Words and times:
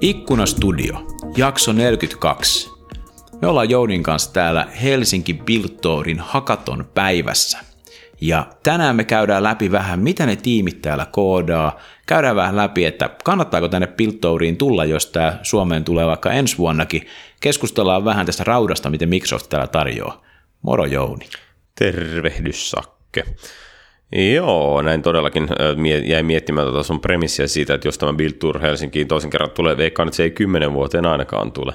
Ikkunastudio, 0.00 0.94
jakso 1.36 1.72
42. 1.72 2.70
Me 3.42 3.48
ollaan 3.48 3.70
Jounin 3.70 4.02
kanssa 4.02 4.32
täällä 4.32 4.66
Helsinki 4.82 5.34
Biltoorin 5.34 6.20
hakaton 6.20 6.88
päivässä. 6.94 7.58
Ja 8.20 8.46
tänään 8.62 8.96
me 8.96 9.04
käydään 9.04 9.42
läpi 9.42 9.72
vähän, 9.72 10.00
mitä 10.00 10.26
ne 10.26 10.36
tiimit 10.36 10.82
täällä 10.82 11.06
koodaa. 11.06 11.80
Käydään 12.06 12.36
vähän 12.36 12.56
läpi, 12.56 12.84
että 12.84 13.10
kannattaako 13.24 13.68
tänne 13.68 13.86
Biltouriin 13.86 14.56
tulla, 14.56 14.84
jos 14.84 15.06
tämä 15.06 15.38
Suomeen 15.42 15.84
tulee 15.84 16.06
vaikka 16.06 16.32
ensi 16.32 16.58
vuonnakin. 16.58 17.06
Keskustellaan 17.40 18.04
vähän 18.04 18.26
tästä 18.26 18.44
raudasta, 18.44 18.90
miten 18.90 19.08
Microsoft 19.08 19.48
täällä 19.48 19.66
tarjoaa. 19.66 20.24
Moro 20.62 20.84
Jouni. 20.84 21.26
Tervehdys 21.78 22.70
Sakke. 22.70 23.24
Joo, 24.34 24.82
näin 24.82 25.02
todellakin 25.02 25.48
jäi 26.04 26.22
miettimään 26.22 26.66
tuota 26.66 26.82
sun 26.82 27.00
premissiä 27.00 27.46
siitä, 27.46 27.74
että 27.74 27.88
jos 27.88 27.98
tämä 27.98 28.12
Build 28.12 28.32
Tour 28.32 28.60
Helsinkiin 28.60 29.08
toisen 29.08 29.30
kerran 29.30 29.50
tulee, 29.50 29.76
veikkaan, 29.76 30.08
että 30.08 30.16
se 30.16 30.22
ei 30.22 30.30
kymmenen 30.30 30.72
vuoteen 30.72 31.06
ainakaan 31.06 31.52
tule. 31.52 31.72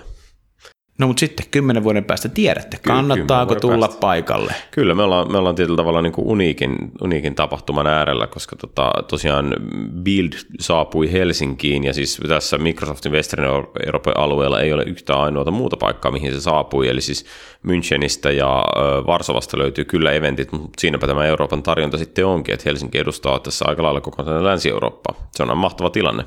No 0.97 1.07
mutta 1.07 1.19
sitten 1.19 1.45
kymmenen 1.51 1.83
vuoden 1.83 2.03
päästä 2.03 2.29
tiedätte, 2.29 2.77
kannattaako 2.87 3.55
tulla 3.55 3.87
päästä. 3.87 3.99
paikalle? 3.99 4.53
Kyllä, 4.71 4.95
me 4.95 5.03
ollaan, 5.03 5.31
me 5.31 5.37
ollaan 5.37 5.55
tietyllä 5.55 5.77
tavalla 5.77 6.01
niin 6.01 6.13
kuin 6.13 6.27
uniikin, 6.27 6.75
uniikin 7.01 7.35
tapahtuman 7.35 7.87
äärellä, 7.87 8.27
koska 8.27 8.55
tota, 8.55 8.91
tosiaan 9.07 9.55
Build 10.03 10.33
saapui 10.59 11.11
Helsinkiin 11.11 11.83
ja 11.83 11.93
siis 11.93 12.21
tässä 12.27 12.57
Microsoftin 12.57 13.11
Western 13.11 13.43
Euroopan 13.85 14.17
alueella 14.17 14.61
ei 14.61 14.73
ole 14.73 14.83
yhtään 14.83 15.19
ainoata 15.19 15.51
muuta 15.51 15.77
paikkaa, 15.77 16.11
mihin 16.11 16.33
se 16.33 16.41
saapui, 16.41 16.87
eli 16.87 17.01
siis 17.01 17.25
Münchenistä 17.67 18.31
ja 18.31 18.65
Varsovasta 19.07 19.57
löytyy 19.57 19.85
kyllä 19.85 20.11
eventit, 20.11 20.51
mutta 20.51 20.81
siinäpä 20.81 21.07
tämä 21.07 21.25
Euroopan 21.25 21.63
tarjonta 21.63 21.97
sitten 21.97 22.25
onkin, 22.25 22.53
että 22.53 22.69
Helsinki 22.69 22.97
edustaa 22.97 23.39
tässä 23.39 23.65
aika 23.67 23.83
lailla 23.83 24.01
koko 24.01 24.23
Länsi-Eurooppaa. 24.43 25.15
Se 25.31 25.43
on 25.43 25.57
mahtava 25.57 25.89
tilanne. 25.89 26.23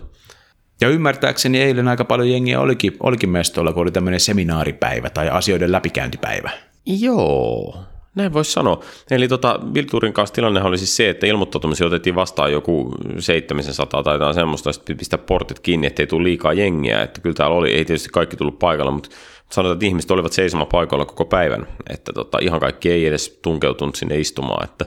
Ja 0.81 0.89
ymmärtääkseni 0.89 1.61
eilen 1.61 1.89
aika 1.89 2.05
paljon 2.05 2.31
jengiä 2.31 2.61
olikin, 2.61 2.97
olikin 3.01 3.31
mestolla, 3.31 3.73
kun 3.73 3.83
oli 3.83 3.91
tämmöinen 3.91 4.21
seminaaripäivä 4.21 5.11
tai 5.11 5.29
asioiden 5.29 5.73
läpikäyntipäivä. 5.73 6.51
Joo, 6.87 7.79
näin 8.15 8.33
voisi 8.33 8.53
sanoa. 8.53 8.83
Eli 9.11 9.29
tota, 9.29 9.61
Bilturin 9.73 10.13
kanssa 10.13 10.35
tilanne 10.35 10.63
oli 10.63 10.79
siis 10.79 10.97
se, 10.97 11.09
että 11.09 11.27
ilmoittautumisia 11.27 11.87
otettiin 11.87 12.15
vastaan 12.15 12.53
joku 12.53 12.95
700 13.19 14.03
tai 14.03 14.15
jotain 14.15 14.35
semmoista, 14.35 14.71
että 14.71 14.95
pistää 14.95 15.19
portit 15.19 15.61
kiinni, 15.61 15.87
ettei 15.87 16.07
tule 16.07 16.23
liikaa 16.23 16.53
jengiä. 16.53 17.03
Että 17.03 17.21
kyllä 17.21 17.35
täällä 17.35 17.57
oli, 17.57 17.73
ei 17.73 17.85
tietysti 17.85 18.09
kaikki 18.13 18.37
tullut 18.37 18.59
paikalla, 18.59 18.91
mutta 18.91 19.11
sanotaan, 19.51 19.77
että 19.77 19.87
ihmiset 19.87 20.11
olivat 20.11 20.33
seisomaan 20.33 20.69
paikalla 20.73 21.05
koko 21.05 21.25
päivän. 21.25 21.67
Että 21.91 22.13
tota, 22.13 22.39
ihan 22.41 22.61
kaikki 22.61 22.91
ei 22.91 23.07
edes 23.07 23.39
tunkeutunut 23.43 23.95
sinne 23.95 24.19
istumaan. 24.19 24.65
Että 24.65 24.85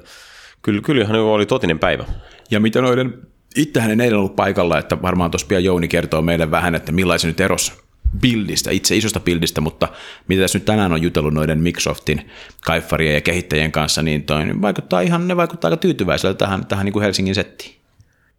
kyllä, 0.61 0.81
kyllä 0.81 1.03
ihan 1.03 1.16
oli 1.16 1.45
totinen 1.45 1.80
päivä. 1.80 2.05
Ja 2.52 2.59
mitä 2.59 2.81
noiden 2.81 3.30
itsehän 3.55 3.91
en 3.91 4.02
eilen 4.02 4.19
ollut 4.19 4.35
paikalla, 4.35 4.80
että 4.80 5.02
varmaan 5.02 5.31
tuossa 5.31 5.47
pian 5.47 5.63
Jouni 5.63 5.88
kertoo 5.88 6.21
meille 6.21 6.52
vähän, 6.52 6.75
että 6.75 6.91
millaisen 6.91 7.27
nyt 7.27 7.39
eros 7.39 7.73
bildistä, 8.21 8.71
itse 8.71 8.97
isosta 8.97 9.19
bildistä, 9.19 9.61
mutta 9.61 9.88
mitä 10.27 10.41
tässä 10.41 10.59
nyt 10.59 10.66
tänään 10.66 10.91
on 10.91 11.02
jutellut 11.02 11.33
noiden 11.33 11.59
Microsoftin 11.59 12.30
kaiffarien 12.66 13.13
ja 13.13 13.21
kehittäjien 13.21 13.71
kanssa, 13.71 14.02
niin 14.02 14.23
toi 14.23 14.61
vaikuttaa 14.61 15.02
ihan, 15.02 15.27
ne 15.27 15.38
vaikuttaa 15.38 15.69
aika 15.69 15.81
tyytyväisellä 15.81 16.33
tähän, 16.33 16.66
tähän 16.66 16.85
niin 16.85 16.93
kuin 16.93 17.03
Helsingin 17.03 17.35
settiin. 17.35 17.75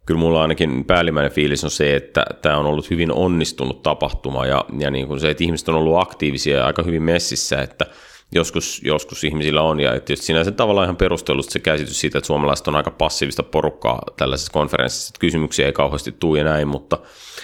Kyllä 0.05 0.19
mulla 0.19 0.41
ainakin 0.41 0.85
päällimmäinen 0.85 1.31
fiilis 1.31 1.63
on 1.63 1.71
se, 1.71 1.95
että 1.95 2.25
tämä 2.41 2.57
on 2.57 2.65
ollut 2.65 2.89
hyvin 2.89 3.11
onnistunut 3.11 3.83
tapahtuma 3.83 4.45
ja, 4.45 4.65
ja 4.79 4.91
niin 4.91 5.07
kuin 5.07 5.19
se, 5.19 5.29
että 5.29 5.43
ihmiset 5.43 5.69
on 5.69 5.75
ollut 5.75 5.99
aktiivisia 5.99 6.57
ja 6.57 6.65
aika 6.65 6.83
hyvin 6.83 7.03
messissä, 7.03 7.61
että– 7.61 7.85
joskus, 8.35 8.81
joskus 8.83 9.23
ihmisillä 9.23 9.61
on. 9.61 9.79
Ja 9.79 9.91
tietysti 9.91 10.25
sinänsä 10.25 10.51
tavallaan 10.51 10.85
ihan 10.85 10.97
perustellusti 10.97 11.53
se 11.53 11.59
käsitys 11.59 11.99
siitä, 11.99 12.17
että 12.17 12.27
suomalaiset 12.27 12.67
on 12.67 12.75
aika 12.75 12.91
passiivista 12.91 13.43
porukkaa 13.43 14.01
tällaisessa 14.17 14.51
konferenssissa, 14.51 15.09
että 15.09 15.19
kysymyksiä 15.19 15.65
ei 15.65 15.73
kauheasti 15.73 16.11
tule 16.11 16.37
ja 16.37 16.43
näin, 16.43 16.67
mutta 16.67 16.97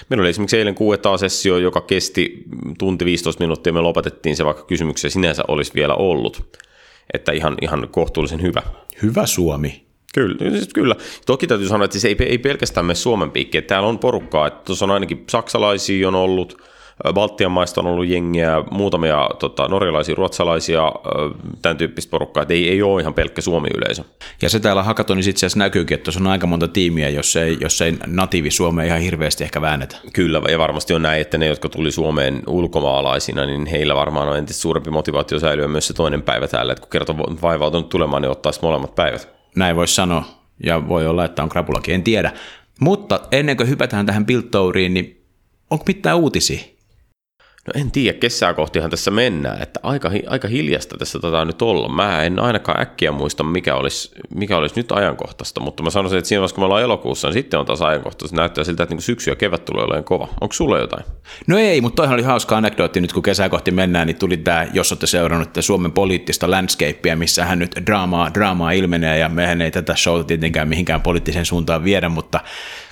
meillä 0.10 0.22
oli 0.22 0.30
esimerkiksi 0.30 0.58
eilen 0.58 0.76
Q&A-sessio, 0.76 1.58
joka 1.58 1.82
kesti 1.82 2.44
tunti 2.78 3.06
15 3.06 3.44
minuuttia, 3.44 3.74
me 3.74 3.82
lopetettiin 3.82 4.36
se, 4.36 4.46
vaikka 4.46 4.64
kysymyksiä 4.64 5.10
sinänsä 5.10 5.44
olisi 5.48 5.72
vielä 5.76 5.94
ollut. 5.94 6.58
Että 7.14 7.32
ihan, 7.32 7.58
ihan 7.62 7.88
kohtuullisen 7.92 8.42
hyvä. 8.42 8.62
Hyvä 9.02 9.26
Suomi. 9.26 9.90
Kyllä, 10.14 10.52
siis 10.52 10.74
kyllä. 10.74 10.96
Toki 11.26 11.48
täytyy 11.48 11.68
sanoa, 11.68 11.86
että 11.86 12.00
siis 12.00 12.06
ei, 12.06 12.16
ei 12.20 12.38
pelkästään 12.38 12.86
me 12.86 12.96
Suomen 12.96 13.32
piikki, 13.32 13.62
täällä 13.62 13.90
on 13.90 14.00
porukkaa, 14.00 14.48
että 14.48 14.62
tuossa 14.66 14.86
on 14.86 14.92
ainakin 14.92 15.24
saksalaisia 15.30 16.08
on 16.08 16.16
ollut, 16.16 16.62
Baltian 17.14 17.52
maista 17.52 17.82
on 17.82 17.88
ollut 17.88 18.08
jengiä, 18.08 18.64
muutamia 18.72 19.30
tota, 19.40 19.68
norjalaisia, 19.68 20.16
ruotsalaisia, 20.16 20.92
tämän 21.62 21.78
tyyppistä 21.78 22.12
porukkaa, 22.12 22.42
että 22.42 22.54
ei, 22.54 22.70
ei 22.70 22.82
ole 22.82 23.02
ihan 23.02 23.14
pelkkä 23.14 23.42
Suomi-yleisö. 23.42 24.04
Ja 24.42 24.50
se 24.50 24.60
täällä 24.60 24.84
hakatonissa 24.84 25.30
itse 25.30 25.46
asiassa 25.46 25.60
näkyykin, 25.60 25.96
että 25.96 26.04
tuossa 26.04 26.20
on 26.20 26.28
aika 26.28 26.48
monta 26.48 26.68
tiimiä, 26.68 27.10
jos 27.10 27.36
ei, 27.36 27.58
jos 27.62 27.82
ei 27.82 27.98
natiivi 28.08 28.52
Suomeen 28.52 28.88
ihan 28.88 29.02
hirveästi 29.02 29.44
ehkä 29.44 29.62
väännetä. 29.62 29.96
Kyllä, 30.14 30.42
ja 30.52 30.60
varmasti 30.60 30.94
on 30.94 31.02
näin, 31.02 31.22
että 31.22 31.38
ne, 31.38 31.48
jotka 31.48 31.70
tuli 31.70 31.92
Suomeen 31.92 32.44
ulkomaalaisina, 32.48 33.46
niin 33.46 33.66
heillä 33.66 33.96
varmaan 33.96 34.30
on 34.30 34.38
entistä 34.38 34.62
suurempi 34.62 34.92
motivaatio 34.92 35.40
säilyä 35.40 35.68
myös 35.68 35.88
se 35.88 35.94
toinen 35.94 36.22
päivä 36.22 36.48
täällä, 36.48 36.74
että 36.74 36.82
kun 36.82 36.90
kerta 36.90 37.18
vaivautunut 37.18 37.90
tulemaan, 37.90 38.22
niin 38.22 38.32
ottaa 38.32 38.52
molemmat 38.62 38.96
päivät. 38.96 39.30
Näin 39.56 39.76
voisi 39.76 39.96
sanoa, 39.96 40.24
ja 40.64 40.88
voi 40.88 41.08
olla, 41.08 41.26
että 41.26 41.44
on 41.44 41.50
krapulakin, 41.50 41.96
en 41.96 42.04
tiedä. 42.04 42.32
Mutta 42.80 43.20
ennen 43.32 43.58
kuin 43.58 43.70
hypätään 43.70 44.06
tähän 44.06 44.26
Biltouriin, 44.26 44.94
niin 44.94 45.26
onko 45.70 45.84
mitään 45.88 46.18
uutisia? 46.18 46.79
No 47.74 47.82
en 47.82 47.92
tiedä, 47.92 48.20
kesää 48.20 48.54
kohtihan 48.54 48.90
tässä 48.90 49.12
mennään, 49.12 49.62
että 49.62 49.80
aika, 49.84 50.12
aika 50.28 50.48
hiljasta 50.48 50.98
tässä 50.98 51.20
tätä 51.20 51.46
nyt 51.46 51.62
olla. 51.62 51.90
Mä 51.90 52.24
en 52.24 52.40
ainakaan 52.40 52.82
äkkiä 52.82 53.12
muista, 53.12 53.44
mikä 53.44 53.76
olisi, 53.76 54.12
mikä 54.36 54.58
olisi 54.58 54.76
nyt 54.76 54.92
ajankohtaista, 54.92 55.62
mutta 55.62 55.84
mä 55.84 55.90
sanoisin, 55.90 56.20
että 56.20 56.28
siinä 56.28 56.40
vaiheessa, 56.40 56.56
kun 56.56 56.62
me 56.62 56.66
ollaan 56.66 56.84
elokuussa, 56.84 57.28
niin 57.28 57.34
sitten 57.34 57.60
on 57.60 57.66
taas 57.66 57.82
ajankohtaista. 57.82 58.38
Näyttää 58.38 58.64
siltä, 58.64 58.84
että 58.84 58.96
niin 58.96 59.02
syksy 59.02 59.30
ja 59.30 59.36
kevät 59.36 59.66
tulee 59.66 59.84
olemaan 59.84 60.04
kova. 60.04 60.28
Onko 60.42 60.54
sulla 60.54 60.80
jotain? 60.80 61.06
No 61.48 61.58
ei, 61.58 61.82
mutta 61.82 61.96
toihan 61.96 62.14
oli 62.14 62.24
hauska 62.24 62.58
anekdootti 62.58 63.02
nyt, 63.02 63.14
kun 63.14 63.24
kesää 63.24 63.50
kohti 63.50 63.72
mennään, 63.72 64.08
niin 64.08 64.20
tuli 64.20 64.38
tämä, 64.38 64.68
jos 64.74 64.92
olette 64.92 65.08
seurannut 65.08 65.50
Suomen 65.60 65.92
poliittista 65.92 66.52
landscapea, 66.52 67.16
missä 67.16 67.46
hän 67.46 67.60
nyt 67.60 67.72
draamaa, 67.86 68.34
draamaa 68.34 68.72
ilmenee, 68.72 69.18
ja 69.18 69.30
mehän 69.30 69.62
ei 69.62 69.72
tätä 69.72 69.96
showta 69.96 70.24
tietenkään 70.24 70.68
mihinkään 70.68 71.02
poliittiseen 71.02 71.46
suuntaan 71.46 71.84
viedä, 71.84 72.10
mutta 72.10 72.40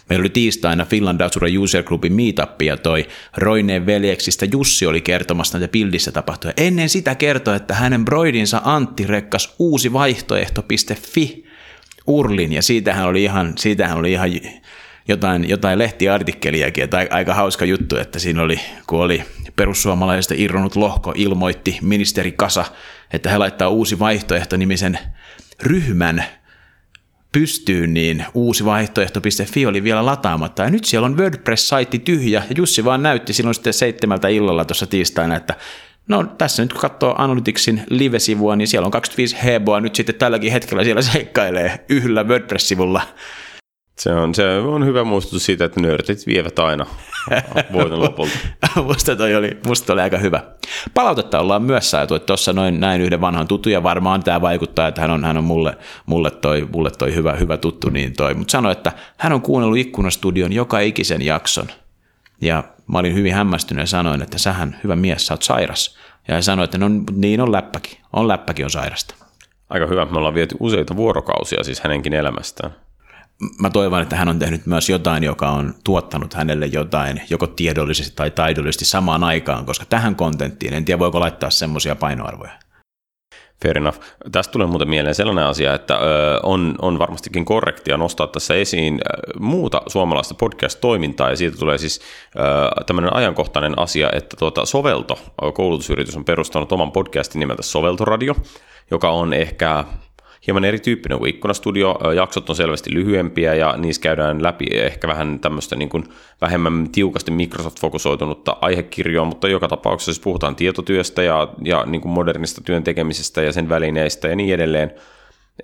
Meillä 0.09 0.23
oli 0.23 0.29
tiistaina 0.29 0.85
Finland 0.85 1.21
Asura 1.21 1.47
User 1.59 1.83
Groupin 1.83 2.13
meetup 2.13 2.61
ja 2.61 2.77
toi 2.77 3.07
Roineen 3.37 3.85
veljeksistä 3.85 4.45
Jussi 4.51 4.85
oli 4.85 5.01
kertomassa 5.01 5.59
näitä 5.59 5.71
bildissä 5.71 6.11
tapahtuja. 6.11 6.53
Ennen 6.57 6.89
sitä 6.89 7.15
kertoi, 7.15 7.55
että 7.55 7.73
hänen 7.73 8.05
broidinsa 8.05 8.61
Antti 8.63 9.07
rekkas 9.07 9.55
uusi 9.59 9.93
vaihtoehto.fi 9.93 11.45
urlin 12.07 12.53
ja 12.53 12.61
siitähän 12.61 13.07
oli 13.07 13.23
ihan, 13.23 13.53
siitähän 13.57 13.97
oli 13.97 14.11
ihan 14.11 14.29
jotain, 15.07 15.49
jotain 15.49 15.79
lehtiartikkeliakin, 15.79 16.83
että 16.83 17.07
aika 17.09 17.33
hauska 17.33 17.65
juttu, 17.65 17.97
että 17.97 18.19
siinä 18.19 18.41
oli, 18.41 18.59
kun 18.87 18.99
oli 18.99 19.23
perussuomalaisista 19.55 20.33
irronut 20.37 20.75
lohko, 20.75 21.13
ilmoitti 21.15 21.77
ministeri 21.81 22.31
Kasa, 22.31 22.65
että 23.13 23.29
he 23.29 23.37
laittaa 23.37 23.69
uusi 23.69 23.99
vaihtoehto 23.99 24.57
nimisen 24.57 24.99
ryhmän 25.63 26.23
pystyyn, 27.31 27.93
niin 27.93 28.25
uusi 28.33 28.65
vaihtoehto.fi 28.65 29.65
oli 29.65 29.83
vielä 29.83 30.05
lataamatta. 30.05 30.63
Ja 30.63 30.69
nyt 30.69 30.85
siellä 30.85 31.05
on 31.05 31.17
WordPress-saitti 31.17 31.99
tyhjä, 31.99 32.43
ja 32.49 32.55
Jussi 32.57 32.85
vaan 32.85 33.03
näytti 33.03 33.33
silloin 33.33 33.55
sitten 33.55 33.73
seitsemältä 33.73 34.27
illalla 34.27 34.65
tuossa 34.65 34.87
tiistaina, 34.87 35.35
että 35.35 35.55
no 36.07 36.23
tässä 36.23 36.63
nyt 36.63 36.73
kun 36.73 36.81
katsoo 36.81 37.15
Analyticsin 37.17 37.81
live-sivua, 37.89 38.55
niin 38.55 38.67
siellä 38.67 38.85
on 38.85 38.91
25 38.91 39.37
heboa 39.43 39.81
nyt 39.81 39.95
sitten 39.95 40.15
tälläkin 40.15 40.51
hetkellä 40.51 40.83
siellä 40.83 41.01
seikkailee 41.01 41.85
yhdellä 41.89 42.23
WordPress-sivulla 42.23 43.01
se 43.99 44.13
on, 44.13 44.35
se 44.35 44.57
on 44.57 44.85
hyvä 44.85 45.03
muistutus 45.03 45.45
siitä, 45.45 45.65
että 45.65 45.81
nörtit 45.81 46.27
vievät 46.27 46.59
aina 46.59 46.85
voiton 47.73 47.99
lopulta. 47.99 48.37
musta 48.83 49.15
toi 49.15 49.35
oli, 49.35 49.57
musta 49.67 49.93
oli 49.93 50.01
aika 50.01 50.17
hyvä. 50.17 50.43
Palautetta 50.93 51.39
ollaan 51.39 51.61
myös 51.61 51.91
saatu, 51.91 52.15
että 52.15 52.25
tuossa 52.25 52.53
noin 52.53 52.79
näin 52.79 53.01
yhden 53.01 53.21
vanhan 53.21 53.47
tuttu, 53.47 53.69
ja 53.69 53.83
varmaan 53.83 54.23
tämä 54.23 54.41
vaikuttaa, 54.41 54.87
että 54.87 55.01
hän 55.01 55.11
on, 55.11 55.23
hän 55.23 55.37
on 55.37 55.43
mulle, 55.43 55.77
mulle, 56.05 56.31
toi, 56.31 56.67
mulle 56.73 56.91
toi 56.91 57.15
hyvä, 57.15 57.33
hyvä 57.33 57.57
tuttu, 57.57 57.89
niin 57.89 58.13
toi. 58.13 58.33
Mutta 58.33 58.51
sanoi, 58.51 58.71
että 58.71 58.91
hän 59.17 59.33
on 59.33 59.41
kuunnellut 59.41 59.77
Ikkunastudion 59.77 60.53
joka 60.53 60.79
ikisen 60.79 61.21
jakson. 61.21 61.67
Ja 62.41 62.63
mä 62.87 62.99
olin 62.99 63.15
hyvin 63.15 63.33
hämmästynyt 63.33 63.81
ja 63.81 63.87
sanoin, 63.87 64.21
että 64.21 64.37
sähän 64.37 64.79
hyvä 64.83 64.95
mies, 64.95 65.27
sä 65.27 65.33
oot 65.33 65.43
sairas. 65.43 65.97
Ja 66.27 66.33
hän 66.33 66.43
sanoi, 66.43 66.63
että 66.65 66.77
no 66.77 66.89
niin 67.11 67.41
on 67.41 67.51
läppäkin, 67.51 67.97
on 68.13 68.27
läppäkin 68.27 68.65
on 68.65 68.71
sairasta. 68.71 69.15
Aika 69.69 69.85
hyvä, 69.85 70.05
me 70.05 70.17
ollaan 70.17 70.33
viety 70.33 70.55
useita 70.59 70.95
vuorokausia 70.95 71.63
siis 71.63 71.81
hänenkin 71.81 72.13
elämästään 72.13 72.86
mä 73.59 73.69
toivon, 73.69 74.01
että 74.01 74.15
hän 74.15 74.29
on 74.29 74.39
tehnyt 74.39 74.65
myös 74.65 74.89
jotain, 74.89 75.23
joka 75.23 75.49
on 75.49 75.73
tuottanut 75.83 76.33
hänelle 76.33 76.65
jotain, 76.65 77.21
joko 77.29 77.47
tiedollisesti 77.47 78.15
tai 78.15 78.31
taidollisesti 78.31 78.85
samaan 78.85 79.23
aikaan, 79.23 79.65
koska 79.65 79.85
tähän 79.85 80.15
kontenttiin 80.15 80.73
en 80.73 80.85
tiedä, 80.85 80.99
voiko 80.99 81.19
laittaa 81.19 81.49
semmoisia 81.49 81.95
painoarvoja. 81.95 82.51
Fair 83.63 83.77
enough. 83.77 83.99
Tästä 84.31 84.51
tulee 84.51 84.67
muuten 84.67 84.89
mieleen 84.89 85.15
sellainen 85.15 85.45
asia, 85.45 85.73
että 85.73 85.99
on, 86.43 86.75
on 86.81 86.99
varmastikin 86.99 87.45
korrektia 87.45 87.97
nostaa 87.97 88.27
tässä 88.27 88.55
esiin 88.55 89.01
muuta 89.39 89.81
suomalaista 89.87 90.33
podcast-toimintaa, 90.33 91.29
ja 91.29 91.35
siitä 91.35 91.57
tulee 91.57 91.77
siis 91.77 92.01
tämmöinen 92.85 93.15
ajankohtainen 93.15 93.79
asia, 93.79 94.09
että 94.13 94.37
tuota, 94.39 94.65
Sovelto, 94.65 95.19
koulutusyritys, 95.53 96.17
on 96.17 96.25
perustanut 96.25 96.71
oman 96.71 96.91
podcastin 96.91 97.39
nimeltä 97.39 97.61
Soveltoradio, 97.61 98.35
joka 98.91 99.09
on 99.09 99.33
ehkä 99.33 99.85
hieman 100.47 100.65
erityyppinen 100.65 101.17
kuin 101.19 101.29
Ikkunastudio. 101.29 101.99
Jaksot 102.15 102.49
on 102.49 102.55
selvästi 102.55 102.93
lyhyempiä 102.93 103.55
ja 103.55 103.77
niissä 103.77 104.01
käydään 104.01 104.43
läpi 104.43 104.65
ehkä 104.71 105.07
vähän 105.07 105.39
tämmöistä 105.39 105.75
niin 105.75 105.89
kuin 105.89 106.03
vähemmän 106.41 106.89
tiukasti 106.91 107.31
Microsoft-fokusoitunutta 107.31 108.57
aihekirjoa, 108.61 109.25
mutta 109.25 109.47
joka 109.47 109.67
tapauksessa 109.67 110.13
siis 110.13 110.23
puhutaan 110.23 110.55
tietotyöstä 110.55 111.23
ja, 111.23 111.47
ja 111.63 111.83
niin 111.85 112.01
kuin 112.01 112.11
modernista 112.11 112.61
työn 112.61 112.83
tekemisestä 112.83 113.41
ja 113.41 113.51
sen 113.51 113.69
välineistä 113.69 114.27
ja 114.27 114.35
niin 114.35 114.53
edelleen. 114.53 114.91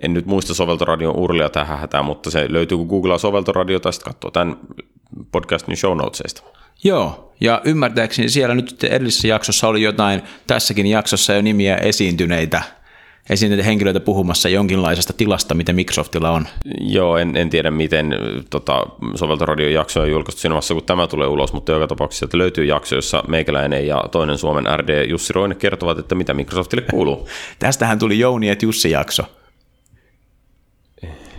En 0.00 0.14
nyt 0.14 0.26
muista 0.26 0.54
soveltoradion 0.54 1.16
urlia 1.16 1.48
tähän 1.48 1.78
hätään, 1.78 2.04
mutta 2.04 2.30
se 2.30 2.46
löytyy, 2.52 2.78
kun 2.78 2.86
googlaa 2.86 3.18
soveltoradio 3.18 3.80
tai 3.80 3.92
sitten 3.92 4.12
katsoo 4.12 4.30
tämän 4.30 4.56
podcastin 5.32 5.76
show 5.76 5.96
notesista. 5.96 6.42
Joo, 6.84 7.32
ja 7.40 7.60
ymmärtääkseni 7.64 8.28
siellä 8.28 8.54
nyt 8.54 8.84
edellisessä 8.84 9.28
jaksossa 9.28 9.68
oli 9.68 9.82
jotain, 9.82 10.22
tässäkin 10.46 10.86
jaksossa 10.86 11.32
jo 11.32 11.42
nimiä 11.42 11.76
esiintyneitä 11.76 12.62
esiintyneitä 13.30 13.68
henkilöitä 13.68 14.00
puhumassa 14.00 14.48
jonkinlaisesta 14.48 15.12
tilasta, 15.12 15.54
mitä 15.54 15.72
Microsoftilla 15.72 16.30
on. 16.30 16.46
Joo, 16.80 17.16
en, 17.16 17.36
en 17.36 17.50
tiedä 17.50 17.70
miten 17.70 18.14
tota, 18.50 18.86
soveltoradion 19.14 19.72
jakso 19.72 20.00
on 20.00 20.10
julkaistu 20.10 20.40
siinä 20.40 20.52
vaiheessa, 20.52 20.74
kun 20.74 20.84
tämä 20.84 21.06
tulee 21.06 21.26
ulos, 21.26 21.52
mutta 21.52 21.72
joka 21.72 21.86
tapauksessa 21.86 22.24
että 22.24 22.38
löytyy 22.38 22.64
jakso, 22.64 22.96
jossa 22.96 23.22
meikäläinen 23.28 23.86
ja 23.86 24.04
toinen 24.10 24.38
Suomen 24.38 24.64
RD 24.78 25.06
Jussi 25.08 25.32
Roine 25.32 25.54
kertovat, 25.54 25.98
että 25.98 26.14
mitä 26.14 26.34
Microsoftille 26.34 26.84
kuuluu. 26.90 27.28
Tästähän 27.58 27.98
tuli 27.98 28.18
Jouni 28.18 28.48
et 28.48 28.62
Jussi 28.62 28.90
jakso. 28.90 29.22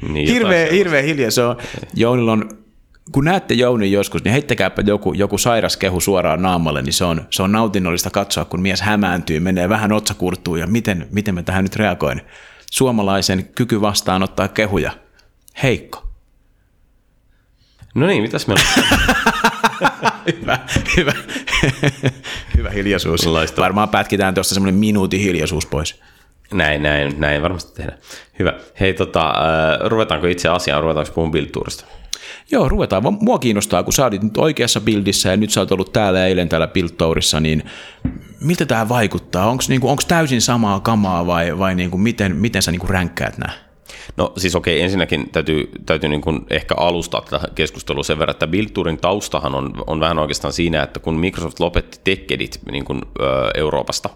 Niin, 0.10 0.30
hirveä, 0.30 0.72
hirveä 0.72 1.02
hiljaa 1.02 1.32
se 1.32 1.44
on. 1.44 1.58
Jounilla 1.94 2.32
on 2.32 2.65
kun 3.12 3.26
näette 3.26 3.54
Jounin 3.54 3.92
joskus, 3.92 4.24
niin 4.24 4.32
heittäkääpä 4.32 4.84
joku, 4.86 5.14
joku 5.14 5.38
sairas 5.38 5.78
kehu 5.78 6.02
suoraan 6.02 6.42
naamalle, 6.42 6.82
niin 6.82 6.94
se 6.94 7.06
on, 7.06 7.28
se 7.30 7.44
on 7.44 7.52
nautinnollista 7.52 8.10
katsoa, 8.10 8.46
kun 8.46 8.62
mies 8.62 8.82
hämääntyy, 8.82 9.40
menee 9.40 9.70
vähän 9.70 9.92
otsakurttuun 9.92 10.60
ja 10.60 10.68
miten, 10.68 11.08
miten 11.12 11.36
mä 11.36 11.44
tähän 11.44 11.64
nyt 11.64 11.76
reagoin. 11.76 12.22
Suomalaisen 12.72 13.50
kyky 13.56 13.82
vastaanottaa 13.82 14.48
kehuja. 14.48 14.92
Heikko. 15.64 16.04
No 17.96 18.08
niin, 18.08 18.22
mitäs 18.22 18.48
meillä 18.48 18.64
hyvä, 20.42 20.60
hyvä, 20.98 21.14
hyvä 22.58 22.70
hiljaisuus. 22.70 23.26
Laista. 23.26 23.62
Varmaan 23.62 23.90
pätkitään 23.90 24.34
tuosta 24.34 24.54
semmoinen 24.54 24.80
minuutin 24.80 25.20
hiljaisuus 25.20 25.66
pois. 25.66 26.02
Näin, 26.54 26.84
näin, 26.84 27.20
näin 27.20 27.42
varmasti 27.42 27.76
tehdään. 27.76 28.00
Hyvä. 28.40 28.54
Hei, 28.80 28.94
tota, 28.94 29.30
äh, 29.30 29.80
ruvetaanko 29.90 30.28
itse 30.28 30.50
asiaan, 30.50 30.82
ruvetaanko 30.82 31.12
puhun 31.14 31.32
Build 31.32 31.50
Joo, 32.52 32.70
ruvetaan. 32.70 33.04
Mua 33.20 33.40
kiinnostaa, 33.40 33.84
kun 33.84 33.94
sä 33.94 34.06
olit 34.06 34.24
nyt 34.24 34.38
oikeassa 34.38 34.82
bildissä 34.82 35.30
ja 35.30 35.38
nyt 35.38 35.50
sä 35.50 35.60
oot 35.60 35.72
ollut 35.72 35.94
täällä 35.94 36.28
eilen 36.28 36.50
täällä 36.50 36.68
Build 36.68 36.90
niin 37.42 37.64
miltä 38.42 38.66
tämä 38.66 38.90
vaikuttaa? 38.90 39.50
Onko 39.50 39.64
niinku, 39.68 39.98
täysin 40.08 40.42
samaa 40.42 40.80
kamaa 40.80 41.28
vai, 41.28 41.60
vai 41.60 41.76
niinku, 41.76 41.98
miten, 41.98 42.36
miten 42.36 42.62
sä 42.62 42.72
niinku 42.72 42.88
ränkkäät 42.88 43.38
nämä? 43.38 43.54
No 44.18 44.34
siis 44.38 44.56
okei, 44.56 44.82
ensinnäkin 44.82 45.30
täytyy, 45.30 45.70
täytyy 45.86 46.10
niin 46.10 46.22
kuin 46.22 46.46
ehkä 46.50 46.76
alustaa 46.78 47.22
tätä 47.22 47.48
keskustelua 47.56 48.04
sen 48.04 48.20
verran, 48.20 48.36
että 48.36 48.48
Build 48.48 48.70
Tourin 48.70 48.98
taustahan 48.98 49.56
on, 49.56 49.84
on 49.88 50.00
vähän 50.00 50.20
oikeastaan 50.20 50.54
siinä, 50.54 50.84
että 50.84 51.00
kun 51.00 51.14
Microsoft 51.14 51.60
lopetti 51.60 52.00
Tekkedit 52.04 52.60
niin 52.72 52.86
Euroopasta, 53.54 54.10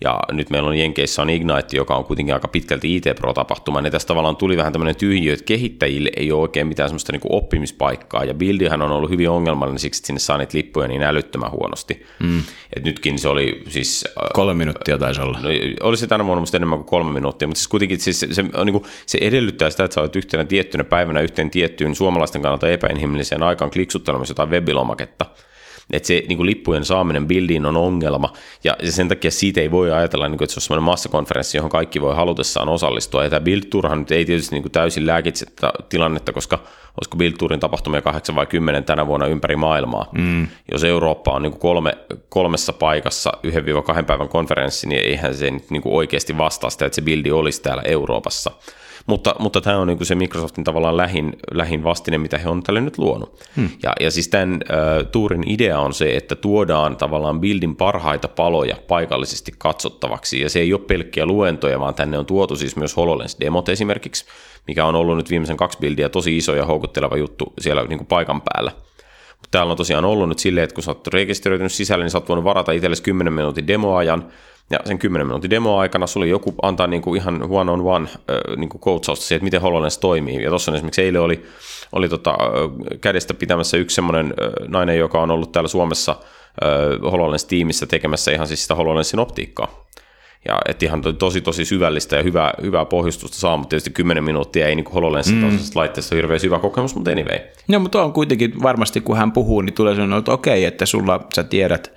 ja 0.00 0.20
nyt 0.32 0.50
meillä 0.50 0.68
on 0.68 0.76
Jenkeissä 0.76 1.22
on 1.22 1.30
Ignite, 1.30 1.76
joka 1.76 1.96
on 1.96 2.04
kuitenkin 2.04 2.34
aika 2.34 2.48
pitkälti 2.48 2.96
IT 2.96 3.04
Pro-tapahtuma, 3.16 3.80
niin 3.80 3.92
tästä 3.92 4.08
tavallaan 4.08 4.36
tuli 4.36 4.56
vähän 4.56 4.72
tämmöinen 4.72 4.96
tyhjiö, 4.96 5.32
että 5.32 5.44
kehittäjille 5.44 6.10
ei 6.16 6.32
ole 6.32 6.40
oikein 6.40 6.66
mitään 6.66 6.88
semmoista 6.88 7.12
niin 7.12 7.20
oppimispaikkaa, 7.28 8.24
ja 8.24 8.34
Buildihan 8.34 8.82
on 8.82 8.90
ollut 8.90 9.10
hyvin 9.10 9.30
ongelmallinen 9.30 9.78
siksi, 9.78 9.98
että 9.98 10.06
sinne 10.06 10.18
saa 10.18 10.38
niitä 10.38 10.58
lippuja 10.58 10.88
niin 10.88 11.02
älyttömän 11.02 11.50
huonosti. 11.50 12.06
Mm. 12.22 12.42
Et 12.76 12.84
nytkin 12.84 13.18
se 13.18 13.28
oli 13.28 13.62
siis... 13.68 14.04
Äh, 14.22 14.28
kolme 14.32 14.54
minuuttia 14.54 14.98
taisi 14.98 15.20
olla. 15.20 15.38
No, 15.42 15.48
oli 15.80 15.96
se 15.96 16.06
tänä 16.06 16.26
vuonna 16.26 16.40
musta 16.40 16.56
enemmän 16.56 16.78
kuin 16.78 16.88
kolme 16.88 17.12
minuuttia, 17.12 17.48
mutta 17.48 17.58
siis 17.58 17.68
kuitenkin 17.68 18.00
siis 18.00 18.20
se, 18.20 18.34
se, 18.34 18.44
on, 18.54 18.66
niin 18.66 18.80
kuin, 18.80 18.84
se 19.06 19.18
edellyttää 19.20 19.70
sitä, 19.70 19.84
että 19.84 19.94
sä 19.94 20.00
olet 20.00 20.16
yhtenä 20.16 20.44
tiettynä 20.44 20.84
päivänä 20.84 21.20
yhteen 21.20 21.50
tiettyyn 21.50 21.94
suomalaisten 21.94 22.42
kannalta 22.42 22.68
epäinhimilliseen 22.68 23.42
aikaan 23.42 23.70
kliksuttelemassa 23.70 24.32
jotain 24.32 24.50
webilomaketta– 24.50 25.26
että 25.92 26.06
se 26.06 26.22
niin 26.28 26.36
kuin 26.36 26.46
lippujen 26.46 26.84
saaminen 26.84 27.26
bildiin 27.26 27.66
on 27.66 27.76
ongelma, 27.76 28.32
ja 28.64 28.76
sen 28.90 29.08
takia 29.08 29.30
siitä 29.30 29.60
ei 29.60 29.70
voi 29.70 29.92
ajatella, 29.92 30.28
niin 30.28 30.38
kuin, 30.38 30.46
että 30.46 30.54
se 30.54 30.58
on 30.58 30.62
semmoinen 30.62 30.82
massakonferenssi, 30.82 31.58
johon 31.58 31.70
kaikki 31.70 32.00
voi 32.00 32.14
halutessaan 32.14 32.68
osallistua, 32.68 33.24
ja 33.24 33.30
tämä 33.30 33.40
Build 33.40 33.64
Tourhan 33.70 33.98
nyt 33.98 34.10
ei 34.10 34.24
tietysti 34.24 34.54
niin 34.54 34.62
kuin 34.62 34.72
täysin 34.72 35.06
lääkitse 35.06 35.46
tilannetta, 35.88 36.32
koska 36.32 36.56
olisiko 37.00 37.16
Build 37.16 37.34
Tourin 37.38 37.60
tapahtumia 37.60 38.02
8 38.02 38.34
vai 38.34 38.46
10 38.46 38.84
tänä 38.84 39.06
vuonna 39.06 39.26
ympäri 39.26 39.56
maailmaa. 39.56 40.08
Mm. 40.12 40.46
Jos 40.72 40.84
Eurooppa 40.84 41.32
on 41.32 41.42
niin 41.42 41.52
kuin 41.52 41.60
kolme, 41.60 41.92
kolmessa 42.28 42.72
paikassa 42.72 43.32
1-2 44.00 44.04
päivän 44.04 44.28
konferenssi, 44.28 44.88
niin 44.88 45.00
eihän 45.04 45.34
se 45.34 45.50
niin 45.70 45.82
kuin 45.82 45.94
oikeasti 45.94 46.38
vastaa 46.38 46.70
sitä, 46.70 46.86
että 46.86 46.96
se 46.96 47.02
bildi 47.02 47.30
olisi 47.30 47.62
täällä 47.62 47.82
Euroopassa. 47.82 48.50
Mutta, 49.06 49.34
mutta 49.38 49.60
tämä 49.60 49.78
on 49.78 49.86
niin 49.86 50.06
se 50.06 50.14
Microsoftin 50.14 50.64
tavallaan 50.64 50.96
lähin, 50.96 51.36
lähin 51.52 51.84
vastine, 51.84 52.18
mitä 52.18 52.38
he 52.38 52.48
on 52.48 52.62
tälle 52.62 52.80
nyt 52.80 52.98
luonut. 52.98 53.40
Hmm. 53.56 53.68
Ja, 53.82 53.92
ja 54.00 54.10
siis 54.10 54.28
tämän 54.28 54.52
äh, 54.52 55.06
tuurin 55.12 55.50
idea 55.50 55.78
on 55.78 55.94
se, 55.94 56.16
että 56.16 56.34
tuodaan 56.34 56.96
tavallaan 56.96 57.40
Buildin 57.40 57.76
parhaita 57.76 58.28
paloja 58.28 58.76
paikallisesti 58.88 59.52
katsottavaksi, 59.58 60.40
ja 60.40 60.50
se 60.50 60.60
ei 60.60 60.72
ole 60.72 60.80
pelkkiä 60.80 61.26
luentoja, 61.26 61.80
vaan 61.80 61.94
tänne 61.94 62.18
on 62.18 62.26
tuotu 62.26 62.56
siis 62.56 62.76
myös 62.76 62.96
HoloLens-demot 62.96 63.68
esimerkiksi, 63.68 64.24
mikä 64.66 64.84
on 64.84 64.94
ollut 64.94 65.16
nyt 65.16 65.30
viimeisen 65.30 65.56
kaksi 65.56 65.78
bildiä 65.78 66.08
tosi 66.08 66.36
iso 66.36 66.54
ja 66.54 66.66
houkutteleva 66.66 67.16
juttu 67.16 67.52
siellä 67.60 67.84
niin 67.84 67.98
kuin 67.98 68.08
paikan 68.08 68.42
päällä. 68.42 68.70
Mutta 69.30 69.48
täällä 69.50 69.70
on 69.70 69.76
tosiaan 69.76 70.04
ollut 70.04 70.28
nyt 70.28 70.38
silleen, 70.38 70.64
että 70.64 70.74
kun 70.74 70.82
sä 70.82 70.90
oot 70.90 71.06
rekisteröitynyt 71.06 71.72
sisälle, 71.72 72.04
niin 72.04 72.10
sä 72.10 72.18
oot 72.18 72.28
voinut 72.28 72.44
varata 72.44 72.72
itsellesi 72.72 73.02
10 73.02 73.32
minuutin 73.32 73.66
demoajan, 73.66 74.28
ja 74.70 74.78
sen 74.84 74.98
10 74.98 75.26
minuutin 75.26 75.50
demo-aikana 75.50 76.06
sulle 76.06 76.26
joku 76.26 76.54
antaa 76.62 76.86
niin 76.86 77.02
kuin 77.02 77.20
ihan 77.20 77.46
one-on-one 77.50 78.08
niin 78.56 78.68
kuin 78.68 78.80
coachausta 78.80 79.24
siihen, 79.24 79.38
että 79.38 79.44
miten 79.44 79.60
HoloLens 79.60 79.98
toimii. 79.98 80.42
Ja 80.42 80.48
tuossa 80.48 80.74
esimerkiksi 80.74 81.02
eilen 81.02 81.20
oli, 81.20 81.44
oli 81.92 82.08
tota, 82.08 82.36
kädestä 83.00 83.34
pitämässä 83.34 83.76
yksi 83.76 83.94
semmoinen 83.94 84.34
nainen, 84.68 84.98
joka 84.98 85.20
on 85.20 85.30
ollut 85.30 85.52
täällä 85.52 85.68
Suomessa 85.68 86.16
HoloLens-tiimissä 87.02 87.86
tekemässä 87.86 88.32
ihan 88.32 88.46
siis 88.46 88.62
sitä 88.62 88.74
HoloLensin 88.74 89.20
optiikkaa. 89.20 89.84
Ja 90.48 90.58
et 90.68 90.82
ihan 90.82 91.02
tosi 91.18 91.40
tosi 91.40 91.64
syvällistä 91.64 92.16
ja 92.16 92.22
hyvää, 92.22 92.54
hyvää 92.62 92.84
pohjustusta 92.84 93.36
saa, 93.36 93.56
mutta 93.56 93.68
tietysti 93.68 93.90
10 93.90 94.24
minuuttia 94.24 94.68
ei 94.68 94.74
niin 94.74 94.86
HoloLensin 94.94 95.36
mm. 95.36 95.58
laitteesta 95.74 96.14
hirveän 96.14 96.40
hyvä 96.42 96.58
kokemus, 96.58 96.94
mutta 96.94 97.10
anyway. 97.10 97.38
No, 97.68 97.78
mutta 97.78 98.02
on 98.02 98.12
kuitenkin 98.12 98.62
varmasti, 98.62 99.00
kun 99.00 99.16
hän 99.16 99.32
puhuu, 99.32 99.60
niin 99.60 99.74
tulee 99.74 99.94
sellainen, 99.94 100.18
että 100.18 100.32
okei, 100.32 100.64
että 100.64 100.86
sulla 100.86 101.26
sä 101.34 101.44
tiedät, 101.44 101.92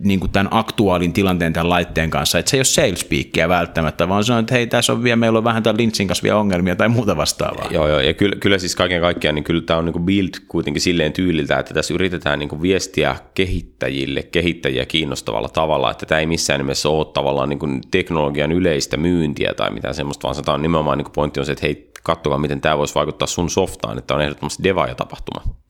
niin 0.00 0.20
kuin 0.20 0.32
tämän 0.32 0.48
aktuaalin 0.50 1.12
tilanteen 1.12 1.52
tämän 1.52 1.68
laitteen 1.68 2.10
kanssa, 2.10 2.38
että 2.38 2.50
se 2.50 2.56
ei 2.56 2.58
ole 2.58 2.64
sales 2.64 3.00
speakia 3.00 3.48
välttämättä, 3.48 4.08
vaan 4.08 4.24
se 4.24 4.32
on, 4.32 4.38
että 4.38 4.54
hei, 4.54 4.66
tässä 4.66 4.92
on 4.92 5.02
vielä, 5.02 5.16
meillä 5.16 5.38
on 5.38 5.44
vähän 5.44 5.62
tämän 5.62 5.76
Lynchin 5.78 6.08
kanssa 6.08 6.22
vielä 6.22 6.38
ongelmia 6.38 6.76
tai 6.76 6.88
muuta 6.88 7.16
vastaavaa. 7.16 7.68
Joo, 7.70 7.88
joo, 7.88 8.00
ja 8.00 8.14
kyllä, 8.14 8.36
kyllä 8.36 8.58
siis 8.58 8.76
kaiken 8.76 9.00
kaikkiaan, 9.00 9.34
niin 9.34 9.44
kyllä 9.44 9.62
tämä 9.62 9.78
on 9.78 9.84
niin 9.84 9.92
kuin 9.92 10.06
build 10.06 10.30
kuitenkin 10.48 10.80
silleen 10.80 11.12
tyyliltä, 11.12 11.58
että 11.58 11.74
tässä 11.74 11.94
yritetään 11.94 12.38
niin 12.38 12.48
kuin 12.48 12.62
viestiä 12.62 13.16
kehittäjille, 13.34 14.22
kehittäjiä 14.22 14.86
kiinnostavalla 14.86 15.48
tavalla, 15.48 15.90
että 15.90 16.06
tämä 16.06 16.18
ei 16.18 16.26
missään 16.26 16.60
nimessä 16.60 16.88
ole 16.88 17.06
tavallaan 17.06 17.48
niin 17.48 17.58
kuin 17.58 17.80
teknologian 17.90 18.52
yleistä 18.52 18.96
myyntiä 18.96 19.54
tai 19.54 19.70
mitään 19.70 19.94
semmoista, 19.94 20.22
vaan 20.22 20.34
se 20.34 20.50
on 20.50 20.62
nimenomaan 20.62 20.98
niin 20.98 21.04
kuin 21.04 21.12
pointti 21.12 21.40
on 21.40 21.46
se, 21.46 21.52
että 21.52 21.66
hei, 21.66 21.90
katsokaa, 22.02 22.38
miten 22.38 22.60
tämä 22.60 22.78
voisi 22.78 22.94
vaikuttaa 22.94 23.28
sun 23.28 23.50
softaan, 23.50 23.98
että 23.98 24.14
on 24.14 24.22
ehdottomasti 24.22 24.62
deva-tapahtuma. 24.62 25.65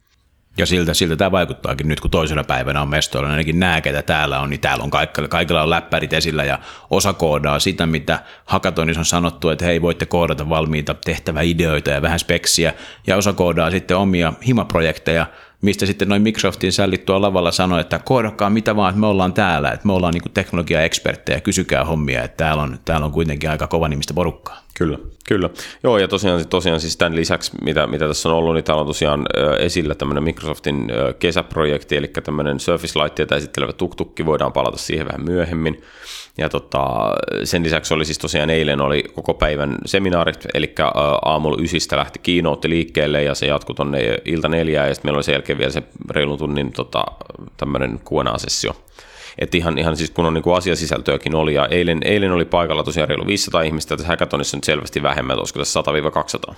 Ja 0.58 0.66
siltä, 0.66 0.94
siltä 0.94 1.16
tämä 1.16 1.32
vaikuttaakin 1.32 1.88
nyt, 1.88 2.00
kun 2.00 2.10
toisena 2.10 2.44
päivänä 2.44 2.82
on 2.82 2.88
mestoilla, 2.88 3.30
ainakin 3.30 3.60
nämä, 3.60 3.80
ketä 3.80 4.02
täällä 4.02 4.40
on, 4.40 4.50
niin 4.50 4.60
täällä 4.60 4.84
on 4.84 4.90
kaikilla, 4.90 5.28
kaikilla 5.28 5.62
on 5.62 5.70
läppärit 5.70 6.12
esillä 6.12 6.44
ja 6.44 6.58
osa 6.90 7.12
koodaa 7.12 7.58
sitä, 7.58 7.86
mitä 7.86 8.18
Hakatonissa 8.44 9.00
on 9.00 9.04
sanottu, 9.04 9.48
että 9.48 9.64
hei, 9.64 9.82
voitte 9.82 10.06
koodata 10.06 10.48
valmiita 10.48 10.94
tehtäväideoita 10.94 11.90
ja 11.90 12.02
vähän 12.02 12.18
speksiä, 12.18 12.74
ja 13.06 13.16
osa 13.16 13.32
koodaa 13.32 13.70
sitten 13.70 13.96
omia 13.96 14.32
himaprojekteja, 14.46 15.26
mistä 15.62 15.86
sitten 15.86 16.08
noin 16.08 16.22
Microsoftin 16.22 16.72
sällit 16.72 17.04
tuolla 17.04 17.26
lavalla 17.26 17.50
sanoi, 17.52 17.80
että 17.80 18.00
koodakaa 18.04 18.50
mitä 18.50 18.76
vaan, 18.76 18.90
että 18.90 19.00
me 19.00 19.06
ollaan 19.06 19.32
täällä, 19.32 19.70
että 19.70 19.86
me 19.86 19.92
ollaan 19.92 20.14
niin 20.14 20.32
teknologia-eksperttejä, 20.34 21.40
kysykää 21.40 21.84
hommia, 21.84 22.24
että 22.24 22.36
täällä 22.36 22.62
on, 22.62 22.78
täällä 22.84 23.06
on 23.06 23.12
kuitenkin 23.12 23.50
aika 23.50 23.66
kova 23.66 23.88
nimistä 23.88 24.14
porukkaa. 24.14 24.66
Kyllä, 24.78 24.98
kyllä. 25.28 25.50
Joo, 25.82 25.98
ja 25.98 26.08
tosiaan, 26.08 26.48
tosiaan 26.48 26.80
siis 26.80 26.96
tämän 26.96 27.16
lisäksi, 27.16 27.52
mitä, 27.64 27.86
mitä 27.86 28.08
tässä 28.08 28.28
on 28.28 28.34
ollut, 28.34 28.54
niin 28.54 28.64
täällä 28.64 28.80
on 28.80 28.86
tosiaan 28.86 29.26
esillä 29.58 29.94
tämmöinen 29.94 30.24
Microsoftin 30.24 30.92
kesäprojekti, 31.18 31.96
eli 31.96 32.08
tämmöinen 32.24 32.60
Surface-laitteita 32.60 33.36
esittelevä 33.36 33.72
tuktukki, 33.72 34.26
voidaan 34.26 34.52
palata 34.52 34.78
siihen 34.78 35.06
vähän 35.06 35.24
myöhemmin. 35.24 35.82
Ja 36.38 36.48
tota, 36.48 36.86
sen 37.44 37.62
lisäksi 37.62 37.94
oli 37.94 38.04
siis 38.04 38.18
tosiaan 38.18 38.50
eilen 38.50 38.80
oli 38.80 39.04
koko 39.14 39.34
päivän 39.34 39.78
seminaarit, 39.86 40.46
eli 40.54 40.74
aamulla 41.24 41.62
ysistä 41.62 41.96
lähti 41.96 42.18
kiinootti 42.18 42.68
liikkeelle 42.70 43.22
ja 43.22 43.34
se 43.34 43.46
jatkui 43.46 43.74
tuonne 43.74 44.18
ilta 44.24 44.48
neljään 44.48 44.88
ja 44.88 44.94
sitten 44.94 45.08
meillä 45.08 45.16
oli 45.16 45.24
sen 45.24 45.32
jälkeen 45.32 45.58
vielä 45.58 45.72
se 45.72 45.82
reilun 46.10 46.38
tunnin 46.38 46.72
tota, 46.72 47.04
tämmöinen 47.56 47.98
Q&A-sessio. 47.98 48.76
Että 49.38 49.56
ihan, 49.56 49.78
ihan 49.78 49.96
siis 49.96 50.10
kun 50.10 50.26
on 50.26 50.34
niin 50.34 50.42
kuin 50.42 50.56
asiasisältöäkin 50.56 51.34
oli, 51.34 51.54
ja 51.54 51.66
eilen, 51.66 52.00
eilen 52.04 52.32
oli 52.32 52.44
paikalla 52.44 52.84
tosiaan 52.84 53.08
reilu 53.08 53.26
500 53.26 53.62
ihmistä, 53.62 53.96
tässä 53.96 54.08
hackathonissa 54.08 54.56
nyt 54.56 54.64
selvästi 54.64 55.02
vähemmän, 55.02 55.38
olisiko 55.38 55.58
tässä 55.58 55.80
100-200. 56.50 56.54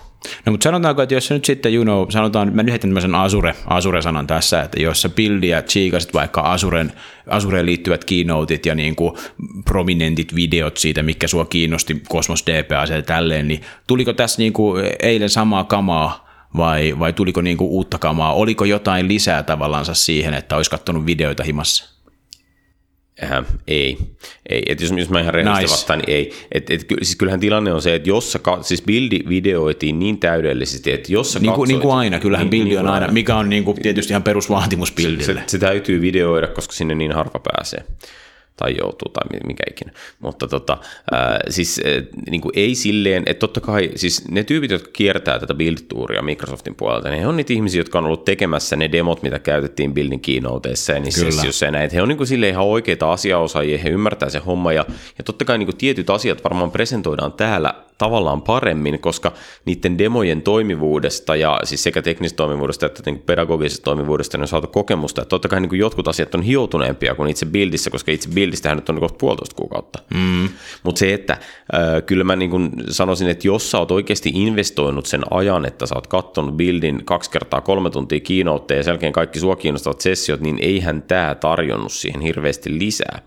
No 0.47 0.53
mutta 0.53 0.65
sanotaanko, 0.65 1.03
että 1.03 1.15
jos 1.15 1.31
nyt 1.31 1.45
sitten, 1.45 1.75
you 1.75 1.85
know, 1.85 2.07
sanotaan, 2.09 2.53
mä 2.55 2.63
nyt 2.63 2.81
tämmöisen 2.81 3.15
Azure, 3.15 3.55
Azure-sanan 3.67 4.27
tässä, 4.27 4.63
että 4.63 4.83
jos 4.83 5.03
sä 5.03 5.09
bildiä 5.09 5.63
tsiikasit 5.63 6.15
vaikka 6.15 6.41
Azuren, 6.41 6.93
Azureen 7.27 7.67
liittyvät 7.67 8.05
keynoteit 8.05 8.67
ja 8.67 8.75
niin 8.75 8.97
kuin 8.97 9.15
prominentit 9.65 10.35
videot 10.35 10.77
siitä, 10.77 11.03
mikä 11.03 11.29
sua 11.29 11.45
kiinnosti 11.45 12.03
Cosmos 12.13 12.45
DPA 12.47 12.95
ja 12.95 13.03
tälleen, 13.03 13.49
niin 13.49 13.61
tuliko 13.87 14.13
tässä 14.13 14.43
niin 14.43 14.53
kuin 14.53 14.85
eilen 15.03 15.31
samaa 15.31 15.65
kamaa 15.65 16.29
vai, 16.57 16.95
vai 16.99 17.13
tuliko 17.13 17.41
niin 17.41 17.57
kuin 17.57 17.71
uutta 17.71 17.99
kamaa? 17.99 18.33
Oliko 18.33 18.65
jotain 18.65 19.09
lisää 19.09 19.43
tavallaan 19.43 19.85
siihen, 19.93 20.35
että 20.35 20.57
olisi 20.57 20.71
katsonut 20.71 21.07
videoita 21.07 21.45
himassa? 21.45 21.98
Äh, 23.23 23.45
ei. 23.69 23.99
ei. 24.49 24.63
Et 24.67 24.81
jos, 24.81 24.93
jos 24.97 25.09
mä 25.09 25.21
ihan 25.21 25.35
rehellisesti 25.35 25.63
nice. 25.63 25.73
vastaan, 25.73 25.99
niin 25.99 26.17
ei. 26.17 26.33
Et, 26.53 26.71
et, 26.71 26.87
siis 27.03 27.17
kyllähän 27.17 27.41
tilanne 27.41 27.73
on 27.73 27.83
se, 27.83 27.95
että 27.95 28.09
jos 28.09 28.33
sä, 28.33 28.39
siis 28.61 28.83
bildi 28.83 29.21
videoitiin 29.29 29.99
niin 29.99 30.19
täydellisesti, 30.19 30.93
että 30.93 31.13
jos 31.13 31.33
sä 31.33 31.39
niin, 31.39 31.53
kuin, 31.53 31.69
niin 31.69 31.81
kuin 31.81 31.95
aina, 31.95 32.21
kyllähän 32.21 32.45
niin, 32.45 32.51
bildi 32.51 32.69
niin 32.71 32.81
on 32.81 32.89
aina, 32.89 33.09
mikä 33.09 33.37
on 33.37 33.49
niin 33.49 33.65
kuin 33.65 33.83
tietysti 33.83 34.13
ihan 34.13 34.23
perusvaatimus 34.23 34.93
bildille. 34.93 35.23
Se, 35.23 35.35
se, 35.35 35.43
se 35.47 35.59
täytyy 35.59 36.01
videoida, 36.01 36.47
koska 36.47 36.73
sinne 36.73 36.95
niin 36.95 37.13
harva 37.13 37.41
pääsee 37.53 37.85
tai 38.59 38.75
joutuu 38.79 39.13
tai 39.13 39.41
mikä 39.47 39.63
ikinä. 39.71 39.93
Mutta 40.19 40.49
tota, 40.49 40.79
ää, 41.11 41.41
siis 41.49 41.81
ää, 41.85 41.93
niin 42.31 42.41
kuin 42.41 42.53
ei 42.57 42.75
silleen, 42.75 43.23
että 43.27 43.41
totta 43.41 43.61
kai 43.61 43.91
siis 43.97 44.29
ne 44.31 44.45
tyypit, 44.45 44.71
jotka 44.71 44.91
kiertää 44.93 45.39
tätä 45.39 45.55
build-tuuria 45.55 46.23
Microsoftin 46.23 46.75
puolelta, 46.75 47.09
niin 47.09 47.21
he 47.21 47.27
on 47.27 47.37
niitä 47.37 47.53
ihmisiä, 47.53 47.81
jotka 47.81 47.99
on 47.99 48.05
ollut 48.05 48.25
tekemässä 48.25 48.77
ne 48.77 48.93
demot, 48.93 49.23
mitä 49.23 49.39
käytettiin 49.39 49.95
buildin 49.95 50.21
keynoteissa 50.21 50.93
ja 50.93 51.01
niissä 51.01 51.25
sessioissa 51.25 51.65
ja 51.65 51.71
näin. 51.71 51.91
He 51.93 52.03
on 52.03 52.09
niin 52.09 52.17
kuin 52.17 52.27
silleen 52.27 52.53
ihan 52.53 52.67
oikeita 52.67 53.13
asiaosaajia, 53.13 53.79
he 53.79 53.89
ymmärtää 53.89 54.31
se 54.31 54.39
homma 54.39 54.73
ja, 54.73 54.85
ja 55.19 55.25
totta 55.25 55.45
kai 55.45 55.59
niin 55.59 55.67
kuin 55.67 55.77
tietyt 55.77 56.11
asiat 56.11 56.45
varmaan 56.45 56.71
presentoidaan 56.71 57.33
täällä 57.33 57.75
tavallaan 57.99 58.43
paremmin, 58.43 58.99
koska 58.99 59.33
niiden 59.65 59.99
demojen 59.99 60.43
toimivuudesta 60.43 61.37
ja 61.37 61.61
siis 61.65 61.83
sekä 61.83 62.03
teknisestä 62.03 62.37
toimivuudesta 62.37 62.87
että 62.87 63.03
niin 63.07 63.23
pedagogisesta 63.27 63.85
toimivuudesta 63.85 64.39
on 64.39 64.49
saatu 64.49 64.67
kokemusta. 64.67 65.23
Että 65.23 65.31
totta 65.31 65.49
kai 65.49 65.61
niin 65.61 65.69
kuin 65.69 65.79
jotkut 65.79 66.09
asiat 66.09 66.35
on 66.35 66.43
hioutuneempia 66.43 67.15
kuin 67.15 67.31
itse 67.31 67.47
buildissä, 67.47 67.91
koska 67.91 68.13
itse 68.13 68.29
buildistähän 68.35 68.79
nyt 68.79 68.89
on 68.89 68.95
niin 68.95 69.01
kohta 69.01 69.19
puolitoista 69.19 69.57
kuukautta. 69.57 69.99
Mm. 70.15 70.49
Mutta 70.83 70.99
se, 70.99 71.15
että 71.15 71.33
äh, 71.33 72.03
kyllä 72.07 72.25
mä 72.25 72.37
niin 72.37 72.51
kuin 72.51 72.71
sanoisin, 72.89 73.29
että 73.29 73.49
jos 73.49 73.71
sä 73.71 73.79
oot 73.79 73.91
oikeasti 73.91 74.31
investoinut 74.35 75.07
sen 75.07 75.23
ajan, 75.31 75.65
että 75.65 75.87
sä 75.87 75.95
oot 75.95 76.07
katsonut 76.07 76.57
buildin 76.57 77.05
kaksi 77.05 77.31
kertaa 77.31 77.61
kolme 77.61 77.91
tuntia 77.91 78.21
keynote 78.21 78.77
ja 78.77 78.83
sen 78.83 78.91
jälkeen 78.91 79.13
kaikki 79.13 79.41
sua 79.41 79.57
kiinnostavat 79.57 80.01
sessiot, 80.01 80.41
niin 80.41 80.59
eihän 80.61 81.03
tämä 81.03 81.35
tarjonnut 81.35 81.93
siihen 81.93 82.21
hirveästi 82.21 82.79
lisää. 82.79 83.23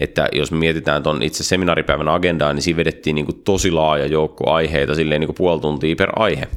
Että 0.00 0.28
jos 0.32 0.52
me 0.52 0.58
mietitään 0.58 1.02
tuon 1.02 1.22
itse 1.22 1.44
seminaaripäivän 1.44 2.08
agendaa, 2.08 2.52
niin 2.52 2.62
siinä 2.62 2.76
vedettiin 2.76 3.14
niin 3.14 3.26
kuin 3.26 3.42
tosi 3.44 3.70
laaja 3.70 4.07
joukko 4.10 4.50
aiheita 4.50 4.94
silleen 4.94 5.20
niin 5.20 5.28
kuin 5.28 5.36
puoli 5.36 5.60
tuntia 5.60 5.96
per 5.96 6.10
aihe. 6.16 6.48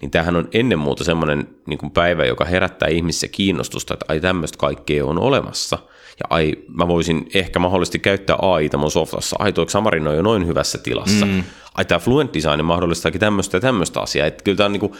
Niin 0.00 0.10
tämähän 0.10 0.36
on 0.36 0.48
ennen 0.52 0.78
muuta 0.78 1.04
semmoinen 1.04 1.48
niin 1.66 1.78
kuin 1.78 1.90
päivä, 1.90 2.24
joka 2.24 2.44
herättää 2.44 2.88
ihmisissä 2.88 3.28
kiinnostusta, 3.28 3.94
että 3.94 4.06
ai 4.08 4.20
tämmöistä 4.20 4.58
kaikkea 4.58 5.06
on 5.06 5.18
olemassa. 5.18 5.78
Ja 6.20 6.26
ai, 6.30 6.52
mä 6.74 6.88
voisin 6.88 7.28
ehkä 7.34 7.58
mahdollisesti 7.58 7.98
käyttää 7.98 8.36
AI 8.42 8.70
mun 8.76 8.90
softassa. 8.90 9.36
Ai, 9.38 9.52
tuo 9.52 9.66
Xamarin 9.66 10.08
on 10.08 10.16
jo 10.16 10.22
noin 10.22 10.46
hyvässä 10.46 10.78
tilassa. 10.78 11.26
Mm. 11.26 11.44
Ai, 11.74 11.84
tämä 11.84 11.98
Fluent 11.98 12.34
Design 12.34 12.64
mahdollistaakin 12.64 13.20
tämmöistä 13.20 13.56
ja 13.56 13.60
tämmöistä 13.60 14.00
asiaa. 14.00 14.26
Että 14.26 14.44
kyllä 14.44 14.56
tämä 14.56 14.66
on 14.66 14.72
niin 14.72 14.80
kuin, 14.80 14.92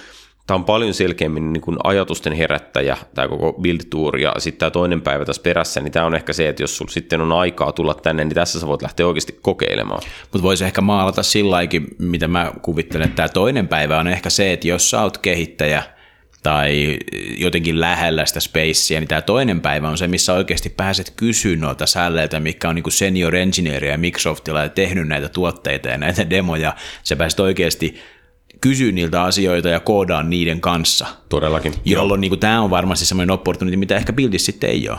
tämä 0.47 0.57
on 0.57 0.65
paljon 0.65 0.95
selkeämmin 0.95 1.53
niin 1.53 1.61
kuin 1.61 1.77
ajatusten 1.85 2.33
herättäjä, 2.33 2.97
tämä 3.15 3.29
koko 3.29 3.53
build 3.53 3.81
tour, 3.91 4.19
ja 4.19 4.35
sitten 4.39 4.59
tämä 4.59 4.71
toinen 4.71 5.03
päivä 5.03 5.25
tässä 5.25 5.43
perässä, 5.43 5.81
niin 5.81 5.93
tämä 5.93 6.07
on 6.07 6.15
ehkä 6.15 6.33
se, 6.33 6.49
että 6.49 6.63
jos 6.63 6.77
sulla 6.77 6.91
sitten 6.91 7.21
on 7.21 7.33
aikaa 7.33 7.73
tulla 7.73 7.95
tänne, 7.95 8.25
niin 8.25 8.35
tässä 8.35 8.61
sä 8.61 8.67
voit 8.67 8.83
lähteä 8.83 9.07
oikeasti 9.07 9.39
kokeilemaan. 9.43 10.03
Mutta 10.33 10.43
voisi 10.43 10.65
ehkä 10.65 10.81
maalata 10.81 11.23
sillä 11.23 11.59
mitä 11.99 12.29
mä 12.29 12.53
kuvittelen, 12.63 13.05
että 13.05 13.17
tämä 13.17 13.29
toinen 13.29 13.69
päivä 13.69 13.99
on 13.99 14.09
ehkä 14.09 14.31
se, 14.31 14.53
että 14.53 14.69
jos 14.69 14.91
sä 14.91 15.03
oot 15.03 15.19
kehittäjä, 15.19 15.83
tai 16.43 16.99
jotenkin 17.39 17.81
lähellä 17.81 18.27
sitä 18.27 18.41
spacea, 18.41 19.01
niin 19.01 19.09
tämä 19.09 19.23
toinen 19.23 19.61
päivä 19.61 19.89
on 19.89 19.99
se, 19.99 20.09
missä 20.09 20.33
oikeasti 20.33 20.69
pääset 20.69 21.13
kysyä 21.17 21.57
noilta 21.57 21.87
sälleiltä, 21.87 22.41
mikä 22.41 22.69
on 22.69 22.75
niin 22.75 22.93
senior 22.93 23.37
engineer 23.37 23.85
ja 23.85 23.99
Microsoftilla 23.99 24.63
ja 24.63 24.69
tehnyt 24.69 25.09
näitä 25.09 25.29
tuotteita 25.29 25.89
ja 25.89 25.99
näitä 25.99 26.31
demoja. 26.31 26.75
Sä 27.03 27.17
pääset 27.17 27.41
oikeasti 27.41 28.01
kysyä 28.65 28.93
niiltä 28.93 29.23
asioita 29.23 29.69
ja 29.69 29.81
koodaa 29.81 30.23
niiden 30.23 30.61
kanssa. 30.61 31.07
Todellakin. 31.29 31.75
Jolloin 31.85 32.21
niin 32.21 32.39
tämä 32.39 32.61
on 32.61 32.71
varmasti 32.71 33.07
semmoinen 33.07 33.35
opportunity, 33.35 33.77
mitä 33.77 33.97
ehkä 33.97 34.13
Buildissä 34.13 34.47
sitten 34.47 34.71
ei 34.71 34.89
ole. 34.89 34.99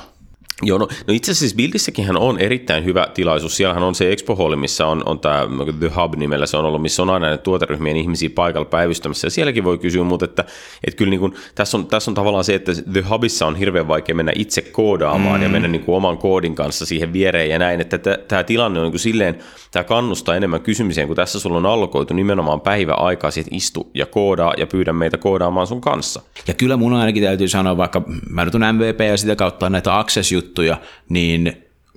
Joo, 0.61 0.77
no, 0.77 0.87
no 1.07 1.13
itse 1.13 1.31
asiassa 1.31 1.55
Buildissäkin 1.55 2.17
on 2.17 2.39
erittäin 2.39 2.85
hyvä 2.85 3.07
tilaisuus. 3.13 3.57
Siellähän 3.57 3.83
on 3.83 3.95
se 3.95 4.11
Expo 4.11 4.35
Hall, 4.35 4.55
missä 4.55 4.87
on, 4.87 5.03
on 5.05 5.19
tämä 5.19 5.47
The 5.79 5.91
Hub-nimellä 5.95 6.45
se 6.45 6.57
on 6.57 6.65
ollut, 6.65 6.81
missä 6.81 7.01
on 7.01 7.09
aina 7.09 7.27
näitä 7.27 7.43
tuoteryhmien 7.43 7.97
ihmisiä 7.97 8.29
paikalla 8.35 8.65
päivystämässä. 8.65 9.27
Ja 9.27 9.31
sielläkin 9.31 9.63
voi 9.63 9.77
kysyä, 9.77 10.03
mutta 10.03 10.25
että, 10.25 10.45
että 10.83 10.97
kyllä 10.97 11.09
niin 11.09 11.19
kuin, 11.19 11.33
tässä, 11.55 11.77
on, 11.77 11.87
tässä 11.87 12.11
on 12.11 12.15
tavallaan 12.15 12.43
se, 12.43 12.55
että 12.55 12.71
The 12.93 13.03
Hubissa 13.09 13.45
on 13.47 13.55
hirveän 13.55 13.87
vaikea 13.87 14.15
mennä 14.15 14.31
itse 14.35 14.61
koodaamaan 14.61 15.39
mm. 15.39 15.43
ja 15.43 15.49
mennä 15.49 15.67
niin 15.67 15.83
kuin 15.83 15.95
oman 15.95 16.17
koodin 16.17 16.55
kanssa 16.55 16.85
siihen 16.85 17.13
viereen 17.13 17.49
ja 17.49 17.59
näin. 17.59 17.81
Että 17.81 17.97
tämä 18.27 18.43
tilanne 18.43 18.79
on 18.79 18.83
niin 18.83 18.91
kuin 18.91 18.99
silleen, 18.99 19.39
tämä 19.71 19.83
kannustaa 19.83 20.35
enemmän 20.35 20.61
kysymiseen, 20.61 21.07
kun 21.07 21.15
tässä 21.15 21.39
sulla 21.39 21.57
on 21.57 21.65
allokoitu 21.65 22.13
nimenomaan 22.13 22.61
päivä 22.61 22.93
aikaa 22.93 23.29
että 23.29 23.55
istu 23.55 23.91
ja 23.93 24.05
koodaa 24.05 24.53
ja 24.57 24.67
pyydä 24.67 24.93
meitä 24.93 25.17
koodaamaan 25.17 25.67
sun 25.67 25.81
kanssa. 25.81 26.21
Ja 26.47 26.53
kyllä 26.53 26.77
mun 26.77 26.93
ainakin 26.93 27.23
täytyy 27.23 27.47
sanoa, 27.47 27.77
vaikka 27.77 28.01
mä 28.29 28.45
nyt 28.45 28.55
on 28.55 28.61
MVP 28.75 28.99
ja 28.99 29.17
sitä 29.17 29.35
kautta 29.35 29.69
näitä 29.69 29.99
access 29.99 30.31
juttuja, 30.45 30.77
niin 31.09 31.53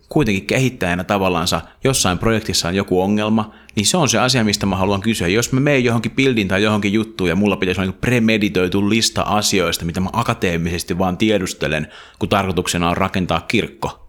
kuitenkin 0.08 0.46
kehittäjänä 0.46 1.04
tavallaansa 1.04 1.60
jossain 1.84 2.18
projektissa 2.18 2.68
on 2.68 2.74
joku 2.74 3.02
ongelma, 3.02 3.54
niin 3.74 3.86
se 3.86 3.96
on 3.96 4.08
se 4.08 4.18
asia, 4.18 4.44
mistä 4.44 4.66
mä 4.66 4.76
haluan 4.76 5.00
kysyä. 5.00 5.28
Jos 5.28 5.52
mä 5.52 5.60
menen 5.60 5.84
johonkin 5.84 6.12
bildin 6.12 6.48
tai 6.48 6.62
johonkin 6.62 6.92
juttuun 6.92 7.30
ja 7.30 7.36
mulla 7.36 7.56
pitäisi 7.56 7.80
olla 7.80 7.90
niin 7.90 8.00
premeditoitu 8.00 8.88
lista 8.88 9.22
asioista, 9.22 9.84
mitä 9.84 10.00
mä 10.00 10.08
akateemisesti 10.12 10.98
vaan 10.98 11.16
tiedustelen, 11.16 11.88
kun 12.18 12.28
tarkoituksena 12.28 12.90
on 12.90 12.96
rakentaa 12.96 13.40
kirkko, 13.40 14.08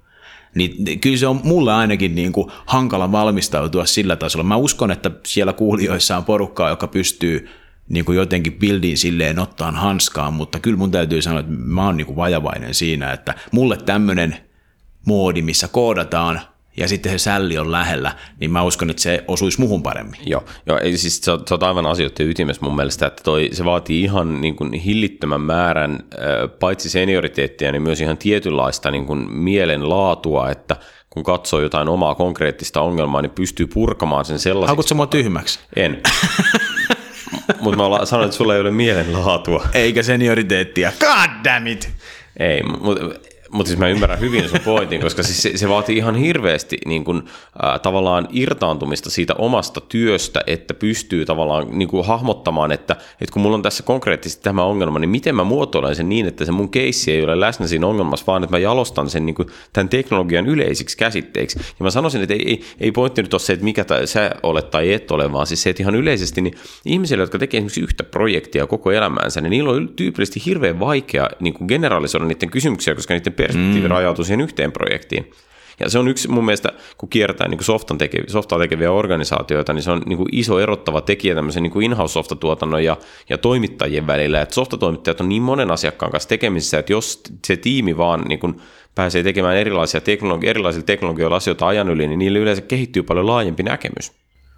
niin 0.55 0.99
kyllä 0.99 1.17
se 1.17 1.27
on 1.27 1.41
mulle 1.43 1.73
ainakin 1.73 2.15
niin 2.15 2.31
kuin 2.31 2.51
hankala 2.65 3.11
valmistautua 3.11 3.85
sillä 3.85 4.15
tasolla. 4.15 4.43
Mä 4.43 4.55
uskon, 4.55 4.91
että 4.91 5.11
siellä 5.25 5.53
kuulijoissa 5.53 6.17
on 6.17 6.25
porukkaa, 6.25 6.69
joka 6.69 6.87
pystyy 6.87 7.49
niin 7.89 8.05
kuin 8.05 8.15
jotenkin 8.15 8.53
bildiin 8.53 8.97
silleen 8.97 9.39
ottaan 9.39 9.75
hanskaan, 9.75 10.33
mutta 10.33 10.59
kyllä 10.59 10.77
mun 10.77 10.91
täytyy 10.91 11.21
sanoa, 11.21 11.39
että 11.39 11.51
mä 11.51 11.85
oon 11.85 11.97
niin 11.97 12.07
kuin 12.07 12.15
vajavainen 12.15 12.73
siinä, 12.73 13.11
että 13.11 13.33
mulle 13.51 13.77
tämmöinen 13.77 14.37
moodi, 15.05 15.41
missä 15.41 15.67
koodataan 15.67 16.41
ja 16.77 16.87
sitten 16.87 17.11
se 17.11 17.17
sälli 17.17 17.57
on 17.57 17.71
lähellä, 17.71 18.11
niin 18.39 18.51
mä 18.51 18.63
uskon, 18.63 18.89
että 18.89 19.01
se 19.01 19.23
osuisi 19.27 19.59
muhun 19.59 19.83
paremmin. 19.83 20.19
Joo, 20.25 20.43
joo 20.65 20.77
ei, 20.77 20.97
siis 20.97 21.17
sä, 21.17 21.39
sä 21.49 21.55
oot 21.55 21.63
aivan 21.63 21.85
asioiden 21.85 22.29
ytimessä 22.29 22.65
mun 22.65 22.75
mielestä, 22.75 23.07
että 23.07 23.23
toi, 23.23 23.49
se 23.51 23.65
vaatii 23.65 24.03
ihan 24.03 24.41
niin 24.41 24.55
kuin 24.55 24.73
hillittömän 24.73 25.41
määrän 25.41 25.99
paitsi 26.59 26.89
senioriteettia, 26.89 27.71
niin 27.71 27.81
myös 27.81 28.01
ihan 28.01 28.17
tietynlaista 28.17 28.91
niin 28.91 29.05
kuin 29.05 29.31
mielen 29.31 29.89
laatua, 29.89 30.49
että 30.49 30.75
kun 31.09 31.23
katsoo 31.23 31.59
jotain 31.61 31.87
omaa 31.87 32.15
konkreettista 32.15 32.81
ongelmaa, 32.81 33.21
niin 33.21 33.31
pystyy 33.31 33.67
purkamaan 33.67 34.25
sen 34.25 34.39
sellaiseksi. 34.39 34.69
Haukutko 34.69 34.95
mua 34.95 35.07
tyhmäksi? 35.07 35.59
En. 35.75 36.01
Mutta 37.59 37.77
mä 37.77 38.05
sanoin, 38.05 38.25
että 38.25 38.37
sulla 38.37 38.55
ei 38.55 38.61
ole 38.61 38.71
mielenlaatua. 38.71 39.67
Eikä 39.73 40.03
senioriteettia. 40.03 40.91
God 40.99 41.29
damn 41.43 41.67
it! 41.67 41.89
Ei, 42.39 42.63
mutta 42.63 43.28
mutta 43.51 43.67
siis 43.67 43.79
mä 43.79 43.87
ymmärrän 43.87 44.19
hyvin 44.19 44.49
sun 44.49 44.59
pointin, 44.65 45.01
koska 45.01 45.23
siis 45.23 45.41
se, 45.41 45.57
se 45.57 45.69
vaatii 45.69 45.97
ihan 45.97 46.15
hirveästi 46.15 46.77
niin 46.85 47.03
kun, 47.03 47.23
äh, 47.63 47.79
tavallaan 47.79 48.27
irtaantumista 48.31 49.09
siitä 49.09 49.33
omasta 49.33 49.81
työstä, 49.81 50.41
että 50.47 50.73
pystyy 50.73 51.25
tavallaan 51.25 51.67
niin 51.71 51.87
kuin 51.87 52.05
hahmottamaan, 52.05 52.71
että, 52.71 52.95
että 53.21 53.33
kun 53.33 53.41
mulla 53.41 53.55
on 53.55 53.61
tässä 53.61 53.83
konkreettisesti 53.83 54.43
tämä 54.43 54.63
ongelma, 54.63 54.99
niin 54.99 55.09
miten 55.09 55.35
mä 55.35 55.43
muotoilen 55.43 55.95
sen 55.95 56.09
niin, 56.09 56.25
että 56.27 56.45
se 56.45 56.51
mun 56.51 56.69
keissi 56.69 57.11
ei 57.11 57.23
ole 57.23 57.39
läsnä 57.39 57.67
siinä 57.67 57.87
ongelmassa, 57.87 58.25
vaan 58.27 58.43
että 58.43 58.55
mä 58.55 58.59
jalostan 58.59 59.09
sen 59.09 59.25
niin 59.25 59.35
kuin, 59.35 59.47
tämän 59.73 59.89
teknologian 59.89 60.47
yleisiksi 60.47 60.97
käsitteiksi. 60.97 61.59
Ja 61.59 61.83
mä 61.83 61.89
sanoisin, 61.89 62.21
että 62.21 62.33
ei, 62.33 62.49
ei, 62.49 62.61
ei 62.79 62.91
pointti 62.91 63.21
nyt 63.21 63.33
ole 63.33 63.39
se, 63.39 63.53
että 63.53 63.65
mikä 63.65 63.85
tai 63.85 64.07
sä 64.07 64.31
olet 64.43 64.69
tai 64.71 64.93
et 64.93 65.11
ole, 65.11 65.31
vaan 65.31 65.47
siis 65.47 65.63
se, 65.63 65.69
että 65.69 65.83
ihan 65.83 65.95
yleisesti 65.95 66.41
niin 66.41 66.53
ihmisille, 66.85 67.23
jotka 67.23 67.39
tekee 67.39 67.57
esimerkiksi 67.57 67.81
yhtä 67.81 68.03
projektia 68.03 68.67
koko 68.67 68.91
elämäänsä, 68.91 69.41
niin 69.41 69.51
niillä 69.51 69.69
on 69.69 69.89
tyypillisesti 69.95 70.41
hirveän 70.45 70.79
vaikea 70.79 71.29
niin 71.39 71.55
generalisoida 71.67 72.25
niiden 72.25 72.49
kysymyksiä, 72.49 72.95
koska 72.95 73.13
niiden 73.13 73.33
perspektiivi 73.43 73.87
mm. 73.87 73.91
rajautuu 73.91 74.25
siihen 74.25 74.41
yhteen 74.41 74.71
projektiin. 74.71 75.31
Ja 75.79 75.89
se 75.89 75.99
on 75.99 76.07
yksi 76.07 76.27
mun 76.27 76.45
mielestä, 76.45 76.69
kun 76.97 77.09
kiertää 77.09 77.47
niin 77.47 77.63
softan 77.63 77.97
tekeviä, 77.97 78.25
softaa 78.27 78.59
tekeviä 78.59 78.91
organisaatioita, 78.91 79.73
niin 79.73 79.83
se 79.83 79.91
on 79.91 80.01
niin 80.05 80.17
kuin 80.17 80.29
iso 80.31 80.59
erottava 80.59 81.01
tekijä 81.01 81.35
tämmöisen 81.35 81.63
niin 81.63 81.81
in-house-softatuotannon 81.81 82.83
ja, 82.83 82.97
ja 83.29 83.37
toimittajien 83.37 84.07
välillä. 84.07 84.41
Että 84.41 84.55
softatoimittajat 84.55 85.21
on 85.21 85.29
niin 85.29 85.41
monen 85.41 85.71
asiakkaan 85.71 86.11
kanssa 86.11 86.29
tekemisissä, 86.29 86.79
että 86.79 86.93
jos 86.93 87.21
se 87.47 87.57
tiimi 87.57 87.97
vaan 87.97 88.21
niin 88.21 88.39
kuin 88.39 88.61
pääsee 88.95 89.23
tekemään 89.23 89.57
erilaisia 89.57 90.01
teknologi- 90.01 90.47
erilaisilla 90.47 90.85
teknologioilla 90.85 91.37
asioita 91.37 91.67
ajan 91.67 91.89
yli, 91.89 92.07
niin 92.07 92.19
niille 92.19 92.39
yleensä 92.39 92.61
kehittyy 92.61 93.03
paljon 93.03 93.27
laajempi 93.27 93.63
näkemys. 93.63 94.11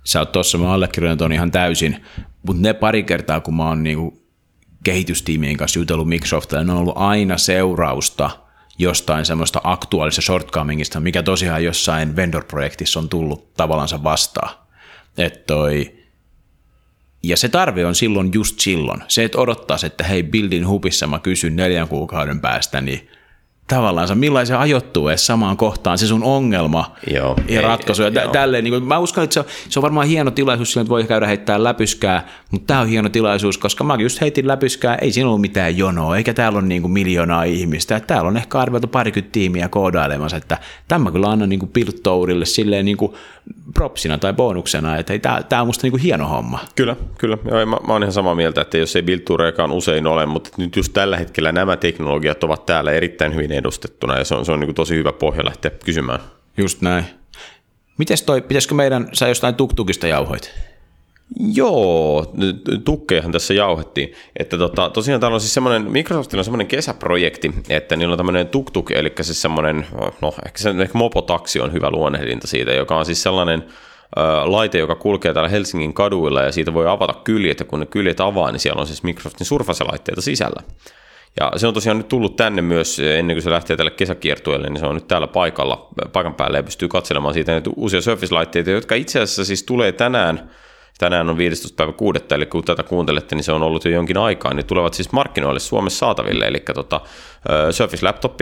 Sä 0.05 0.19
oot 0.19 0.31
tuossa, 0.31 0.57
mä 0.57 0.73
allekirjoitan 0.73 1.31
ihan 1.31 1.51
täysin, 1.51 1.97
mutta 2.47 2.61
ne 2.61 2.73
pari 2.73 3.03
kertaa, 3.03 3.39
kun 3.39 3.55
mä 3.55 3.67
oon 3.67 3.83
niin 3.83 4.11
kehitystiimien 4.83 5.57
kanssa 5.57 5.79
jutellut 5.79 6.09
Microsoftilla, 6.09 6.63
ne 6.63 6.71
on 6.71 6.77
ollut 6.77 6.97
aina 6.97 7.38
seurausta– 7.38 8.29
jostain 8.78 9.25
semmoista 9.25 9.62
aktuaalista 9.63 10.22
shortcomingista, 10.22 11.00
mikä 11.00 11.24
tosiaan 11.24 11.63
jossain 11.63 12.16
vendor-projektissa 12.16 13.00
on 13.00 13.10
tullut 13.10 13.54
tavallaan 13.54 14.04
vastaan. 14.04 14.56
Että 15.18 15.40
toi, 15.48 15.94
ja 17.24 17.38
se 17.38 17.50
tarve 17.50 17.86
on 17.86 17.96
silloin 17.96 18.32
just 18.34 18.60
silloin. 18.60 19.04
Se, 19.08 19.24
että 19.24 19.38
odottaisi, 19.38 19.86
että 19.86 20.04
hei, 20.04 20.24
Buildin 20.24 20.68
hubissa 20.68 21.08
mä 21.08 21.20
kysyn 21.20 21.56
neljän 21.56 21.88
kuukauden 21.88 22.42
päästä, 22.42 22.82
niin 22.82 23.10
tavallaan 23.75 24.18
millaisen 24.18 24.58
ajoittuu 24.58 25.08
edes 25.08 25.25
samaan 25.25 25.58
kohtaan 25.58 25.98
se 25.98 26.08
sun 26.08 26.24
ongelma 26.24 26.96
Joo, 27.13 27.36
ja 27.48 27.60
ei, 27.60 27.62
ratkaisu. 27.62 28.01
Ja 28.01 28.10
joo. 28.10 28.32
tälleen, 28.32 28.63
niin 28.63 28.72
kuin, 28.72 28.84
mä 28.84 29.00
uskon, 29.00 29.24
että 29.24 29.34
se 29.34 29.40
on, 29.40 29.46
se 29.70 29.80
on 29.80 29.84
varmaan 29.84 30.08
hieno 30.08 30.32
tilaisuus 30.32 30.72
sillä, 30.72 30.82
että 30.82 30.90
voi 30.90 31.04
käydä 31.04 31.28
heittää 31.28 31.63
läpyskää, 31.63 32.28
mutta 32.51 32.68
tämä 32.68 32.80
on 32.80 32.88
hieno 32.88 33.10
tilaisuus, 33.10 33.58
koska 33.58 33.84
mä 33.84 33.96
just 33.96 34.22
heitin 34.22 34.48
läpyskää, 34.48 34.96
ei 34.96 35.12
siinä 35.12 35.28
ollut 35.28 35.42
mitään 35.42 35.78
jonoa, 35.78 36.18
eikä 36.18 36.34
täällä 36.34 36.60
ole 36.60 36.68
niin 36.68 36.82
kuin 36.82 36.92
miljoonaa 36.92 37.44
ihmistä. 37.44 37.96
Että 37.96 38.08
täällä 38.08 38.28
on 38.28 38.38
ehkä 38.38 38.60
arveltu 38.60 38.88
parikymmentä 38.88 39.32
tiimiä 39.32 39.70
koodailemassa, 39.70 40.38
että 40.38 40.58
tämä 40.88 41.12
kyllä 41.12 41.30
annan 41.30 41.50
niin 41.50 41.60
kuin 41.60 41.72
Piltourille 41.74 42.46
silleen 42.46 42.86
niin 42.86 42.98
kuin 42.98 43.13
propsina 43.74 44.17
tai 44.17 44.34
bonuksena, 44.34 44.98
että 44.98 45.43
tämä, 45.50 45.62
on 45.62 45.67
musta 45.67 45.84
niin 45.84 45.91
kuin 45.91 46.01
hieno 46.01 46.27
homma. 46.27 46.60
Kyllä, 46.75 46.96
kyllä. 47.17 47.38
Joo, 47.46 47.65
mä, 47.65 47.77
mä 47.88 47.93
oon 47.93 48.03
ihan 48.03 48.13
samaa 48.13 48.36
mieltä, 48.36 48.62
että 48.62 48.77
jos 48.77 48.96
ei 48.96 49.01
Biltureakaan 49.01 49.72
usein 49.72 50.08
ole, 50.08 50.25
mutta 50.25 50.50
nyt 50.58 50.75
just 50.75 50.93
tällä 50.93 51.17
hetkellä 51.17 51.51
nämä 51.51 51.77
teknologiat 51.77 52.43
ovat 52.43 52.65
täällä 52.65 52.91
erittäin 52.91 53.36
hyvin 53.36 53.51
edustettuna 53.51 54.17
ja 54.17 54.25
se 54.25 54.36
on, 54.36 54.46
se 54.46 54.51
on 54.51 54.60
niin 54.60 54.67
kuin 54.67 54.75
tosi 54.75 54.96
hyvä 54.96 55.12
pohja 55.12 55.46
lähteä 55.46 55.72
kysymään. 55.86 56.20
Just 56.58 56.81
näin. 56.81 57.05
Mites 57.98 58.24
toi, 58.24 58.41
pitäisikö 58.41 58.75
meidän, 58.75 59.10
sä 59.13 59.27
jostain 59.27 59.55
tuktukista 59.55 60.08
jauhoit? 60.08 60.71
Joo, 61.39 62.33
tukkeihan 62.85 63.31
tässä 63.31 63.53
jauhettiin. 63.53 64.13
Että 64.39 64.57
tota, 64.57 64.89
tosiaan 64.89 65.21
täällä 65.21 65.35
on 65.35 65.41
siis 65.41 65.53
semmoinen, 65.53 65.91
Microsoftilla 65.91 66.39
on 66.39 66.45
semmoinen 66.45 66.67
kesäprojekti, 66.67 67.51
että 67.69 67.95
niillä 67.95 68.11
on 68.11 68.17
tämmöinen 68.17 68.47
tuk-tuk, 68.47 68.91
eli 68.91 69.13
siis 69.21 69.41
semmoinen, 69.41 69.85
no 70.21 70.33
ehkä, 70.45 70.59
se, 70.59 70.69
ehkä 70.69 70.97
mopotaksi 70.97 71.59
on 71.59 71.73
hyvä 71.73 71.89
luonnehdinta 71.91 72.47
siitä, 72.47 72.71
joka 72.71 72.97
on 72.97 73.05
siis 73.05 73.23
sellainen 73.23 73.63
ö, 74.17 74.21
laite, 74.45 74.77
joka 74.77 74.95
kulkee 74.95 75.33
täällä 75.33 75.50
Helsingin 75.50 75.93
kaduilla 75.93 76.41
ja 76.41 76.51
siitä 76.51 76.73
voi 76.73 76.88
avata 76.88 77.13
kyljet 77.23 77.59
ja 77.59 77.65
kun 77.65 77.79
ne 77.79 77.85
kyljet 77.85 78.19
avaa, 78.19 78.51
niin 78.51 78.59
siellä 78.59 78.79
on 78.79 78.88
siis 78.88 79.03
Microsoftin 79.03 79.47
Surface-laitteita 79.47 80.21
sisällä. 80.21 80.61
Ja 81.39 81.51
se 81.55 81.67
on 81.67 81.73
tosiaan 81.73 81.97
nyt 81.97 82.07
tullut 82.07 82.35
tänne 82.35 82.61
myös 82.61 83.00
ennen 83.00 83.35
kuin 83.35 83.43
se 83.43 83.50
lähtee 83.50 83.77
tälle 83.77 83.91
kesäkiertueelle, 83.91 84.69
niin 84.69 84.79
se 84.79 84.85
on 84.85 84.95
nyt 84.95 85.07
täällä 85.07 85.27
paikalla, 85.27 85.88
paikan 86.13 86.35
päällä 86.35 86.57
ja 86.57 86.63
pystyy 86.63 86.88
katselemaan 86.88 87.33
siitä 87.33 87.51
näitä 87.51 87.69
uusia 87.75 88.01
Surface-laitteita, 88.01 88.71
jotka 88.71 88.95
itse 88.95 89.19
asiassa 89.19 89.45
siis 89.45 89.63
tulee 89.63 89.91
tänään, 89.91 90.50
tänään 91.01 91.29
on 91.29 91.38
15. 91.38 91.75
päivä 91.75 91.91
6. 91.93 92.20
eli 92.31 92.46
kun 92.46 92.63
tätä 92.63 92.84
kuuntelette, 92.84 93.36
niin 93.36 93.43
se 93.43 93.51
on 93.51 93.63
ollut 93.63 93.86
jo 93.86 93.91
jonkin 93.91 94.17
aikaa, 94.17 94.53
niin 94.53 94.65
tulevat 94.65 94.93
siis 94.93 95.12
markkinoille 95.12 95.60
Suomessa 95.60 96.00
saataville, 96.00 96.46
eli 96.46 96.63
tota, 96.74 97.01
Surface 97.72 98.05
Laptop, 98.05 98.39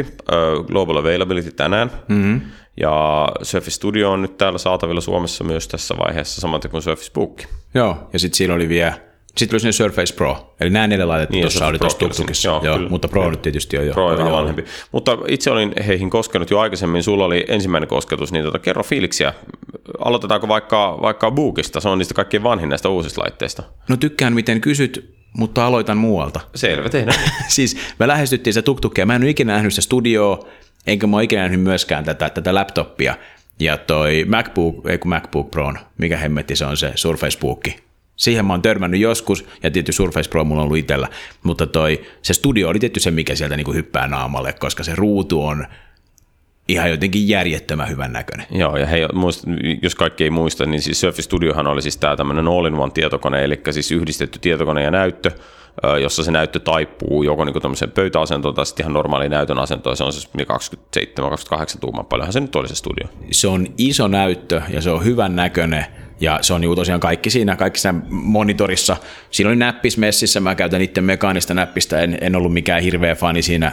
Global 0.68 0.98
Availability 0.98 1.52
tänään, 1.52 1.92
mm-hmm. 2.08 2.42
ja 2.78 3.28
Surface 3.42 3.72
Studio 3.72 4.12
on 4.12 4.22
nyt 4.22 4.38
täällä 4.38 4.58
saatavilla 4.58 5.02
Suomessa 5.02 5.44
myös 5.44 5.68
tässä 5.68 5.96
vaiheessa, 5.98 6.42
samaten 6.42 6.72
kuin 6.72 6.82
Surface 6.82 7.12
Book. 7.14 7.42
Joo, 7.74 8.10
ja 8.14 8.20
sitten 8.20 8.38
siinä 8.38 8.54
oli 8.54 8.70
vielä 8.70 9.09
sitten 9.38 9.60
sinne 9.60 9.72
Surface 9.72 10.16
Pro, 10.16 10.56
eli 10.60 10.70
nämä 10.70 10.88
neljä 10.88 11.08
laitetta 11.08 11.34
niin, 11.34 11.42
tuossa 11.42 11.68
oli 11.68 11.80
tuossa 11.80 12.00
tuktukissa, 12.00 12.50
joo, 12.50 12.64
joo, 12.64 12.80
mutta 12.90 13.08
Pro 13.08 13.32
nyt 13.32 13.42
tietysti 13.42 13.78
on 13.78 13.88
jo. 13.88 13.94
Pro 13.94 14.06
on 14.06 14.18
vähän 14.18 14.32
vanhempi. 14.32 14.66
Mutta 14.92 15.18
itse 15.28 15.52
olin 15.52 15.74
heihin 15.88 16.10
koskenut 16.10 16.52
jo 16.52 16.60
aikaisemmin, 16.60 17.04
sulla 17.04 17.26
oli 17.26 17.46
ensimmäinen 17.48 17.90
kosketus, 17.90 18.32
niin 18.32 18.46
tota, 18.46 18.60
kerro 18.60 18.84
fiiliksiä. 18.84 19.34
Aloitetaanko 20.00 20.48
vaikka, 20.48 20.98
vaikka 21.02 21.32
Bookista, 21.32 21.80
se 21.80 21.90
on 21.90 21.98
niistä 21.98 22.14
kaikkein 22.14 22.44
vanhin 22.44 22.70
näistä 22.70 22.90
uusista 22.90 23.22
laitteista. 23.22 23.64
No 23.90 23.98
tykkään 23.98 24.34
miten 24.34 24.62
kysyt, 24.62 25.16
mutta 25.38 25.66
aloitan 25.66 25.98
muualta. 25.98 26.40
Selvä, 26.56 26.90
tehdään. 26.90 27.20
siis 27.48 27.78
me 28.00 28.08
lähestyttiin 28.08 28.54
se 28.54 28.62
tuktukkia, 28.62 29.06
mä 29.06 29.16
en 29.16 29.22
ole 29.22 29.30
ikinä 29.30 29.54
nähnyt 29.54 29.74
sitä 29.74 29.86
studioa, 29.86 30.40
enkä 30.88 31.08
mä 31.08 31.18
ole 31.18 31.24
ikinä 31.24 31.42
nähnyt 31.42 31.62
myöskään 31.62 32.04
tätä, 32.04 32.30
tätä 32.30 32.56
laptopia. 32.56 33.16
Ja 33.60 33.78
toi 33.78 34.26
MacBook, 34.28 34.90
ei 34.90 34.98
kun 34.98 35.10
MacBook 35.10 35.52
Pro, 35.52 35.74
mikä 35.98 36.18
hemmetti 36.18 36.56
se 36.56 36.66
on 36.66 36.78
se 36.78 36.92
Surface 36.96 37.40
Book. 37.40 37.64
Siihen 38.20 38.46
mä 38.46 38.54
oon 38.54 38.62
törmännyt 38.62 39.02
joskus, 39.02 39.46
ja 39.64 39.72
tietysti 39.72 39.98
Surface 39.98 40.30
Pro 40.30 40.44
mulla 40.44 40.62
on 40.62 40.66
ollut 40.66 40.78
itsellä, 40.78 41.08
mutta 41.44 41.68
toi, 41.68 42.02
se 42.22 42.34
studio 42.34 42.70
oli 42.70 42.80
tietty 42.80 43.00
se, 43.00 43.12
mikä 43.12 43.36
sieltä 43.36 43.58
niinku 43.58 43.74
hyppää 43.74 44.08
naamalle, 44.08 44.54
koska 44.54 44.84
se 44.84 44.96
ruutu 44.96 45.46
on 45.46 45.66
ihan 46.68 46.90
jotenkin 46.90 47.30
järjettömän 47.30 47.90
hyvän 47.90 48.14
näköinen. 48.14 48.48
Joo, 48.52 48.78
ja 48.78 48.86
hei, 48.86 49.08
muista, 49.14 49.48
jos 49.82 49.96
kaikki 49.96 50.24
ei 50.24 50.30
muista, 50.30 50.66
niin 50.66 50.82
siis 50.82 51.02
Surface 51.02 51.22
Studiohan 51.22 51.68
oli 51.68 51.82
siis 51.82 51.98
tämä 51.98 52.16
tämmöinen 52.16 52.48
all-in-one 52.48 52.92
tietokone, 52.94 53.44
eli 53.44 53.62
siis 53.72 53.92
yhdistetty 53.92 54.40
tietokone 54.40 54.84
ja 54.84 54.92
näyttö, 54.92 55.32
jossa 56.02 56.24
se 56.24 56.32
näyttö 56.32 56.60
taipuu 56.60 57.24
joko 57.24 57.46
niin 57.46 57.62
tämmöiseen 57.62 57.92
pöytäasentoon 57.92 58.56
tai 58.56 58.66
sitten 58.66 58.84
ihan 58.84 58.94
normaaliin 58.94 59.32
näytön 59.32 59.60
asentoon. 59.60 59.98
Se 59.98 60.04
on 60.04 60.14
siis 60.14 60.30
27-28 60.38 61.80
tuumaa, 61.80 62.04
paljonhan 62.04 62.34
se 62.34 62.40
nyt 62.40 62.56
oli 62.56 62.68
se 62.68 62.76
studio. 62.76 63.08
Se 63.32 63.48
on 63.48 63.68
iso 63.78 64.08
näyttö 64.08 64.62
ja 64.70 64.82
se 64.82 64.90
on 64.90 65.06
hyvän 65.06 65.36
näköinen 65.36 65.86
ja 66.20 66.40
se 66.42 66.54
on 66.54 66.62
niin 66.62 66.76
tosiaan 66.76 67.00
kaikki 67.00 67.30
siinä, 67.30 67.56
kaikki 67.56 67.80
siinä 67.80 68.02
monitorissa. 68.10 68.98
Siinä 69.32 69.50
oli 69.50 69.56
näppis 69.56 69.98
messissä, 69.98 70.40
mä 70.40 70.56
käytän 70.56 70.82
itse 70.82 71.02
mekaanista 71.02 71.54
näppistä, 71.54 72.00
en, 72.00 72.18
en 72.22 72.36
ollut 72.36 72.54
mikään 72.54 72.84
hirveä 72.84 73.16
fani 73.16 73.42
siinä 73.42 73.72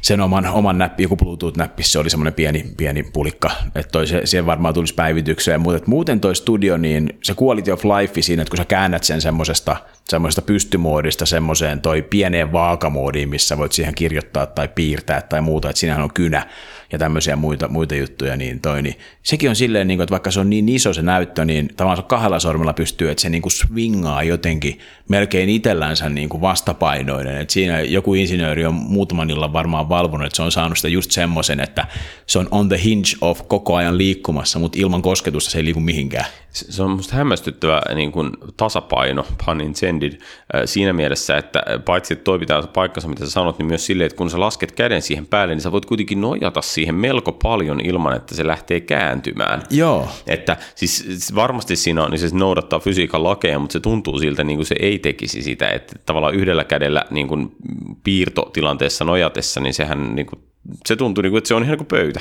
sen 0.00 0.20
oman, 0.20 0.46
oman 0.46 0.78
näppi, 0.78 1.02
joku 1.02 1.16
Bluetooth-näppi, 1.16 1.82
se 1.82 1.98
oli 1.98 2.10
semmoinen 2.10 2.34
pieni, 2.34 2.64
pieni 2.76 3.02
pulikka, 3.02 3.50
että 3.74 3.92
toi 3.92 4.06
se, 4.06 4.20
siihen 4.24 4.46
varmaan 4.46 4.74
tulisi 4.74 4.94
päivitykseen, 4.94 5.60
mutta 5.60 5.90
muuten 5.90 6.20
toi 6.20 6.36
studio, 6.36 6.76
niin 6.76 7.18
se 7.22 7.34
quality 7.42 7.70
of 7.70 7.84
life 7.84 8.22
siinä, 8.22 8.42
että 8.42 8.50
kun 8.50 8.58
sä 8.58 8.64
käännät 8.64 9.04
sen 9.04 9.20
semmoisesta 9.20 9.76
semmoisesta 10.08 10.42
pystymoodista 10.42 11.26
semmoiseen 11.26 11.80
toi 11.80 12.02
pieneen 12.02 12.52
vaakamoodiin, 12.52 13.28
missä 13.28 13.58
voit 13.58 13.72
siihen 13.72 13.94
kirjoittaa 13.94 14.46
tai 14.46 14.68
piirtää 14.68 15.22
tai 15.22 15.40
muuta, 15.40 15.70
että 15.70 15.80
siinähän 15.80 16.04
on 16.04 16.14
kynä 16.14 16.46
ja 16.92 16.98
tämmöisiä 16.98 17.36
muita, 17.36 17.68
muita 17.68 17.94
juttuja, 17.94 18.36
niin 18.36 18.60
toi, 18.60 18.82
niin 18.82 18.94
sekin 19.22 19.50
on 19.50 19.56
silleen, 19.56 19.88
niin 19.88 19.98
kuin, 19.98 20.02
että 20.02 20.10
vaikka 20.10 20.30
se 20.30 20.40
on 20.40 20.50
niin 20.50 20.68
iso 20.68 20.92
se 20.92 21.02
näyttö, 21.02 21.44
niin 21.44 21.68
tavallaan 21.76 21.96
se 21.96 22.08
kahdella 22.08 22.40
sormella 22.40 22.72
pystyy, 22.72 23.10
että 23.10 23.22
se 23.22 23.28
niin 23.28 23.42
kuin 23.42 23.52
swingaa 23.52 24.22
jotenkin 24.22 24.78
melkein 25.08 25.48
itsellänsä 25.48 26.08
niin 26.08 26.28
kuin 26.28 26.40
vastapainoinen, 26.40 27.36
että 27.36 27.52
siinä 27.52 27.80
joku 27.80 28.14
insinööri 28.14 28.66
on 28.66 28.74
muutaman 28.74 29.30
illan 29.30 29.52
varmaan 29.52 29.88
valvonut, 29.88 30.26
että 30.26 30.36
se 30.36 30.42
on 30.42 30.52
saanut 30.52 30.78
sitä 30.78 30.88
just 30.88 31.10
semmoisen, 31.10 31.60
että 31.60 31.86
se 32.26 32.38
on 32.38 32.48
on 32.50 32.68
the 32.68 32.80
hinge 32.84 33.10
of 33.20 33.48
koko 33.48 33.74
ajan 33.74 33.98
liikkumassa, 33.98 34.58
mutta 34.58 34.78
ilman 34.78 35.02
kosketusta 35.02 35.50
se 35.50 35.58
ei 35.58 35.64
liiku 35.64 35.80
mihinkään. 35.80 36.26
Se 36.56 36.82
on 36.82 36.90
musta 36.90 37.16
hämmästyttävä 37.16 37.82
niin 37.94 38.12
kuin 38.12 38.30
tasapaino, 38.56 39.26
pun 39.44 39.60
intended, 39.60 40.18
siinä 40.64 40.92
mielessä, 40.92 41.36
että 41.36 41.62
paitsi 41.84 42.12
että 42.12 42.24
toi 42.24 42.38
pitää 42.38 42.62
paikkansa, 42.62 43.08
mitä 43.08 43.24
sä 43.24 43.30
sanot, 43.30 43.58
niin 43.58 43.66
myös 43.66 43.86
silleen, 43.86 44.06
että 44.06 44.16
kun 44.16 44.30
sä 44.30 44.40
lasket 44.40 44.72
käden 44.72 45.02
siihen 45.02 45.26
päälle, 45.26 45.54
niin 45.54 45.62
sä 45.62 45.72
voit 45.72 45.86
kuitenkin 45.86 46.20
nojata 46.20 46.62
siihen 46.62 46.94
melko 46.94 47.32
paljon 47.32 47.80
ilman, 47.80 48.16
että 48.16 48.34
se 48.34 48.46
lähtee 48.46 48.80
kääntymään. 48.80 49.62
Joo. 49.70 50.08
Että 50.26 50.56
siis 50.74 51.34
varmasti 51.34 51.76
siinä 51.76 52.04
on, 52.04 52.10
niin 52.10 52.18
se 52.18 52.28
noudattaa 52.32 52.80
fysiikan 52.80 53.24
lakeja, 53.24 53.58
mutta 53.58 53.72
se 53.72 53.80
tuntuu 53.80 54.18
siltä, 54.18 54.44
niin 54.44 54.56
kuin 54.56 54.66
se 54.66 54.74
ei 54.80 54.98
tekisi 54.98 55.42
sitä, 55.42 55.68
että 55.68 55.94
tavallaan 56.06 56.34
yhdellä 56.34 56.64
kädellä 56.64 57.04
niin 57.10 57.28
kuin 57.28 57.56
piirtotilanteessa 58.04 59.04
nojatessa, 59.04 59.60
niin 59.60 59.74
sehän 59.74 60.14
niin 60.14 60.26
kuin, 60.26 60.40
se 60.86 60.96
tuntuu, 60.96 61.22
niin 61.22 61.30
kuin, 61.30 61.38
että 61.38 61.48
se 61.48 61.54
on 61.54 61.64
ihan 61.64 61.76
kuin 61.76 61.86
pöytä. 61.86 62.20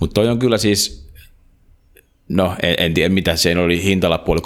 Mutta 0.00 0.14
toi 0.14 0.28
on 0.28 0.38
kyllä 0.38 0.58
siis, 0.58 1.11
no 2.28 2.54
en, 2.62 2.74
en 2.78 2.94
tiedä 2.94 3.14
mitä, 3.14 3.36
se 3.36 3.58
oli 3.58 3.82
hintalappu 3.82 4.32
oli 4.32 4.40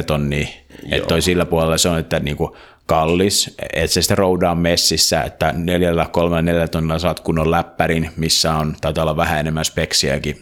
3-4 0.00 0.04
tonnia, 0.04 0.48
että 0.92 1.08
toi 1.08 1.22
sillä 1.22 1.44
puolella 1.44 1.78
se 1.78 1.88
on, 1.88 1.98
että 1.98 2.20
niinku 2.20 2.56
kallis, 2.86 3.54
että 3.72 3.86
se 3.94 4.02
sitten 4.02 4.18
roudaa 4.18 4.54
messissä, 4.54 5.22
että 5.22 5.52
neljällä, 5.56 6.06
kolmella, 6.12 6.42
neljällä 6.42 6.68
tonnilla 6.68 6.98
saat 6.98 7.20
kunnon 7.20 7.50
läppärin, 7.50 8.10
missä 8.16 8.54
on, 8.54 8.76
taitaa 8.80 9.04
olla 9.04 9.16
vähän 9.16 9.40
enemmän 9.40 9.64
speksiäkin, 9.64 10.36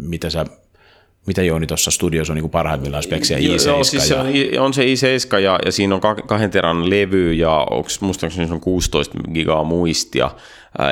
mitä 0.00 0.30
sä 0.30 0.44
mitä 1.28 1.42
Jouni 1.42 1.66
tuossa 1.66 1.90
studiossa 1.90 2.32
on 2.32 2.36
niin 2.36 2.50
parhaimmillaan 2.50 3.02
speksiä 3.02 3.38
i7? 3.38 3.66
Joo, 3.66 3.84
siis 3.84 4.10
ja... 4.10 4.20
on, 4.20 4.26
on 4.58 4.74
se 4.74 4.82
i7 4.84 5.38
ja, 5.38 5.58
ja 5.64 5.72
siinä 5.72 5.94
on 5.94 6.00
kahden 6.26 6.50
teran 6.50 6.90
levy 6.90 7.32
ja 7.32 7.66
onko 7.70 7.88
muistaakseni 8.00 8.46
se 8.46 8.52
on 8.52 8.60
16 8.60 9.18
gigaa 9.34 9.64
muistia 9.64 10.30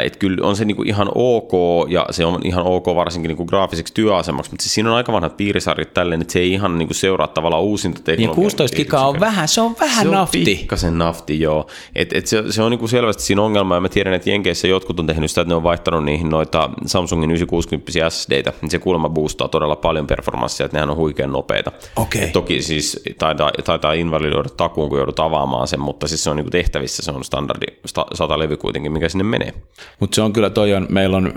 että 0.04 0.18
kyllä 0.18 0.46
on 0.46 0.56
se 0.56 0.64
niinku 0.64 0.82
ihan 0.82 1.08
ok, 1.14 1.52
ja 1.88 2.06
se 2.10 2.24
on 2.24 2.40
ihan 2.44 2.64
ok 2.64 2.86
varsinkin 2.86 3.28
niinku 3.28 3.44
graafiseksi 3.44 3.94
työasemaksi, 3.94 4.50
mutta 4.50 4.62
siis 4.62 4.74
siinä 4.74 4.90
on 4.90 4.96
aika 4.96 5.12
vanhat 5.12 5.36
piirisarjat 5.36 5.94
tälleen, 5.94 6.20
että 6.20 6.32
se 6.32 6.38
ei 6.38 6.52
ihan 6.52 6.78
niinku 6.78 6.94
seuraa 6.94 7.26
tavallaan 7.26 7.62
uusinta 7.62 8.00
teknologiaa. 8.04 8.34
Niin 8.34 8.42
16 8.42 8.76
gigaa 8.76 9.08
on 9.08 9.20
vähän, 9.20 9.48
se 9.48 9.60
on 9.60 9.76
vähän 9.80 10.06
se 10.06 10.12
nafti. 10.12 10.44
Se 10.44 10.50
on 10.50 10.56
pikkasen 10.56 10.98
nafti, 10.98 11.40
joo. 11.40 11.66
Et, 11.94 12.12
et 12.12 12.26
se, 12.26 12.44
se, 12.50 12.62
on 12.62 12.70
niinku 12.70 12.88
selvästi 12.88 13.22
siinä 13.22 13.42
ongelma, 13.42 13.74
ja 13.74 13.80
mä 13.80 13.88
tiedän, 13.88 14.14
että 14.14 14.30
Jenkeissä 14.30 14.68
jotkut 14.68 15.00
on 15.00 15.06
tehnyt 15.06 15.30
sitä, 15.30 15.40
että 15.40 15.50
ne 15.50 15.54
on 15.54 15.62
vaihtanut 15.62 16.04
niihin 16.04 16.28
noita 16.28 16.70
Samsungin 16.86 17.30
960 17.30 18.10
SSDitä, 18.10 18.52
niin 18.62 18.70
se 18.70 18.78
kuulemma 18.78 19.08
boostaa 19.08 19.48
todella 19.48 19.76
paljon 19.76 20.06
performanssia, 20.06 20.66
että 20.66 20.76
nehän 20.76 20.90
on 20.90 20.96
huikean 20.96 21.32
nopeita. 21.32 21.72
Okay. 21.96 22.22
Et 22.22 22.32
toki 22.32 22.62
siis 22.62 23.02
taitaa, 23.18 23.50
taitaa 23.64 23.92
invalidoida 23.92 24.48
takuun, 24.48 24.88
kun 24.88 24.98
joudut 24.98 25.20
avaamaan 25.20 25.68
sen, 25.68 25.80
mutta 25.80 26.08
siis 26.08 26.24
se 26.24 26.30
on 26.30 26.36
niinku 26.36 26.50
tehtävissä, 26.50 27.02
se 27.02 27.10
on 27.10 27.24
standardi 27.24 27.66
100 28.14 28.38
levy 28.38 28.56
kuitenkin, 28.56 28.92
mikä 28.92 29.08
sinne 29.08 29.24
menee. 29.24 29.52
Mutta 30.00 30.14
se 30.14 30.22
on 30.22 30.32
kyllä 30.32 30.50
toi 30.50 30.74
on, 30.74 30.86
meillä 30.90 31.16
on, 31.16 31.34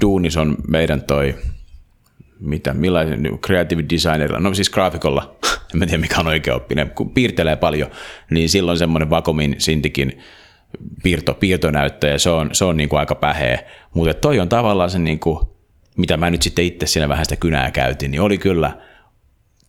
Duunis 0.00 0.36
on 0.36 0.56
meidän 0.68 1.02
toi, 1.02 1.34
mitä, 2.40 2.74
millainen 2.74 3.38
creative 3.38 3.84
designerilla, 3.90 4.40
no 4.40 4.54
siis 4.54 4.70
graafikolla, 4.70 5.36
en 5.74 5.88
tiedä 5.88 5.98
mikä 5.98 6.20
on 6.20 6.26
oikea 6.26 6.54
oppinen, 6.54 6.90
kun 6.90 7.10
piirtelee 7.10 7.56
paljon, 7.56 7.90
niin 8.30 8.48
silloin 8.48 8.78
semmoinen 8.78 9.10
Vakomin 9.10 9.54
Sintikin 9.58 10.18
piirto, 11.02 11.34
piirtonäyttö 11.34 12.08
ja 12.08 12.18
se 12.18 12.30
on, 12.30 12.50
se 12.52 12.64
on 12.64 12.76
niin 12.76 12.88
kuin 12.88 13.00
aika 13.00 13.14
päheä. 13.14 13.58
Mutta 13.94 14.14
toi 14.14 14.40
on 14.40 14.48
tavallaan 14.48 14.90
se, 14.90 14.98
niin 14.98 15.20
kuin, 15.20 15.38
mitä 15.96 16.16
mä 16.16 16.30
nyt 16.30 16.42
sitten 16.42 16.64
itse 16.64 16.86
siinä 16.86 17.08
vähän 17.08 17.24
sitä 17.24 17.36
kynää 17.36 17.70
käytin, 17.70 18.10
niin 18.10 18.20
oli 18.20 18.38
kyllä, 18.38 18.72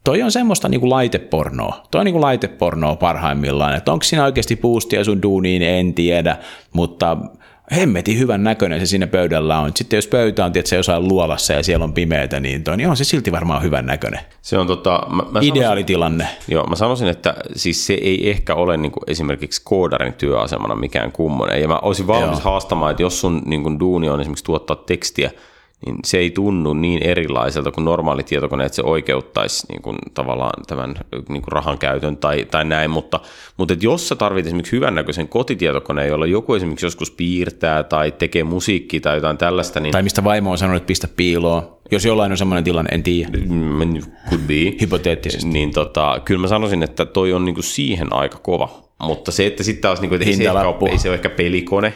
toi 0.03 0.21
on 0.21 0.31
semmoista 0.31 0.69
niin 0.69 0.79
kuin 0.79 0.89
laitepornoa. 0.89 1.83
Toi 1.91 1.99
on 1.99 2.05
niin 2.05 2.13
kuin 2.13 2.21
laitepornoa 2.21 2.95
parhaimmillaan. 2.95 3.75
Että 3.75 3.91
onko 3.91 4.03
siinä 4.03 4.25
oikeasti 4.25 4.55
puustia 4.55 5.03
sun 5.03 5.21
duuniin, 5.21 5.61
en 5.61 5.93
tiedä, 5.93 6.37
mutta 6.73 7.17
hemmetin 7.71 8.19
hyvän 8.19 8.43
näköinen 8.43 8.79
se 8.79 8.85
siinä 8.85 9.07
pöydällä 9.07 9.59
on. 9.59 9.71
Sitten 9.75 9.97
jos 9.97 10.07
pöytä 10.07 10.45
on 10.45 10.51
tietysti 10.51 10.75
jossain 10.75 11.07
luolassa 11.07 11.53
ja 11.53 11.63
siellä 11.63 11.83
on 11.83 11.93
pimeätä, 11.93 12.39
niin, 12.39 12.63
toi, 12.63 12.77
niin 12.77 12.89
on 12.89 12.97
se 12.97 13.03
silti 13.03 13.31
varmaan 13.31 13.63
hyvän 13.63 13.85
näköinen. 13.85 14.19
Se 14.41 14.57
on 14.57 14.67
tota, 14.67 15.03
mä, 15.09 15.23
mä 15.31 15.39
Ideaalitilanne. 15.41 16.23
Sanoisin, 16.23 16.53
joo, 16.53 16.67
mä 16.67 16.75
sanoisin, 16.75 17.07
että 17.07 17.35
siis 17.55 17.87
se 17.87 17.93
ei 17.93 18.29
ehkä 18.29 18.55
ole 18.55 18.77
niin 18.77 18.91
kuin 18.91 19.03
esimerkiksi 19.07 19.61
koodarin 19.63 20.13
työasemana 20.13 20.75
mikään 20.75 21.11
kummonen. 21.11 21.61
Ja 21.61 21.67
mä 21.67 21.79
olisin 21.81 22.07
valmis 22.07 22.39
joo. 22.39 22.51
haastamaan, 22.51 22.91
että 22.91 23.03
jos 23.03 23.21
sun 23.21 23.41
niin 23.45 23.63
kuin 23.63 23.79
duuni 23.79 24.09
on 24.09 24.21
esimerkiksi 24.21 24.45
tuottaa 24.45 24.75
tekstiä, 24.75 25.31
niin 25.85 25.95
se 26.05 26.17
ei 26.17 26.31
tunnu 26.31 26.73
niin 26.73 27.03
erilaiselta 27.03 27.71
kuin 27.71 27.85
normaali 27.85 28.23
tietokone, 28.23 28.65
että 28.65 28.75
se 28.75 28.81
oikeuttaisi 28.81 29.67
niin 29.69 29.81
kuin, 29.81 29.97
tavallaan 30.13 30.63
tämän 30.67 30.95
niin 31.11 31.41
kuin 31.41 31.51
rahan 31.51 31.77
käytön 31.77 32.17
tai, 32.17 32.45
tai 32.51 32.65
näin, 32.65 32.91
mutta, 32.91 33.19
mutta 33.57 33.73
että 33.73 33.85
jos 33.85 34.07
sä 34.07 34.15
tarvitset 34.15 34.47
esimerkiksi 34.47 34.71
hyvännäköisen 34.71 35.27
kotitietokoneen, 35.27 36.07
jolla 36.07 36.25
joku 36.25 36.53
esimerkiksi 36.53 36.85
joskus 36.85 37.11
piirtää 37.11 37.83
tai 37.83 38.11
tekee 38.11 38.43
musiikkia 38.43 38.99
tai 38.99 39.17
jotain 39.17 39.37
tällaista, 39.37 39.79
niin... 39.79 39.91
Tai 39.91 40.03
mistä 40.03 40.23
vaimo 40.23 40.51
on 40.51 40.57
sanonut, 40.57 40.77
että 40.77 40.87
pistä 40.87 41.07
piiloon. 41.15 41.75
Jos 41.91 42.05
jollain 42.05 42.31
on 42.31 42.37
sellainen 42.37 42.63
tilanne, 42.63 42.89
en 42.91 43.03
tiedä. 43.03 43.37
Mm, 43.49 44.01
could 44.29 44.41
be. 44.47 44.81
Hypoteettisesti. 44.81 45.49
Niin 45.49 45.73
tota, 45.73 46.21
kyllä 46.25 46.41
mä 46.41 46.47
sanoisin, 46.47 46.83
että 46.83 47.05
toi 47.05 47.33
on 47.33 47.45
niin 47.45 47.55
kuin 47.55 47.63
siihen 47.63 48.13
aika 48.13 48.37
kova. 48.37 48.85
Mutta 49.03 49.31
se, 49.31 49.45
että 49.45 49.63
sitten 49.63 49.81
taas, 49.81 50.01
niin 50.01 50.09
kuin, 50.09 50.21
että 50.21 50.29
ei, 50.29 50.35
se 50.37 50.43
ehkä 50.43 50.91
ei 50.91 50.97
se 50.97 51.09
ole 51.09 51.15
ehkä 51.15 51.29
pelikone, 51.29 51.93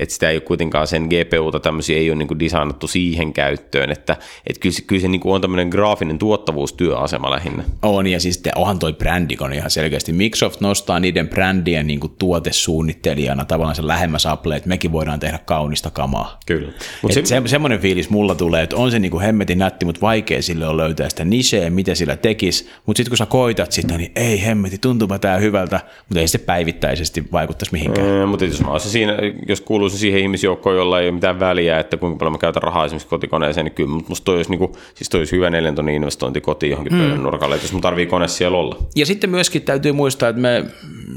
että 0.00 0.12
sitä 0.12 0.30
ei 0.30 0.36
ole 0.36 0.40
kuitenkaan 0.40 0.86
sen 0.86 1.02
GPUta 1.02 1.60
tämmöisiä 1.60 1.98
ei 1.98 2.10
ole 2.10 2.18
niin 2.18 2.28
kuin 2.28 2.38
designattu 2.38 2.88
siihen 2.88 3.32
käyttöön, 3.32 3.90
että, 3.90 4.16
että 4.46 4.60
kyllä 4.60 4.74
se, 4.74 4.82
kyllä 4.82 5.02
se 5.02 5.08
niin 5.08 5.20
kuin 5.20 5.34
on 5.34 5.40
tämmöinen 5.40 5.68
graafinen 5.68 6.18
tuottavuustyöasema 6.18 7.30
lähinnä. 7.30 7.64
On, 7.82 8.06
ja 8.06 8.20
siis 8.20 8.42
onhan 8.56 8.78
toi 8.78 8.92
brändikon 8.92 9.52
ihan 9.52 9.70
selkeästi. 9.70 10.12
Microsoft 10.12 10.60
nostaa 10.60 11.00
niiden 11.00 11.28
brändien 11.28 11.86
niin 11.86 12.00
kuin 12.00 12.12
tuotesuunnittelijana 12.18 13.44
tavallaan 13.44 13.76
se 13.76 13.86
lähemmäs 13.86 14.26
Apple, 14.26 14.56
että 14.56 14.68
mekin 14.68 14.92
voidaan 14.92 15.20
tehdä 15.20 15.38
kaunista 15.38 15.90
kamaa. 15.90 16.40
Kyllä. 16.46 16.72
Mut 17.02 17.12
se, 17.12 17.24
se, 17.24 17.42
semmoinen 17.46 17.80
fiilis 17.80 18.10
mulla 18.10 18.34
tulee, 18.34 18.62
että 18.62 18.76
on 18.76 18.90
se 18.90 18.98
niin 18.98 19.10
kuin 19.10 19.24
hemmetin 19.24 19.58
nätti, 19.58 19.84
mutta 19.84 20.00
vaikea 20.00 20.42
sille 20.42 20.66
on 20.66 20.76
löytää 20.76 21.08
sitä 21.08 21.24
nicheä, 21.24 21.70
mitä 21.70 21.94
sillä 21.94 22.16
tekisi, 22.16 22.70
mutta 22.86 22.98
sitten 22.98 23.10
kun 23.10 23.16
sä 23.16 23.26
koitat 23.26 23.72
sitä, 23.72 23.98
niin 23.98 24.12
ei 24.16 24.44
hemmeti, 24.44 24.78
tuntuupa 24.78 25.18
tää 25.18 25.38
hyvältä, 25.38 25.80
mutta 26.08 26.20
ei 26.20 26.28
se 26.28 26.38
päivittäisesti 26.38 27.24
vaikuttaisi 27.32 27.72
mihinkään. 27.72 28.06
Eee, 28.08 28.26
mutta 28.26 28.44
jos 28.44 28.60
mä 28.60 28.78
siinä, 28.78 29.16
jos 29.48 29.60
kuuluu 29.60 29.89
kuuluisin 29.90 30.06
siihen 30.06 30.20
ihmisjoukkoon, 30.20 30.76
jolla 30.76 31.00
ei 31.00 31.06
ole 31.06 31.14
mitään 31.14 31.40
väliä, 31.40 31.78
että 31.78 31.96
kuinka 31.96 32.18
paljon 32.18 32.32
mä 32.32 32.38
käytän 32.38 32.62
rahaa 32.62 32.84
esimerkiksi 32.84 33.08
kotikoneeseen, 33.08 33.64
niin 33.64 33.74
kyllä 33.74 34.02
musta 34.08 34.24
toi 34.24 34.36
olisi, 34.36 34.50
niin 34.50 34.58
kuin, 34.58 34.72
siis 34.94 35.08
toi 35.08 35.20
olisi 35.20 35.36
hyvä 35.36 35.50
neljän 35.50 35.74
tonnin 35.74 35.94
investointi 35.94 36.40
kotiin 36.40 36.70
johonkin 36.70 36.92
mm. 36.92 37.00
pöydän 37.00 37.22
nurkalle, 37.22 37.54
että 37.54 37.64
jos 37.64 37.72
mun 37.72 37.82
tarvii 37.82 38.06
kone 38.06 38.28
siellä 38.28 38.58
olla. 38.58 38.76
Ja 38.96 39.06
sitten 39.06 39.30
myöskin 39.30 39.62
täytyy 39.62 39.92
muistaa, 39.92 40.28
että 40.28 40.42
me 40.42 40.64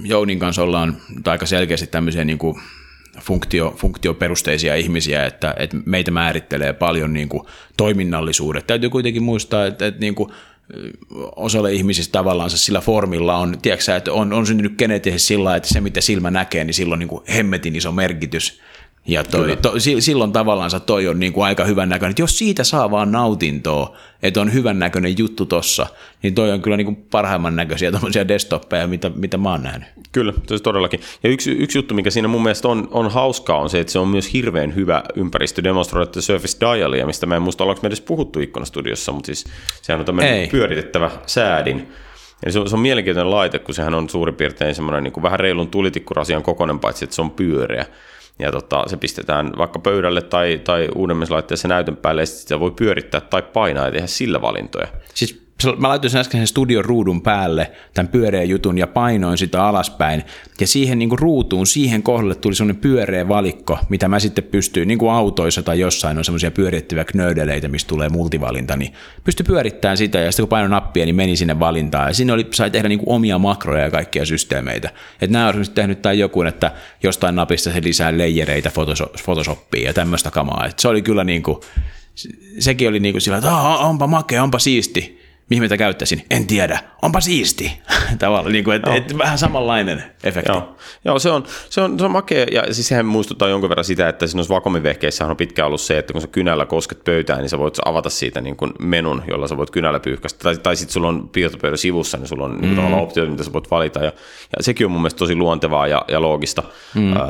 Jounin 0.04 0.40
kanssa 0.40 0.64
ollaan 0.64 0.98
aika 1.26 1.46
selkeästi 1.46 1.88
tämmöisiä 1.88 2.24
niin 2.24 2.38
kuin 2.38 2.56
funktio, 3.22 3.74
funktioperusteisia 3.78 4.76
ihmisiä, 4.76 5.26
että, 5.26 5.56
että 5.60 5.78
meitä 5.86 6.12
määrittelee 6.12 6.74
paljon 6.74 7.14
niin 7.14 7.30
kuin 7.30 7.44
toiminnallisuudet. 7.78 8.68
Täytyy 8.68 8.90
kuitenkin 8.90 9.24
muistaa, 9.24 9.66
että, 9.66 9.88
että 9.88 10.00
niin 10.00 10.16
kuin 10.16 10.30
osalle 11.36 11.74
ihmisistä 11.74 12.12
tavallaan 12.12 12.50
sillä 12.50 12.82
formilla 12.82 13.38
on, 13.38 13.58
tiedätkö, 13.62 13.96
että 13.96 14.14
on, 14.14 14.34
on 14.34 14.48
syntynyt 14.48 14.78
geneettisesti 14.78 15.28
sillä 15.28 15.56
että 15.56 15.70
se 15.70 15.82
mitä 15.82 16.02
silmä 16.02 16.32
näkee, 16.32 16.64
niin 16.64 16.74
silloin 16.74 17.00
niin 17.00 17.10
kuin 17.10 17.24
hemmetin 17.36 17.76
iso 17.76 17.92
merkitys. 17.92 18.62
Ja 19.08 19.24
toi, 19.24 19.58
to, 19.62 19.74
silloin 20.00 20.32
tavallaan 20.32 20.72
toi 20.86 21.08
on 21.08 21.20
niin 21.20 21.34
kuin 21.34 21.46
aika 21.46 21.66
hyvän 21.66 21.90
näköinen. 21.90 22.12
Että 22.12 22.22
jos 22.22 22.38
siitä 22.38 22.64
saa 22.64 22.92
vaan 22.92 23.12
nautintoa, 23.12 23.98
että 24.24 24.42
on 24.42 24.54
hyvän 24.54 24.80
näköinen 24.80 25.18
juttu 25.18 25.46
tossa, 25.46 25.88
niin 26.24 26.36
toi 26.36 26.52
on 26.52 26.62
kyllä 26.62 26.78
niin 26.78 26.86
kuin 26.86 26.96
parhaimman 26.96 27.56
näköisiä 27.56 27.92
desktoppeja, 28.28 28.88
mitä, 28.88 29.12
mitä 29.16 29.38
mä 29.38 29.52
oon 29.52 29.64
nähnyt. 29.64 29.88
Kyllä, 30.12 30.34
se 30.48 30.60
todellakin. 30.60 31.00
Ja 31.24 31.30
yksi, 31.30 31.52
yksi 31.52 31.78
juttu, 31.78 31.96
mikä 31.96 32.10
siinä 32.10 32.28
mun 32.28 32.44
mielestä 32.44 32.68
on, 32.68 32.88
on 32.92 33.12
hauskaa, 33.12 33.58
on 33.58 33.70
se, 33.70 33.80
että 33.80 33.94
se 33.94 34.00
on 34.00 34.08
myös 34.08 34.34
hirveän 34.34 34.76
hyvä 34.76 35.04
ympäristö 35.16 35.64
demonstroida 35.64 36.22
Surface 36.22 36.58
Dialia, 36.60 37.06
mistä 37.06 37.26
mä 37.26 37.36
en 37.36 37.42
muista, 37.42 37.64
ollaanko 37.64 37.82
me 37.82 37.88
edes 37.88 38.02
puhuttu 38.02 38.40
ikkunastudiossa, 38.40 39.12
mutta 39.12 39.26
siis 39.26 39.46
sehän 39.82 40.00
on 40.00 40.06
tämmöinen 40.06 40.34
Ei. 40.34 40.48
pyöritettävä 40.48 41.12
säädin. 41.26 41.88
Eli 42.44 42.52
se 42.52 42.60
on, 42.60 42.70
se 42.70 42.76
on 42.76 42.82
mielenkiintoinen 42.82 43.32
laite, 43.32 43.60
kun 43.60 43.76
sehän 43.76 43.94
on 43.94 44.10
suurin 44.10 44.36
piirtein 44.36 44.76
semmoinen 44.76 45.04
niin 45.04 45.14
kuin 45.14 45.24
vähän 45.24 45.40
reilun 45.40 45.68
tulitikkurasian 45.68 46.44
kokoinen, 46.44 46.80
paitsi 46.80 47.04
että 47.06 47.16
se 47.16 47.22
on 47.22 47.32
pyöreä 47.32 47.86
ja 48.40 48.52
tota, 48.52 48.84
se 48.88 48.98
pistetään 48.98 49.52
vaikka 49.58 49.80
pöydälle 49.80 50.22
tai, 50.22 50.62
tai 50.64 50.90
uudemmissa 50.96 51.34
laitteessa 51.34 51.68
näytön 51.68 51.98
päälle, 51.98 52.22
ja 52.22 52.26
sitä 52.26 52.60
voi 52.60 52.72
pyörittää 52.72 53.22
tai 53.22 53.42
painaa 53.42 53.86
ja 53.86 53.92
tehdä 53.92 54.08
sillä 54.08 54.42
valintoja. 54.42 54.88
Siis 55.14 55.43
mä 55.78 55.88
laitoin 55.88 56.12
sen 56.12 56.22
äsken 56.22 56.40
sen 56.40 56.48
studion 56.48 56.86
ruudun 56.86 57.22
päälle, 57.22 57.72
tämän 57.94 58.12
pyöreän 58.12 58.50
jutun, 58.50 58.78
ja 58.78 58.88
painoin 58.88 59.38
sitä 59.38 59.66
alaspäin. 59.66 60.24
Ja 60.60 60.68
siihen 60.68 61.00
niin 61.00 61.10
kuin 61.10 61.20
ruutuun, 61.20 61.68
siihen 61.68 62.04
kohdalle 62.04 62.36
tuli 62.36 62.56
semmoinen 62.56 62.82
pyöreä 62.82 63.28
valikko, 63.28 63.80
mitä 63.90 64.08
mä 64.08 64.20
sitten 64.20 64.44
pystyin, 64.44 64.88
niin 64.88 64.98
kuin 64.98 65.12
autoissa 65.12 65.64
tai 65.64 65.80
jossain 65.80 66.18
on 66.18 66.26
semmoisia 66.26 66.52
pyörittäviä 66.52 67.06
knöydeleitä, 67.06 67.68
mistä 67.68 67.88
tulee 67.88 68.10
multivalinta, 68.10 68.76
niin 68.76 68.94
pystyi 69.24 69.44
pyörittämään 69.44 69.98
sitä, 69.98 70.20
ja 70.20 70.32
sitten 70.32 70.44
kun 70.44 70.50
painoin 70.50 70.72
nappia, 70.72 71.06
niin 71.06 71.16
meni 71.16 71.36
sinne 71.36 71.60
valintaan. 71.60 72.08
Ja 72.08 72.14
sinne 72.14 72.34
oli, 72.34 72.48
sai 72.52 72.72
tehdä 72.72 72.90
niin 72.90 73.00
kuin 73.00 73.16
omia 73.16 73.40
makroja 73.40 73.84
ja 73.84 73.92
kaikkia 73.92 74.26
systeemeitä. 74.26 74.90
Että 75.22 75.34
nämä 75.34 75.48
on 75.48 75.66
tehnyt 75.76 76.02
tai 76.02 76.20
joku, 76.20 76.42
että 76.42 76.72
jostain 77.04 77.36
napista 77.36 77.72
se 77.72 77.82
lisää 77.84 78.18
leijereitä 78.18 78.72
Photoshoppiin 79.24 79.86
ja 79.86 79.94
tämmöistä 79.94 80.32
kamaa. 80.32 80.66
Et 80.66 80.80
se 80.80 80.88
oli 80.88 81.02
kyllä 81.02 81.24
niin 81.24 81.44
kuin, 81.44 81.58
sekin 82.60 82.90
oli 82.90 83.00
niin 83.00 83.14
kuin 83.14 83.22
sillä, 83.22 83.38
että 83.38 83.58
onpa 83.58 84.08
makea, 84.08 84.44
onpa 84.44 84.60
siisti 84.60 85.23
mihin 85.50 85.70
mä 85.70 85.78
käyttäisin, 85.78 86.26
en 86.30 86.48
tiedä, 86.48 86.80
onpa 87.02 87.22
siisti. 87.22 87.82
Tavallaan, 88.20 88.54
niin 88.54 88.64
kuin, 88.64 88.76
että, 88.76 88.96
että 88.96 89.18
vähän 89.18 89.38
samanlainen 89.38 90.04
efekti. 90.24 90.52
Joo, 90.52 90.76
Joo 91.06 91.20
se, 91.20 91.30
on, 91.32 91.44
se, 91.70 91.82
on, 91.82 92.00
se 92.00 92.06
on 92.06 92.12
makea, 92.12 92.46
ja 92.52 92.74
siis 92.74 92.88
sehän 92.88 93.06
muistuttaa 93.06 93.50
jonkun 93.50 93.70
verran 93.70 93.86
sitä, 93.86 94.10
että 94.10 94.28
siinä 94.28 94.44
vakomivehkeissä 94.50 95.26
on 95.26 95.38
pitkään 95.38 95.68
ollut 95.68 95.82
se, 95.82 95.98
että 95.98 96.14
kun 96.14 96.22
sä 96.22 96.28
kynällä 96.28 96.66
kosket 96.66 97.04
pöytään, 97.04 97.40
niin 97.40 97.50
sä 97.50 97.60
voit 97.60 97.78
avata 97.86 98.10
siitä 98.10 98.42
niin 98.42 98.56
kuin 98.56 98.72
menun, 98.80 99.24
jolla 99.28 99.48
sä 99.48 99.58
voit 99.58 99.72
kynällä 99.72 100.00
pyyhkästä, 100.00 100.44
tai, 100.44 100.58
tai 100.58 100.76
sitten 100.76 100.94
sulla 100.94 101.08
on 101.08 101.30
piirtopöydän 101.30 101.78
sivussa, 101.78 102.18
niin 102.18 102.28
sulla 102.28 102.46
on 102.46 102.56
mm. 102.56 102.62
niin 102.62 102.94
optioita, 102.94 103.32
mitä 103.32 103.44
sä 103.44 103.54
voit 103.54 103.72
valita, 103.72 104.00
ja, 104.00 104.12
ja 104.58 104.64
sekin 104.64 104.86
on 104.86 104.92
mun 104.92 105.02
mielestä 105.02 105.20
tosi 105.20 105.36
luontevaa 105.36 105.88
ja, 105.88 106.06
ja 106.08 106.22
loogista. 106.22 106.64
Mm. 106.96 107.14
Öö, 107.14 107.24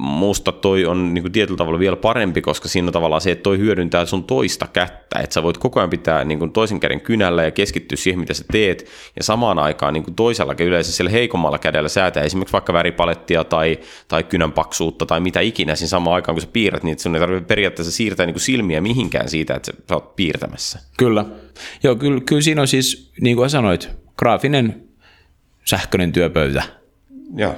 musta 0.00 0.52
toi 0.52 0.86
on 0.86 1.14
niin 1.14 1.22
kuin 1.22 1.32
tietyllä 1.32 1.58
tavalla 1.58 1.78
vielä 1.78 1.96
parempi, 1.96 2.40
koska 2.40 2.68
siinä 2.68 2.88
on 2.88 2.92
tavallaan 2.92 3.20
se, 3.20 3.30
että 3.30 3.42
toi 3.42 3.58
hyödyntää 3.58 4.06
sun 4.06 4.24
toista 4.24 4.66
kättä, 4.72 5.18
että 5.18 5.34
sä 5.34 5.42
voit 5.42 5.58
koko 5.58 5.80
ajan 5.80 5.90
pitää 5.90 6.24
niin 6.24 6.38
kuin 6.38 6.52
toisen 6.52 6.80
käden 6.80 6.95
kynällä 7.00 7.44
ja 7.44 7.50
keskittyä 7.50 7.96
siihen, 7.96 8.20
mitä 8.20 8.34
sä 8.34 8.44
teet, 8.52 8.86
ja 9.16 9.24
samaan 9.24 9.58
aikaan 9.58 9.94
niin 9.94 10.04
kuin 10.04 10.14
toisella 10.14 10.54
yleensä 10.60 10.92
siellä 10.92 11.10
heikommalla 11.10 11.58
kädellä 11.58 11.88
säätää 11.88 12.22
esimerkiksi 12.22 12.52
vaikka 12.52 12.72
väripalettia 12.72 13.44
tai, 13.44 13.78
tai 14.08 14.24
kynän 14.24 14.52
paksuutta 14.52 15.06
tai 15.06 15.20
mitä 15.20 15.40
ikinä 15.40 15.74
siinä 15.76 15.88
samaan 15.88 16.14
aikaan, 16.14 16.34
kun 16.34 16.42
sä 16.42 16.48
piirrät, 16.52 16.82
niin 16.82 16.98
sun 16.98 17.14
ei 17.14 17.20
tarvitse 17.20 17.46
periaatteessa 17.46 17.92
siirtää 17.92 18.26
niin 18.26 18.34
kuin 18.34 18.42
silmiä 18.42 18.80
mihinkään 18.80 19.28
siitä, 19.28 19.54
että 19.54 19.72
sä 19.88 19.94
oot 19.94 20.16
piirtämässä. 20.16 20.78
Kyllä. 20.96 21.24
Joo, 21.82 21.96
kyllä, 21.96 22.20
kyllä 22.26 22.42
siinä 22.42 22.60
on 22.60 22.68
siis, 22.68 23.12
niin 23.20 23.36
kuin 23.36 23.50
sanoit, 23.50 23.90
graafinen 24.18 24.82
sähköinen 25.64 26.12
työpöytä. 26.12 26.62
Joo, 27.36 27.54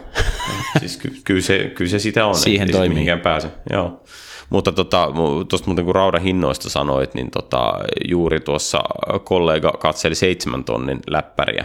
siis 0.80 0.96
ky- 0.96 1.16
kyllä, 1.24 1.40
se, 1.40 1.72
kyllä 1.74 1.90
se 1.90 1.98
sitä 1.98 2.26
on. 2.26 2.34
Siihen 2.34 2.70
toimii. 2.70 2.88
mihinkään 2.88 3.20
pääse. 3.20 3.48
Joo. 3.72 4.04
Mutta 4.50 4.72
tota, 4.72 5.08
tuosta 5.48 5.66
muuten 5.66 5.84
kun 5.84 5.94
raudan 5.94 6.22
hinnoista 6.22 6.70
sanoit, 6.70 7.14
niin 7.14 7.30
tota, 7.30 7.74
juuri 8.08 8.40
tuossa 8.40 8.78
kollega 9.24 9.72
katseli 9.72 10.14
seitsemän 10.14 10.64
tonnin 10.64 11.00
läppäriä. 11.06 11.64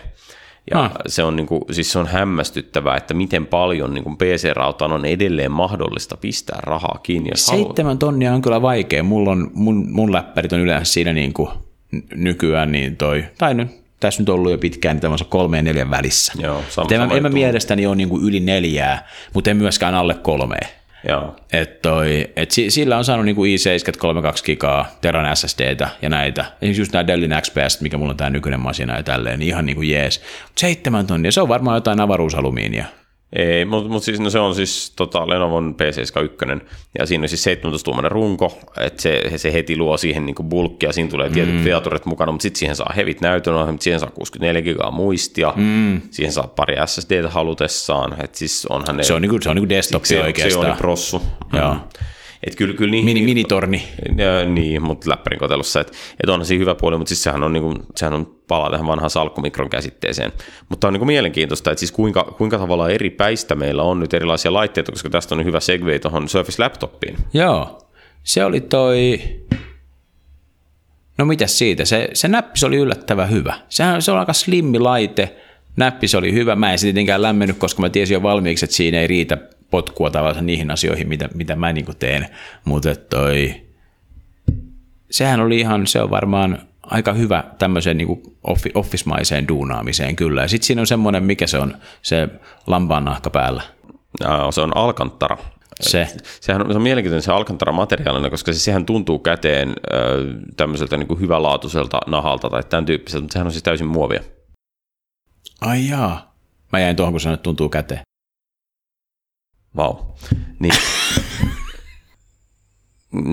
Ja 0.72 0.80
ah. 0.80 0.92
se, 1.08 1.24
on, 1.24 1.36
niin 1.36 1.46
kuin, 1.46 1.62
siis 1.72 1.92
se 1.92 2.00
on 2.00 2.08
hämmästyttävää, 2.08 2.98
että 2.98 3.14
miten 3.14 3.46
paljon 3.46 3.94
niin 3.94 4.04
kuin 4.04 4.18
PC-rautaan 4.18 4.92
on 4.92 5.06
edelleen 5.06 5.52
mahdollista 5.52 6.18
pistää 6.18 6.60
rahaa 6.64 7.00
kiinni. 7.04 7.30
Jos 7.32 7.46
Seitsemän 7.46 7.86
haluat. 7.86 8.00
tonnia 8.00 8.34
on 8.34 8.42
kyllä 8.42 8.62
vaikea. 8.62 9.04
Mulla 9.04 9.32
on, 9.32 9.52
mun, 9.54 9.86
mun 9.92 10.12
läppärit 10.12 10.54
on 10.54 10.60
yleensä 10.60 10.94
siinä 10.94 11.14
niin 11.14 11.34
kuin 11.34 11.50
nykyään 12.16 12.72
niin 12.72 12.98
toi, 12.98 13.26
tai 13.38 13.54
nyt 13.54 13.84
tässä 14.00 14.22
nyt 14.22 14.30
ollut 14.30 14.52
jo 14.52 14.58
pitkään, 14.58 14.96
niin 14.96 15.02
tämmöisen 15.02 15.28
kolme 15.28 15.58
ja 15.58 15.64
neljän 15.64 15.90
välissä. 15.90 16.34
Joo, 16.40 16.62
sama, 16.70 16.88
en, 16.92 17.00
sama 17.00 17.14
en 17.14 17.24
mä 17.24 17.30
mielestäni 17.30 17.86
ole 17.86 17.96
niin 17.96 18.10
kuin 18.10 18.24
yli 18.24 18.40
neljää, 18.40 19.08
mutta 19.34 19.50
en 19.50 19.58
myöskään 19.58 19.96
alle 19.96 20.14
kolmea. 20.14 20.68
Joo. 21.10 21.36
Et 21.54 21.82
toi, 21.82 22.28
et 22.36 22.52
sillä 22.52 22.98
on 22.98 23.06
saanut 23.06 23.26
niinku 23.26 23.44
i7 23.44 23.98
32 23.98 24.44
gigaa, 24.44 24.88
Teran 25.02 25.36
SSDtä 25.38 25.90
ja 26.02 26.10
näitä. 26.10 26.42
Esimerkiksi 26.42 26.82
just 26.82 26.94
nämä 26.94 27.08
Dellin 27.08 27.36
XPS, 27.42 27.82
mikä 27.82 27.98
mulla 27.98 28.12
on 28.12 28.18
tämä 28.18 28.30
nykyinen 28.30 28.60
masina 28.60 28.98
ja 28.98 29.04
tälleen, 29.04 29.40
niin 29.40 29.50
ihan 29.50 29.66
niinku 29.66 29.82
jees. 29.82 30.22
Seitsemän 30.58 31.08
tonnia, 31.08 31.32
se 31.32 31.42
on 31.42 31.48
varmaan 31.50 31.78
jotain 31.78 32.00
avaruusalumiinia. 32.00 32.86
Ei, 33.36 33.66
mutta 33.66 33.90
mut 33.90 34.04
siis, 34.04 34.20
no 34.20 34.30
se 34.30 34.40
on 34.40 34.56
siis 34.56 34.94
tota, 34.96 35.30
Lenovon 35.30 35.76
P71, 35.76 36.66
ja 37.00 37.06
siinä 37.06 37.24
on 37.24 37.30
siis 37.30 37.46
17-tuumainen 37.48 38.12
runko, 38.12 38.60
että 38.80 39.02
se, 39.02 39.38
se 39.38 39.54
heti 39.54 39.78
luo 39.78 39.98
siihen 39.98 40.26
niin 40.26 40.36
bulkkia, 40.44 40.92
siinä 40.92 41.10
tulee 41.10 41.30
tietyt 41.30 41.56
mm. 41.56 41.64
featuret 41.64 42.06
mukana, 42.06 42.32
mutta 42.32 42.42
sitten 42.44 42.60
siihen 42.60 42.76
saa 42.76 42.94
hevit 42.96 43.22
näytön, 43.22 43.54
siihen 43.80 44.00
saa 44.00 44.10
64 44.10 44.62
gigaa 44.62 44.92
muistia, 44.92 45.54
mm. 45.56 46.02
siihen 46.12 46.34
saa 46.34 46.48
pari 46.48 46.76
SSDtä 46.86 47.30
halutessaan, 47.30 48.24
että 48.24 48.38
siis 48.38 48.66
onhan 48.70 48.98
ne... 48.98 49.04
Se 49.04 49.14
on 49.14 49.22
niin 49.22 49.30
kuin, 49.30 49.42
se 49.42 49.50
on 49.50 49.56
niin 49.56 49.62
kuin 49.62 49.70
desktop 49.70 50.04
se, 50.04 50.24
oikeastaan. 50.24 50.66
Se 50.66 50.72
on 50.72 50.78
prossu. 50.78 51.22
Joo. 51.54 51.74
Mm. 51.74 51.80
Et 52.48 52.56
kyllä, 52.56 52.74
kyllä 52.74 52.92
niin, 52.92 53.06
Mini, 53.06 53.22
minitorni. 53.22 53.84
Ja, 54.18 54.46
niin, 54.46 54.82
mutta 54.82 55.10
läppärin 55.10 55.40
kotelussa. 55.40 55.80
Että 55.80 55.94
et 56.24 56.30
onhan 56.30 56.46
siinä 56.46 56.60
hyvä 56.60 56.76
puoli, 56.76 56.98
mutta 56.98 57.10
siis 57.10 57.24
sehän 57.24 57.44
on, 57.44 57.54
niinku, 57.54 57.74
sehän 57.96 58.14
on 58.14 58.36
palaa 58.48 58.70
tähän 58.70 58.88
vanhaan 58.88 59.10
salkkumikron 59.10 59.70
käsitteeseen. 59.70 60.32
Mutta 60.70 60.88
on 60.88 60.94
niinku 60.94 61.06
mielenkiintoista, 61.06 61.72
että 61.72 61.80
siis 61.80 61.92
kuinka, 61.92 62.24
kuinka 62.24 62.58
tavalla 62.58 62.90
eri 62.90 63.10
päistä 63.10 63.56
meillä 63.56 63.84
on 63.84 64.00
nyt 64.00 64.14
erilaisia 64.14 64.54
laitteita, 64.54 64.92
koska 64.92 65.10
tästä 65.10 65.36
on 65.36 65.38
niin 65.38 65.46
hyvä 65.46 65.60
segue 65.60 66.00
tuohon 66.00 66.30
Surface 66.30 66.64
Laptopiin. 66.64 67.18
Joo, 67.34 67.88
se 68.24 68.46
oli 68.46 68.62
toi... 68.62 69.22
No 71.18 71.26
mitäs 71.26 71.58
siitä? 71.58 71.86
Se, 71.86 72.10
se 72.14 72.28
näppis 72.28 72.64
oli 72.64 72.78
yllättävän 72.78 73.30
hyvä. 73.30 73.54
Sehän 73.70 74.02
se 74.02 74.12
on 74.12 74.20
aika 74.20 74.34
slimmi 74.34 74.80
laite, 74.80 75.36
näppis 75.78 76.16
oli 76.16 76.34
hyvä. 76.34 76.56
Mä 76.56 76.72
en 76.72 76.80
sitä 76.80 76.88
tietenkään 76.88 77.22
lämmennyt, 77.22 77.58
koska 77.58 77.82
mä 77.82 77.90
tiesin 77.90 78.14
jo 78.14 78.24
valmiiksi, 78.24 78.66
että 78.66 78.76
siinä 78.76 79.00
ei 79.00 79.08
riitä 79.08 79.38
potkua 79.74 80.12
tavallaan 80.12 80.46
niihin 80.46 80.72
asioihin, 80.72 81.08
mitä, 81.08 81.30
mitä 81.34 81.56
mä 81.56 81.74
niin 81.74 81.86
teen. 82.00 82.28
Mutta 82.66 82.96
toi, 82.96 83.62
sehän 85.12 85.40
oli 85.40 85.60
ihan, 85.60 85.88
se 85.88 86.02
on 86.02 86.10
varmaan 86.10 86.60
aika 86.82 87.14
hyvä 87.14 87.44
tämmöiseen 87.60 87.98
niin 87.98 88.24
office-maiseen 88.74 89.48
duunaamiseen 89.48 90.16
kyllä. 90.16 90.42
Ja 90.42 90.48
sitten 90.48 90.68
siinä 90.68 90.82
on 90.82 90.88
semmoinen, 90.88 91.24
mikä 91.24 91.48
se 91.48 91.58
on, 91.58 91.78
se 92.02 92.30
lampaannahka 92.68 93.30
päällä. 93.30 93.64
Ja, 94.20 94.52
se 94.52 94.62
on 94.62 94.78
alkantara. 94.78 95.38
Se. 95.82 96.08
Sehän 96.42 96.62
on, 96.62 96.72
se 96.72 96.78
on 96.78 96.84
mielenkiintoinen 96.84 97.22
se 97.22 97.32
alcantara 97.32 97.72
materiaalina, 97.72 98.30
koska 98.30 98.54
se, 98.54 98.60
sehän 98.60 98.86
tuntuu 98.86 99.20
käteen 99.20 99.74
tämmöiseltä 100.58 100.98
niin 100.98 101.08
kuin 101.08 101.20
hyvälaatuiselta 101.20 102.00
nahalta 102.08 102.50
tai 102.50 102.64
tämän 102.64 102.86
tyyppiseltä, 102.86 103.24
mutta 103.24 103.34
sehän 103.34 103.48
on 103.48 103.52
siis 103.52 103.64
täysin 103.64 103.88
muovia. 103.88 104.24
Ai 105.62 105.90
jaa. 105.90 106.36
Mä 106.72 106.80
jäin 106.80 106.96
tuohon, 106.96 107.14
kun 107.14 107.20
sanoit, 107.20 107.40
että 107.40 107.44
tuntuu 107.44 107.70
käteen. 107.70 108.02
Vau. 109.76 109.96
Niin. 110.60 110.74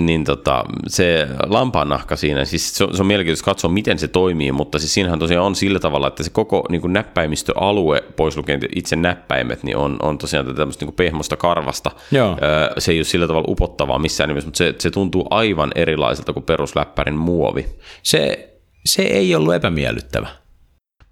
niin 0.06 0.24
tota, 0.24 0.64
se 0.86 1.28
lampaannahka 1.46 2.16
siinä, 2.16 2.44
siis 2.44 2.76
se 2.76 2.84
on, 2.84 2.96
se 2.96 3.02
on 3.02 3.06
mielenkiintoista 3.06 3.44
katsoa, 3.44 3.70
miten 3.70 3.98
se 3.98 4.08
toimii, 4.08 4.52
mutta 4.52 4.78
siis 4.78 4.94
siinähän 4.94 5.18
tosiaan 5.18 5.46
on 5.46 5.54
sillä 5.54 5.80
tavalla, 5.80 6.08
että 6.08 6.22
se 6.22 6.30
koko 6.30 6.64
niin 6.68 6.80
kuin 6.80 6.92
näppäimistöalue, 6.92 8.04
pois 8.16 8.36
lukien 8.36 8.60
itse 8.74 8.96
näppäimet, 8.96 9.62
niin 9.62 9.76
on, 9.76 9.96
on 10.02 10.18
tosiaan 10.18 10.54
tämmöistä 10.54 10.84
niin 10.84 10.94
pehmosta 10.94 11.36
karvasta. 11.36 11.90
Joo. 12.10 12.36
Se 12.78 12.92
ei 12.92 12.98
ole 12.98 13.04
sillä 13.04 13.26
tavalla 13.26 13.48
upottavaa 13.48 13.98
missään 13.98 14.28
nimessä, 14.28 14.46
mutta 14.48 14.58
se, 14.58 14.74
se 14.78 14.90
tuntuu 14.90 15.26
aivan 15.30 15.72
erilaiselta 15.74 16.32
kuin 16.32 16.44
perusläppärin 16.44 17.16
muovi. 17.18 17.66
Se, 18.02 18.50
se 18.86 19.02
ei 19.02 19.34
ollut 19.34 19.54
epämiellyttävä. 19.54 20.39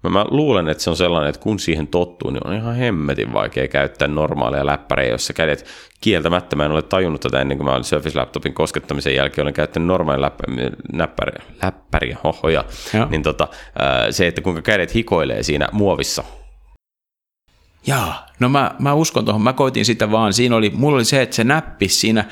Mä, 0.03 0.09
mä 0.09 0.25
luulen, 0.29 0.69
että 0.69 0.83
se 0.83 0.89
on 0.89 0.97
sellainen, 0.97 1.29
että 1.29 1.41
kun 1.41 1.59
siihen 1.59 1.87
tottuu, 1.87 2.29
niin 2.29 2.47
on 2.47 2.53
ihan 2.53 2.75
hemmetin 2.75 3.33
vaikea 3.33 3.67
käyttää 3.67 4.07
normaalia 4.07 4.65
läppäriä, 4.65 5.09
jossa 5.09 5.33
kädet 5.33 5.65
kieltämättä, 6.01 6.55
mä 6.55 6.65
en 6.65 6.71
ole 6.71 6.81
tajunnut 6.81 7.21
tätä 7.21 7.41
ennen 7.41 7.57
kuin 7.57 7.65
mä 7.65 7.73
olin 7.73 7.83
Surface 7.83 8.19
Laptopin 8.19 8.53
koskettamisen 8.53 9.15
jälkeen, 9.15 9.43
olen 9.43 9.53
käyttänyt 9.53 9.87
normaalia 9.87 10.21
läppäriä, 10.21 10.69
läppäriä, 10.93 11.43
läppäriä 11.63 12.17
hohoja, 12.23 12.65
Joo. 12.93 13.07
niin 13.09 13.23
tota, 13.23 13.47
se, 14.11 14.27
että 14.27 14.41
kuinka 14.41 14.61
kädet 14.61 14.95
hikoilee 14.95 15.43
siinä 15.43 15.69
muovissa, 15.71 16.23
Jaa, 17.87 18.25
no 18.39 18.49
mä, 18.49 18.75
mä 18.79 18.93
uskon 18.93 19.25
tuohon, 19.25 19.41
mä 19.41 19.53
koitin 19.53 19.85
sitä 19.85 20.11
vaan, 20.11 20.33
siinä 20.33 20.55
oli, 20.55 20.69
mulla 20.75 20.95
oli 20.95 21.05
se, 21.05 21.21
että 21.21 21.35
se 21.35 21.43
näppi 21.43 21.87
siinä 21.87 22.25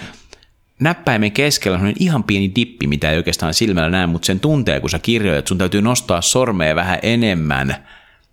näppäimen 0.80 1.32
keskellä 1.32 1.78
on 1.78 1.94
ihan 2.00 2.24
pieni 2.24 2.52
dippi, 2.56 2.88
mitä 2.88 3.12
ei 3.12 3.18
oikeastaan 3.18 3.54
silmällä 3.54 3.90
näe, 3.90 4.08
mutta 4.08 4.26
sen 4.26 4.40
tuntee, 4.40 4.80
kun 4.80 4.90
sä 4.90 5.00
kirjoitat, 5.00 5.48
sun 5.48 5.58
täytyy 5.58 5.82
nostaa 5.82 6.22
sormea 6.22 6.76
vähän 6.76 7.00
enemmän 7.02 7.76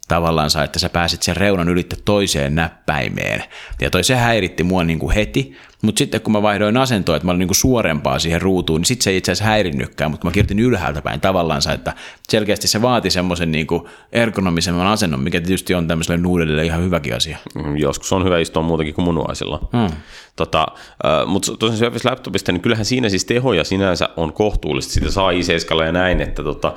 tavallaan, 0.09 0.51
että 0.65 0.79
sä 0.79 0.89
pääsit 0.89 1.23
sen 1.23 1.37
reunan 1.37 1.69
ylittä 1.69 1.97
toiseen 2.05 2.55
näppäimeen. 2.55 3.45
Ja 3.81 3.91
toi 3.91 4.05
se 4.05 4.15
häiritti 4.15 4.63
mua 4.63 4.85
niin 4.85 4.99
kuin 4.99 5.15
heti, 5.15 5.57
mutta 5.85 5.99
sitten 5.99 6.21
kun 6.21 6.33
mä 6.33 6.43
vaihdoin 6.43 6.77
asentoa, 6.77 7.17
että 7.17 7.27
mä 7.27 7.31
olin 7.31 7.39
niin 7.39 7.49
kuin 7.49 7.57
suorempaa 7.57 8.19
siihen 8.19 8.43
ruutuun, 8.43 8.81
niin 8.81 8.87
sitten 8.87 9.05
se 9.05 9.11
ei 9.11 9.17
itse 9.17 9.33
asiassa 9.33 9.51
häirinnytkään, 9.51 10.11
mutta 10.11 10.27
mä 10.27 10.31
kirjoitin 10.31 10.59
ylhäältä 10.59 11.03
päin 11.03 11.21
tavallaan, 11.21 11.61
että 11.75 11.93
selkeästi 12.29 12.69
se 12.69 12.83
vaati 12.83 13.11
semmoisen 13.11 13.53
niin 13.53 13.67
ergonomisemman 14.13 14.87
asennon, 14.87 15.21
mikä 15.21 15.41
tietysti 15.41 15.75
on 15.75 15.89
tämmöiselle 15.89 16.23
nuudelle 16.23 16.65
ihan 16.65 16.83
hyväkin 16.83 17.17
asia. 17.17 17.39
Mm, 17.55 17.77
joskus 17.77 18.13
on 18.13 18.25
hyvä 18.25 18.39
istua 18.39 18.63
muutakin 18.63 18.95
kuin 18.95 19.05
munuaisilla. 19.05 19.61
Hmm. 19.73 19.97
Tota, 20.37 20.67
äh, 21.05 21.27
mutta 21.27 21.57
tosiaan 21.59 21.79
Surface 21.79 22.11
Laptopista, 22.11 22.53
niin 22.53 22.61
kyllähän 22.61 22.85
siinä 22.85 23.09
siis 23.09 23.25
tehoja 23.25 23.65
sinänsä 23.65 24.09
on 24.17 24.33
kohtuullista. 24.33 24.93
Sitä 24.93 25.11
saa 25.11 25.31
i 25.31 25.41
ja 25.87 25.93
näin, 25.93 26.21
että 26.21 26.43
tota, 26.43 26.73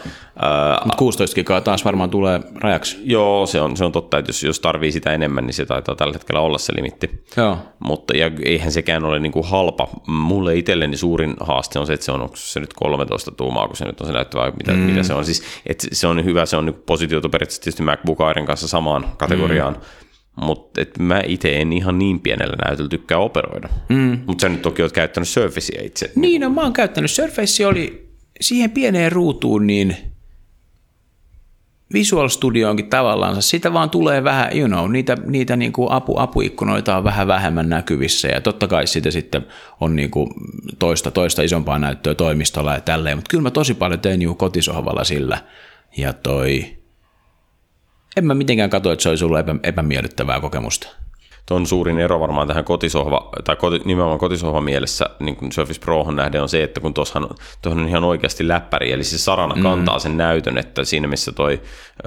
äh, 0.89 0.98
16 0.98 1.36
gigaa 1.36 1.62
taas 1.62 1.86
varmaan 1.86 2.10
tulee 2.10 2.39
rajaksi. 2.56 2.98
Joo, 3.04 3.46
se 3.46 3.62
on, 3.62 3.78
se 3.78 3.86
on 3.86 3.91
totta, 3.91 4.17
että 4.17 4.30
jos, 4.30 4.43
jos 4.43 4.60
tarvii 4.60 4.91
sitä 4.91 5.13
enemmän, 5.13 5.46
niin 5.46 5.54
se 5.54 5.65
taitaa 5.65 5.96
tällä 5.96 6.13
hetkellä 6.13 6.41
olla 6.41 6.58
se 6.58 6.74
limitti. 6.76 7.24
Joo. 7.38 7.58
Mutta 7.80 8.17
ja 8.17 8.32
eihän 8.46 8.72
sekään 8.72 8.96
ole 9.05 9.19
niin 9.19 9.31
kuin 9.31 9.45
halpa. 9.45 9.88
Mulle 10.07 10.55
itselleni 10.55 10.97
suurin 10.97 11.33
haaste 11.39 11.79
on 11.79 11.88
se, 11.88 11.93
että 11.93 12.05
se 12.05 12.12
on, 12.12 12.21
onko 12.21 12.36
se 12.36 12.60
nyt 12.60 12.73
13 12.73 13.31
tuumaa, 13.31 13.67
kun 13.67 13.77
se 13.77 13.86
nyt 13.86 14.01
on 14.01 14.07
se 14.07 14.13
näyttävä, 14.13 14.51
mitä, 14.57 14.71
mm. 14.71 14.79
mitä 14.79 15.03
se 15.03 15.13
on. 15.13 15.25
Siis, 15.25 15.43
että 15.65 15.88
se 15.91 16.07
on 16.07 16.25
hyvä, 16.25 16.45
se 16.45 16.57
on 16.57 16.65
niin 16.65 16.83
positioitu 16.86 17.29
periaatteessa 17.29 17.62
tietysti 17.62 17.83
MacBook 17.83 18.21
Airin 18.21 18.45
kanssa 18.45 18.67
samaan 18.67 19.05
kategoriaan. 19.17 19.73
Mm 19.73 19.81
mutta 20.41 20.81
mä 20.99 21.21
itse 21.25 21.57
en 21.57 21.73
ihan 21.73 21.99
niin 21.99 22.19
pienellä 22.19 22.55
näytöllä 22.65 22.89
tykkää 22.89 23.17
operoida. 23.17 23.69
Mm. 23.89 24.19
Mutta 24.25 24.41
sä 24.41 24.49
nyt 24.49 24.62
toki 24.62 24.81
oot 24.81 24.91
käyttänyt 24.91 25.29
Surfacea 25.29 25.83
itse. 25.83 26.12
Niin, 26.15 26.41
no 26.41 26.49
mä 26.49 26.62
oon 26.62 26.73
käyttänyt. 26.73 27.12
Surface 27.12 27.67
oli 27.67 28.10
siihen 28.41 28.71
pieneen 28.71 29.12
ruutuun, 29.12 29.67
niin 29.67 29.97
Visual 31.93 32.30
Studioonkin 32.30 32.89
tavallaan, 32.89 33.41
sitä 33.41 33.73
vaan 33.73 33.89
tulee 33.89 34.23
vähän, 34.23 34.58
you 34.58 34.67
know, 34.67 34.91
niitä, 34.91 35.17
niitä 35.26 35.56
niin 35.56 35.73
kuin 35.73 35.91
apu, 35.91 36.19
apuikkunoita 36.19 36.97
on 36.97 37.04
vähän 37.04 37.28
vähemmän 37.28 37.69
näkyvissä 37.69 38.28
ja 38.28 38.41
totta 38.41 38.67
kai 38.67 38.88
sitä 38.88 39.12
sitten 39.12 39.47
on 39.82 39.95
niin 39.95 40.12
kuin 40.12 40.30
toista, 40.80 41.12
toista 41.12 41.41
isompaa 41.41 41.80
näyttöä 41.80 42.15
toimistolla 42.15 42.73
ja 42.73 42.82
tälleen, 42.82 43.17
mutta 43.17 43.30
kyllä 43.30 43.41
mä 43.41 43.52
tosi 43.52 43.73
paljon 43.73 44.00
tein 44.00 44.19
niin 44.19 44.36
kotisohvalla 44.36 45.04
sillä 45.04 45.38
ja 45.97 46.13
toi, 46.13 46.78
en 48.17 48.26
mä 48.26 48.34
mitenkään 48.34 48.69
katso, 48.69 48.91
että 48.91 49.04
se 49.04 49.10
olisi 49.10 49.26
ollut 49.26 49.39
epä, 49.39 49.56
epämiellyttävää 49.63 50.39
kokemusta. 50.39 51.07
Tuon 51.47 51.67
suurin 51.67 51.99
ero 51.99 52.19
varmaan 52.19 52.47
tähän 52.47 52.63
kotisohva, 52.63 53.29
tai 53.43 53.55
koti, 53.55 53.81
nimenomaan 53.86 54.19
kotisohva 54.19 54.62
mielessä 54.62 55.10
niin 55.19 55.36
kuin 55.36 55.51
Surface 55.51 55.79
Prohon 55.79 56.15
nähden 56.15 56.41
on 56.41 56.49
se, 56.49 56.63
että 56.63 56.79
kun 56.79 56.93
tuossa 56.93 57.21
on 57.65 57.88
ihan 57.88 58.03
oikeasti 58.03 58.47
läppäri, 58.47 58.91
eli 58.91 59.03
se 59.03 59.17
sarana 59.17 59.55
mm. 59.55 59.62
kantaa 59.62 59.99
sen 59.99 60.17
näytön, 60.17 60.57
että 60.57 60.83
siinä 60.83 61.07
missä 61.07 61.31
toi 61.31 61.62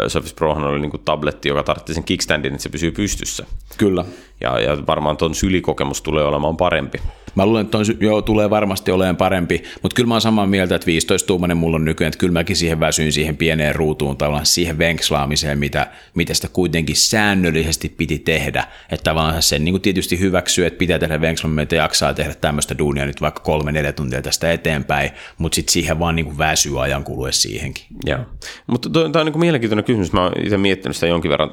Surface 0.09 0.35
Prohan 0.35 0.65
oli 0.65 0.81
niin 0.81 0.91
kuin 0.91 1.03
tabletti, 1.05 1.49
joka 1.49 1.63
tarvitsi 1.63 1.95
sen 1.95 2.05
kickstandin, 2.05 2.53
että 2.53 2.63
se 2.63 2.69
pysyy 2.69 2.93
pystyssä. 2.93 3.47
Kyllä. 3.77 4.05
Ja, 4.41 4.61
ja 4.61 4.87
varmaan 4.87 5.17
tuon 5.17 5.35
sylikokemus 5.35 6.03
tulee 6.03 6.25
olemaan 6.25 6.57
parempi. 6.57 7.01
Mä 7.35 7.47
luulen, 7.47 7.65
että 7.65 7.79
on, 7.79 7.85
joo, 8.01 8.23
tulee 8.23 8.51
varmasti 8.51 8.91
olemaan 8.91 9.17
parempi, 9.17 9.63
mutta 9.83 9.95
kyllä 9.95 10.07
mä 10.07 10.15
oon 10.15 10.21
samaa 10.21 10.47
mieltä, 10.47 10.75
että 10.75 10.87
15-tuumainen 10.91 11.57
mulla 11.57 11.77
on 11.77 11.85
nykyään, 11.85 12.09
että 12.09 12.19
kyllä 12.19 12.33
mäkin 12.33 12.57
siihen 12.57 12.81
väsyin 12.81 13.13
siihen 13.13 13.37
pieneen 13.37 13.75
ruutuun, 13.75 14.17
tavallaan 14.17 14.47
siihen 14.47 14.79
venkslaamiseen, 14.79 15.59
mitä, 15.59 15.87
mitä 16.15 16.35
sitä 16.35 16.49
kuitenkin 16.53 16.97
säännöllisesti 16.97 17.89
piti 17.89 18.19
tehdä. 18.19 18.65
Että 18.91 19.05
tavallaan 19.05 19.43
sen 19.43 19.65
niin 19.65 19.73
kuin 19.73 19.83
tietysti 19.83 20.21
hyväksyy, 20.21 20.67
että 20.67 20.79
pitää 20.79 20.99
tehdä 20.99 21.21
venkslaamista, 21.21 21.63
että 21.63 21.77
jaksaa 21.77 22.15
tehdä 22.15 22.35
tämmöistä 22.35 22.79
duunia 22.79 23.07
nyt 23.07 23.21
vaikka 23.21 23.41
kolme, 23.43 23.73
neljä 23.73 23.93
tuntia 23.93 24.23
tästä 24.23 24.53
eteenpäin, 24.53 25.11
mutta 25.39 25.57
sitten 25.57 25.73
siihen 25.73 25.99
vaan 25.99 26.17
niin 26.17 26.27
kuin 26.27 26.39
väsyy 26.39 26.83
ajan 26.83 27.05
kuluessa 27.05 27.43
siihenkin. 27.43 27.85
Joo, 28.07 28.19
mutta 28.67 28.91
tämä 28.91 29.21
on 29.21 29.27
niin 29.27 29.41
mielenkiintoinen 29.41 29.85
kysymys. 29.85 30.13
Mä 30.13 30.23
oon 30.23 30.33
itse 30.45 30.57
miettinyt 30.57 30.97
sitä 30.97 31.07
jonkin 31.07 31.31
verran, 31.31 31.51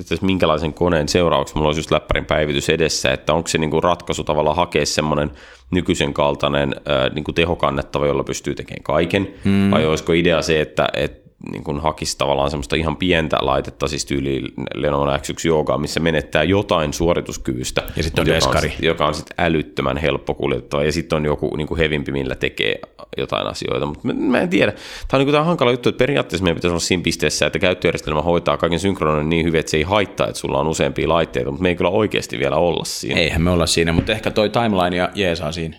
että 0.00 0.26
minkälaisen 0.26 0.74
koneen 0.74 1.08
seuraavaksi 1.08 1.54
mulla 1.54 1.68
olisi 1.68 1.78
just 1.78 1.90
läppärin 1.90 2.24
päivitys 2.24 2.68
edessä, 2.68 3.12
että 3.12 3.34
onko 3.34 3.48
se 3.48 3.58
niin 3.58 3.70
kuin 3.70 3.82
ratkaisu 3.82 4.24
tavallaan 4.24 4.56
hakea 4.56 4.86
semmoinen 4.86 5.30
nykyisen 5.70 6.14
kaltainen 6.14 6.74
niin 7.14 7.24
kuin 7.24 7.34
tehokannettava, 7.34 8.06
jolla 8.06 8.24
pystyy 8.24 8.54
tekemään 8.54 8.82
kaiken, 8.82 9.34
hmm. 9.44 9.70
vai 9.70 9.86
olisiko 9.86 10.12
idea 10.12 10.42
se, 10.42 10.60
että, 10.60 10.88
että 10.92 11.21
niin 11.50 11.64
kuin 11.64 11.80
hakisi 11.80 12.18
tavallaan 12.18 12.50
semmoista 12.50 12.76
ihan 12.76 12.96
pientä 12.96 13.36
laitetta, 13.40 13.88
siis 13.88 14.06
tyyli 14.06 14.42
Lenovo 14.74 15.06
X1 15.06 15.48
Yoga, 15.48 15.78
missä 15.78 16.00
menettää 16.00 16.42
jotain 16.42 16.92
suorituskyvystä. 16.92 17.82
Ja 17.96 18.02
sitten 18.02 18.22
on 18.22 18.34
joka 18.34 18.48
On 18.48 18.60
sit, 18.60 18.82
joka 18.82 19.06
on 19.06 19.14
sitten 19.14 19.34
älyttömän 19.38 19.96
helppo 19.96 20.34
kuljettava, 20.34 20.84
ja 20.84 20.92
sitten 20.92 21.16
on 21.16 21.24
joku 21.24 21.56
niin 21.56 21.66
kuin 21.66 21.78
hevimpi, 21.78 22.12
millä 22.12 22.34
tekee 22.34 22.80
jotain 23.16 23.46
asioita, 23.46 23.86
mutta 23.86 24.06
mä, 24.06 24.12
mä 24.12 24.40
en 24.40 24.48
tiedä. 24.48 24.72
Tämä 24.72 24.82
on 25.12 25.18
niin 25.18 25.26
kuin 25.26 25.32
tämä 25.32 25.44
hankala 25.44 25.70
juttu, 25.70 25.88
että 25.88 25.98
periaatteessa 25.98 26.44
meidän 26.44 26.56
pitäisi 26.56 26.72
olla 26.72 26.80
siinä 26.80 27.02
pisteessä, 27.02 27.46
että 27.46 27.58
käyttöjärjestelmä 27.58 28.22
hoitaa 28.22 28.56
kaiken 28.56 28.80
synkronin 28.80 29.28
niin 29.28 29.46
hyvin, 29.46 29.60
että 29.60 29.70
se 29.70 29.76
ei 29.76 29.82
haittaa, 29.82 30.28
että 30.28 30.40
sulla 30.40 30.58
on 30.58 30.68
useampia 30.68 31.08
laitteita, 31.08 31.50
mutta 31.50 31.62
me 31.62 31.68
ei 31.68 31.76
kyllä 31.76 31.90
oikeasti 31.90 32.38
vielä 32.38 32.56
olla 32.56 32.84
siinä. 32.84 33.20
Eihän 33.20 33.42
me 33.42 33.50
olla 33.50 33.66
siinä, 33.66 33.92
mutta 33.92 34.12
ehkä 34.12 34.30
toi 34.30 34.50
timeline 34.50 34.96
ja 34.96 35.10
jeesaa 35.14 35.52
siinä. 35.52 35.76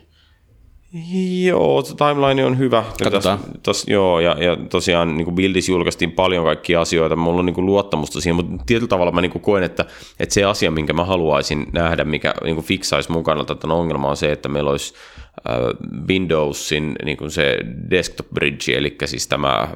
Joo, 1.43 1.83
timeline 1.83 2.45
on 2.45 2.57
hyvä. 2.57 2.83
Tos, 3.11 3.23
tos, 3.63 3.83
joo, 3.87 4.19
ja, 4.19 4.35
ja 4.43 4.57
tosiaan 4.69 5.17
niin 5.17 5.25
kuin 5.25 5.35
Buildissä 5.35 5.71
julkaistiin 5.71 6.11
paljon 6.11 6.45
kaikkia 6.45 6.81
asioita. 6.81 7.15
Mulla 7.15 7.39
on 7.39 7.45
niin 7.45 7.53
kuin 7.53 7.65
luottamusta 7.65 8.21
siihen, 8.21 8.35
mutta 8.35 8.63
tietyllä 8.65 8.89
tavalla 8.89 9.11
mä 9.11 9.21
niin 9.21 9.31
kuin 9.31 9.41
koen, 9.41 9.63
että, 9.63 9.85
että 10.19 10.33
se 10.33 10.43
asia, 10.43 10.71
minkä 10.71 10.93
mä 10.93 11.05
haluaisin 11.05 11.65
nähdä, 11.73 12.03
mikä 12.03 12.33
niin 12.43 12.55
kuin 12.55 12.65
fiksaisi 12.65 13.11
mukana 13.11 13.45
tätä 13.45 13.67
ongelmaa 13.67 14.09
on 14.09 14.17
se, 14.17 14.31
että 14.31 14.49
meillä 14.49 14.71
olisi 14.71 14.93
Windowsin 16.07 16.95
niin 17.05 17.17
kuin 17.17 17.31
se 17.31 17.57
desktop 17.89 18.29
bridge, 18.33 18.77
eli 18.77 18.97
siis 19.05 19.27
tämä 19.27 19.67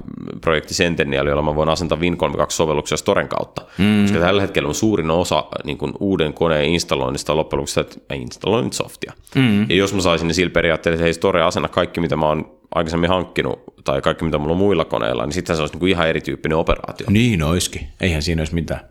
projekti 0.42 0.74
Centennial, 0.74 1.28
jolla 1.28 1.42
mä 1.42 1.56
voin 1.56 1.70
asentaa 1.70 1.98
Win32-sovelluksia 1.98 2.98
Storen 2.98 3.28
kautta. 3.28 3.62
Mm. 3.78 4.02
Koska 4.02 4.20
tällä 4.20 4.42
hetkellä 4.42 4.68
on 4.68 4.76
suurin 4.76 5.10
osa 5.10 5.46
niin 5.64 5.78
kuin 5.78 5.94
uuden 6.00 6.34
koneen 6.34 6.66
installoinnista 6.66 7.36
loppujen 7.36 7.58
lopuksi, 7.58 7.80
että 7.80 7.96
mä 8.10 8.16
installoin 8.16 8.74
softia. 8.74 9.14
Mm. 9.36 9.70
Ja 9.70 9.76
jos 9.76 9.94
mä 9.94 10.02
saisin 10.02 10.28
ne 10.28 10.34
sillä 10.34 10.52
periaatteella, 10.52 10.96
että 10.96 11.04
hei 11.04 11.14
Store 11.14 11.42
asenna 11.42 11.70
kaikki, 11.70 12.02
mitä 12.02 12.16
mä 12.16 12.26
oon 12.26 12.58
aikaisemmin 12.76 13.10
hankkinut, 13.10 13.64
tai 13.84 14.02
kaikki, 14.02 14.26
mitä 14.26 14.38
mulla 14.38 14.52
on 14.52 14.58
muilla 14.58 14.86
koneilla, 14.86 15.26
niin 15.26 15.34
sitten 15.34 15.56
se 15.56 15.62
olisi 15.62 15.74
niin 15.74 15.80
kuin 15.80 15.90
ihan 15.90 16.10
erityyppinen 16.10 16.58
operaatio. 16.58 17.08
Niin 17.10 17.44
olisikin. 17.44 17.88
Eihän 18.02 18.22
siinä 18.22 18.42
olisi 18.42 18.54
mitään. 18.54 18.82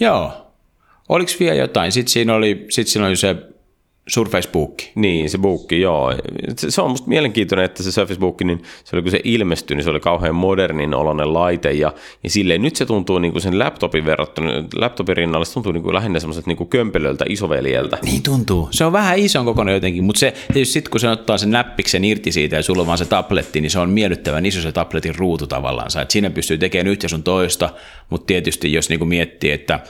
Joo. 0.00 0.32
Oliko 1.08 1.32
vielä 1.40 1.54
jotain? 1.54 1.92
Sitten 1.92 2.12
siinä 2.12 2.34
oli, 2.34 2.66
sit 2.70 2.88
siinä 2.88 3.06
oli 3.06 3.16
se 3.16 3.36
Surface 4.08 4.48
Book. 4.52 4.74
Niin, 4.94 5.30
se 5.30 5.38
buukki, 5.38 5.80
joo. 5.80 6.14
Se, 6.56 6.70
se 6.70 6.82
on 6.82 6.90
musta 6.90 7.08
mielenkiintoinen, 7.08 7.64
että 7.64 7.82
se 7.82 7.92
Surface 7.92 8.20
Book, 8.20 8.40
niin 8.40 8.62
se 8.84 8.96
oli 8.96 9.02
kun 9.02 9.10
se 9.10 9.20
ilmestyi, 9.24 9.76
niin 9.76 9.84
se 9.84 9.90
oli 9.90 10.00
kauhean 10.00 10.34
modernin 10.34 10.94
oloinen 10.94 11.34
laite, 11.34 11.72
ja, 11.72 11.92
ja 12.22 12.30
silleen 12.30 12.62
nyt 12.62 12.76
se 12.76 12.86
tuntuu 12.86 13.18
niin 13.18 13.32
kuin 13.32 13.42
sen 13.42 13.58
laptopin 13.58 14.04
verrattuna, 14.04 14.50
laptopin 14.76 15.16
rinnalla 15.16 15.44
se 15.44 15.52
tuntuu 15.54 15.72
niin 15.72 15.82
kuin 15.82 15.94
lähinnä 15.94 16.20
semmoiset 16.20 16.46
niin 16.46 16.56
kuin 16.56 16.68
kömpelöltä 16.68 17.24
isoveljeltä. 17.28 17.98
Niin 18.02 18.22
tuntuu. 18.22 18.68
Se 18.70 18.84
on 18.84 18.92
vähän 18.92 19.18
ison 19.18 19.44
kokoinen 19.44 19.74
jotenkin, 19.74 20.04
mutta 20.04 20.20
se, 20.20 20.34
tietysti 20.52 20.72
sitten 20.72 20.90
kun 20.90 21.00
se 21.00 21.08
ottaa 21.08 21.38
sen 21.38 21.50
näppiksen 21.50 22.04
irti 22.04 22.32
siitä 22.32 22.56
ja 22.56 22.62
sulla 22.62 22.80
on 22.80 22.86
vaan 22.86 22.98
se 22.98 23.04
tabletti, 23.04 23.60
niin 23.60 23.70
se 23.70 23.78
on 23.78 23.90
miellyttävän 23.90 24.46
iso 24.46 24.60
se 24.60 24.72
tabletin 24.72 25.14
ruutu 25.14 25.46
tavallaan. 25.46 26.02
Et 26.02 26.10
siinä 26.10 26.30
pystyy 26.30 26.58
tekemään 26.58 26.86
yhtä 26.86 27.08
sun 27.08 27.22
toista, 27.22 27.70
mutta 28.10 28.26
tietysti 28.26 28.72
jos 28.72 28.88
niinku 28.88 29.04
miettii, 29.04 29.50
että 29.50 29.80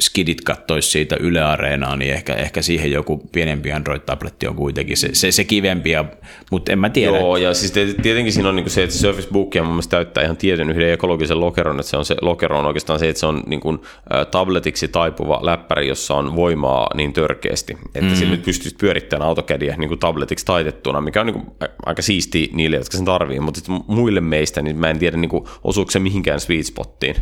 skidit 0.00 0.40
kattoisi 0.40 0.90
siitä 0.90 1.16
Yle 1.20 1.42
Areenaa, 1.42 1.96
niin 1.96 2.12
ehkä, 2.12 2.34
ehkä 2.34 2.62
siihen 2.62 2.92
joku 2.92 3.16
pienempi 3.32 3.72
Android-tabletti 3.72 4.48
on 4.48 4.56
kuitenkin 4.56 4.96
se, 4.96 5.08
se, 5.12 5.32
se 5.32 5.44
kivempi, 5.44 5.90
ja, 5.90 6.04
mutta 6.50 6.72
en 6.72 6.78
mä 6.78 6.90
tiedä. 6.90 7.18
Joo, 7.18 7.36
ja 7.36 7.54
siis 7.54 7.72
tietenkin 8.02 8.32
siinä 8.32 8.48
on 8.48 8.56
niinku 8.56 8.70
se, 8.70 8.82
että 8.82 8.96
Surface 8.96 9.28
Book 9.32 9.54
mun 9.54 9.66
mielestä 9.66 9.96
täyttää 9.96 10.24
ihan 10.24 10.36
tietyn 10.36 10.70
yhden 10.70 10.92
ekologisen 10.92 11.40
lokeron, 11.40 11.80
että 11.80 11.90
se 11.90 11.96
on 11.96 12.04
se 12.04 12.16
lokero 12.22 12.58
on 12.58 12.66
oikeastaan 12.66 12.98
se, 12.98 13.08
että 13.08 13.20
se 13.20 13.26
on 13.26 13.42
niinku, 13.46 13.84
tabletiksi 14.30 14.88
taipuva 14.88 15.40
läppäri, 15.42 15.88
jossa 15.88 16.14
on 16.14 16.36
voimaa 16.36 16.90
niin 16.94 17.12
törkeästi, 17.12 17.78
että 17.94 18.10
mm. 18.10 18.14
sillä 18.14 18.30
nyt 18.30 18.42
pystyisi 18.42 18.76
pyörittämään 18.76 19.28
autokädiä 19.28 19.76
niinku 19.76 19.96
tabletiksi 19.96 20.46
taitettuna, 20.46 21.00
mikä 21.00 21.20
on 21.20 21.26
niinku 21.26 21.56
aika 21.86 22.02
siisti 22.02 22.50
niille, 22.54 22.76
jotka 22.76 22.96
sen 22.96 23.06
tarvii, 23.06 23.40
mutta 23.40 23.60
muille 23.86 24.20
meistä, 24.20 24.62
niin 24.62 24.76
mä 24.76 24.90
en 24.90 24.98
tiedä 24.98 25.16
niinku, 25.16 25.48
osuuko 25.64 25.90
se 25.90 25.98
mihinkään 25.98 26.40
sweet 26.40 26.66
spottiin. 26.66 27.16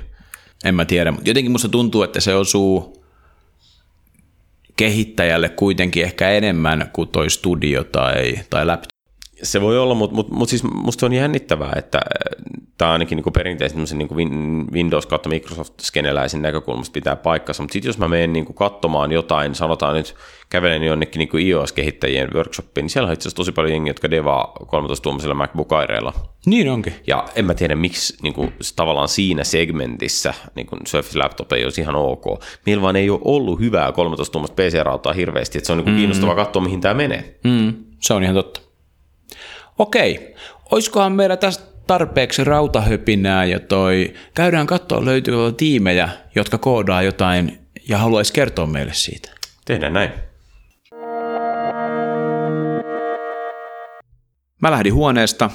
En 0.65 0.75
mä 0.75 0.85
tiedä, 0.85 1.11
mutta 1.11 1.31
jotenkin 1.31 1.53
musta 1.53 1.69
tuntuu, 1.69 2.03
että 2.03 2.21
se 2.21 2.35
osuu 2.35 3.05
kehittäjälle 4.77 5.49
kuitenkin 5.49 6.03
ehkä 6.03 6.31
enemmän 6.31 6.91
kuin 6.93 7.09
toi 7.09 7.31
studio 7.31 7.85
tai, 7.85 8.39
tai. 8.51 8.67
Se 9.43 9.61
voi 9.61 9.79
olla, 9.79 9.95
mutta 9.95 10.17
mut, 10.17 10.31
mut 10.31 10.49
siis 10.49 10.63
musta 10.63 11.07
on 11.07 11.13
jännittävää, 11.13 11.73
että 11.77 12.01
tämä 12.79 12.93
ainakin 12.93 13.17
niin 13.17 13.33
perinteisen 13.33 13.99
niin 13.99 14.67
Windows 14.73 15.07
kautta 15.07 15.29
Microsoft-skeneläisen 15.29 16.43
näkökulmasta 16.43 16.93
pitää 16.93 17.17
paikkansa, 17.17 17.63
mutta 17.63 17.73
sitten 17.73 17.89
jos 17.89 17.99
mä 17.99 18.09
menen 18.09 18.33
niin 18.33 18.55
katsomaan 18.55 19.13
jotain, 19.13 19.55
sanotaan 19.55 19.95
nyt 19.95 20.15
kävelen 20.49 20.83
jonnekin 20.83 21.19
niin 21.19 21.47
iOS-kehittäjien 21.49 22.35
workshopiin, 22.35 22.83
niin 22.83 22.91
siellä 22.91 23.07
on 23.07 23.13
itse 23.13 23.23
asiassa 23.23 23.37
tosi 23.37 23.53
paljon 23.53 23.73
jengiä, 23.73 23.91
jotka 23.91 24.11
devaa 24.11 24.55
13-tuumaisilla 24.63 25.35
MacBook 25.35 25.73
Aireilla. 25.73 26.13
Niin 26.47 26.71
onkin. 26.71 26.95
Ja 27.07 27.25
en 27.37 27.45
mä 27.45 27.55
tiedä, 27.55 27.77
miksi 27.77 28.17
niin 28.23 28.35
kuin, 28.35 28.53
tavallaan 28.77 29.09
siinä 29.09 29.45
segmentissä 29.45 30.35
niin 30.55 30.67
kuin 30.67 30.81
Surface 30.87 31.19
Laptop 31.19 31.53
ei 31.53 31.65
olisi 31.65 31.81
ihan 31.81 31.97
ok. 31.97 32.25
Meillä 32.67 32.83
vaan 32.83 32.97
ei 32.97 33.11
ole 33.11 33.21
ollut 33.25 33.61
hyvää 33.61 33.91
13-tuumaista 33.91 34.55
PC-rautaa 34.55 35.13
hirveästi, 35.13 35.59
että 35.59 35.67
se 35.67 35.73
on 35.73 35.79
niin 35.79 35.85
kuin, 35.85 35.95
mm. 35.95 35.99
kiinnostavaa 35.99 36.35
katsoa, 36.35 36.63
mihin 36.63 36.81
tämä 36.81 36.95
menee. 36.95 37.39
Mm. 37.45 37.75
Se 38.01 38.15
on 38.15 38.23
ihan 38.23 38.35
totta. 38.35 38.66
Okei, 39.79 40.35
olisikohan 40.71 41.13
meillä 41.13 41.37
tästä 41.37 41.65
tarpeeksi 41.87 42.45
rautahöpinää 42.45 43.45
ja 43.45 43.61
toi, 43.61 44.15
käydään 44.35 44.67
katsoa 44.67 45.05
löytyykö 45.05 45.53
tiimejä, 45.57 46.09
jotka 46.35 46.59
koodaa 46.59 47.03
jotain 47.03 47.59
ja 47.89 47.99
haluaisi 47.99 48.33
kertoa 48.33 48.67
meille 48.67 48.95
siitä. 48.95 49.31
Tehdään 49.65 49.93
näin. 49.93 50.11
Mä 54.63 54.71
lähdin 54.71 54.95
huoneesta, 54.95 55.51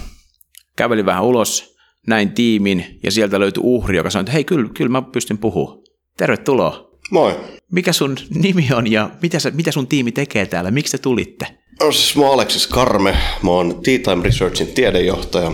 kävelin 0.75 1.05
vähän 1.05 1.23
ulos, 1.23 1.75
näin 2.07 2.31
tiimin 2.31 2.99
ja 3.03 3.11
sieltä 3.11 3.39
löytyi 3.39 3.61
uhri, 3.63 3.97
joka 3.97 4.09
sanoi, 4.09 4.21
että 4.21 4.31
hei, 4.31 4.43
kyllä, 4.43 4.69
kyllä 4.73 4.91
mä 4.91 5.01
pystyn 5.01 5.37
puhumaan. 5.37 5.79
Tervetuloa. 6.17 6.91
Moi. 7.11 7.60
Mikä 7.71 7.93
sun 7.93 8.17
nimi 8.29 8.67
on 8.75 8.91
ja 8.91 9.09
mitä, 9.21 9.39
sä, 9.39 9.51
mitä 9.51 9.71
sun 9.71 9.87
tiimi 9.87 10.11
tekee 10.11 10.45
täällä? 10.45 10.71
Miksi 10.71 10.91
te 10.91 10.97
tulitte? 10.97 11.47
No, 11.79 11.91
siis 11.91 12.15
mä 12.15 12.23
oon 12.23 12.33
Aleksis 12.33 12.67
Karme, 12.67 13.17
mä 13.43 13.51
oon 13.51 13.75
T-Time 13.75 14.23
Researchin 14.23 14.67
tiedejohtaja 14.67 15.51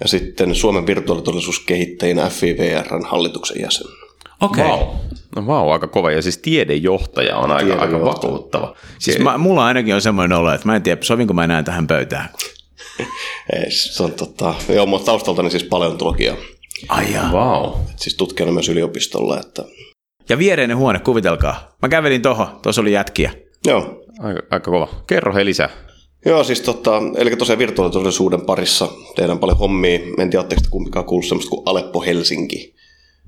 ja 0.00 0.08
sitten 0.08 0.54
Suomen 0.54 0.86
virtuaalitodellisuuskehittäjien 0.86 2.28
FIVRn 2.28 3.04
hallituksen 3.04 3.60
jäsen. 3.60 3.86
Okei. 4.40 4.64
Okay. 4.64 4.76
Wow. 4.76 4.88
No 5.36 5.46
vau, 5.46 5.64
wow, 5.64 5.72
aika 5.72 5.86
kova. 5.86 6.10
Ja 6.10 6.22
siis 6.22 6.38
tiedejohtaja 6.38 7.36
on 7.36 7.52
aika, 7.52 7.74
aika 7.74 8.00
vakuuttava. 8.04 8.76
Siis 8.98 9.18
mä, 9.18 9.38
mulla 9.38 9.66
ainakin 9.66 9.94
on 9.94 10.02
semmoinen 10.02 10.38
olo, 10.38 10.52
että 10.52 10.68
mä 10.68 10.76
en 10.76 10.82
tiedä, 10.82 11.02
sovinko 11.02 11.34
mä 11.34 11.46
näen 11.46 11.64
tähän 11.64 11.86
pöytään. 11.86 12.28
Ei, 13.52 13.70
se 13.70 14.02
on 14.02 14.12
tota, 14.12 14.54
joo, 14.68 14.86
mutta 14.86 15.06
taustaltani 15.06 15.50
siis 15.50 15.64
paleontologia. 15.64 16.36
Ai 16.88 17.12
jaa. 17.12 17.32
Wow. 17.32 17.80
Et 17.90 17.98
siis 17.98 18.16
tutkijana 18.16 18.52
myös 18.52 18.68
yliopistolla. 18.68 19.40
Että... 19.40 19.64
Ja 20.28 20.38
viereinen 20.38 20.76
huone, 20.76 20.98
kuvitelkaa. 20.98 21.76
Mä 21.82 21.88
kävelin 21.88 22.22
tohon, 22.22 22.46
tuossa 22.62 22.80
oli 22.80 22.92
jätkiä. 22.92 23.32
Joo. 23.66 24.04
Aika, 24.18 24.40
aika 24.50 24.70
kova. 24.70 24.88
Kerro 25.06 25.34
he 25.34 25.44
lisää. 25.44 25.68
Joo, 26.26 26.44
siis 26.44 26.60
tota, 26.60 27.02
eli 27.16 27.36
tosiaan 27.36 27.58
virtuaalitodellisuuden 27.58 28.40
parissa 28.40 28.88
tehdään 29.16 29.38
paljon 29.38 29.58
hommia. 29.58 29.94
En 30.18 30.30
tiedä, 30.30 30.38
oletteko 30.38 30.60
kumpikaan 30.70 31.04
kuullut 31.04 31.28
semmoista 31.28 31.50
kuin 31.50 31.62
Aleppo 31.66 32.00
Helsinki, 32.00 32.74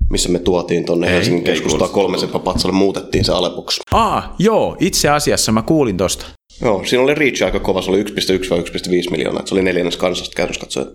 missä 0.09 0.29
me 0.29 0.39
tuotiin 0.39 0.85
tuonne 0.85 1.09
Helsingin 1.09 1.43
keskustaan 1.43 1.91
kolmesen 1.91 2.29
patsalle, 2.29 2.75
muutettiin 2.75 3.25
se 3.25 3.31
Aleppoksi. 3.31 3.81
Aa, 3.91 4.35
joo, 4.39 4.77
itse 4.79 5.09
asiassa 5.09 5.51
mä 5.51 5.61
kuulin 5.61 5.97
tosta. 5.97 6.25
Joo, 6.61 6.83
siinä 6.85 7.03
oli 7.03 7.15
reach 7.15 7.43
aika 7.43 7.59
kova, 7.59 7.81
se 7.81 7.89
oli 7.91 8.03
1,1 8.03 8.09
vai 8.49 8.59
1,5 8.59 9.11
miljoonaa, 9.11 9.45
se 9.45 9.55
oli 9.55 9.63
neljännes 9.63 9.97
kansasta 9.97 10.35
käytössä 10.35 10.59
katsoa 10.61 10.85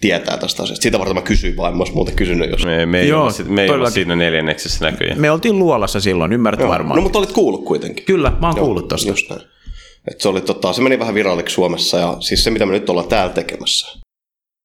tietää 0.00 0.36
tästä 0.36 0.62
asiasta. 0.62 0.82
Sitä 0.82 0.98
varten 0.98 1.16
mä 1.16 1.22
kysyin 1.22 1.56
vaan, 1.56 1.72
en 1.72 1.78
mä 1.78 1.84
muuten 1.94 2.16
kysynyt, 2.16 2.50
jos... 2.50 2.64
Me, 2.64 2.86
me 2.86 3.00
ei 3.00 3.08
Joo, 3.08 3.24
ole, 3.24 3.32
me 3.48 3.62
ei 3.62 3.70
ole 3.70 3.90
siinä 3.90 4.16
neljänneksessä 4.16 4.90
näköjään. 4.90 5.20
Me 5.20 5.30
oltiin 5.30 5.58
luolassa 5.58 6.00
silloin, 6.00 6.32
ymmärrät 6.32 6.60
Joo. 6.60 6.68
varmaan. 6.68 6.96
No, 6.96 7.02
mutta 7.02 7.18
olit 7.18 7.32
kuullut 7.32 7.64
kuitenkin. 7.64 8.04
Kyllä, 8.04 8.32
mä 8.40 8.46
oon 8.46 8.56
Joo, 8.56 8.64
kuullut 8.64 8.88
tosta. 8.88 9.08
Just 9.08 9.30
näin. 9.30 9.42
Et 10.10 10.20
se, 10.20 10.28
oli, 10.28 10.40
tota, 10.40 10.72
se 10.72 10.82
meni 10.82 10.98
vähän 10.98 11.14
viralliksi 11.14 11.54
Suomessa 11.54 11.98
ja 11.98 12.16
siis 12.20 12.44
se, 12.44 12.50
mitä 12.50 12.66
me 12.66 12.72
nyt 12.72 12.90
ollaan 12.90 13.08
täällä 13.08 13.32
tekemässä, 13.32 13.98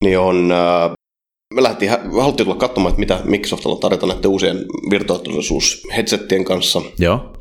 niin 0.04 0.20
on... 0.20 0.52
Äh, 0.52 0.91
me 1.54 1.63
lähdettiin, 1.63 1.91
haluttiin 2.22 2.46
tulla 2.46 2.60
katsomaan, 2.60 2.89
että 2.89 3.00
mitä 3.00 3.20
Microsoftilla 3.24 3.76
on 3.76 3.82
tarjota 3.82 4.08
näiden 4.08 4.32
uusien 4.32 4.65
virtuaalisuus-headsettien 4.89 6.44
kanssa. 6.44 6.82
Joo. 7.00 7.34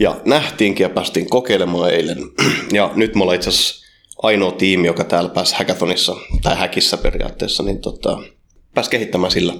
Ja 0.00 0.16
nähtiinkin 0.24 0.84
ja 0.84 0.90
päästiin 0.90 1.30
kokeilemaan 1.30 1.90
eilen. 1.90 2.18
Ja 2.72 2.90
nyt 2.94 3.14
me 3.14 3.22
ollaan 3.22 3.36
itse 3.36 3.48
asiassa 3.48 3.83
ainoa 4.24 4.52
tiimi, 4.52 4.86
joka 4.86 5.04
täällä 5.04 5.30
pääsi 5.30 5.54
hackathonissa, 5.54 6.16
tai 6.42 6.56
häkissä 6.56 6.96
periaatteessa, 6.96 7.62
niin 7.62 7.80
tota, 7.80 8.18
pääsi 8.74 8.90
kehittämään 8.90 9.30
sillä 9.30 9.54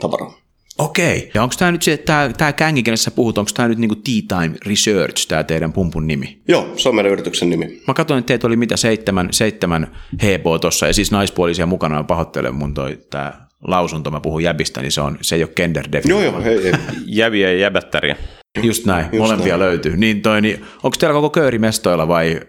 tavaraa. 0.00 0.34
Okei. 0.78 1.30
Ja 1.34 1.42
onko 1.42 1.54
tämä 1.58 1.72
nyt 1.72 1.82
se, 1.82 1.96
tämä, 1.96 2.30
tämä 2.36 2.52
kängi, 2.52 2.82
kenessä 2.82 3.10
puhut, 3.10 3.38
onko 3.38 3.50
tämä 3.54 3.68
nyt 3.68 3.78
niinku 3.78 3.94
Tea 3.94 4.38
Time 4.38 4.56
Research, 4.66 5.28
tämä 5.28 5.44
teidän 5.44 5.72
pumpun 5.72 6.06
nimi? 6.06 6.42
Joo, 6.48 6.72
se 6.76 6.88
on 6.88 6.94
meidän 6.94 7.12
yrityksen 7.12 7.50
nimi. 7.50 7.82
Mä 7.86 7.94
katsoin, 7.94 8.18
että 8.18 8.28
teitä 8.28 8.46
oli 8.46 8.56
mitä 8.56 8.76
seitsemän, 8.76 9.28
seitsemän 9.30 9.96
hebo 10.22 10.58
tuossa, 10.58 10.86
ja 10.86 10.92
siis 10.92 11.10
naispuolisia 11.10 11.66
mukana, 11.66 11.96
mä 11.96 12.04
pahoittelen 12.04 12.54
mun 12.54 12.74
toi, 12.74 12.98
tämä 13.10 13.32
lausunto, 13.64 14.10
mä 14.10 14.20
puhun 14.20 14.42
jäbistä, 14.42 14.82
niin 14.82 14.92
se, 14.92 15.00
on, 15.00 15.18
se 15.20 15.36
ei 15.36 15.42
ole 15.42 15.52
gender 15.56 15.88
Joo, 16.04 16.22
joo, 16.22 16.42
hei, 16.42 16.62
hei. 16.62 16.72
Jäviä 17.06 17.52
ja 17.52 17.58
jäbättäriä. 17.58 18.16
Just 18.62 18.86
näin, 18.86 19.04
Just 19.04 19.18
molempia 19.18 19.56
näin. 19.56 19.60
löytyy. 19.60 19.96
Niin 19.96 20.22
toi, 20.22 20.40
niin, 20.40 20.64
onko 20.82 20.96
teillä 21.00 21.14
koko 21.14 21.30
kööri 21.30 21.58
mestoilla 21.58 22.08
vai? 22.08 22.40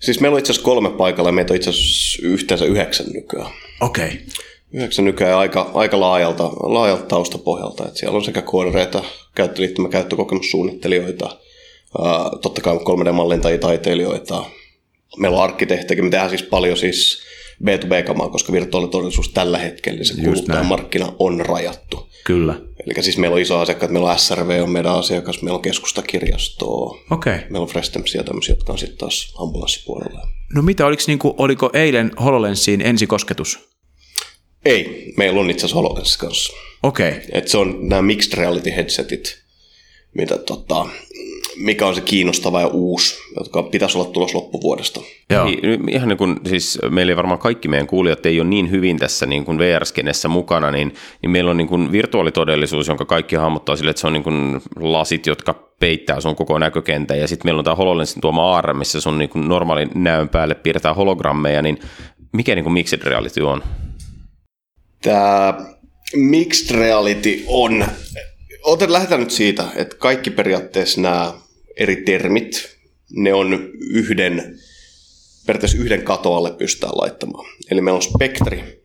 Siis 0.00 0.20
meillä 0.20 0.34
on 0.34 0.38
itse 0.38 0.52
asiassa 0.52 0.64
kolme 0.64 0.90
paikalla 0.90 1.28
ja 1.28 1.32
meitä 1.32 1.52
on 1.52 1.56
itse 1.56 1.70
asiassa 1.70 2.18
yhteensä 2.22 2.64
yhdeksän 2.64 3.06
nykyään. 3.14 3.50
Okei. 3.80 4.06
Okay. 4.06 4.18
Yhdeksän 4.72 5.04
nykyään 5.04 5.38
aika, 5.38 5.70
aika 5.74 6.00
laajalta, 6.00 6.44
laajalta 6.44 7.02
taustapohjalta. 7.02 7.88
Et 7.88 7.96
siellä 7.96 8.16
on 8.16 8.24
sekä 8.24 8.42
koodareita, 8.42 9.04
käyttöliittymä, 9.34 9.88
käyttökokemussuunnittelijoita, 9.88 11.38
ää, 12.04 12.30
totta 12.42 12.60
kai 12.60 12.76
3D-mallintajia, 12.76 13.58
taiteilijoita. 13.58 14.44
Meillä 15.18 15.36
on 15.36 15.44
arkkitehtejä, 15.44 16.02
me 16.02 16.10
tehdään 16.10 16.30
siis 16.30 16.42
paljon 16.42 16.76
siis 16.76 17.22
B2B-kamaa, 17.64 18.28
koska 18.28 18.52
virtuaalitodellisuus 18.52 19.28
tällä 19.28 19.58
hetkellä 19.58 20.04
se 20.04 20.14
kuluttajamarkkina 20.24 21.12
on 21.18 21.40
rajattu. 21.40 22.09
Kyllä. 22.24 22.60
Eli 22.86 23.02
siis 23.02 23.18
meillä 23.18 23.34
on 23.34 23.40
iso 23.40 23.58
asiakkaat, 23.58 23.92
meillä 23.92 24.12
on 24.12 24.18
SRV 24.18 24.60
on 24.62 24.70
meidän 24.70 24.94
asiakas, 24.94 25.42
meillä 25.42 25.56
on 25.56 25.62
keskustakirjastoa, 25.62 26.98
okay. 27.10 27.38
meillä 27.38 27.60
on 27.60 27.68
Frestemsia 27.68 28.24
tämmöisiä, 28.24 28.52
jotka 28.52 28.72
on 28.72 28.78
sitten 28.78 28.98
taas 28.98 29.34
ambulanssipuolella. 29.38 30.28
No 30.54 30.62
mitä, 30.62 30.86
oliko, 30.86 31.02
niinku, 31.06 31.34
oliko 31.38 31.70
eilen 31.72 32.10
HoloLensiin 32.24 32.80
ensikosketus? 32.80 33.58
Ei, 34.64 35.12
meillä 35.16 35.40
on 35.40 35.50
itse 35.50 35.60
asiassa 35.60 35.76
HoloLens 35.76 36.16
kanssa. 36.16 36.52
Okei. 36.82 37.08
Okay. 37.08 37.22
Et 37.32 37.48
se 37.48 37.58
on 37.58 37.88
nämä 37.88 38.02
mixed 38.02 38.38
reality 38.38 38.70
headsetit, 38.70 39.38
mitä 40.14 40.38
tota, 40.38 40.86
mikä 41.60 41.86
on 41.86 41.94
se 41.94 42.00
kiinnostava 42.00 42.60
ja 42.60 42.66
uusi, 42.66 43.14
jotka 43.36 43.62
pitäisi 43.62 43.98
olla 43.98 44.10
tulos 44.10 44.34
loppuvuodesta. 44.34 45.00
Joo. 45.30 45.46
Ihan 45.90 46.08
niin 46.08 46.18
kuin, 46.18 46.36
siis 46.48 46.78
meillä 46.90 47.12
ei 47.12 47.16
varmaan 47.16 47.38
kaikki 47.38 47.68
meidän 47.68 47.86
kuulijat 47.86 48.26
ei 48.26 48.40
ole 48.40 48.48
niin 48.48 48.70
hyvin 48.70 48.98
tässä 48.98 49.26
niin 49.26 49.44
kuin 49.44 49.58
VR-skenessä 49.58 50.28
mukana, 50.28 50.70
niin, 50.70 50.94
niin 51.22 51.30
meillä 51.30 51.50
on 51.50 51.56
niin 51.56 51.68
kuin 51.68 51.92
virtuaalitodellisuus, 51.92 52.88
jonka 52.88 53.04
kaikki 53.04 53.36
hahmottaa 53.36 53.76
sille, 53.76 53.90
että 53.90 54.00
se 54.00 54.06
on 54.06 54.12
niin 54.12 54.22
kuin 54.22 54.60
lasit, 54.80 55.26
jotka 55.26 55.70
peittää 55.80 56.20
sun 56.20 56.36
koko 56.36 56.58
näkökentän, 56.58 57.18
ja 57.18 57.28
sitten 57.28 57.46
meillä 57.46 57.58
on 57.58 57.64
tämä 57.64 57.76
HoloLensin 57.76 58.20
tuoma 58.20 58.56
AR, 58.56 58.74
missä 58.74 59.00
sun 59.00 59.18
niin 59.18 59.30
kuin 59.30 59.48
normaalin 59.48 59.90
näön 59.94 60.28
päälle 60.28 60.54
piirretään 60.54 60.96
hologrammeja, 60.96 61.62
niin 61.62 61.78
mikä 62.32 62.54
niin 62.54 62.64
kuin 62.64 62.72
mixed 62.72 63.02
reality 63.02 63.40
on? 63.40 63.62
Tämä 65.02 65.54
mixed 66.14 66.76
reality 66.76 67.44
on, 67.46 67.84
otan 68.62 68.92
lähdetään 68.92 69.20
nyt 69.20 69.30
siitä, 69.30 69.64
että 69.76 69.96
kaikki 69.96 70.30
periaatteessa 70.30 71.00
nämä 71.00 71.32
eri 71.80 71.96
termit, 71.96 72.76
ne 73.10 73.34
on 73.34 73.70
yhden, 73.90 74.58
periaatteessa 75.46 75.78
yhden 75.78 76.02
katoalle 76.02 76.52
pystytään 76.52 76.92
laittamaan. 76.96 77.46
Eli 77.70 77.80
meillä 77.80 77.96
on 77.96 78.02
spektri, 78.02 78.82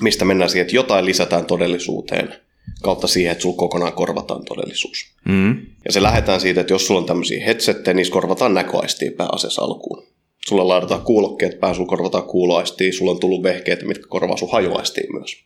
mistä 0.00 0.24
mennään 0.24 0.50
siihen, 0.50 0.62
että 0.62 0.76
jotain 0.76 1.04
lisätään 1.04 1.46
todellisuuteen 1.46 2.34
kautta 2.82 3.06
siihen, 3.06 3.32
että 3.32 3.42
sulla 3.42 3.56
kokonaan 3.56 3.92
korvataan 3.92 4.44
todellisuus. 4.44 5.06
Mm. 5.28 5.66
Ja 5.84 5.92
se 5.92 6.02
lähdetään 6.02 6.40
siitä, 6.40 6.60
että 6.60 6.72
jos 6.72 6.86
sulla 6.86 7.00
on 7.00 7.06
tämmöisiä 7.06 7.44
headsetteja, 7.44 7.94
niin 7.94 8.10
korvataan 8.10 8.54
näköaistia 8.54 9.10
pääasiassa 9.16 9.62
alkuun. 9.62 10.06
Sulla 10.46 10.68
laitetaan 10.68 11.02
kuulokkeet 11.02 11.60
päähän, 11.60 11.74
sulla 11.74 11.88
korvataan 11.88 12.24
kuuloaistia, 12.24 12.92
sulla 12.92 13.10
on 13.10 13.20
tullut 13.20 13.42
vehkeitä, 13.42 13.86
mitkä 13.86 14.04
korvaa 14.08 14.36
sun 14.36 14.52
hajuaistia 14.52 15.12
myös. 15.12 15.36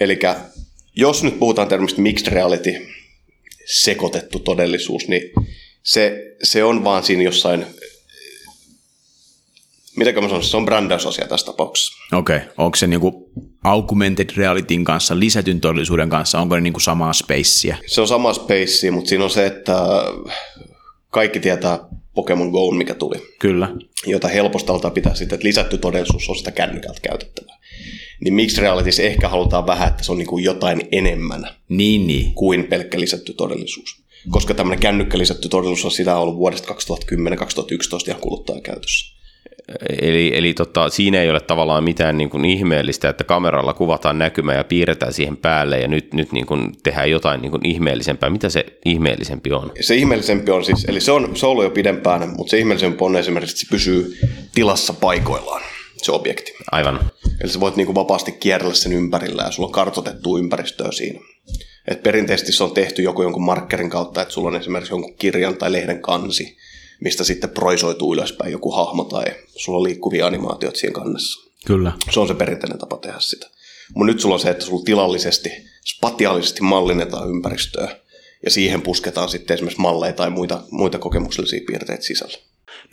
Eli 0.00 0.18
jos 0.96 1.22
nyt 1.22 1.38
puhutaan 1.38 1.68
termistä 1.68 2.02
mixed 2.02 2.32
reality, 2.32 2.74
sekoitettu 3.66 4.38
todellisuus, 4.38 5.08
niin 5.08 5.22
se, 5.82 6.36
se 6.42 6.64
on 6.64 6.84
vaan 6.84 7.02
siinä 7.02 7.22
jossain, 7.22 7.66
mitä 9.96 10.20
mä 10.20 10.28
sanon, 10.28 10.44
se 10.44 10.56
on 10.56 10.64
brändäysasia 10.64 11.28
tässä 11.28 11.46
tapauksessa. 11.46 11.92
Okei, 12.12 12.36
okay. 12.36 12.48
onko 12.58 12.76
se 12.76 12.86
niinku 12.86 13.30
augmented 13.64 14.30
realityn 14.36 14.84
kanssa, 14.84 15.18
lisätyn 15.18 15.60
todellisuuden 15.60 16.08
kanssa, 16.08 16.40
onko 16.40 16.54
ne 16.54 16.60
niinku 16.60 16.80
samaa 16.80 17.12
spacea? 17.12 17.76
Se 17.86 18.00
on 18.00 18.08
samaa 18.08 18.32
spacea, 18.32 18.92
mutta 18.92 19.08
siinä 19.08 19.24
on 19.24 19.30
se, 19.30 19.46
että 19.46 19.76
kaikki 21.10 21.40
tietää 21.40 21.78
Pokemon 22.14 22.50
Go, 22.50 22.70
mikä 22.70 22.94
tuli. 22.94 23.16
Kyllä. 23.38 23.68
Jota 24.06 24.28
helposti 24.28 24.72
aletaan 24.72 24.94
pitää 24.94 25.14
sitten, 25.14 25.36
että 25.36 25.48
lisätty 25.48 25.78
todellisuus 25.78 26.28
on 26.28 26.36
sitä 26.36 26.50
kännykältä 26.50 27.00
käytettävää. 27.02 27.58
Niin 28.20 28.34
mixed 28.34 28.62
realities 28.62 29.00
ehkä 29.00 29.28
halutaan 29.28 29.66
vähän, 29.66 29.88
että 29.88 30.02
se 30.02 30.12
on 30.12 30.18
niin 30.18 30.28
kuin 30.28 30.44
jotain 30.44 30.88
enemmän 30.92 31.48
niin, 31.68 32.06
niin. 32.06 32.34
kuin 32.34 32.64
pelkkä 32.64 33.00
lisätty 33.00 33.32
todellisuus 33.32 34.02
koska 34.30 34.54
tämmöinen 34.54 34.82
kännykkä 34.82 35.18
lisätty 35.18 35.48
todellisuus 35.48 35.84
on 35.84 35.90
sitä 35.90 36.16
ollut 36.16 36.36
vuodesta 36.36 36.74
2010-2011 36.74 36.74
ihan 38.08 38.20
kuluttajakäytössä. 38.20 39.20
Eli, 40.02 40.32
eli 40.34 40.54
tota, 40.54 40.88
siinä 40.88 41.22
ei 41.22 41.30
ole 41.30 41.40
tavallaan 41.40 41.84
mitään 41.84 42.18
niin 42.18 42.30
kuin 42.30 42.44
ihmeellistä, 42.44 43.08
että 43.08 43.24
kameralla 43.24 43.72
kuvataan 43.72 44.18
näkymä 44.18 44.54
ja 44.54 44.64
piirretään 44.64 45.12
siihen 45.12 45.36
päälle 45.36 45.80
ja 45.80 45.88
nyt, 45.88 46.14
nyt 46.14 46.32
niin 46.32 46.46
kuin 46.46 46.72
tehdään 46.82 47.10
jotain 47.10 47.42
niin 47.42 47.50
kuin 47.50 47.66
ihmeellisempää. 47.66 48.30
Mitä 48.30 48.48
se 48.48 48.66
ihmeellisempi 48.84 49.52
on? 49.52 49.72
Se 49.80 49.94
ihmeellisempi 49.94 50.50
on 50.50 50.64
siis, 50.64 50.84
eli 50.84 51.00
se 51.00 51.12
on, 51.12 51.36
se 51.36 51.46
on 51.46 51.52
ollut 51.52 51.64
jo 51.64 51.70
pidempään, 51.70 52.28
mutta 52.36 52.50
se 52.50 52.58
ihmeellisempi 52.58 52.98
on 53.00 53.16
esimerkiksi, 53.16 53.54
että 53.54 53.60
se 53.60 53.70
pysyy 53.70 54.18
tilassa 54.54 54.92
paikoillaan, 54.92 55.62
se 55.96 56.12
objekti. 56.12 56.52
Aivan. 56.72 57.10
Eli 57.40 57.52
sä 57.52 57.60
voit 57.60 57.76
niin 57.76 57.86
kuin 57.86 57.94
vapaasti 57.94 58.32
kierrellä 58.32 58.74
sen 58.74 58.92
ympärillä 58.92 59.42
ja 59.42 59.50
sulla 59.50 59.66
on 59.66 59.72
kartoitettu 59.72 60.38
ympäristöä 60.38 60.92
siinä. 60.92 61.20
Et 61.88 62.02
perinteisesti 62.02 62.52
se 62.52 62.64
on 62.64 62.74
tehty 62.74 63.02
joku 63.02 63.22
jonkun 63.22 63.44
markkerin 63.44 63.90
kautta, 63.90 64.22
että 64.22 64.34
sulla 64.34 64.48
on 64.48 64.56
esimerkiksi 64.56 64.92
jonkun 64.92 65.16
kirjan 65.16 65.56
tai 65.56 65.72
lehden 65.72 66.02
kansi, 66.02 66.56
mistä 67.00 67.24
sitten 67.24 67.50
proisoituu 67.50 68.14
ylöspäin 68.14 68.52
joku 68.52 68.70
hahmo 68.70 69.04
tai 69.04 69.24
sulla 69.56 69.78
on 69.78 69.84
liikkuvia 69.84 70.26
animaatiot 70.26 70.76
siinä 70.76 70.92
kannessa. 70.92 71.50
Kyllä. 71.66 71.92
Se 72.10 72.20
on 72.20 72.28
se 72.28 72.34
perinteinen 72.34 72.78
tapa 72.78 72.96
tehdä 72.96 73.20
sitä. 73.20 73.50
Mutta 73.94 74.12
nyt 74.12 74.20
sulla 74.20 74.34
on 74.34 74.40
se, 74.40 74.50
että 74.50 74.64
sulla 74.64 74.84
tilallisesti, 74.84 75.50
spatiaalisesti 75.84 76.62
mallinnetaan 76.62 77.30
ympäristöä 77.30 77.96
ja 78.44 78.50
siihen 78.50 78.82
pusketaan 78.82 79.28
sitten 79.28 79.54
esimerkiksi 79.54 79.80
malleja 79.80 80.12
tai 80.12 80.30
muita, 80.30 80.62
muita 80.70 80.98
kokemuksellisia 80.98 81.60
piirteitä 81.66 82.04
sisällä. 82.04 82.38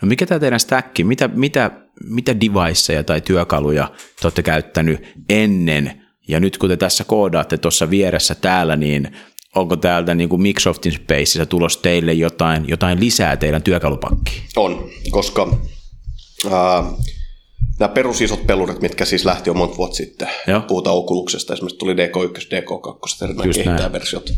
No 0.01 0.07
mikä 0.07 0.25
tämä 0.25 0.39
teidän 0.39 0.59
stack, 0.59 0.99
mitä, 1.03 1.27
mitä, 1.27 1.71
mitä 2.03 2.39
deviceja 2.39 3.03
tai 3.03 3.21
työkaluja 3.21 3.91
te 4.21 4.27
olette 4.27 4.43
käyttänyt 4.43 5.03
ennen 5.29 6.06
ja 6.27 6.39
nyt 6.39 6.57
kun 6.57 6.69
te 6.69 6.77
tässä 6.77 7.03
koodaatte 7.03 7.57
tuossa 7.57 7.89
vieressä 7.89 8.35
täällä, 8.35 8.75
niin 8.75 9.17
onko 9.55 9.75
täältä 9.75 10.15
niin 10.15 10.29
kuin 10.29 10.41
Microsoftin 10.41 10.91
Spaceissa 10.91 11.45
tulos 11.45 11.77
teille 11.77 12.13
jotain, 12.13 12.65
jotain 12.67 12.99
lisää 12.99 13.37
teidän 13.37 13.63
työkalupakkiin? 13.63 14.41
On, 14.55 14.89
koska 15.09 15.57
ää, 16.51 16.83
nämä 17.79 17.89
perusisot 17.89 18.47
pelurit, 18.47 18.81
mitkä 18.81 19.05
siis 19.05 19.25
lähti 19.25 19.49
jo 19.49 19.53
monta 19.53 19.77
vuotta 19.77 19.95
sitten, 19.95 20.27
Joo. 20.47 20.61
puhutaan 20.61 20.95
Oculuksesta, 20.95 21.53
esimerkiksi 21.53 21.77
tuli 21.77 21.93
DK1, 21.93 22.41
DK2, 22.41 23.23
eri 23.23 23.53
kehittäjäversiot, 23.53 24.33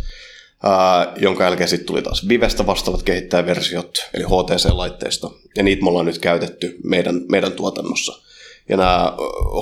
ää, 0.64 1.14
jonka 1.18 1.44
jälkeen 1.44 1.70
sitten 1.70 1.88
tuli 1.88 2.02
taas 2.02 2.28
Vivestä 2.28 2.66
vastaavat 2.66 3.04
kehittäjäversiot, 3.04 4.10
eli 4.14 4.24
HTC-laitteista, 4.24 5.32
ja 5.58 5.64
niitä 5.64 5.84
me 5.84 5.90
ollaan 5.90 6.06
nyt 6.06 6.20
käytetty 6.20 6.78
meidän, 6.84 7.22
meidän 7.30 7.52
tuotannossa– 7.52 8.14
ja 8.70 8.78
nämä 8.78 9.14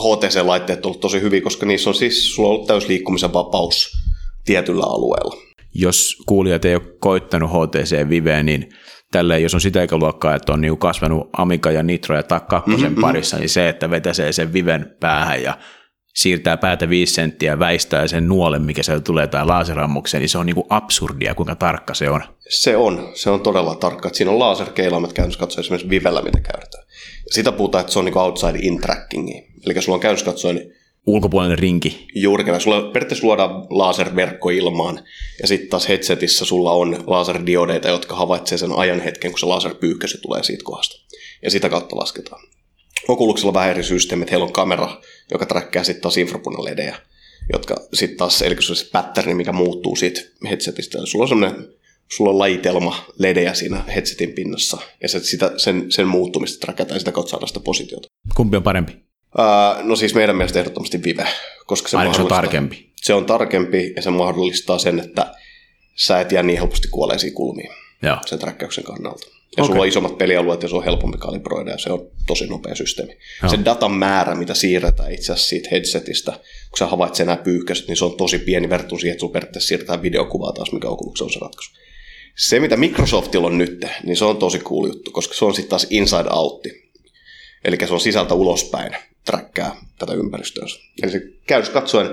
HTC-laitteet 0.04 0.86
ovat 0.86 1.00
tosi 1.00 1.22
hyviä, 1.22 1.42
koska 1.42 1.66
niissä 1.66 1.90
on 1.90 1.96
siis, 1.96 2.36
sulla 2.36 2.50
on 2.50 2.56
ollut 2.56 2.68
täys 2.68 2.88
liikkumisen 2.88 3.34
vapaus 3.34 3.92
tietyllä 4.46 4.84
alueella. 4.84 5.36
Jos 5.74 6.16
kuulijat 6.26 6.66
ei 6.66 6.76
ole 6.76 6.96
koittanut 7.00 7.52
HTC 7.52 8.10
Viveä, 8.10 8.44
niin 8.44 8.70
tälleen, 9.12 9.44
jos 9.44 9.54
on 9.54 9.62
sitä 9.62 9.84
ikäluokkaa, 9.84 10.36
että 10.36 10.54
on 10.54 10.62
niinku 10.62 10.78
kasvanut 10.78 11.30
Amiga 11.38 11.72
ja 11.72 11.84
Nitro 11.84 12.16
ja 12.16 12.24
Tak 12.24 12.48
2 12.48 12.72
mm-hmm. 12.72 13.02
parissa, 13.02 13.38
niin 13.38 13.50
se, 13.50 13.70
että 13.70 13.90
vetäsee 13.90 14.32
sen 14.32 14.54
Viven 14.54 14.96
päähän 15.00 15.44
ja 15.44 15.58
siirtää 16.16 16.58
päätä 16.58 16.90
viisi 16.90 17.14
senttiä 17.14 17.60
väistää 17.60 18.08
sen 18.08 18.28
nuolen, 18.28 18.62
mikä 18.62 18.84
sieltä 18.84 19.04
tulee 19.04 19.28
tai 19.28 19.46
laserammukseen, 19.46 20.22
niin 20.22 20.30
se 20.30 20.38
on 20.38 20.46
niinku 20.46 20.66
absurdia, 20.70 21.36
kuinka 21.36 21.56
tarkka 21.56 21.94
se 21.94 22.10
on. 22.10 22.24
Se 22.50 22.78
on, 22.78 23.10
se 23.14 23.30
on 23.30 23.42
todella 23.42 23.76
tarkka. 23.76 24.10
Siinä 24.14 24.32
on 24.32 24.40
laserkeilaimet 24.40 25.14
käynyt 25.14 25.38
katsoa 25.38 25.60
esimerkiksi 25.60 25.90
Vivellä, 25.90 26.22
mitä 26.22 26.40
käytetään. 26.40 26.84
Sitä 27.32 27.52
puhutaan, 27.52 27.80
että 27.82 27.94
se 27.94 28.00
on 28.00 28.06
niin 28.06 28.18
outside 28.18 28.60
in 28.62 28.82
trackingi. 28.82 29.48
Eli 29.66 29.82
sulla 29.82 29.96
on 29.96 30.00
käynyt 30.00 30.24
katsoen 30.24 30.74
ulkopuolinen 31.08 31.60
rinki. 31.60 32.08
Juurikin. 32.16 32.62
Sulla 32.62 32.82
periaatteessa 32.82 33.28
luodaan 33.28 33.68
laserverkko 33.70 34.50
ilmaan, 34.50 35.00
ja 35.42 35.48
sitten 35.48 35.70
taas 35.70 35.88
headsetissä 35.88 36.46
sulla 36.46 36.72
on 36.72 37.04
laserdiodeita, 37.08 37.88
jotka 37.88 38.16
havaitsee 38.16 38.58
sen 38.58 38.72
ajan 38.72 39.00
hetken, 39.00 39.32
kun 39.32 39.40
se 39.40 39.46
laserpyykkösi 39.46 40.18
tulee 40.22 40.44
siitä 40.44 40.64
kohdasta. 40.64 40.96
Ja 41.44 41.52
sitä 41.52 41.70
kautta 41.70 41.96
lasketaan. 41.96 42.42
Oculuksella 43.08 43.50
on 43.50 43.54
vähän 43.54 43.70
eri 43.70 43.84
systeemi, 43.84 44.22
että 44.22 44.32
heillä 44.32 44.46
on 44.46 44.54
kamera, 44.54 45.02
joka 45.32 45.46
träkkää 45.46 45.84
sitten 45.84 46.02
taas 46.02 46.18
infrapunaledejä, 46.18 46.96
jotka 47.54 47.76
sitten 47.94 48.18
taas, 48.18 48.42
eli 48.42 48.62
se 48.62 48.72
on 48.72 48.76
se 48.76 48.90
pattern, 48.92 49.38
mikä 49.38 49.52
muuttuu 49.52 49.96
siitä 49.96 50.22
headsetistä. 50.50 50.98
Sulla 51.04 51.24
on 51.24 51.30
semmoinen 51.30 51.68
sulla 52.12 52.32
on 52.32 52.40
lajitelma 52.40 53.06
ledejä 53.20 53.54
siinä 53.54 53.84
headsetin 53.96 54.34
pinnassa, 54.34 54.78
ja 55.02 55.10
se, 55.10 55.20
sitä, 55.20 55.52
sen, 55.58 55.92
sen 55.92 56.08
muuttumista 56.08 56.60
trackataan 56.60 57.00
sitä 57.00 57.12
kautta 57.12 57.30
saada 57.30 57.48
sitä 57.48 57.60
positiota. 57.60 58.08
Kumpi 58.36 58.58
on 58.58 58.64
parempi? 58.64 58.92
Uh, 59.38 59.88
no 59.88 59.96
siis 59.96 60.16
meidän 60.16 60.36
mielestä 60.36 60.60
ehdottomasti 60.60 61.04
Vive, 61.04 61.28
koska 61.66 61.90
se, 61.90 61.98
Aina 61.98 62.14
se 62.14 62.22
on 62.22 62.28
tarkempi. 62.28 62.92
Se 62.96 63.14
on 63.14 63.26
tarkempi, 63.26 63.94
ja 63.96 64.02
se 64.02 64.10
mahdollistaa 64.10 64.80
sen, 64.80 65.00
että 65.00 65.36
sä 65.96 66.20
et 66.20 66.32
jää 66.32 66.44
niin 66.44 66.60
helposti 66.60 66.88
kuolleisiin 66.88 67.34
kulmiin 67.34 67.70
Joo. 68.02 68.18
sen 68.26 68.40
träkkäyksen 68.40 68.84
kannalta. 68.84 69.26
Ja 69.58 69.64
okay. 69.64 69.74
sulla 69.74 69.82
on 69.82 69.88
isommat 69.88 70.18
pelialueet 70.18 70.64
ja 70.64 70.70
se 70.70 70.76
on 70.76 70.84
helpompi 70.84 71.18
kalibroida 71.18 71.72
ja 71.72 71.78
se 71.78 71.92
on 71.92 72.08
tosi 72.28 72.48
nopea 72.48 72.76
systeemi. 72.76 73.18
Joo. 73.42 73.50
Se 73.50 73.66
datan 73.66 73.92
määrä, 73.92 74.36
mitä 74.36 74.54
siirretään 74.54 75.12
itse 75.12 75.34
asiassa 75.34 75.50
siitä 75.50 75.70
headsetistä, 75.72 76.32
kun 76.32 76.78
sä 76.80 76.88
havaitset 76.88 77.26
nämä 77.26 77.38
pyykkäiset, 77.38 77.88
niin 77.88 77.98
se 77.98 78.06
on 78.06 78.18
tosi 78.18 78.40
pieni 78.40 78.70
vertu 78.70 78.98
siihen, 78.98 79.12
että 79.12 79.20
sulla 79.20 79.34
periaatteessa 79.34 79.68
siirretään 79.68 80.02
videokuvaa 80.02 80.52
taas, 80.52 80.72
mikä 80.72 80.88
on 80.90 81.32
se 81.34 81.40
ratkaisu. 81.42 81.72
Se, 82.38 82.60
mitä 82.60 82.78
Microsoftilla 82.78 83.48
on 83.48 83.58
nyt, 83.58 83.86
niin 84.04 84.18
se 84.18 84.26
on 84.26 84.38
tosi 84.38 84.60
cool 84.60 84.88
juttu, 84.88 85.12
koska 85.12 85.34
se 85.34 85.46
on 85.46 85.54
sitten 85.54 85.70
taas 85.70 85.88
inside 85.90 86.30
out. 86.30 86.62
Eli 87.66 87.78
se 87.88 87.94
on 87.94 88.00
sisältä 88.00 88.34
ulospäin, 88.34 88.96
träkkää 89.26 89.76
tätä 90.00 90.14
ympäristöä. 90.14 90.66
Eli 91.04 91.12
se 91.12 91.22
käytössä 91.48 91.74
katsoen, 91.74 92.08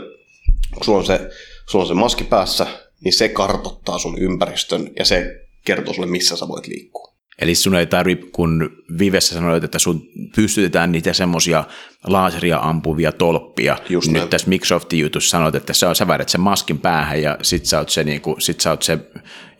kun 0.75 0.85
sulla 0.85 0.99
on, 0.99 1.07
se, 1.07 1.31
sulla 1.71 1.83
on 1.83 1.89
se 1.89 1.95
maski 1.95 2.25
päässä, 2.25 2.67
niin 3.05 3.13
se 3.13 3.29
kartottaa 3.29 3.99
sun 3.99 4.19
ympäristön 4.19 4.91
ja 4.99 5.05
se 5.05 5.47
kertoo 5.65 5.95
sulle, 5.95 6.09
missä 6.09 6.37
sä 6.37 6.49
voit 6.49 6.67
liikkua. 6.67 7.15
Eli 7.39 7.55
sun 7.55 7.75
ei 7.75 7.87
tarvitse, 7.87 8.27
kun 8.33 8.71
Vivessä 8.99 9.35
sanoit, 9.35 9.65
että 9.65 9.79
sun 9.79 10.09
pystytetään 10.37 10.93
niitä 10.93 11.13
semmoisia 11.13 11.65
laaseria 12.07 12.59
ampuvia 12.63 13.13
tolppia. 13.13 13.79
Just 13.89 14.09
Nyt 14.09 14.17
näin. 14.17 14.29
tässä 14.29 14.49
Microsoftin 14.49 14.99
jutussa 14.99 15.31
sanoit, 15.31 15.55
että 15.55 15.73
sä, 15.73 15.95
sä 15.95 16.07
väärät 16.07 16.29
sen 16.29 16.41
maskin 16.41 16.79
päähän 16.79 17.23
ja 17.23 17.39
sit 17.43 17.67
sä 17.67 17.79
oot 17.79 17.89
se, 17.89 18.05
niin 18.05 18.21
kuin, 18.21 18.41
sit 18.41 18.61
sä 18.61 18.71
oot 18.71 18.83
se 18.83 18.99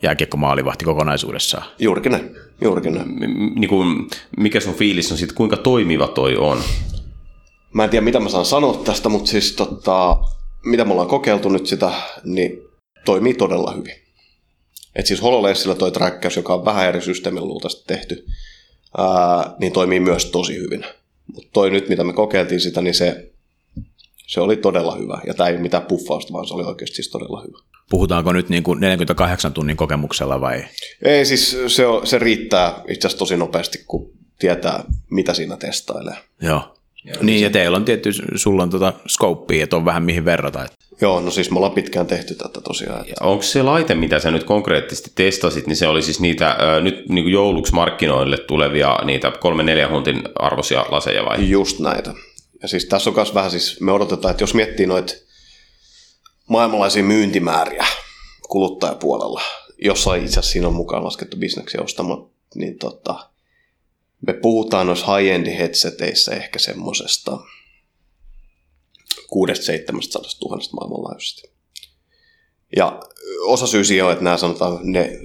jääkiekkomaalivahti 0.05 0.85
kokonaisuudessaan. 0.85 1.65
Juurikin 1.79 2.11
näin. 2.11 2.35
juurikin 2.61 2.93
näin. 2.93 3.07
M- 3.07 3.59
niin 3.59 3.69
kuin, 3.69 4.07
mikä 4.37 4.59
sun 4.59 4.73
fiilis 4.73 5.11
on 5.11 5.17
siitä, 5.17 5.33
kuinka 5.33 5.57
toimiva 5.57 6.07
toi 6.07 6.37
on? 6.37 6.57
Mä 7.73 7.83
en 7.83 7.89
tiedä, 7.89 8.05
mitä 8.05 8.19
mä 8.19 8.29
saan 8.29 8.45
sanoa 8.45 8.73
tästä, 8.73 9.09
mutta 9.09 9.29
siis 9.29 9.51
tota, 9.51 10.17
mitä 10.65 10.85
me 10.85 10.91
ollaan 10.91 11.07
kokeiltu 11.07 11.49
nyt 11.49 11.65
sitä, 11.67 11.91
niin 12.23 12.51
toimii 13.05 13.33
todella 13.33 13.71
hyvin. 13.71 13.95
Et 14.95 15.05
siis 15.05 15.21
HoloLensillä 15.21 15.75
toi 15.75 15.91
träkkäys, 15.91 16.35
joka 16.35 16.53
on 16.53 16.65
vähän 16.65 16.87
eri 16.87 17.01
systeemillä 17.01 17.47
luultavasti 17.47 17.83
tehty, 17.87 18.25
ää, 18.97 19.55
niin 19.59 19.71
toimii 19.73 19.99
myös 19.99 20.25
tosi 20.25 20.57
hyvin. 20.57 20.85
Mutta 21.33 21.49
toi 21.53 21.69
nyt, 21.69 21.89
mitä 21.89 22.03
me 22.03 22.13
kokeiltiin 22.13 22.61
sitä, 22.61 22.81
niin 22.81 22.93
se, 22.93 23.31
se 24.27 24.41
oli 24.41 24.57
todella 24.57 24.95
hyvä. 24.95 25.21
Ja 25.27 25.33
tämä 25.33 25.49
ei 25.49 25.55
ole 25.55 25.61
mitään 25.61 25.85
puffausta, 25.85 26.33
vaan 26.33 26.47
se 26.47 26.53
oli 26.53 26.63
oikeasti 26.63 26.95
siis 26.95 27.09
todella 27.09 27.41
hyvä. 27.47 27.57
Puhutaanko 27.89 28.33
nyt 28.33 28.49
niin 28.49 28.63
kuin 28.63 28.79
48 28.79 29.53
tunnin 29.53 29.77
kokemuksella 29.77 30.41
vai? 30.41 30.65
Ei, 31.01 31.25
siis 31.25 31.57
se, 31.67 31.87
on, 31.87 32.07
se 32.07 32.19
riittää 32.19 32.81
itse 32.87 33.07
asiassa 33.07 33.19
tosi 33.19 33.37
nopeasti, 33.37 33.83
kun 33.87 34.11
tietää, 34.39 34.83
mitä 35.09 35.33
siinä 35.33 35.57
testailee. 35.57 36.15
Joo. 36.41 36.75
Niin, 37.21 37.41
ja 37.41 37.49
teillä 37.49 37.77
on 37.77 37.85
tietty, 37.85 38.09
sulla 38.35 38.63
on 38.63 38.69
tuota 38.69 38.93
scopea, 39.07 39.63
että 39.63 39.75
on 39.75 39.85
vähän 39.85 40.03
mihin 40.03 40.25
verrata. 40.25 40.65
Joo, 41.01 41.21
no 41.21 41.31
siis 41.31 41.51
me 41.51 41.57
ollaan 41.57 41.73
pitkään 41.73 42.07
tehty 42.07 42.35
tätä 42.35 42.61
tosiaan. 42.61 42.99
Että... 43.01 43.13
Ja 43.19 43.27
onko 43.27 43.43
se 43.43 43.63
laite, 43.63 43.95
mitä 43.95 44.19
sä 44.19 44.31
nyt 44.31 44.43
konkreettisesti 44.43 45.11
testasit, 45.15 45.67
niin 45.67 45.75
se 45.75 45.87
oli 45.87 46.01
siis 46.01 46.19
niitä 46.19 46.47
äh, 46.47 46.83
nyt 46.83 47.09
niin 47.09 47.23
kuin 47.23 47.33
jouluksi 47.33 47.73
markkinoille 47.73 48.37
tulevia 48.37 48.99
niitä 49.03 49.31
kolme 49.31 49.63
neljä 49.63 49.89
huntin 49.89 50.21
arvoisia 50.35 50.85
laseja 50.89 51.25
vai? 51.25 51.49
Just 51.49 51.79
näitä. 51.79 52.13
Ja 52.61 52.67
siis 52.67 52.85
tässä 52.85 53.09
on 53.09 53.15
myös 53.15 53.33
vähän 53.33 53.51
siis, 53.51 53.81
me 53.81 53.91
odotetaan, 53.91 54.31
että 54.31 54.43
jos 54.43 54.53
miettii 54.53 54.85
noita 54.85 55.13
maailmanlaisia 56.49 57.03
myyntimääriä 57.03 57.85
kuluttajapuolella, 58.49 59.41
jossain 59.77 60.23
itse 60.23 60.39
asiassa 60.39 60.51
siinä 60.51 60.67
on 60.67 60.73
mukaan 60.73 61.03
laskettu 61.03 61.37
bisneksiä 61.37 61.81
ostamaan, 61.81 62.29
niin 62.55 62.77
tota, 62.79 63.29
me 64.27 64.33
puhutaan 64.33 64.87
noissa 64.87 65.17
high-end 65.17 65.47
headseteissä 65.57 66.31
ehkä 66.31 66.59
semmosesta 66.59 67.31
600-700 67.31 69.27
000 69.29 70.59
maailmanlaajuisesti. 70.73 71.55
Ja 72.75 72.99
osa 73.41 73.67
syy 73.67 73.83
siihen 73.83 74.05
on, 74.05 74.11
että 74.11 74.23
nämä 74.23 74.37
sanotaan, 74.37 74.79
ne 74.83 75.19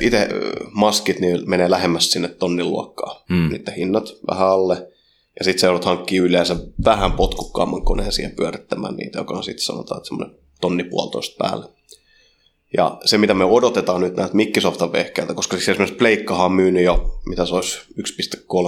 itse 0.00 0.28
maskit 0.70 1.20
niin 1.20 1.50
menee 1.50 1.70
lähemmäs 1.70 2.12
sinne 2.12 2.28
tonnin 2.28 2.70
luokkaa. 2.70 3.24
Mm. 3.28 3.48
Niiden 3.48 3.74
hinnat 3.74 4.04
vähän 4.30 4.48
alle. 4.48 4.92
Ja 5.38 5.44
sitten 5.44 5.60
seudut 5.60 5.84
hankkii 5.84 6.18
yleensä 6.18 6.56
vähän 6.84 7.12
potkukkaamman 7.12 7.84
koneen 7.84 8.12
siihen 8.12 8.36
pyörittämään 8.36 8.96
niitä, 8.96 9.18
joka 9.18 9.34
on 9.34 9.44
sitten 9.44 9.64
sanotaan, 9.64 9.98
että 9.98 10.08
semmoinen 10.08 10.36
tonni 10.60 10.84
puolitoista 10.84 11.36
päälle. 11.38 11.66
Ja 12.76 12.98
se, 13.04 13.18
mitä 13.18 13.34
me 13.34 13.44
odotetaan 13.44 14.00
nyt 14.00 14.16
näitä 14.16 14.34
Microsoftin 14.34 14.92
vehkeiltä, 14.92 15.34
koska 15.34 15.56
siis 15.56 15.68
esimerkiksi 15.68 15.98
Pleikkahan 15.98 16.46
on 16.46 16.52
myynyt 16.52 16.84
jo, 16.84 17.20
mitä 17.26 17.46
se 17.46 17.54
olisi, 17.54 17.78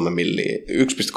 1,3, 0.04 0.10
milli, 0.10 0.64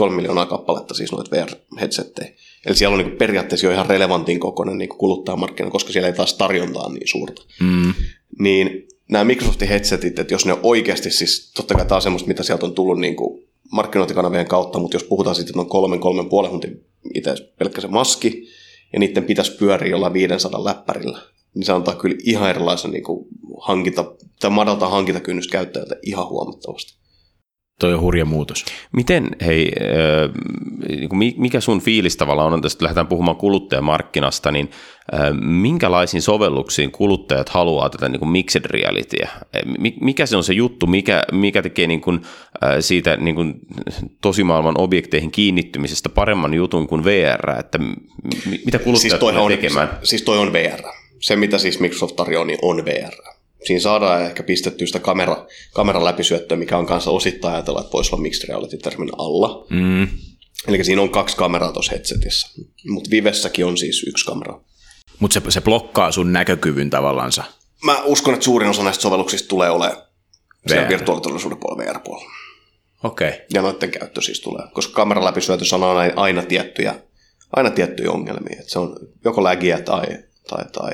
1,3 0.06 0.10
miljoonaa 0.10 0.46
kappaletta 0.46 0.94
siis 0.94 1.12
noita 1.12 1.36
VR-headsettejä. 1.36 2.34
Eli 2.66 2.76
siellä 2.76 2.98
on 2.98 3.04
niin 3.06 3.18
periaatteessa 3.18 3.68
jo 3.68 3.74
ihan 3.74 3.86
relevantin 3.86 4.40
kokoinen 4.40 4.78
niin 4.78 4.90
kuluttajamarkkina, 4.90 5.70
koska 5.70 5.92
siellä 5.92 6.08
ei 6.08 6.16
taas 6.16 6.34
tarjontaa 6.34 6.94
niin 6.94 7.08
suurta. 7.08 7.42
Mm. 7.60 7.94
Niin 8.40 8.88
nämä 9.10 9.24
Microsoftin 9.24 9.68
headsetit, 9.68 10.20
että 10.20 10.34
jos 10.34 10.46
ne 10.46 10.54
on 10.54 10.60
oikeasti, 10.64 11.12
siis 11.12 11.52
totta 11.56 11.76
kai 11.76 11.86
tämä 11.86 11.96
on 11.96 12.02
semmoista, 12.02 12.28
mitä 12.28 12.44
sieltä 12.44 12.66
on 12.66 12.76
tullut 12.76 13.00
niin 13.00 13.16
kuin 13.16 13.48
markkinointikanavien 13.74 14.48
kautta, 14.48 14.80
mutta 14.80 14.96
jos 14.96 15.04
puhutaan 15.04 15.36
sitten, 15.36 15.60
on 15.60 15.70
kolmen, 15.70 16.00
kolmen 16.00 16.30
puolen 16.30 16.52
huntin 16.52 16.86
itse 17.14 17.36
pelkkä 17.60 17.82
se 17.82 17.88
maski, 17.88 18.48
ja 18.94 19.00
niiden 19.00 19.24
pitäisi 19.24 19.52
pyöriä 19.52 19.92
jollain 19.92 20.14
500 20.14 20.64
läppärillä, 20.64 21.20
niin 21.54 21.66
se 21.66 21.72
antaa 21.72 21.96
kyllä 21.96 22.16
ihan 22.24 22.50
erilaisen 22.50 22.92
niin 22.92 23.04
kuin 23.04 23.28
hankinta, 23.60 24.16
tai 24.40 24.50
madaltaa 24.50 24.90
hankintakynnys 24.90 25.48
käyttäjältä 25.48 25.96
ihan 26.02 26.30
huomattavasti. 26.30 27.03
Toi 27.80 27.94
on 27.94 28.02
hurja 28.02 28.26
muutos. 28.26 28.66
Miten, 28.92 29.30
hei, 29.46 29.72
niin 30.90 31.34
mikä 31.38 31.60
sun 31.60 31.82
fiilis 31.82 32.18
tavallaan 32.18 32.54
on, 32.54 32.62
tästä 32.62 32.84
lähdetään 32.84 33.08
puhumaan 33.08 33.38
kuluttajamarkkinasta, 33.38 34.52
niin 34.52 34.70
minkälaisiin 35.42 36.22
sovelluksiin 36.22 36.92
kuluttajat 36.92 37.50
haluaa 37.50 37.90
tätä 37.90 38.10
niin 38.10 38.20
kuin 38.20 38.30
mixed 38.30 38.66
realityä? 38.66 39.30
Mikä 40.02 40.26
se 40.26 40.38
on 40.38 40.44
se 40.44 40.54
juttu, 40.54 40.88
mikä, 40.88 41.24
mikä 41.32 41.62
tekee 41.62 41.88
niin 41.88 42.02
kuin 42.02 42.22
siitä 42.80 43.18
niin 43.18 43.36
kuin 43.36 43.54
tosimaailman 44.22 44.78
objekteihin 44.78 45.32
kiinnittymisestä 45.32 46.10
paremman 46.10 46.54
jutun 46.54 46.88
kuin 46.88 47.04
VR, 47.06 47.50
että 47.60 47.80
mitä 48.66 48.80
kuluttajat 48.80 49.02
siis 49.02 49.14
tulee 49.14 49.56
tekemään? 49.56 49.90
Siis 50.04 50.22
toi 50.22 50.38
on 50.38 50.54
VR. 50.54 50.82
Se, 51.20 51.36
mitä 51.36 51.58
siis 51.58 51.80
Microsoft 51.80 52.16
tarjoaa, 52.16 52.46
niin 52.46 52.60
on 52.62 52.86
VR 52.86 53.34
siinä 53.66 53.80
saadaan 53.80 54.24
ehkä 54.24 54.44
pistettyä 54.44 54.88
sitä 54.88 55.00
kamera, 55.00 55.46
kameran 55.74 56.06
läpisyöttöä, 56.06 56.58
mikä 56.58 56.78
on 56.78 56.86
kanssa 56.86 57.12
osittain 57.12 57.54
ajatella, 57.54 57.80
että 57.80 57.94
voisi 57.94 58.16
olla 58.16 58.22
mixed 58.22 58.48
reality-termin 58.48 59.12
alla. 59.18 59.68
Mm. 59.70 60.08
Eli 60.68 60.84
siinä 60.84 61.02
on 61.02 61.10
kaksi 61.10 61.38
kameraa 61.38 61.72
tuossa 61.72 61.92
headsetissä. 61.92 62.48
Mutta 62.90 63.10
Vivessäkin 63.10 63.66
on 63.66 63.78
siis 63.78 64.04
yksi 64.08 64.26
kamera. 64.26 64.60
Mutta 65.20 65.34
se, 65.34 65.42
se 65.52 65.62
blokkaa 65.62 66.12
sun 66.12 66.34
näkökyvyn 66.34 66.90
tavallansa. 66.90 67.44
Mä 67.84 68.02
uskon, 68.04 68.34
että 68.34 68.44
suurin 68.44 68.70
osa 68.70 68.84
näistä 68.84 69.02
sovelluksista 69.02 69.48
tulee 69.48 69.70
olemaan 69.70 70.02
VR. 70.70 70.90
virtuaalitodellisuuden 70.90 71.58
puolella, 71.58 71.84
VR-puolella. 71.84 72.32
Okei. 73.04 73.30
Okay. 73.30 73.40
Ja 73.54 73.62
noiden 73.62 73.92
käyttö 73.92 74.22
siis 74.22 74.42
tulee, 74.42 74.68
koska 74.74 74.94
kameran 74.94 75.26
läpisyötössä 75.26 75.76
on 75.76 75.84
aina, 75.84 76.14
aina 76.16 76.44
tiettyjä, 76.44 76.96
aina 77.56 77.70
tiettyjä 77.70 78.12
ongelmia. 78.12 78.60
Et 78.60 78.70
se 78.70 78.80
on 78.80 78.96
joko 79.26 79.44
lägiä 79.44 79.82
tai, 79.82 80.06
tai, 80.50 80.66
tai 80.72 80.92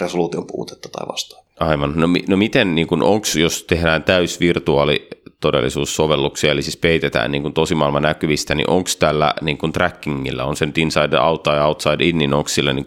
resoluution 0.00 0.46
puutetta 0.46 0.88
tai 0.88 1.08
vastaavaa. 1.08 1.47
Aivan. 1.60 1.92
No, 1.96 2.06
no 2.28 2.36
miten, 2.36 2.74
niin 2.74 2.86
onko 2.90 3.26
jos 3.38 3.64
tehdään 3.64 4.02
täys 4.02 4.40
virtuaalitodellisuussovelluksia, 4.40 6.52
eli 6.52 6.62
siis 6.62 6.76
peitetään 6.76 7.32
niin 7.32 7.52
tosimaailman 7.52 8.02
näkyvistä, 8.02 8.54
niin 8.54 8.70
onko 8.70 8.90
tällä 8.98 9.34
niin 9.40 9.58
kuin 9.58 9.72
trackingilla, 9.72 10.44
on 10.44 10.56
sen 10.56 10.72
inside 10.76 11.18
out 11.18 11.42
tai 11.42 11.60
outside 11.60 12.04
in, 12.04 12.18
niin 12.18 12.34
onko 12.34 12.48
sillä, 12.48 12.72
niin 12.72 12.84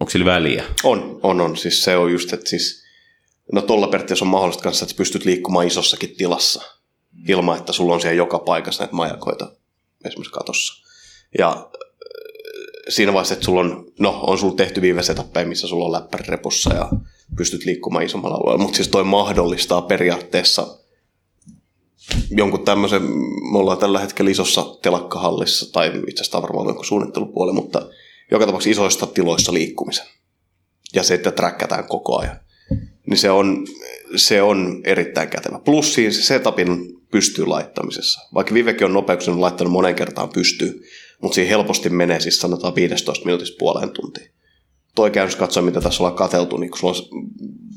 onko 0.00 0.10
sillä 0.10 0.26
väliä? 0.26 0.64
On, 0.84 1.20
on, 1.22 1.40
on. 1.40 1.56
Siis 1.56 1.84
se 1.84 1.96
on 1.96 2.12
just, 2.12 2.32
että 2.32 2.50
siis, 2.50 2.84
no 3.52 3.62
tuolla 3.62 3.86
periaatteessa 3.86 4.24
on 4.24 4.30
mahdollista 4.30 4.62
kanssa, 4.62 4.84
että 4.84 4.96
pystyt 4.96 5.24
liikkumaan 5.24 5.66
isossakin 5.66 6.14
tilassa 6.16 6.62
ilman, 7.28 7.58
että 7.58 7.72
sulla 7.72 7.94
on 7.94 8.00
siellä 8.00 8.16
joka 8.16 8.38
paikassa 8.38 8.82
näitä 8.82 8.96
majakoita 8.96 9.52
esimerkiksi 10.04 10.32
katossa. 10.32 10.84
Ja 11.38 11.68
siinä 12.88 13.12
vaiheessa, 13.12 13.34
että 13.34 13.44
sulla 13.44 13.60
on, 13.60 13.84
no, 13.98 14.20
on 14.22 14.38
sulla 14.38 14.54
tehty 14.54 14.82
viivesetappeja, 14.82 15.46
missä 15.46 15.66
sulla 15.66 15.84
on 15.84 15.92
läppäri 15.92 16.24
repussa 16.28 16.74
ja 16.74 16.88
pystyt 17.36 17.64
liikkumaan 17.64 18.04
isommalla 18.04 18.36
alueella, 18.36 18.62
mutta 18.62 18.76
siis 18.76 18.88
toi 18.88 19.04
mahdollistaa 19.04 19.82
periaatteessa 19.82 20.78
jonkun 22.30 22.64
tämmöisen, 22.64 23.02
me 23.52 23.58
ollaan 23.58 23.78
tällä 23.78 23.98
hetkellä 23.98 24.30
isossa 24.30 24.64
telakkahallissa, 24.82 25.72
tai 25.72 25.88
itse 26.08 26.20
asiassa 26.20 26.42
varmaan 26.42 26.66
jonkun 26.66 26.84
suunnittelupuoli, 26.84 27.52
mutta 27.52 27.88
joka 28.30 28.46
tapauksessa 28.46 28.70
isoista 28.70 29.06
tiloissa 29.06 29.52
liikkumisen. 29.52 30.06
Ja 30.94 31.02
se, 31.02 31.14
että 31.14 31.32
trackataan 31.32 31.88
koko 31.88 32.18
ajan. 32.18 32.36
Niin 33.06 33.18
se 33.18 33.30
on, 33.30 33.66
se 34.16 34.42
on 34.42 34.80
erittäin 34.84 35.28
kätevä. 35.28 35.58
Plus 35.58 35.94
siinä 35.94 36.12
se 36.12 36.22
setupin 36.22 36.68
pystyy 37.10 37.46
laittamisessa. 37.46 38.20
Vaikka 38.34 38.54
Vivekin 38.54 38.84
on 38.84 38.92
nopeuksen 38.92 39.40
laittanut 39.40 39.72
monen 39.72 39.94
kertaan 39.94 40.28
pystyy, 40.28 40.82
mutta 41.22 41.34
siinä 41.34 41.48
helposti 41.48 41.88
menee 41.88 42.20
siis 42.20 42.40
sanotaan 42.40 42.74
15 42.74 43.24
minuutista 43.24 43.56
puoleen 43.58 43.90
tuntiin. 43.90 44.30
Toi 44.94 45.10
käynnys 45.10 45.36
katsoa, 45.36 45.62
mitä 45.62 45.80
tässä 45.80 46.02
ollaan 46.02 46.16
katseltu, 46.16 46.56
niin 46.56 46.70
kun 46.70 46.78
sulla 46.78 46.94
on 46.94 47.26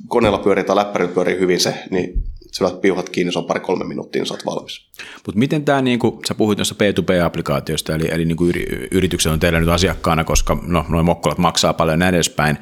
koneella 0.08 0.38
pyörii 0.38 0.64
tai 0.64 0.76
läppärillä 0.76 1.14
pyörii 1.14 1.40
hyvin 1.40 1.60
se, 1.60 1.84
niin 1.92 2.24
sä 2.52 2.66
piuhat 2.82 3.10
kiinni, 3.10 3.34
se 3.34 3.40
on 3.40 3.46
pari-kolme 3.46 3.86
minuuttia, 3.86 4.20
niin 4.20 4.28
sä 4.28 4.34
oot 4.34 4.46
valmis. 4.46 4.90
Mutta 5.26 5.40
miten 5.40 5.66
tämä, 5.66 5.82
niin 5.82 6.00
kuin, 6.00 6.20
sä 6.28 6.36
puhuit 6.36 6.58
noista 6.58 6.76
P2P-applikaatioista, 6.76 7.96
eli, 7.96 8.08
eli 8.12 8.26
niin 8.26 8.38
kuin 8.38 8.54
yritykset 8.92 9.32
on 9.32 9.40
teillä 9.40 9.60
nyt 9.60 9.70
asiakkaana, 9.70 10.24
koska 10.24 10.58
no, 10.68 10.86
noin 10.90 11.06
mokkolat 11.06 11.38
maksaa 11.38 11.74
paljon 11.74 12.00
näin 12.00 12.16
edespäin, 12.16 12.58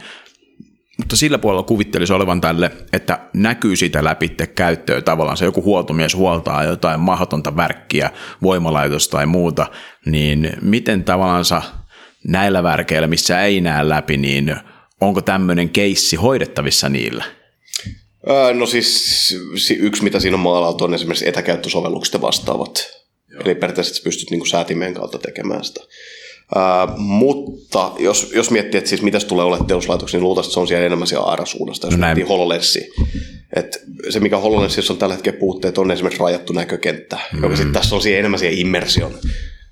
mutta 0.98 1.16
sillä 1.16 1.38
puolella 1.38 1.64
kuvittelisi 1.64 2.14
olevan 2.14 2.42
tälle, 2.42 2.72
että 2.94 3.20
näkyy 3.34 3.76
sitä 3.76 4.04
läpi 4.04 4.30
käyttöä 4.56 5.02
tavallaan. 5.02 5.38
Se 5.38 5.46
joku 5.46 5.64
huoltomies 5.64 6.16
huoltaa 6.16 6.64
jotain 6.64 7.00
mahdotonta 7.00 7.56
värkkiä, 7.56 8.10
voimalaitosta 8.42 9.18
tai 9.18 9.26
muuta, 9.26 9.68
niin 10.06 10.52
miten 10.62 11.04
tavallaan 11.04 11.46
näillä 12.28 12.64
värkeillä, 12.64 13.08
missä 13.08 13.44
ei 13.44 13.62
näe 13.62 13.90
läpi, 13.90 14.18
niin 14.18 14.56
onko 15.02 15.22
tämmöinen 15.22 15.70
keissi 15.70 16.16
hoidettavissa 16.16 16.90
niillä? 16.90 17.24
no 18.54 18.66
siis 18.66 19.38
yksi, 19.80 20.04
mitä 20.04 20.20
siinä 20.20 20.36
on 20.36 20.44
maalattu, 20.44 20.84
on 20.84 20.94
esimerkiksi 20.94 21.28
etäkäyttösovellukset 21.28 22.22
vastaavat. 22.22 22.88
Joo. 23.32 23.42
Eli 23.46 23.56
periaatteessa 23.56 24.04
pystyt 24.04 24.32
niin 24.32 24.40
kuin 24.40 24.50
säätimeen 24.50 24.94
kautta 24.94 25.18
tekemään 25.18 25.64
sitä. 25.64 25.82
Uh, 26.56 26.98
mutta 26.98 27.92
jos, 28.00 28.32
jos 28.36 28.52
miettii, 28.52 28.78
että 28.78 28.90
siis 28.90 29.02
mitä 29.02 29.20
tulee 29.20 29.46
olemaan 29.46 29.68
teoslaitoksia, 29.68 30.18
niin 30.18 30.24
luultavasti 30.24 30.54
se 30.54 30.60
on 30.60 30.68
siellä 30.68 30.86
enemmän 30.86 31.08
siellä 31.08 31.26
ARA-suunnasta, 31.26 31.88
jos 31.88 31.98
no 31.98 32.06
miettii. 32.06 32.24
Et 33.56 33.84
se, 34.10 34.20
mikä 34.20 34.38
HoloLenssissa 34.38 34.94
on 34.94 35.00
tällä 35.00 35.16
hetkellä 35.16 35.40
puutteet, 35.40 35.78
on 35.78 35.92
esimerkiksi 35.92 36.22
rajattu 36.24 36.54
näkökenttä, 36.54 37.20
mm. 37.34 37.44
joka 37.44 37.56
sitten 37.56 37.74
tässä 37.74 37.96
on 37.96 38.02
siihen 38.02 38.20
enemmän 38.20 38.40
siihen 38.40 38.58
immersion 38.58 39.14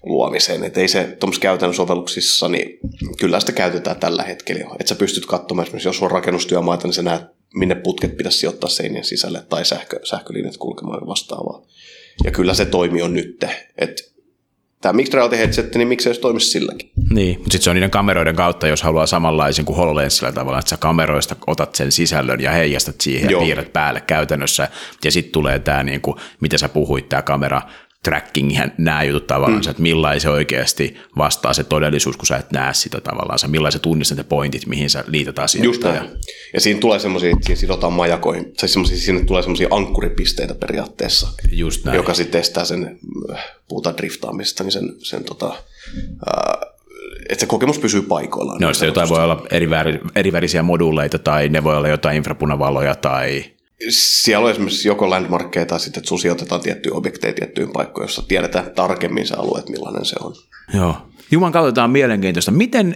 luomiseen. 0.03 0.63
Että 0.63 0.79
ei 0.79 0.87
se 0.87 1.03
tuommoisissa 1.19 1.41
käytännön 1.41 1.75
sovelluksissa, 1.75 2.47
niin 2.47 2.79
kyllä 3.19 3.39
sitä 3.39 3.51
käytetään 3.51 3.99
tällä 3.99 4.23
hetkellä 4.23 4.61
jo. 4.61 4.75
Että 4.79 4.89
sä 4.89 4.95
pystyt 4.95 5.25
katsomaan, 5.25 5.63
esimerkiksi 5.63 5.87
jos 5.87 6.01
on 6.01 6.11
rakennustyömaita, 6.11 6.87
niin 6.87 6.93
sä 6.93 7.01
näet 7.01 7.21
minne 7.53 7.75
putket 7.75 8.17
pitäisi 8.17 8.37
sijoittaa 8.37 8.69
seinien 8.69 9.03
sisälle 9.03 9.43
tai 9.49 9.65
sähkö, 9.65 9.99
sähkölinjat 10.03 10.57
kulkemaan 10.57 11.07
vastaavaa. 11.07 11.61
Ja 12.23 12.31
kyllä 12.31 12.53
se 12.53 12.65
toimi 12.65 13.01
on 13.01 13.13
nyt. 13.13 13.45
Että 13.77 14.03
tämä 14.81 14.93
Mixed 14.93 15.13
Reality 15.13 15.37
Headset, 15.37 15.75
niin 15.75 15.87
miksei 15.87 16.13
se 16.13 16.19
toimisi 16.19 16.51
silläkin. 16.51 16.91
Niin, 17.09 17.37
mutta 17.37 17.51
sitten 17.51 17.63
se 17.63 17.69
on 17.69 17.75
niiden 17.75 17.91
kameroiden 17.91 18.35
kautta, 18.35 18.67
jos 18.67 18.81
haluaa 18.81 19.05
samanlaisen 19.05 19.65
kuin 19.65 19.77
HoloLensillä 19.77 20.31
tavalla, 20.31 20.59
että 20.59 20.69
sä 20.69 20.77
kameroista 20.77 21.35
otat 21.47 21.75
sen 21.75 21.91
sisällön 21.91 22.39
ja 22.39 22.51
heijastat 22.51 23.01
siihen 23.01 23.29
Joo. 23.29 23.41
ja 23.41 23.45
piirrät 23.45 23.73
päälle 23.73 24.01
käytännössä. 24.01 24.67
Ja 25.03 25.11
sitten 25.11 25.31
tulee 25.31 25.59
tämä, 25.59 25.83
niin 25.83 26.01
kuin, 26.01 26.17
mitä 26.39 26.57
sä 26.57 26.69
puhuit, 26.69 27.09
tämä 27.09 27.21
kamera 27.21 27.61
tracking, 28.03 28.57
nämä 28.77 29.03
jutut 29.03 29.27
tavallaan, 29.27 29.61
mm. 29.63 29.69
että 29.69 29.81
millainen 29.81 30.21
se 30.21 30.29
oikeasti 30.29 30.97
vastaa 31.17 31.53
se 31.53 31.63
todellisuus, 31.63 32.17
kun 32.17 32.25
sä 32.25 32.37
et 32.37 32.51
näe 32.51 32.73
sitä 32.73 33.01
tavallaan, 33.01 33.39
millainen 33.47 33.71
se 33.71 33.79
tunnistat 33.79 34.17
ne 34.17 34.23
pointit, 34.23 34.65
mihin 34.65 34.89
sä 34.89 35.03
liität 35.07 35.39
asioita. 35.39 35.65
Just 35.65 35.83
näin. 35.83 35.95
Ja, 35.95 36.09
ja 36.53 36.61
siinä 36.61 36.79
tulee 36.79 36.99
semmoisia, 36.99 37.29
että 37.29 37.45
siinä 37.45 37.59
sidotaan 37.59 37.93
majakoihin, 37.93 38.53
tai 38.59 38.69
semmoisia, 38.69 38.97
sinne 38.97 39.25
tulee 39.25 39.41
semmoisia 39.41 39.67
ankkuripisteitä 39.71 40.55
periaatteessa, 40.55 41.27
Just 41.51 41.85
näin. 41.85 41.95
joka 41.95 42.13
sitten 42.13 42.41
estää 42.41 42.65
sen, 42.65 42.99
puhutaan 43.67 43.97
driftaamisesta, 43.97 44.63
niin 44.63 44.71
sen, 44.71 44.93
sen 44.97 45.23
tota, 45.23 45.55
ää, 46.25 46.57
että 47.29 47.39
se 47.39 47.45
kokemus 47.45 47.79
pysyy 47.79 48.01
paikoillaan. 48.01 48.61
No, 48.61 48.73
se 48.73 48.85
jotain 48.85 49.09
voi 49.09 49.23
olla 49.23 49.45
eri, 49.51 49.69
väri, 49.69 49.99
eri 50.15 50.31
värisiä 50.31 50.63
moduuleita 50.63 51.19
tai 51.19 51.49
ne 51.49 51.63
voi 51.63 51.77
olla 51.77 51.87
jotain 51.87 52.17
infrapunavaloja 52.17 52.95
tai 52.95 53.43
siellä 53.89 54.45
on 54.45 54.51
esimerkiksi 54.51 54.87
joko 54.87 55.09
landmarkkeja 55.09 55.65
tai 55.65 55.79
sitten, 55.79 55.99
että 55.99 56.09
sun 56.09 56.19
sijoitetaan 56.19 56.61
tiettyjä 56.61 56.95
objekteja 56.95 57.33
tiettyyn 57.33 57.71
paikkoon, 57.71 58.03
jossa 58.03 58.23
tiedetään 58.27 58.71
tarkemmin 58.75 59.27
se 59.27 59.35
alue, 59.35 59.59
että 59.59 59.71
millainen 59.71 60.05
se 60.05 60.15
on. 60.23 60.33
Joo. 60.73 60.95
Juman 61.31 61.51
katsotaan 61.51 61.91
mielenkiintoista. 61.91 62.51
Miten 62.51 62.95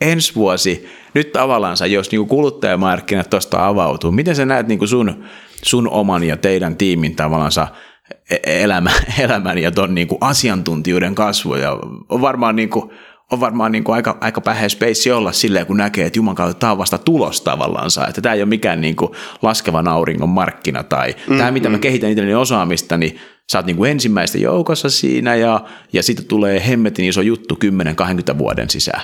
ensi 0.00 0.34
vuosi, 0.34 0.88
nyt 1.14 1.32
tavallaan 1.32 1.76
jos 1.90 2.10
niin 2.10 2.26
kuluttajamarkkinat 2.26 3.30
tuosta 3.30 3.66
avautuu, 3.66 4.12
miten 4.12 4.36
sä 4.36 4.46
näet 4.46 4.68
niin 4.68 4.88
sun, 4.88 5.24
sun 5.62 5.88
oman 5.88 6.24
ja 6.24 6.36
teidän 6.36 6.76
tiimin 6.76 7.16
tavallaan 7.16 7.52
e-, 8.30 8.62
elämän, 8.62 8.94
elämän 9.24 9.58
ja 9.58 9.70
ton 9.70 9.94
niin 9.94 10.08
asiantuntijuuden 10.20 11.14
kasvua? 11.14 11.56
on 12.08 12.20
varmaan 12.20 12.56
niin 12.56 12.70
kuin, 12.70 12.90
on 13.30 13.40
varmaan 13.40 13.72
niin 13.72 13.84
kuin 13.84 13.96
aika, 13.96 14.18
aika 14.20 14.40
päheä 14.40 14.68
space 14.68 15.14
olla 15.14 15.32
silleen, 15.32 15.66
kun 15.66 15.76
näkee, 15.76 16.06
että 16.06 16.18
Juman 16.18 16.34
kautta 16.34 16.58
tämä 16.58 16.72
on 16.72 16.78
vasta 16.78 16.98
tulos 16.98 17.40
tavallaan, 17.40 17.90
että 18.08 18.20
tämä 18.20 18.34
ei 18.34 18.42
ole 18.42 18.48
mikään 18.48 18.80
niin 18.80 18.96
kuin 18.96 19.10
laskevan 19.42 19.88
auringon 19.88 20.28
markkina 20.28 20.82
tai 20.82 21.14
mm, 21.28 21.38
tämä, 21.38 21.50
mitä 21.50 21.68
mm. 21.68 21.72
mä 21.72 21.78
kehitän 21.78 22.10
itselleni 22.10 22.34
osaamista, 22.34 22.96
niin 22.96 23.20
sä 23.52 23.58
oot 23.58 23.66
niin 23.66 23.76
kuin 23.76 23.90
ensimmäistä 23.90 24.38
joukossa 24.38 24.90
siinä 24.90 25.34
ja, 25.34 25.64
ja 25.92 26.02
sitten 26.02 26.26
tulee 26.26 26.68
hemmetin 26.68 27.04
iso 27.04 27.20
juttu 27.20 27.58
10-20 28.34 28.38
vuoden 28.38 28.70
sisään. 28.70 29.02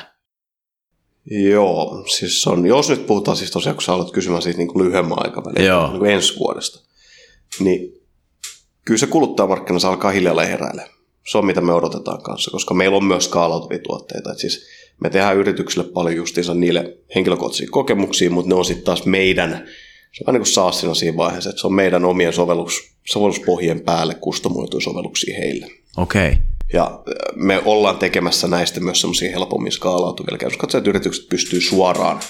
Joo, 1.31 2.05
siis 2.17 2.47
on, 2.47 2.67
jos 2.67 2.91
nyt 2.91 3.07
puhutaan 3.07 3.37
siis 3.37 3.51
tosiaan, 3.51 3.77
kun 3.77 3.83
sä 3.83 3.93
aloit 3.93 4.13
kysymään 4.13 4.43
siitä 4.43 4.59
niin 4.59 4.69
kuin 4.69 4.87
lyhyemmän 4.87 5.19
aikavälin, 5.21 5.65
Joo. 5.65 5.89
niin 5.89 5.99
kuin 5.99 6.11
ensi 6.11 6.39
vuodesta, 6.39 6.89
niin 7.61 7.93
kyllä 8.85 8.99
se 8.99 9.07
kuluttajamarkkina 9.07 9.79
alkaa 9.89 10.11
hiljalleen 10.11 10.49
heräilemään 10.49 10.96
se 11.27 11.39
on 11.39 11.47
mitä 11.47 11.61
me 11.61 11.73
odotetaan 11.73 12.23
kanssa, 12.23 12.51
koska 12.51 12.75
meillä 12.75 12.97
on 12.97 13.05
myös 13.05 13.25
skaalautuvia 13.25 13.79
tuotteita. 13.79 14.33
Et 14.33 14.39
siis 14.39 14.67
me 15.01 15.11
tehdään 15.11 15.37
yrityksille 15.37 15.89
paljon 15.89 16.17
justiinsa 16.17 16.55
niille 16.55 16.99
henkilökohtaisia 17.15 17.69
kokemuksia, 17.71 18.31
mutta 18.31 18.49
ne 18.49 18.55
on 18.55 18.65
sitten 18.65 18.85
taas 18.85 19.07
meidän, 19.07 19.67
se 20.13 20.25
on 20.27 20.35
niin 20.35 20.41
kuin 20.41 20.53
SaaSina 20.53 20.95
siinä 20.95 21.17
vaiheessa, 21.17 21.51
että 21.51 21.61
se 21.61 21.67
on 21.67 21.75
meidän 21.75 22.05
omien 22.05 22.33
sovellus, 22.33 22.91
sovelluspohjien 23.07 23.81
päälle 23.81 24.15
kustomoituja 24.15 24.81
sovelluksia 24.81 25.39
heille. 25.39 25.67
Okei. 25.97 26.33
Okay. 26.33 26.43
Ja 26.73 27.03
me 27.35 27.63
ollaan 27.65 27.99
tekemässä 27.99 28.49
näistä 28.49 28.81
myös 28.81 29.01
semmoisia 29.01 29.31
helpommin 29.31 29.73
skaalautuvia. 29.73 30.39
Jos 30.43 30.53
että 30.53 30.91
yritykset 30.91 31.29
pystyy 31.29 31.61
suoraan 31.61 32.21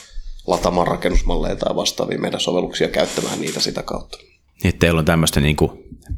lataamaan 0.47 0.87
rakennusmalleja 0.87 1.57
tai 1.57 1.77
vastaavia 1.77 2.19
meidän 2.19 2.41
sovelluksia 2.41 2.89
käyttämään 2.89 3.41
niitä 3.41 3.61
sitä 3.61 3.83
kautta. 3.83 4.19
Niin, 4.63 4.69
että 4.69 4.79
teillä 4.79 4.99
on 4.99 5.05
tämmöistä 5.05 5.41
niin 5.41 5.57
kuin 5.57 5.71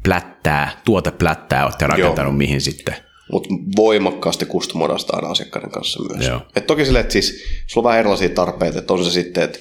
plättää, 0.03 0.81
tuoteplättää 0.85 1.65
olette 1.65 1.87
rakentanut 1.87 2.31
Joo. 2.31 2.37
mihin 2.37 2.61
sitten? 2.61 2.95
Mutta 3.31 3.49
voimakkaasti 3.75 4.45
kustomoidaan 4.45 4.99
aina 5.11 5.27
asiakkaiden 5.27 5.71
kanssa 5.71 6.03
myös. 6.03 6.41
Et 6.55 6.67
toki 6.67 6.85
sille, 6.85 6.99
että 6.99 7.13
siis 7.13 7.43
sulla 7.67 7.87
on 7.87 7.89
vähän 7.89 7.99
erilaisia 7.99 8.29
tarpeita, 8.29 8.79
että 8.79 8.93
on 8.93 9.05
se 9.05 9.11
sitten, 9.11 9.43
että 9.43 9.59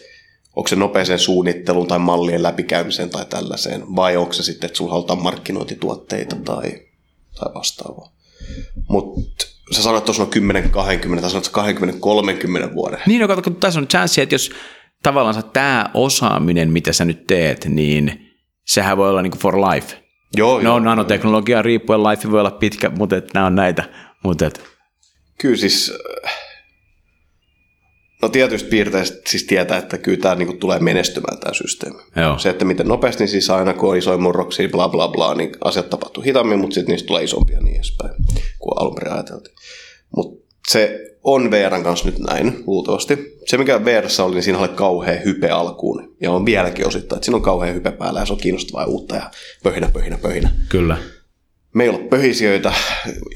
onko 0.56 0.68
se 0.68 0.76
nopeeseen 0.76 1.18
suunnitteluun 1.18 1.86
tai 1.86 1.98
mallien 1.98 2.42
läpikäymiseen 2.42 3.10
tai 3.10 3.24
tällaiseen, 3.24 3.96
vai 3.96 4.16
onko 4.16 4.32
se 4.32 4.42
sitten, 4.42 4.66
että 4.66 4.76
sulla 4.76 4.92
halutaan 4.92 5.22
markkinointituotteita 5.22 6.36
tai, 6.36 6.62
tai 7.40 7.54
vastaavaa. 7.54 8.12
Mutta 8.88 9.46
sä 9.76 9.82
sanoit 9.82 10.04
tuossa 10.04 10.22
on 10.22 10.30
10, 10.30 10.70
20 10.70 11.22
tai 11.22 11.30
sanoit 11.30 11.48
20, 11.48 12.00
30 12.00 12.74
vuoden. 12.74 13.00
Niin, 13.06 13.20
no 13.20 13.28
kato, 13.28 13.42
kun 13.42 13.56
tässä 13.56 13.80
on 13.80 13.88
chanssi, 13.88 14.20
että 14.20 14.34
jos 14.34 14.50
tavallaan 15.02 15.44
tämä 15.52 15.90
osaaminen, 15.94 16.70
mitä 16.70 16.92
sä 16.92 17.04
nyt 17.04 17.26
teet, 17.26 17.64
niin 17.64 18.27
sehän 18.68 18.96
voi 18.96 19.10
olla 19.10 19.22
niin 19.22 19.30
kuin 19.30 19.40
for 19.40 19.56
life. 19.56 19.96
Joo, 20.36 20.56
no, 20.56 20.62
joo, 20.62 20.78
nanoteknologia 20.78 21.62
riippuen 21.62 22.02
life 22.02 22.30
voi 22.30 22.40
olla 22.40 22.50
pitkä, 22.50 22.90
mutta 22.90 23.16
et, 23.16 23.34
nämä 23.34 23.46
on 23.46 23.54
näitä. 23.54 23.84
Mutta 24.24 24.46
et. 24.46 24.62
Kyllä 25.40 25.56
siis, 25.56 25.92
no 28.22 28.28
tietysti 28.28 28.68
piirteistä 28.68 29.16
siis 29.26 29.44
tietää, 29.44 29.78
että 29.78 29.98
kyllä 29.98 30.18
tämä 30.18 30.34
niin 30.34 30.58
tulee 30.58 30.78
menestymään 30.78 31.38
tämä 31.38 31.54
systeemi. 31.54 31.98
Joo. 32.16 32.38
Se, 32.38 32.50
että 32.50 32.64
miten 32.64 32.88
nopeasti, 32.88 33.22
niin 33.22 33.30
siis 33.30 33.50
aina 33.50 33.74
kun 33.74 33.90
on 33.90 33.96
isoja 33.96 34.18
murroksia, 34.18 34.68
bla 34.68 34.88
bla 34.88 35.08
bla, 35.08 35.34
niin 35.34 35.52
asiat 35.64 35.90
tapahtuu 35.90 36.22
hitaammin, 36.22 36.58
mutta 36.58 36.74
sitten 36.74 36.92
niistä 36.92 37.06
tulee 37.06 37.22
isompia 37.22 37.60
niin 37.60 37.76
edespäin, 37.76 38.14
kuin 38.58 38.72
alun 38.80 38.94
perin 38.94 39.12
ajateltiin. 39.12 39.54
Mutta 40.16 40.37
se 40.68 41.00
on 41.24 41.50
VRn 41.50 41.82
kanssa 41.82 42.06
nyt 42.06 42.18
näin, 42.18 42.64
luultavasti. 42.66 43.38
Se, 43.46 43.58
mikä 43.58 43.84
VRssä 43.84 44.24
oli, 44.24 44.34
niin 44.34 44.42
siinä 44.42 44.58
oli 44.58 44.68
kauhea 44.68 45.20
hype 45.24 45.50
alkuun. 45.50 46.16
Ja 46.20 46.30
on 46.30 46.46
vieläkin 46.46 46.86
osittain, 46.86 47.16
että 47.16 47.24
siinä 47.24 47.36
on 47.36 47.42
kauhea 47.42 47.72
hype 47.72 47.90
päällä 47.90 48.20
ja 48.20 48.26
se 48.26 48.32
on 48.32 48.38
kiinnostavaa 48.38 48.82
ja 48.82 48.88
uutta 48.88 49.16
ja 49.16 49.30
pöhinä, 49.62 49.90
pöhinä, 49.92 50.18
pöhinä. 50.18 50.50
Kyllä. 50.68 50.96
Meillä 51.74 51.98
on 51.98 52.08
pöhisijöitä 52.08 52.72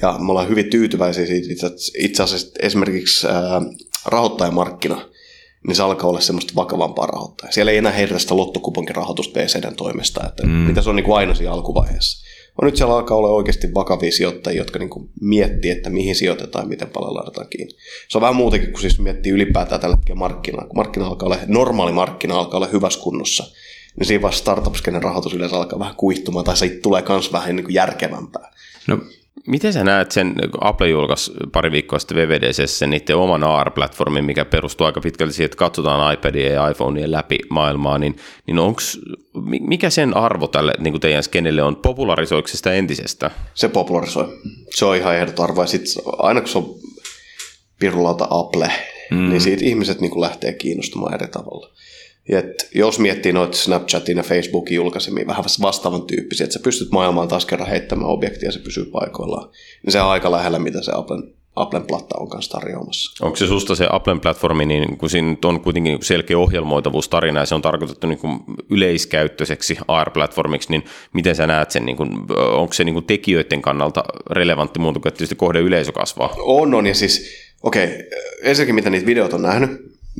ja 0.03 0.19
me 0.19 0.31
ollaan 0.31 0.49
hyvin 0.49 0.71
tyytyväisiä 0.71 1.27
siitä. 1.27 1.67
Itse 1.99 2.23
asiassa 2.23 2.53
esimerkiksi 2.61 3.27
ää, 3.27 3.63
rahoittajamarkkina, 4.07 5.09
niin 5.67 5.77
se 5.77 5.83
alkaa 5.83 6.11
olla 6.11 6.21
semmoista 6.21 6.53
vakavampaa 6.57 7.07
rahoittajaa. 7.07 7.53
Siellä 7.53 7.73
ei 7.73 7.79
enää 7.79 7.93
heitä 7.93 8.19
sitä 8.19 8.37
lottokuponkirahoitusta 8.37 9.41
VCDn 9.41 9.77
toimesta, 9.77 10.27
että 10.29 10.47
mm. 10.47 10.53
mitä 10.53 10.83
se 10.83 10.91
on 10.91 10.97
niin 10.97 11.05
kuin 11.05 11.17
aina 11.17 11.35
siinä 11.35 11.53
alkuvaiheessa. 11.53 12.27
No 12.61 12.67
nyt 12.67 12.77
siellä 12.77 12.95
alkaa 12.95 13.17
olla 13.17 13.29
oikeasti 13.29 13.75
vakavia 13.75 14.13
sijoittajia, 14.13 14.61
jotka 14.61 14.79
niin 14.79 14.91
kuin 14.91 15.11
miettii, 15.21 15.71
että 15.71 15.91
mihin 15.91 16.15
sijoitetaan 16.15 16.65
ja 16.65 16.69
miten 16.69 16.89
paljon 16.89 17.15
laitetaan 17.15 17.49
kiinni. 17.49 17.75
Se 18.09 18.19
on 18.19 18.23
vähän 18.23 18.37
muutenkin 18.37 18.73
kuin 18.73 18.81
siis 18.81 18.99
miettii 18.99 19.33
ylipäätään 19.33 19.81
tällä 19.81 19.97
hetkellä 19.97 20.19
markkinaa. 20.19 20.67
Kun 20.67 20.77
markkina 20.77 21.07
alkaa 21.07 21.27
olla, 21.27 21.39
normaali 21.47 21.93
markkina 21.93 22.39
alkaa 22.39 22.59
olla 22.59 22.67
hyvässä 22.67 23.01
kunnossa, 23.01 23.45
niin 23.99 24.07
siinä 24.07 24.23
vaiheessa 24.23 24.43
startup 24.43 24.75
rahoitus 25.03 25.35
yleensä 25.35 25.57
alkaa 25.57 25.79
vähän 25.79 25.97
kuihtumaan 25.97 26.45
tai 26.45 26.57
se 26.57 26.69
tulee 26.69 27.03
myös 27.09 27.33
vähän 27.33 27.57
niin 27.57 27.65
kuin 27.65 27.75
järkevämpää. 27.75 28.53
No 28.87 28.99
Miten 29.47 29.73
sä 29.73 29.85
näet 29.85 30.11
sen, 30.11 30.35
Apple 30.61 30.89
julkaisi 30.89 31.33
pari 31.53 31.73
viikkoa 31.73 31.99
sitten 31.99 32.17
VVDC 32.17 32.87
niiden 32.87 33.17
oman 33.17 33.45
AR-platformin, 33.45 34.25
mikä 34.25 34.45
perustuu 34.45 34.87
aika 34.87 35.01
pitkälti 35.01 35.35
siihen, 35.35 35.45
että 35.47 35.57
katsotaan 35.57 36.15
iPadia 36.15 36.53
ja 36.53 36.69
iPhonea 36.69 37.11
läpi 37.11 37.39
maailmaa, 37.49 37.99
niin, 37.99 38.17
niin 38.47 38.59
onks, 38.59 39.01
mikä 39.61 39.91
sen 39.91 40.17
arvo 40.17 40.47
tälle 40.47 40.73
niin 40.79 40.93
kuin 40.93 41.01
teidän 41.01 41.23
skenelle 41.23 41.63
on? 41.63 41.77
Popularisoiko 41.77 42.49
sitä 42.49 42.73
entisestä? 42.73 43.31
Se 43.55 43.69
popularisoi. 43.69 44.39
Se 44.75 44.85
on 44.85 44.97
ihan 44.97 45.17
ehdot 45.17 45.41
arvo. 45.41 45.61
Ja 45.61 45.67
sit, 45.67 45.83
aina 46.19 46.41
kun 46.41 46.49
se 46.49 46.59
on 46.59 46.75
pirulauta 47.79 48.27
Apple, 48.31 48.73
mm. 49.11 49.29
niin 49.29 49.41
siitä 49.41 49.65
ihmiset 49.65 50.01
niin 50.01 50.21
lähtee 50.21 50.53
kiinnostumaan 50.53 51.15
eri 51.15 51.29
tavalla. 51.29 51.71
Et 52.29 52.69
jos 52.75 52.99
miettii 52.99 53.33
noita 53.33 53.57
Snapchatin 53.57 54.17
ja 54.17 54.23
Facebookin 54.23 54.77
julkaisemia 54.77 55.27
vähän 55.27 55.45
vastaavan 55.63 56.03
tyyppisiä, 56.03 56.45
että 56.45 56.55
sä 56.55 56.61
pystyt 56.63 56.91
maailmaan 56.91 57.29
taas 57.29 57.47
kerran 57.47 57.69
heittämään 57.69 58.11
objektia 58.11 58.49
ja 58.49 58.53
se 58.53 58.59
pysyy 58.59 58.85
paikoillaan, 58.85 59.51
niin 59.83 59.93
se 59.93 60.01
on 60.01 60.11
aika 60.11 60.31
lähellä, 60.31 60.59
mitä 60.59 60.83
se 60.83 60.93
Applen, 60.95 61.35
Applen 61.57 61.87
platta 61.87 62.19
on 62.19 62.29
kanssa 62.29 62.59
tarjoamassa. 62.59 63.27
Onko 63.27 63.37
se 63.37 63.47
susta 63.47 63.75
se 63.75 63.87
Applen 63.91 64.21
platformi, 64.21 64.67
niin 64.67 64.99
kun 64.99 65.11
siinä 65.11 65.37
on 65.45 65.61
kuitenkin 65.61 65.99
selkeä 66.03 66.39
ohjelmoitavuustarina 66.39 67.41
ja 67.41 67.47
se 67.47 67.55
on 67.55 67.63
tarkoitettu 67.63 68.07
niin 68.07 68.19
kuin 68.19 68.41
yleiskäyttöiseksi 68.71 69.77
AR-platformiksi, 69.89 70.71
niin 70.71 70.85
miten 71.13 71.37
sä 71.37 71.47
näet 71.47 71.71
sen, 71.71 71.87
niin 71.87 71.97
kuin, 71.97 72.11
onko 72.53 72.73
se 72.73 72.85
niin 72.85 72.95
kuin 72.95 73.05
tekijöiden 73.05 73.63
kannalta 73.63 74.05
relevantti 74.31 74.79
muuta 74.79 75.01
kuin, 75.01 75.09
että 75.09 75.19
tietysti 75.19 75.35
kohde 75.35 75.61
yleisö 75.61 75.93
kasvaa? 75.93 76.35
On, 76.39 76.75
on 76.75 76.87
ja 76.87 76.95
siis, 76.95 77.27
okei, 77.63 77.85
okay, 77.85 77.99
ensinnäkin 78.43 78.75
mitä 78.75 78.91
niitä 78.91 79.07
videoita 79.07 79.37
on 79.37 79.43
nähnyt, 79.43 79.71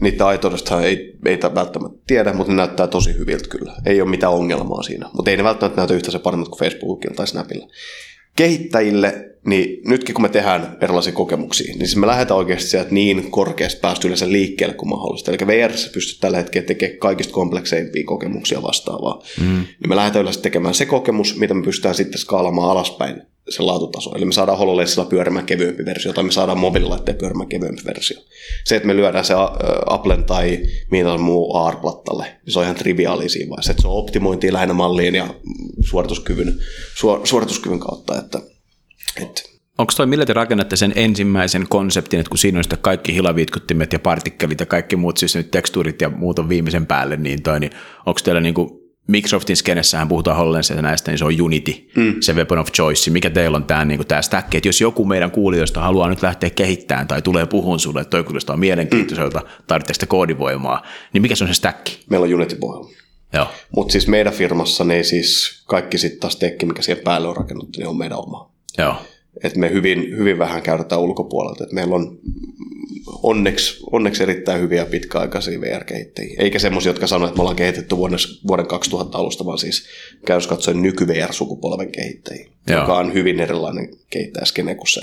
niitä 0.01 0.27
aitoudesta 0.27 0.83
ei, 0.83 1.19
ei 1.27 1.39
välttämättä 1.55 1.99
tiedä, 2.07 2.33
mutta 2.33 2.53
ne 2.53 2.57
näyttää 2.57 2.87
tosi 2.87 3.19
hyviltä 3.19 3.49
kyllä. 3.49 3.75
Ei 3.87 4.01
ole 4.01 4.11
mitään 4.11 4.33
ongelmaa 4.33 4.83
siinä, 4.83 5.11
mutta 5.13 5.31
ei 5.31 5.37
ne 5.37 5.45
välttämättä 5.45 5.81
näytä 5.81 5.95
yhtä 5.95 6.11
se 6.11 6.19
paremmat 6.19 6.49
kuin 6.49 6.59
Facebookilla 6.59 7.15
tai 7.15 7.27
Snapilla. 7.27 7.69
Kehittäjille, 8.37 9.29
niin 9.47 9.83
nytkin 9.89 10.15
kun 10.15 10.23
me 10.23 10.29
tehdään 10.29 10.77
erilaisia 10.81 11.13
kokemuksia, 11.13 11.75
niin 11.75 11.87
siis 11.87 11.97
me 11.97 12.07
lähdetään 12.07 12.39
oikeasti 12.39 12.71
sieltä 12.71 12.91
niin 12.91 13.31
korkeasta 13.31 13.81
päästä 13.81 14.09
yleensä 14.09 14.33
liikkeelle 14.33 14.75
kuin 14.75 14.89
mahdollista. 14.89 15.31
Eli 15.31 15.47
VR 15.47 15.73
pystyy 15.93 16.21
tällä 16.21 16.37
hetkellä 16.37 16.67
tekemään 16.67 16.99
kaikista 16.99 17.33
komplekseimpia 17.33 18.05
kokemuksia 18.07 18.63
vastaavaa. 18.63 19.23
Mm. 19.41 19.47
Niin 19.57 19.89
me 19.89 19.97
lähdetään 19.97 20.23
yleensä 20.23 20.41
tekemään 20.41 20.75
se 20.75 20.87
kokemus, 20.87 21.39
mitä 21.39 21.55
me 21.55 21.63
pystytään 21.63 21.95
sitten 21.95 22.19
skaalaamaan 22.19 22.71
alaspäin 22.71 23.23
se 23.49 23.63
laatutaso. 23.63 24.15
Eli 24.17 24.25
me 24.25 24.33
saadaan 24.33 24.59
HoloLensilla 24.59 25.05
pyörimään 25.05 25.47
kevyempi 25.47 25.85
versio, 25.85 26.13
tai 26.13 26.25
me 26.25 26.33
saadaan 26.33 26.59
mobiililaitteen 26.59 27.19
pyörimään 27.19 27.49
kevyempi 27.49 27.83
versio. 27.87 28.21
Se, 28.65 28.77
että 28.77 28.87
me 28.87 28.97
lyödään 28.97 29.25
se 29.25 29.35
Applen 29.87 30.25
tai 30.25 30.59
mihin 30.91 31.21
muu 31.21 31.57
AR-plattalle, 31.57 32.25
niin 32.25 32.53
se 32.53 32.59
on 32.59 32.65
ihan 32.65 32.77
triviaali 32.77 33.29
siinä 33.29 33.51
vaiheessa. 33.51 33.71
Että 33.71 33.83
se 33.83 33.89
on 33.89 33.99
optimointia 33.99 34.53
lähinnä 34.53 34.75
malliin 34.75 35.15
ja 35.15 35.35
suorituskyvyn, 35.81 36.59
suorituskyvyn 37.25 37.81
kautta. 37.81 38.19
Että, 38.19 38.39
että 39.23 39.43
Onko 39.79 39.93
toi, 39.97 40.07
millä 40.07 40.27
te 40.27 40.33
rakennatte 40.33 40.77
sen 40.77 40.93
ensimmäisen 40.97 41.67
konseptin, 41.69 42.21
että 42.21 42.31
kun 42.31 42.39
siinä 42.39 42.59
on 42.59 42.65
sitten 42.65 42.79
kaikki 42.79 43.15
hilaviitkuttimet 43.15 43.93
ja 43.93 43.99
partikkelit 43.99 44.61
ja 44.61 44.67
kaikki 44.67 44.97
muut, 44.97 45.17
siis 45.17 45.37
nyt 45.37 45.51
tekstuurit 45.51 46.01
ja 46.01 46.11
muut 46.11 46.39
on 46.39 46.49
viimeisen 46.49 46.87
päälle, 46.87 47.17
niin, 47.17 47.43
toi, 47.43 47.61
niin 47.61 47.73
onko 48.07 48.21
teillä 48.25 48.41
niin 48.41 48.55
kuin 48.55 48.82
Microsoftin 49.07 49.57
skenessähän 49.57 50.09
puhutaan 50.09 50.37
HoloLensista 50.37 50.83
näistä, 50.83 51.11
niin 51.11 51.19
se 51.19 51.25
on 51.25 51.41
Unity, 51.41 51.75
mm. 51.97 52.15
se 52.21 52.33
weapon 52.33 52.59
of 52.59 52.73
choice. 52.73 53.11
Mikä 53.11 53.31
teillä 53.31 53.57
on 53.57 53.65
tämä, 53.65 53.85
niin 53.85 54.07
tämä 54.07 54.23
stack, 54.23 54.55
että 54.55 54.69
jos 54.69 54.81
joku 54.81 55.05
meidän 55.05 55.31
kuulijoista 55.31 55.81
haluaa 55.81 56.09
nyt 56.09 56.23
lähteä 56.23 56.51
kehittämään 56.51 57.09
tai 57.09 57.23
tulee 57.23 57.47
puhun 57.47 57.81
sulle, 57.81 58.01
että 58.01 58.11
toi 58.11 58.25
kuulostaa 58.25 58.57
mielenkiintoiselta, 58.57 59.39
mm. 59.39 59.47
tarvitsee 59.67 59.95
sitä 59.95 60.07
koodivoimaa, 60.07 60.83
niin 61.13 61.23
mikä 61.23 61.35
se 61.35 61.45
on 61.45 61.49
se 61.49 61.55
stack? 61.55 61.87
Meillä 62.11 62.25
on 62.25 62.35
Unity 62.35 62.57
pohjalla. 62.57 62.91
Joo. 63.33 63.47
Mutta 63.77 63.93
siis 63.93 64.09
meidän 64.09 64.33
firmassa 64.33 64.85
ne 64.85 65.03
siis 65.03 65.63
kaikki 65.67 65.99
sitten 65.99 66.21
taas 66.21 66.37
tekki, 66.37 66.67
mikä 66.67 66.83
siihen 66.83 67.05
päälle 67.05 67.29
on 67.29 67.37
rakennettu, 67.37 67.79
niin 67.81 67.89
on 67.89 67.99
meidän 67.99 68.19
oma. 68.19 68.51
Joo. 68.79 68.95
Et 69.45 69.57
me 69.57 69.71
hyvin, 69.71 70.17
hyvin 70.17 70.39
vähän 70.39 70.63
käytetään 70.63 71.01
ulkopuolelta. 71.01 71.65
Et 71.65 71.73
meillä 71.73 71.95
on 71.95 72.19
onneksi, 73.23 73.83
onneksi 73.93 74.23
erittäin 74.23 74.61
hyviä 74.61 74.87
pitkäaikaisia 74.87 75.61
VR-kehittäjiä. 75.61 76.35
Eikä 76.39 76.59
semmoisia, 76.59 76.91
jotka 76.91 77.07
sanoo, 77.07 77.29
että 77.29 77.37
me 77.37 77.41
ollaan 77.41 77.57
kehitetty 77.57 77.97
vuoden, 77.97 78.19
vuoden 78.47 78.67
2000 78.67 79.19
alusta, 79.19 79.45
vaan 79.45 79.59
siis 79.59 79.87
käytös 80.27 80.47
katsoen 80.47 80.83
nyky-VR-sukupolven 80.83 81.93
kehittäjiä, 81.93 82.47
Joo. 82.69 82.81
joka 82.81 82.99
on 82.99 83.15
hyvin 83.15 83.41
erilainen 83.41 83.89
kehittäjäskene 84.11 84.75
kuin 84.75 84.89
se 84.89 85.01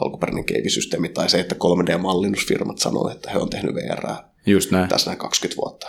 alkuperäinen 0.00 0.44
keivisysteemi, 0.44 1.08
tai 1.08 1.30
se, 1.30 1.40
että 1.40 1.54
3D-mallinnusfirmat 1.54 2.78
sanoo, 2.78 3.10
että 3.10 3.30
he 3.30 3.38
on 3.38 3.50
tehnyt 3.50 3.74
VR 3.74 4.06
Just 4.46 4.70
näin. 4.70 4.88
tässä 4.88 5.10
näin 5.10 5.18
20 5.18 5.62
vuotta. 5.62 5.86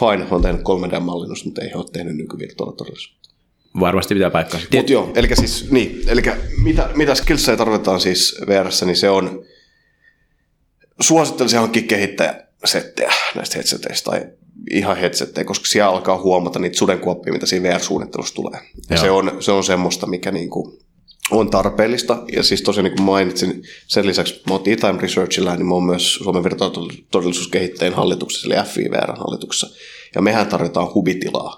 Fine, 0.00 0.28
he 0.30 0.34
on 0.34 0.42
tehnyt 0.42 0.60
3D-mallinnus, 0.60 1.44
mutta 1.44 1.62
ei 1.62 1.68
he 1.68 1.74
ole 1.74 1.84
tehnyt 1.92 2.16
nykyvirtuaalitodellisuutta. 2.16 3.28
Varmasti 3.80 4.14
pitää 4.14 4.30
paikkaa. 4.30 4.60
Mutta 4.76 4.92
joo, 4.92 5.12
eli 5.14 5.28
siis, 5.34 5.70
niin, 5.70 6.02
eli 6.06 6.22
mitä, 6.62 6.90
mitä 6.94 7.14
skillsejä 7.14 7.56
tarvitaan 7.56 8.00
siis 8.00 8.40
VR, 8.46 8.66
niin 8.84 8.96
se 8.96 9.10
on, 9.10 9.44
suosittelisin 11.00 11.58
hankkia 11.58 11.82
kehittäjäsettejä 11.82 13.12
näistä 13.34 13.54
headseteistä 13.56 14.10
tai 14.10 14.26
ihan 14.70 14.96
headsettejä, 14.96 15.44
koska 15.44 15.66
siellä 15.66 15.90
alkaa 15.90 16.22
huomata 16.22 16.58
niitä 16.58 16.78
sudenkuoppia, 16.78 17.32
mitä 17.32 17.46
siinä 17.46 17.68
VR-suunnittelussa 17.68 18.34
tulee. 18.34 18.60
Ja 18.90 18.96
se 18.96 19.10
on, 19.10 19.36
se 19.40 19.52
on 19.52 19.64
semmoista, 19.64 20.06
mikä 20.06 20.30
niinku 20.30 20.78
on 21.30 21.50
tarpeellista. 21.50 22.22
Ja 22.32 22.42
siis 22.42 22.62
tosiaan 22.62 22.84
niin 22.84 22.96
kuin 22.96 23.06
mainitsin, 23.06 23.62
sen 23.86 24.06
lisäksi 24.06 24.42
mä 24.48 24.54
oon 24.54 24.62
E-Time 24.66 25.00
Researchilla, 25.00 25.56
niin 25.56 25.66
mä 25.66 25.74
oon 25.74 25.84
myös 25.84 26.14
Suomen 26.14 26.44
virtuaalitodellisuuskehittäjän 26.44 27.94
hallituksessa, 27.94 28.48
eli 28.48 28.64
FIVR 28.66 29.12
hallituksessa. 29.18 29.68
Ja 30.14 30.22
mehän 30.22 30.46
tarjotaan 30.46 30.94
hubitilaa 30.94 31.56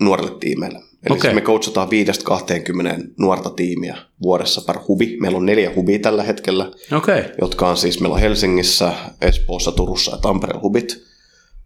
nuorille 0.00 0.38
tiimeille. 0.40 0.80
Eli 1.06 1.16
okay. 1.16 1.30
Siis 1.30 1.34
me 1.34 1.40
coachataan 1.40 1.88
5-20 1.88 3.12
nuorta 3.18 3.50
tiimiä 3.50 3.96
vuodessa 4.22 4.60
per 4.60 4.78
hubi. 4.88 5.16
Meillä 5.20 5.38
on 5.38 5.46
neljä 5.46 5.72
hubia 5.76 5.98
tällä 5.98 6.22
hetkellä, 6.22 6.70
okay. 6.96 7.24
jotka 7.40 7.68
on 7.68 7.76
siis, 7.76 8.00
meillä 8.00 8.14
on 8.14 8.20
Helsingissä, 8.20 8.92
Espoossa, 9.20 9.72
Turussa 9.72 10.12
ja 10.12 10.18
Tampereen 10.18 10.62
hubit. 10.62 11.04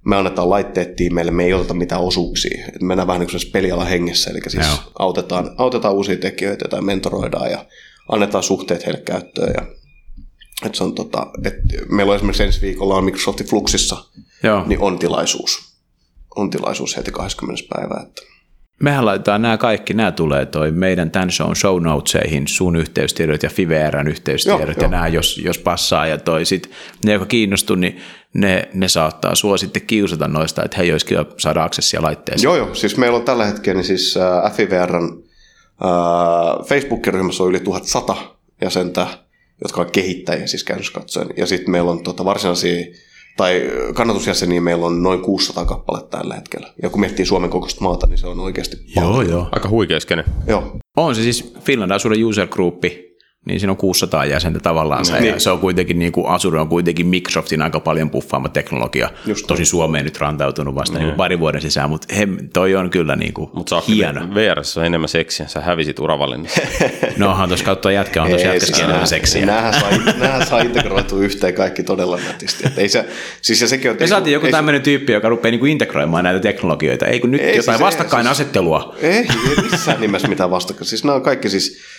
Me 0.05 0.17
annetaan 0.17 0.51
laitteet 0.51 0.97
tiimeille, 0.97 1.31
me 1.31 1.45
ei 1.45 1.55
oteta 1.55 1.75
mitään 1.75 2.01
osuuksia. 2.01 2.67
Et 2.75 2.83
mennään 2.83 3.07
vähän 3.07 3.21
niin 3.21 3.53
peliala 3.53 3.85
hengessä, 3.85 4.31
eli 4.31 4.41
siis 4.49 4.67
autetaan, 4.99 5.51
autetaan 5.57 5.95
uusia 5.95 6.17
tekijöitä 6.17 6.69
tai 6.69 6.83
mentoroidaan 6.83 7.51
ja 7.51 7.67
annetaan 8.09 8.45
suhteet 8.45 8.87
heille 8.87 9.01
käyttöön. 9.01 9.55
Ja, 9.57 9.67
et 10.67 10.75
se 10.75 10.85
on 10.85 10.95
tota, 10.95 11.27
et 11.45 11.55
meillä 11.89 12.11
on 12.11 12.17
esimerkiksi 12.17 12.43
ensi 12.43 12.61
viikolla 12.61 12.95
on 12.95 13.05
Microsoftin 13.05 13.47
Fluxissa, 13.47 13.97
Joo. 14.43 14.65
niin 14.67 14.81
on 14.81 14.99
tilaisuus. 14.99 15.59
On 16.37 16.51
tilaisuus 16.51 16.97
heti 16.97 17.11
20. 17.11 17.65
päivää. 17.75 18.05
Että 18.09 18.23
Mehän 18.79 19.07
laitetaan 19.07 19.43
nämä 19.43 19.57
kaikki, 19.57 19.95
nämä 19.95 20.13
tulee 20.13 20.47
toi 20.47 20.73
meidän 20.73 21.11
tämän 21.11 21.31
show 21.31 21.53
show 21.55 21.83
notesihin, 21.83 22.49
sun 22.49 22.77
yhteystiedot 22.77 23.43
ja 23.43 23.51
Fiverran 23.51 24.09
yhteystiedot 24.09 24.61
joo, 24.61 24.69
ja 24.69 24.83
joo. 24.83 24.91
nämä, 24.91 25.09
jos, 25.09 25.39
jos 25.39 25.59
passaa 25.59 26.07
ja 26.07 26.19
toi 26.19 26.45
sit, 26.45 26.71
ne, 27.05 27.13
jotka 27.13 27.27
kiinnostuu, 27.27 27.77
niin 27.77 28.01
ne, 28.35 28.69
ne 28.75 28.89
saattaa 28.89 29.35
sua 29.35 29.57
sitten 29.57 29.87
kiusata 29.87 30.29
noista, 30.29 30.65
että 30.65 30.77
hei, 30.77 30.93
olisikin 30.93 31.19
saada 31.39 31.65
aksessia 31.65 32.03
laitteeseen. 32.03 32.45
Joo, 32.45 32.57
joo, 32.57 32.75
siis 32.75 32.97
meillä 32.97 33.19
on 33.19 33.25
tällä 33.25 33.47
hetkellä 33.47 33.79
niin 33.79 33.87
siis 33.87 34.17
äh, 34.17 34.53
FIVRn 34.53 35.05
äh, 35.05 36.67
Facebook-ryhmässä 36.67 37.43
on 37.43 37.49
yli 37.49 37.61
1100 37.61 38.37
jäsentä, 38.63 39.07
jotka 39.63 39.81
on 39.81 39.91
kehittäjiä 39.91 40.47
siis 40.47 40.65
käynnössä 40.65 40.93
katsoen, 40.93 41.29
ja 41.37 41.47
sitten 41.47 41.71
meillä 41.71 41.91
on 41.91 42.03
tota, 42.03 42.25
varsinaisia 42.25 42.85
tai 43.39 43.63
kannatusjäseniä 43.95 44.61
meillä 44.61 44.87
on 44.87 45.03
noin 45.03 45.21
600 45.21 45.65
kappaletta 45.65 46.19
tällä 46.19 46.35
hetkellä. 46.35 46.69
Ja 46.83 46.91
kun 46.91 47.01
miettii 47.01 47.27
Suomen 47.27 47.51
kokoista 47.51 47.81
maata, 47.85 48.07
niin 48.07 48.19
se 48.19 48.27
on 48.27 48.41
oikeasti 48.41 48.77
Joo, 48.97 49.05
paljon. 49.11 49.31
joo. 49.31 49.49
Aika 49.53 49.69
huikea 49.69 50.01
skene. 50.01 50.25
Joo. 50.47 50.77
On 50.97 51.15
se 51.15 51.23
siis 51.23 51.55
Finland 51.61 51.91
Asuuden 51.91 52.25
user 52.25 52.47
groupi, 52.47 53.08
niin 53.47 53.61
siinä 53.61 53.71
on 53.71 53.77
600 53.77 54.25
jäsentä 54.25 54.61
tavallaan 54.61 55.05
se, 55.05 55.21
niin. 55.21 55.35
ja 55.35 55.41
se 55.41 55.51
on 55.51 55.59
kuitenkin, 55.59 55.99
niin 55.99 56.13
kuin 56.13 56.27
Azure 56.27 56.61
on 56.61 56.69
kuitenkin 56.69 57.07
Microsoftin 57.07 57.63
aika 57.63 57.81
paljon 57.81 58.11
puffaama 58.11 58.49
teknologia, 58.49 59.11
Just 59.27 59.47
tosi 59.47 59.65
Suomeen 59.65 60.05
nyt 60.05 60.21
rantautunut 60.21 60.75
vasta 60.75 60.99
niin. 60.99 61.07
Niin 61.07 61.17
pari 61.17 61.39
vuoden 61.39 61.61
sisään, 61.61 61.91
mutta 61.91 62.15
he, 62.15 62.29
toi 62.53 62.75
on 62.75 62.91
kyllä 62.91 63.17
niin 63.17 63.33
kuin 63.33 63.51
Mut 63.53 63.71
hieno. 63.89 64.35
VR 64.35 64.59
on 64.77 64.85
enemmän 64.85 65.09
seksiä, 65.09 65.47
sä 65.47 65.61
hävisit 65.61 65.99
uravalinnassa. 65.99 66.63
no 67.17 67.31
onhan 67.31 67.49
tuossa 67.49 67.65
kautta 67.65 67.93
jätkä, 67.93 68.23
on 68.23 68.29
tuossa 68.29 68.47
jätkäskin 68.47 68.75
siis 68.75 68.89
enemmän 68.89 69.07
seksiä. 69.07 69.47
Nämähän 69.47 69.75
saa, 69.75 69.91
nämähän 70.21 70.47
saa 70.47 70.61
integroitu 70.61 71.21
yhteen 71.21 71.55
kaikki 71.55 71.83
todella 71.83 72.19
nätisti. 72.29 72.67
Että 72.67 72.81
ei 72.81 72.89
se, 72.89 73.05
siis 73.43 73.61
ja 73.61 73.69
sekin 73.69 73.91
on, 73.91 73.97
Me 74.01 74.07
saatiin 74.07 74.35
joku 74.35 74.47
tämmöinen 74.51 74.83
tyyppi, 74.83 75.13
joka 75.13 75.29
rupeaa 75.29 75.51
niin 75.51 75.61
kuin 75.61 75.73
integroimaan 75.73 76.25
näitä 76.25 76.41
teknologioita, 76.41 77.07
ei 77.07 77.21
kun 77.21 77.31
nyt 77.31 77.41
ei, 77.41 77.57
jotain 77.57 77.79
siis, 77.79 77.87
vastakkainasettelua. 77.87 78.95
Siis, 79.01 79.05
ei, 79.05 79.27
ei 79.49 79.71
missään 79.71 80.01
nimessä 80.01 80.29
mitään 80.29 80.51
vastakkain. 80.51 80.89
Siis 80.89 81.05
nämä 81.05 81.17
on 81.17 81.23
kaikki 81.23 81.49
siis 81.49 81.98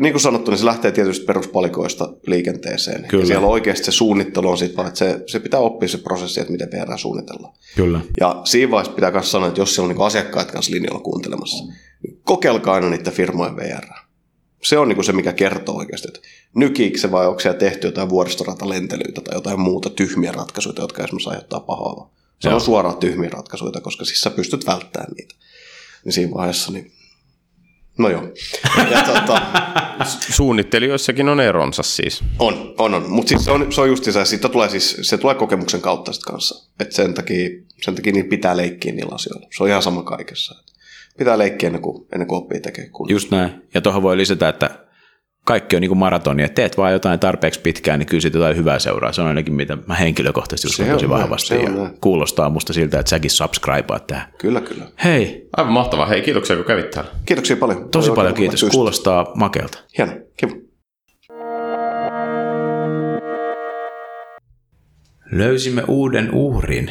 niin 0.00 0.12
kuin 0.12 0.20
sanottu, 0.20 0.50
niin 0.50 0.58
se 0.58 0.64
lähtee 0.64 0.92
tietysti 0.92 1.24
peruspalikoista 1.24 2.12
liikenteeseen. 2.26 3.04
Kyllä. 3.08 3.22
Ja 3.22 3.26
siellä 3.26 3.46
oikeasti 3.46 3.84
se 3.84 3.92
suunnittelu 3.92 4.48
on 4.48 4.58
vaan, 4.76 4.88
että 4.88 4.98
se, 4.98 5.22
se 5.26 5.40
pitää 5.40 5.60
oppia 5.60 5.88
se 5.88 5.98
prosessi, 5.98 6.40
että 6.40 6.52
miten 6.52 6.70
VR 6.70 6.98
suunnitellaan. 6.98 7.54
Kyllä. 7.76 8.00
Ja 8.20 8.40
siinä 8.44 8.70
vaiheessa 8.70 8.94
pitää 8.94 9.10
myös 9.10 9.30
sanoa, 9.30 9.48
että 9.48 9.60
jos 9.60 9.74
siellä 9.74 9.90
on 9.90 9.96
niin 9.96 10.06
asiakkaat 10.06 10.50
kanssa 10.50 10.72
linjalla 10.72 11.00
kuuntelemassa, 11.00 11.64
niin 12.02 12.20
kokeilkaa 12.24 12.74
aina 12.74 12.90
niiden 12.90 13.12
firmojen 13.12 13.56
VR. 13.56 13.84
Se 14.62 14.78
on 14.78 14.88
niin 14.88 15.04
se, 15.04 15.12
mikä 15.12 15.32
kertoo 15.32 15.76
oikeasti, 15.76 16.08
että 16.08 16.20
nykiikö 16.54 16.98
se 16.98 17.10
vai 17.10 17.26
onko 17.26 17.40
siellä 17.40 17.58
tehty 17.58 17.86
jotain 17.86 18.08
vuoristoratalentelyitä 18.08 19.20
tai 19.20 19.34
jotain 19.34 19.60
muuta 19.60 19.90
tyhmiä 19.90 20.32
ratkaisuja, 20.32 20.74
jotka 20.78 21.04
esimerkiksi 21.04 21.30
aiheuttaa 21.30 21.60
pahaa. 21.60 22.10
Se 22.40 22.48
Joo. 22.48 22.54
on 22.54 22.60
suoraan 22.60 22.96
tyhmiä 22.96 23.30
ratkaisuja, 23.30 23.80
koska 23.80 24.04
siis 24.04 24.20
sä 24.20 24.30
pystyt 24.30 24.66
välttämään 24.66 25.12
niitä. 25.16 25.34
Niin 26.04 26.12
siinä 26.12 26.34
vaiheessa 26.34 26.72
niin 26.72 26.92
No 28.00 28.08
joo. 28.08 28.22
Ja, 28.90 29.02
tota, 29.02 29.42
Suunnittelijoissakin 30.36 31.28
on 31.28 31.40
eronsa 31.40 31.82
siis. 31.82 32.24
On, 32.38 32.74
on, 32.78 32.94
on. 32.94 33.10
mutta 33.10 33.28
siis 33.28 33.44
se 33.44 33.50
on, 33.50 33.72
se 33.72 33.80
on 33.80 33.88
just 33.88 34.04
se, 34.04 34.24
siitä 34.24 34.48
tulee 34.48 34.68
siis, 34.68 34.98
se 35.02 35.18
tulee 35.18 35.34
kokemuksen 35.34 35.80
kautta 35.80 36.12
sit 36.12 36.22
kanssa. 36.22 36.70
Et 36.80 36.92
sen 36.92 37.14
takia, 37.14 37.48
sen 37.82 37.94
takia 37.94 38.12
niin 38.12 38.28
pitää 38.28 38.56
leikkiä 38.56 38.92
niillä 38.92 39.14
asioilla. 39.14 39.46
Se 39.56 39.62
on 39.62 39.68
ihan 39.68 39.82
sama 39.82 40.02
kaikessa. 40.02 40.54
Pitää 41.18 41.38
leikkiä 41.38 41.66
ennen 41.66 41.82
kuin, 41.82 42.06
ennen 42.12 42.28
kuin 42.28 42.38
oppii 42.38 42.60
tekemään. 42.60 42.92
Just 43.08 43.30
näin. 43.30 43.62
Ja 43.74 43.80
tuohon 43.80 44.02
voi 44.02 44.16
lisätä, 44.16 44.48
että 44.48 44.70
kaikki 45.44 45.76
on 45.76 45.80
niin 45.82 45.88
kuin 45.88 45.98
maratonia. 45.98 46.48
Teet 46.48 46.76
vaan 46.76 46.92
jotain 46.92 47.20
tarpeeksi 47.20 47.60
pitkään, 47.60 47.98
niin 47.98 48.06
kyllä 48.06 48.20
siitä 48.20 48.38
jotain 48.38 48.56
hyvää 48.56 48.78
seuraa. 48.78 49.12
Se 49.12 49.20
on 49.20 49.28
ainakin, 49.28 49.54
mitä 49.54 49.78
mä 49.86 49.94
henkilökohtaisesti 49.94 50.82
uskon 50.82 50.94
tosi 50.94 51.06
näin, 51.06 51.20
vahvasti. 51.20 51.54
Ja 51.54 51.70
näin. 51.70 51.98
kuulostaa 52.00 52.50
musta 52.50 52.72
siltä, 52.72 53.00
että 53.00 53.10
säkin 53.10 53.30
subscribeaat 53.30 54.06
tähän. 54.06 54.26
Kyllä, 54.38 54.60
kyllä. 54.60 54.84
Hei. 55.04 55.48
Aivan 55.56 55.72
mahtavaa. 55.72 56.06
Hei, 56.06 56.22
kiitoksia 56.22 56.56
kun 56.56 56.64
kävit 56.64 56.90
täällä. 56.90 57.10
Kiitoksia 57.26 57.56
paljon. 57.56 57.88
Tosi 57.90 58.10
paljon 58.10 58.34
kiitos. 58.34 58.62
Just. 58.62 58.74
Kuulostaa 58.74 59.32
makealta. 59.34 59.78
Hieno. 59.98 60.12
Kiva. 60.36 60.52
Löysimme 65.32 65.84
uuden 65.88 66.34
uhrin. 66.34 66.90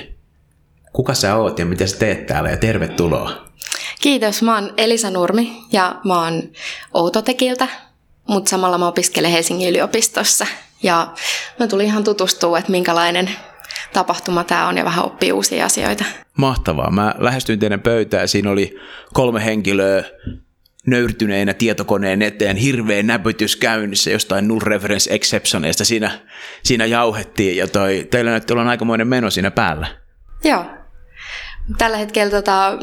Kuka 0.93 1.14
sä 1.14 1.36
oot 1.36 1.60
ja 1.60 1.66
mitä 1.66 1.88
sä 1.88 1.97
teet 1.97 2.26
täällä 2.26 2.50
ja 2.50 2.58
tervetuloa. 2.58 3.32
Kiitos, 4.02 4.41
mä 4.41 4.56
oon 4.56 4.74
Elisa 4.78 5.10
Nurmi 5.10 5.52
ja 5.72 5.95
mä 6.06 6.24
oon 6.24 6.43
Outotekiltä 6.93 7.68
mutta 8.30 8.49
samalla 8.49 8.77
mä 8.77 8.88
opiskelen 8.88 9.32
Helsingin 9.32 9.69
yliopistossa. 9.69 10.47
Ja 10.84 11.13
mä 11.59 11.67
tulin 11.67 11.86
ihan 11.86 12.03
tutustua, 12.03 12.59
että 12.59 12.71
minkälainen 12.71 13.30
tapahtuma 13.93 14.43
tämä 14.43 14.67
on 14.67 14.77
ja 14.77 14.86
vähän 14.86 15.05
oppii 15.05 15.32
uusia 15.32 15.65
asioita. 15.65 16.05
Mahtavaa. 16.38 16.91
Mä 16.91 17.15
lähestyin 17.17 17.59
teidän 17.59 17.82
pöytään. 17.82 18.27
Siinä 18.27 18.51
oli 18.51 18.80
kolme 19.13 19.45
henkilöä 19.45 20.03
nöyrtyneinä 20.88 21.53
tietokoneen 21.53 22.21
eteen, 22.21 22.57
hirveä 22.57 23.03
näpytys 23.03 23.55
käynnissä 23.55 24.09
jostain 24.09 24.47
null 24.47 24.59
reference 24.63 25.13
exceptioneista 25.13 25.86
siinä, 25.86 26.11
siinä 26.63 26.86
jauhettiin 26.86 27.57
ja 27.57 27.67
toi, 27.67 28.07
teillä 28.11 28.32
näytti 28.32 28.53
olla 28.53 28.69
aikamoinen 28.69 29.07
meno 29.07 29.30
siinä 29.30 29.51
päällä. 29.51 29.88
Joo. 30.43 30.65
Tällä 31.78 31.97
hetkellä 31.97 32.32
tota, 32.32 32.78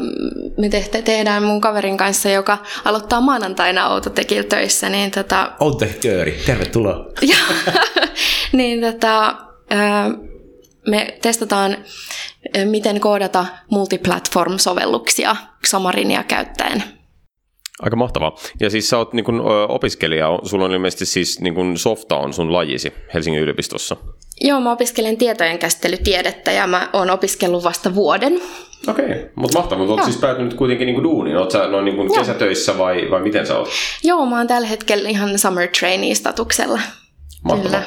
me 0.57 0.69
te- 0.69 1.01
tehdään 1.01 1.43
mun 1.43 1.61
kaverin 1.61 1.97
kanssa, 1.97 2.29
joka 2.29 2.57
aloittaa 2.85 3.21
maanantaina 3.21 3.85
Autotekillä 3.85 4.43
töissä, 4.43 4.89
niin 4.89 5.11
tota, 5.11 5.51
Outekööri, 5.59 6.41
tervetuloa. 6.45 7.05
ja, 7.31 7.37
niin 8.51 8.81
tota, 8.81 9.35
me 10.87 11.17
testataan, 11.21 11.77
miten 12.65 12.99
koodata 12.99 13.45
multiplatform-sovelluksia 13.71 15.35
Xamarinia 15.67 16.23
käyttäen. 16.23 16.83
Aika 17.81 17.95
mahtavaa. 17.95 18.35
Ja 18.59 18.69
siis 18.69 18.89
sä 18.89 18.97
oot 18.97 19.13
niin 19.13 19.23
kun, 19.23 19.39
ö, 19.39 19.67
opiskelija, 19.67 20.39
sulla 20.43 20.65
on 20.65 20.71
ilmeisesti 20.71 21.05
siis 21.05 21.41
niin 21.41 21.55
kun 21.55 21.77
softa 21.77 22.15
on 22.15 22.33
sun 22.33 22.53
lajisi 22.53 22.93
Helsingin 23.13 23.41
yliopistossa. 23.41 23.97
Joo, 24.41 24.59
mä 24.59 24.71
opiskelen 24.71 25.17
tietojen 25.17 25.59
käsittelytiedettä 25.59 26.51
ja 26.51 26.67
mä 26.67 26.89
oon 26.93 27.09
opiskellut 27.09 27.63
vasta 27.63 27.95
vuoden. 27.95 28.39
Okei, 28.87 29.05
okay. 29.05 29.29
mutta 29.35 29.59
mahtavaa. 29.59 29.85
Mutta 29.85 30.01
oot 30.01 30.11
siis 30.11 30.21
päätynyt 30.21 30.53
kuitenkin 30.53 30.85
niin 30.85 31.03
duuniin. 31.03 31.37
Oot 31.37 31.51
sä 31.51 31.67
noin 31.67 31.85
niin 31.85 31.95
Joo. 31.95 32.15
kesätöissä 32.15 32.77
vai, 32.77 33.11
vai 33.11 33.21
miten 33.21 33.47
sä 33.47 33.57
oot? 33.57 33.69
Joo, 34.03 34.25
mä 34.25 34.37
oon 34.37 34.47
tällä 34.47 34.67
hetkellä 34.67 35.09
ihan 35.09 35.39
summer 35.39 35.67
trainee-statuksella. 35.79 36.79
Mahtavaa. 37.43 37.71
Kyllä. 37.71 37.83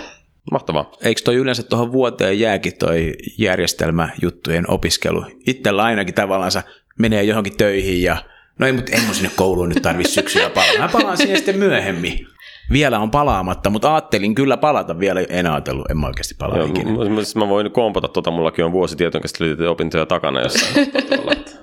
Mahtavaa. 0.51 0.93
Eikö 1.03 1.21
toi 1.25 1.35
yleensä 1.35 1.63
tuohon 1.63 1.93
vuoteen 1.93 2.41
jääkin 2.41 2.79
toi 2.79 3.13
järjestelmäjuttujen 3.39 4.71
opiskelu? 4.71 5.25
Itsellä 5.47 5.83
ainakin 5.83 6.15
tavallaan 6.15 6.53
menee 6.99 7.23
johonkin 7.23 7.57
töihin 7.57 8.03
ja 8.03 8.17
no 8.61 8.67
ei, 8.67 8.73
mutta 8.73 8.93
en 8.97 9.03
mun 9.05 9.15
sinne 9.15 9.31
kouluun 9.37 9.69
nyt 9.69 9.83
tarvitse 9.83 10.13
syksyllä 10.13 10.51
palata. 10.51 10.79
Mä 10.79 10.89
palaan 10.89 11.17
siihen 11.17 11.37
sitten 11.37 11.59
myöhemmin. 11.59 12.27
Vielä 12.73 12.99
on 12.99 13.11
palaamatta, 13.11 13.71
mutta 13.71 13.95
ajattelin 13.95 14.35
kyllä 14.35 14.57
palata 14.57 14.99
vielä. 14.99 15.21
En 15.29 15.47
ajatellut, 15.47 15.91
en 15.91 15.99
mä 15.99 16.07
oikeasti 16.07 16.35
palaa 16.39 16.57
Joo, 16.57 16.67
ikinä. 16.67 16.91
mä, 16.91 17.05
mä- 17.05 17.45
mä 17.45 17.49
voin 17.49 17.71
kompata, 17.71 18.09
tota, 18.09 18.31
mullakin 18.31 18.65
on 18.65 18.73
vuosi 18.73 18.97
tietojenkäsittelytietojen 18.97 19.71
opintoja 19.71 20.07
takana 20.07 20.41
jossain. 20.41 20.75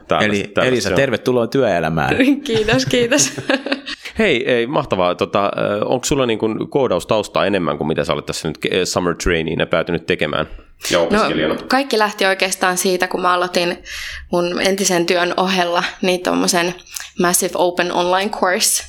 Tällaista- 0.07 0.25
Eli 0.25 0.43
tällaista 0.43 0.61
Elisa, 0.63 0.91
tervetuloa 0.91 1.47
työelämään. 1.47 2.15
Kiitos, 2.47 2.85
kiitos. 2.85 3.41
Hei, 4.19 4.51
ei, 4.51 4.67
mahtavaa. 4.67 5.15
Tota, 5.15 5.51
onko 5.85 6.05
sulla 6.05 6.25
niin 6.25 6.39
kuin 6.39 6.69
koodaustaustaa 6.69 7.45
enemmän 7.45 7.77
kuin 7.77 7.87
mitä 7.87 8.03
sä 8.03 8.13
olet 8.13 8.25
tässä 8.25 8.47
nyt 8.47 8.57
summer 8.83 9.15
traineena 9.15 9.65
päätynyt 9.65 10.05
tekemään 10.05 10.45
ja 10.91 10.97
No, 10.97 11.03
opiskelijana? 11.03 11.55
kaikki 11.67 11.99
lähti 11.99 12.25
oikeastaan 12.25 12.77
siitä, 12.77 13.07
kun 13.07 13.21
mä 13.21 13.33
aloitin 13.33 13.83
mun 14.31 14.61
entisen 14.61 15.05
työn 15.05 15.33
ohella 15.37 15.83
niin 16.01 16.23
tuommoisen 16.23 16.75
Massive 17.19 17.51
Open 17.55 17.91
Online 17.93 18.31
Course 18.31 18.83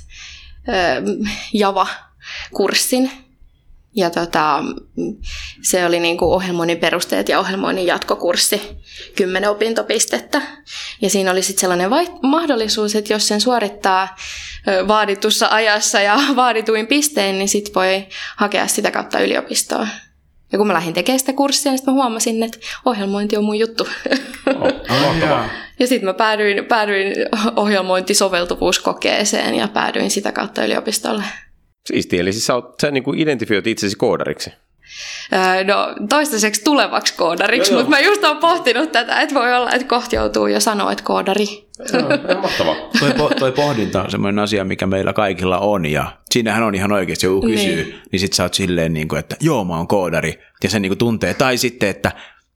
ö, 0.68 0.72
Java-kurssin. 1.52 3.10
Ja 3.94 4.10
tota, 4.10 4.62
se 5.62 5.86
oli 5.86 6.00
niinku 6.00 6.32
ohjelmoinnin 6.32 6.78
perusteet 6.78 7.28
ja 7.28 7.38
ohjelmoinnin 7.40 7.86
jatkokurssi, 7.86 8.62
10 9.16 9.50
opintopistettä. 9.50 10.42
Ja 11.02 11.10
siinä 11.10 11.30
oli 11.30 11.42
sitten 11.42 11.60
sellainen 11.60 11.90
vai- 11.90 12.08
mahdollisuus, 12.22 12.94
että 12.94 13.12
jos 13.12 13.28
sen 13.28 13.40
suorittaa 13.40 14.16
vaaditussa 14.88 15.48
ajassa 15.50 16.00
ja 16.00 16.18
vaadituin 16.36 16.86
pistein, 16.86 17.38
niin 17.38 17.48
sitten 17.48 17.74
voi 17.74 18.06
hakea 18.36 18.66
sitä 18.66 18.90
kautta 18.90 19.20
yliopistoon. 19.20 19.88
Ja 20.52 20.58
kun 20.58 20.66
mä 20.66 20.74
lähdin 20.74 20.94
tekemään 20.94 21.18
sitä 21.18 21.32
kurssia, 21.32 21.72
niin 21.72 21.78
sitten 21.78 21.94
mä 21.94 22.02
huomasin, 22.02 22.42
että 22.42 22.58
ohjelmointi 22.84 23.36
on 23.36 23.44
mun 23.44 23.58
juttu. 23.58 23.88
Oh, 24.56 24.72
mahtavaa. 25.06 25.48
ja 25.78 25.86
sitten 25.86 26.08
mä 26.08 26.14
päädyin, 26.14 26.64
päädyin 26.64 27.14
ohjelmointisoveltuvuuskokeeseen 27.56 29.54
ja 29.54 29.68
päädyin 29.68 30.10
sitä 30.10 30.32
kautta 30.32 30.64
yliopistolle. 30.64 31.22
Siistiä, 31.86 32.20
eli 32.20 32.32
siis 32.32 32.46
sä, 32.46 32.54
oot, 32.54 32.74
sä 32.80 32.90
niin 32.90 33.04
kuin 33.04 33.18
identifioit 33.18 33.66
itsesi 33.66 33.96
koodariksi. 33.96 34.50
No 35.66 36.06
toistaiseksi 36.08 36.64
tulevaksi 36.64 37.14
koodariksi, 37.14 37.72
joo. 37.72 37.80
mutta 37.80 37.96
mä 37.96 38.00
just 38.00 38.24
oon 38.24 38.36
pohtinut 38.36 38.92
tätä, 38.92 39.20
että 39.20 39.34
voi 39.34 39.54
olla, 39.54 39.70
että 39.70 39.88
kohta 39.88 40.16
joutuu 40.16 40.46
jo 40.46 40.60
sanoa, 40.60 40.92
että 40.92 41.04
koodari. 41.04 41.67
Joo, 41.92 42.08
ihan 42.30 42.42
mahtavaa. 42.42 42.76
Toi, 43.00 43.10
po, 43.16 43.30
toi 43.38 43.52
pohdinta 43.52 44.02
on 44.02 44.10
semmoinen 44.10 44.38
asia, 44.38 44.64
mikä 44.64 44.86
meillä 44.86 45.12
kaikilla 45.12 45.58
on 45.58 45.86
ja 45.86 46.12
siinähän 46.30 46.62
on 46.62 46.74
ihan 46.74 46.92
oikeasti, 46.92 47.26
joku 47.26 47.40
kysyy, 47.46 47.76
niin, 47.76 47.86
Niin. 47.86 48.00
niin 48.12 48.20
sit 48.20 48.32
sä 48.32 48.42
oot 48.42 48.54
silleen, 48.54 48.92
niin 48.92 49.08
kuin, 49.08 49.18
että 49.18 49.36
joo 49.40 49.64
mä 49.64 49.76
oon 49.76 49.88
koodari 49.88 50.38
ja 50.62 50.70
se 50.70 50.80
niin 50.80 50.90
kuin 50.90 50.98
tuntee, 50.98 51.34
tai 51.34 51.56
sitten, 51.56 51.88
että 51.88 52.12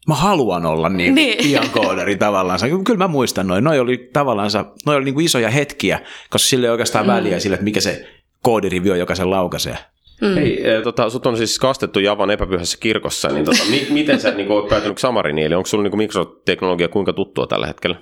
mä 0.09 0.15
haluan 0.15 0.67
olla 0.67 0.89
niin, 0.89 1.15
niin. 1.15 1.39
Niin. 1.39 1.49
pian 1.49 1.71
koodari 1.71 2.17
tavallaan. 2.17 2.61
Kyllä 2.85 2.99
mä 2.99 3.09
muistan 3.09 3.47
noin, 3.47 3.65
noi 3.65 3.81
oli 3.81 4.11
tavallaan, 4.13 4.51
noi 4.87 4.97
oli 4.97 5.05
niin 5.05 5.15
kuin 5.15 5.27
isoja 5.27 5.51
hetkiä, 5.51 6.01
koska 6.31 6.49
sille 6.49 6.67
ei 6.67 6.71
oikeastaan 6.71 7.07
mm. 7.07 7.13
väliä 7.13 7.41
sille, 7.41 7.55
että 7.55 7.65
mikä 7.65 7.81
se 7.81 8.09
koodirivi 8.43 8.91
on, 8.91 8.99
joka 8.99 9.15
sen 9.15 9.31
laukaisee. 9.31 9.79
Mm. 10.21 10.35
Hei, 10.35 10.71
eh, 10.71 10.83
tota, 10.83 11.11
sut 11.11 11.27
on 11.27 11.37
siis 11.37 11.59
kastettu 11.59 12.01
Javan 12.01 12.31
epäpyhässä 12.31 12.79
kirkossa, 12.81 13.29
niin 13.29 13.45
tota, 13.45 13.63
mi- 13.71 13.87
miten 13.91 14.21
sä 14.21 14.31
niin 14.31 14.47
kuin, 14.47 14.57
oot 14.57 14.69
päätynyt 14.69 14.99
Xamariniin, 14.99 15.47
eli 15.47 15.55
onko 15.55 15.67
sulla 15.67 15.83
niin 15.83 15.91
kuin 15.91 15.99
mikroteknologia 15.99 16.89
kuinka 16.89 17.13
tuttua 17.13 17.47
tällä 17.47 17.67
hetkellä? 17.67 17.97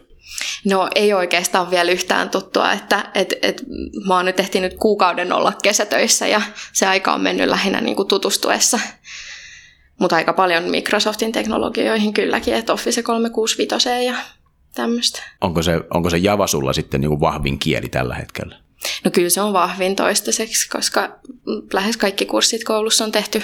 No 0.64 0.88
ei 0.94 1.12
oikeastaan 1.12 1.70
vielä 1.70 1.90
yhtään 1.90 2.30
tuttua, 2.30 2.72
että 2.72 3.10
et, 3.14 3.34
et, 3.42 3.62
mä 4.06 4.16
oon 4.16 4.24
nyt 4.24 4.40
ehtinyt 4.40 4.74
kuukauden 4.74 5.32
olla 5.32 5.52
kesätöissä 5.62 6.26
ja 6.26 6.42
se 6.72 6.86
aika 6.86 7.12
on 7.12 7.20
mennyt 7.20 7.48
lähinnä 7.48 7.80
niin 7.80 7.96
kuin 7.96 8.08
tutustuessa. 8.08 8.80
Mutta 10.00 10.16
aika 10.16 10.32
paljon 10.32 10.64
Microsoftin 10.64 11.32
teknologioihin 11.32 12.12
kylläkin, 12.12 12.54
että 12.54 12.72
Office 12.72 13.02
365 13.02 13.88
ja 14.06 14.14
tämmöistä. 14.74 15.22
Onko 15.40 15.62
se, 15.62 15.80
onko 15.94 16.10
se 16.10 16.18
Java 16.18 16.46
sulla 16.46 16.72
sitten 16.72 17.00
niin 17.00 17.08
kuin 17.08 17.20
vahvin 17.20 17.58
kieli 17.58 17.88
tällä 17.88 18.14
hetkellä? 18.14 18.56
No 19.04 19.10
kyllä 19.10 19.28
se 19.28 19.40
on 19.40 19.52
vahvin 19.52 19.96
toistaiseksi, 19.96 20.68
koska 20.68 21.18
lähes 21.72 21.96
kaikki 21.96 22.26
kurssit 22.26 22.64
koulussa 22.64 23.04
on 23.04 23.12
tehty 23.12 23.42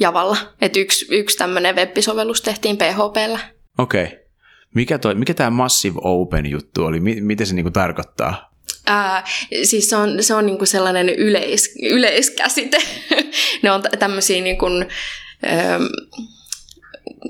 Javalla. 0.00 0.36
Et 0.60 0.76
yksi, 0.76 1.06
yksi 1.10 1.38
tämmöinen 1.38 1.76
web-sovellus 1.76 2.40
tehtiin 2.42 2.76
PHPllä. 2.76 3.38
Okei. 3.78 4.04
Okay. 4.04 4.25
Mikä, 4.76 4.98
toi, 4.98 5.14
mikä 5.14 5.34
tämä 5.34 5.50
Massive 5.50 5.98
Open 6.02 6.46
juttu 6.46 6.84
oli? 6.84 7.00
Mi- 7.00 7.20
mitä 7.20 7.44
se 7.44 7.54
niin 7.54 7.64
kuin 7.64 7.72
tarkoittaa? 7.72 8.50
Ää, 8.86 9.24
siis 9.62 9.90
se 9.90 9.96
on, 9.96 10.22
se 10.22 10.34
on 10.34 10.46
niinku 10.46 10.66
sellainen 10.66 11.08
yleis, 11.08 11.74
yleiskäsite. 11.82 12.78
ne 13.62 13.70
on 13.70 13.82
tä- 13.82 13.88
tämmöisiä 13.98 14.42
niinku, 14.42 14.66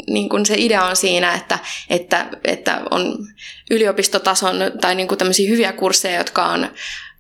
niin 0.07 0.29
kuin 0.29 0.47
se 0.47 0.55
idea 0.59 0.85
on 0.85 0.97
siinä, 0.97 1.35
että, 1.35 1.59
että, 1.91 2.29
että 2.45 2.81
on 2.91 3.19
yliopistotason 3.71 4.57
tai 4.81 4.95
niin 4.95 5.09
kuin 5.09 5.19
tämmöisiä 5.19 5.51
hyviä 5.51 5.73
kursseja, 5.73 6.19
jotka 6.19 6.47
on 6.47 6.69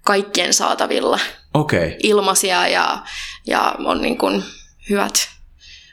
kaikkien 0.05 0.55
saatavilla 0.55 1.19
Okei. 1.55 1.87
Okay. 1.87 1.99
ilmaisia 2.03 2.69
ja, 2.69 2.99
ja 3.47 3.75
on 3.79 4.03
niin 4.03 4.19
kuin 4.19 4.43
hyvät 4.91 5.36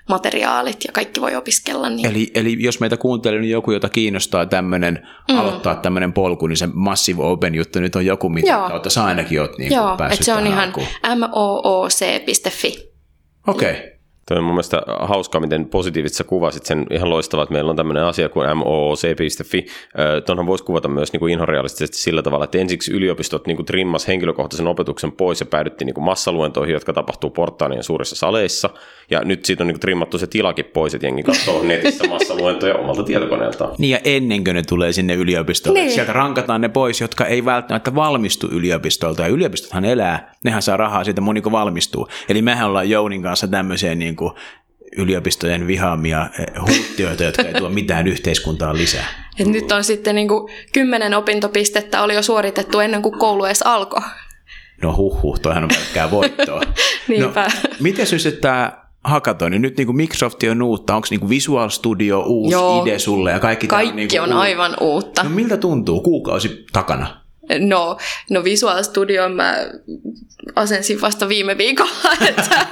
materiaalit 0.10 0.84
ja 0.86 0.92
kaikki 0.94 1.22
voi 1.22 1.36
opiskella. 1.36 1.90
Niin. 1.90 2.06
Eli, 2.06 2.32
eli 2.34 2.58
jos 2.60 2.80
meitä 2.80 2.98
kuuntelee 2.98 3.40
niin 3.40 3.52
joku, 3.52 3.72
jota 3.72 3.90
kiinnostaa 3.90 4.46
tämmöinen, 4.46 5.08
mm. 5.32 5.40
aloittaa 5.40 5.76
tämmöinen 5.76 6.14
polku, 6.14 6.48
niin 6.48 6.58
se 6.58 6.70
Massive 6.74 7.24
Open 7.24 7.56
juttu 7.56 7.80
nyt 7.80 7.96
on 7.96 8.06
joku, 8.06 8.30
mitä 8.30 8.52
Joo. 8.52 8.70
kautta 8.70 8.90
sä 8.90 9.04
ainakin 9.04 9.42
oot 9.42 9.58
niin 9.58 9.74
Joo, 9.74 9.98
päässyt 9.98 10.26
se 10.26 10.34
on 10.34 10.48
ihan 10.48 10.74
mooc.fi. 11.20 12.94
Okei. 13.48 13.72
Okay. 13.72 13.93
Toi 14.26 14.38
on 14.38 14.44
mun 14.44 14.54
mielestä 14.54 14.82
hauskaa, 15.00 15.42
miten 15.42 15.66
positiivisesti 15.66 16.18
sä 16.18 16.24
kuvasit 16.24 16.66
sen 16.66 16.86
ihan 16.92 17.10
loistavaa, 17.10 17.44
että 17.44 17.54
meillä 17.54 17.70
on 17.70 17.76
tämmöinen 17.76 18.04
asia 18.04 18.30
kuin 18.30 18.58
mooc.fi. 18.58 19.66
Tuonhan 20.26 20.48
voisi 20.48 20.64
kuvata 20.64 20.88
myös 20.88 21.14
niin 21.14 21.20
kuin 21.20 21.34
inhorealistisesti 21.34 21.98
sillä 21.98 22.22
tavalla, 22.22 22.46
että 22.46 22.58
ensiksi 22.58 22.94
yliopistot 22.94 23.48
niin 23.48 23.56
kuin 23.56 23.66
trimmas 23.66 24.08
henkilökohtaisen 24.08 24.68
opetuksen 24.68 25.12
pois 25.12 25.40
ja 25.40 25.46
päädyttiin 25.46 25.86
niin 25.86 25.94
kuin 25.94 26.04
massaluentoihin, 26.04 26.74
jotka 26.74 26.94
tapahtuu 26.94 27.30
portaanien 27.30 27.84
suurissa 27.84 28.16
saleissa. 28.16 28.70
Ja 29.10 29.22
nyt 29.26 29.46
siitä 29.46 29.64
on 29.64 29.68
niin 29.68 29.76
kuin 29.76 29.82
trimmattu 29.82 30.18
se 30.18 30.28
tilakin 30.28 30.66
pois, 30.66 30.94
että 30.94 31.08
jengi 31.08 31.24
katsoo 31.24 31.64
netissä 31.68 32.08
massaluentoja 32.08 32.76
omalta 32.76 33.04
tietokoneeltaan. 33.04 33.76
Niin 33.78 33.92
ja 33.92 34.00
ennen 34.04 34.44
kuin 34.44 34.56
ne 34.56 34.64
tulee 34.64 34.92
sinne 34.92 35.14
yliopistolle. 35.14 35.80
Niin. 35.80 35.92
sieltä 35.92 36.14
rankataan 36.14 36.62
ne 36.62 36.70
pois, 36.70 37.02
jotka 37.02 37.26
ei 37.26 37.46
välttämättä 37.46 37.96
valmistu 37.96 38.48
yliopistolta. 38.48 39.22
Ja 39.22 39.28
yliopistothan 39.28 39.86
elää, 39.86 40.33
nehän 40.44 40.62
saa 40.62 40.78
rahaa 40.78 41.04
siitä 41.04 41.22
moni 41.22 41.42
kun 41.42 41.52
valmistuu. 41.52 42.08
Eli 42.30 42.42
mehän 42.42 42.68
ollaan 42.68 42.90
Jounin 42.90 43.24
kanssa 43.24 43.48
tämmöisiä 43.48 43.96
niin 43.96 44.16
kuin 44.16 44.32
yliopistojen 44.98 45.68
vihaamia 45.68 46.30
eh, 46.40 46.46
hulttioita, 46.68 47.24
jotka 47.24 47.42
ei 47.42 47.54
tuo 47.54 47.70
mitään 47.70 48.08
yhteiskuntaan 48.08 48.78
lisää. 48.78 49.06
Et 49.40 49.48
nyt 49.48 49.72
on 49.72 49.84
sitten 49.84 50.16
niin 50.16 50.28
kuin 50.28 50.54
kymmenen 50.74 51.14
opintopistettä 51.14 52.02
oli 52.02 52.16
jo 52.16 52.22
suoritettu 52.22 52.80
ennen 52.80 53.02
kuin 53.02 53.20
koulu 53.20 53.46
edes 53.46 53.62
alkoi. 53.62 54.02
No 54.82 54.96
huh 54.96 55.22
huh, 55.22 55.40
toihan 55.40 55.64
on 55.64 55.70
pelkkää 55.70 56.12
voittoa. 56.12 56.62
Niinpä. 57.08 57.44
No, 57.44 57.70
miten 57.80 58.08
syystä 58.08 58.32
tämä 58.32 58.84
hackathoni, 59.04 59.60
nyt 59.60 59.78
niin 59.78 59.86
kuin 59.86 59.96
Microsoft 59.96 60.44
on 60.52 60.62
uutta, 60.62 60.96
onko 60.96 61.08
niin 61.10 61.20
kuin 61.20 61.30
Visual 61.30 61.70
Studio 61.70 62.24
uusi 62.28 62.54
Joo. 62.54 62.84
ide 62.84 63.00
sulle 63.00 63.32
ja 63.32 63.40
kaikki 63.40 63.68
Kaikki 63.68 63.96
niin 63.96 64.08
kuin 64.10 64.22
on 64.22 64.28
uutta? 64.28 64.40
aivan 64.40 64.76
uutta. 64.82 65.24
No 65.24 65.30
miltä 65.30 65.58
tuntuu 65.58 66.02
kuukausi 66.02 66.66
takana? 66.74 67.23
No, 67.60 67.98
no 68.30 68.44
Visual 68.44 68.84
Studio 68.84 69.30
mä 69.30 69.56
asensin 70.56 71.02
vasta 71.02 71.30
viime 71.30 71.58
viikolla. 71.58 71.92
Että, 72.30 72.68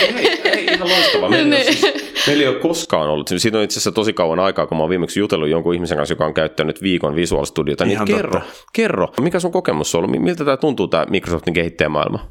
Ei, 0.00 0.40
ei, 0.44 0.66
ihan. 0.78 1.30
Meillä, 1.30 1.50
ole 1.50 1.56
Niin. 1.56 1.64
siis, 1.64 2.26
meillä 2.26 2.42
ei 2.42 2.48
ole 2.48 2.56
koskaan 2.58 3.08
ollut. 3.10 3.30
Siitä 3.36 3.58
on 3.58 3.64
itse 3.64 3.74
asiassa 3.74 3.92
tosi 3.92 4.12
kauan 4.12 4.40
aikaa, 4.40 4.66
kun 4.66 4.76
mä 4.76 4.82
oon 4.82 4.90
viimeksi 4.90 5.20
jutellut 5.20 5.48
jonkun 5.48 5.74
ihmisen 5.74 5.96
kanssa, 5.96 6.12
joka 6.12 6.26
on 6.26 6.34
käyttänyt 6.34 6.82
viikon 6.82 7.14
Visual 7.16 7.44
Studiota. 7.44 7.84
Niin 7.84 7.92
Ihan 7.92 8.06
kerro, 8.06 8.40
totta. 8.40 8.54
kerro, 8.72 9.08
mikä 9.20 9.40
sun 9.40 9.52
kokemus 9.52 9.94
on 9.94 10.04
ollut? 10.04 10.22
Miltä 10.22 10.44
tämä 10.44 10.56
tuntuu, 10.56 10.88
tämä 10.88 11.06
Microsoftin 11.10 11.54
kehittäjämaailma? 11.54 12.30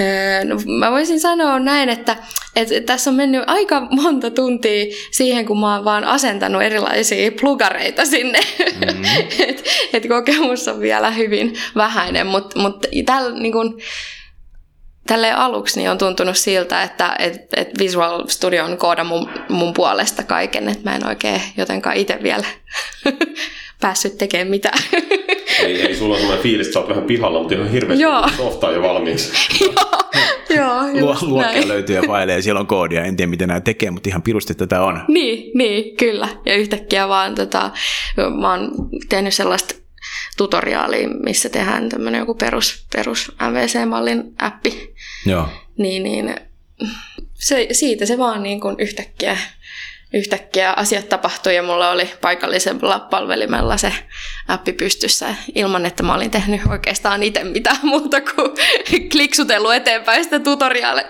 Öö, 0.00 0.44
no, 0.44 0.56
mä 0.78 0.90
voisin 0.90 1.20
sanoa 1.20 1.58
näin, 1.58 1.88
että, 1.88 2.16
että 2.56 2.80
tässä 2.80 3.10
on 3.10 3.16
mennyt 3.16 3.42
aika 3.46 3.80
monta 3.80 4.30
tuntia 4.30 4.84
siihen, 5.10 5.46
kun 5.46 5.60
mä 5.60 5.74
oon 5.74 5.84
vaan 5.84 6.04
asentanut 6.04 6.62
erilaisia 6.62 7.32
plugareita 7.40 8.04
sinne. 8.04 8.40
Mm-hmm. 8.58 9.04
et, 9.48 9.64
et 9.92 10.08
kokemus 10.08 10.68
on 10.68 10.80
vielä 10.80 11.10
hyvin 11.10 11.54
vähäinen, 11.76 12.26
mutta 12.26 12.58
mut 12.58 12.86
tällä 13.06 13.38
niin 13.38 13.52
kun, 13.52 13.80
tälle 15.06 15.32
aluksi 15.32 15.78
niin 15.78 15.90
on 15.90 15.98
tuntunut 15.98 16.36
siltä, 16.36 16.82
että 16.82 17.16
et, 17.18 17.40
et 17.56 17.68
Visual 17.78 18.28
Studio 18.28 18.64
on 18.64 18.78
kooda 18.78 19.04
mun, 19.04 19.30
mun 19.48 19.72
puolesta 19.74 20.22
kaiken, 20.22 20.68
että 20.68 20.90
mä 20.90 20.96
en 20.96 21.06
oikein 21.06 21.42
jotenkaan 21.56 21.96
itse 21.96 22.18
vielä 22.22 22.46
päässyt 23.80 24.18
tekemään 24.18 24.48
mitään. 24.48 24.78
Ei, 25.62 25.82
ei 25.82 25.94
sulla 25.96 26.14
ole 26.14 26.20
sellainen 26.20 26.42
fiilis, 26.42 26.66
että 26.66 26.72
sä 26.74 26.80
oot 26.80 26.88
vähän 26.88 27.04
pihalla, 27.04 27.38
mutta 27.38 27.54
ihan 27.54 27.70
hirveästi 27.70 28.02
Joo. 28.02 28.28
softaa 28.36 28.72
jo 28.72 28.82
valmiiksi. 28.82 29.32
Joo, 30.56 30.88
Joo 30.88 31.16
Luokkia 31.22 31.68
löytyy 31.68 31.96
ja 31.96 32.02
failee, 32.06 32.42
siellä 32.42 32.60
on 32.60 32.66
koodia, 32.66 33.04
en 33.04 33.16
tiedä 33.16 33.30
miten 33.30 33.48
nämä 33.48 33.60
tekee, 33.60 33.90
mutta 33.90 34.08
ihan 34.08 34.22
pirusti 34.22 34.54
tätä 34.54 34.82
on. 34.82 35.04
Niin, 35.08 35.50
niin, 35.54 35.96
kyllä. 35.96 36.28
Ja 36.46 36.54
yhtäkkiä 36.54 37.08
vaan 37.08 37.34
tota, 37.34 37.70
mä 38.40 38.50
oon 38.50 38.70
tehnyt 39.08 39.34
sellaista 39.34 39.74
tutoriaalia, 40.36 41.08
missä 41.08 41.48
tehdään 41.48 41.88
tämmöinen 41.88 42.18
joku 42.18 42.34
perus, 42.34 42.86
perus 42.96 43.32
MVC-mallin 43.50 44.34
appi. 44.38 44.94
Joo. 45.26 45.48
Niin, 45.78 46.02
niin 46.02 46.34
se, 47.34 47.66
siitä 47.72 48.06
se 48.06 48.18
vaan 48.18 48.42
niin 48.42 48.60
kuin 48.60 48.76
yhtäkkiä 48.78 49.36
yhtäkkiä 50.14 50.72
asiat 50.72 51.08
tapahtui 51.08 51.54
ja 51.54 51.62
mulla 51.62 51.90
oli 51.90 52.10
paikallisella 52.20 53.00
palvelimella 53.00 53.76
se 53.76 53.92
appi 54.48 54.72
pystyssä 54.72 55.34
ilman, 55.54 55.86
että 55.86 56.02
mä 56.02 56.14
olin 56.14 56.30
tehnyt 56.30 56.60
oikeastaan 56.70 57.22
itse 57.22 57.44
mitään 57.44 57.78
muuta 57.82 58.20
kuin 58.20 58.50
kliksutellut 59.12 59.74
eteenpäin 59.74 60.24
sitä 60.24 60.38
tutoriaalia. 60.38 61.04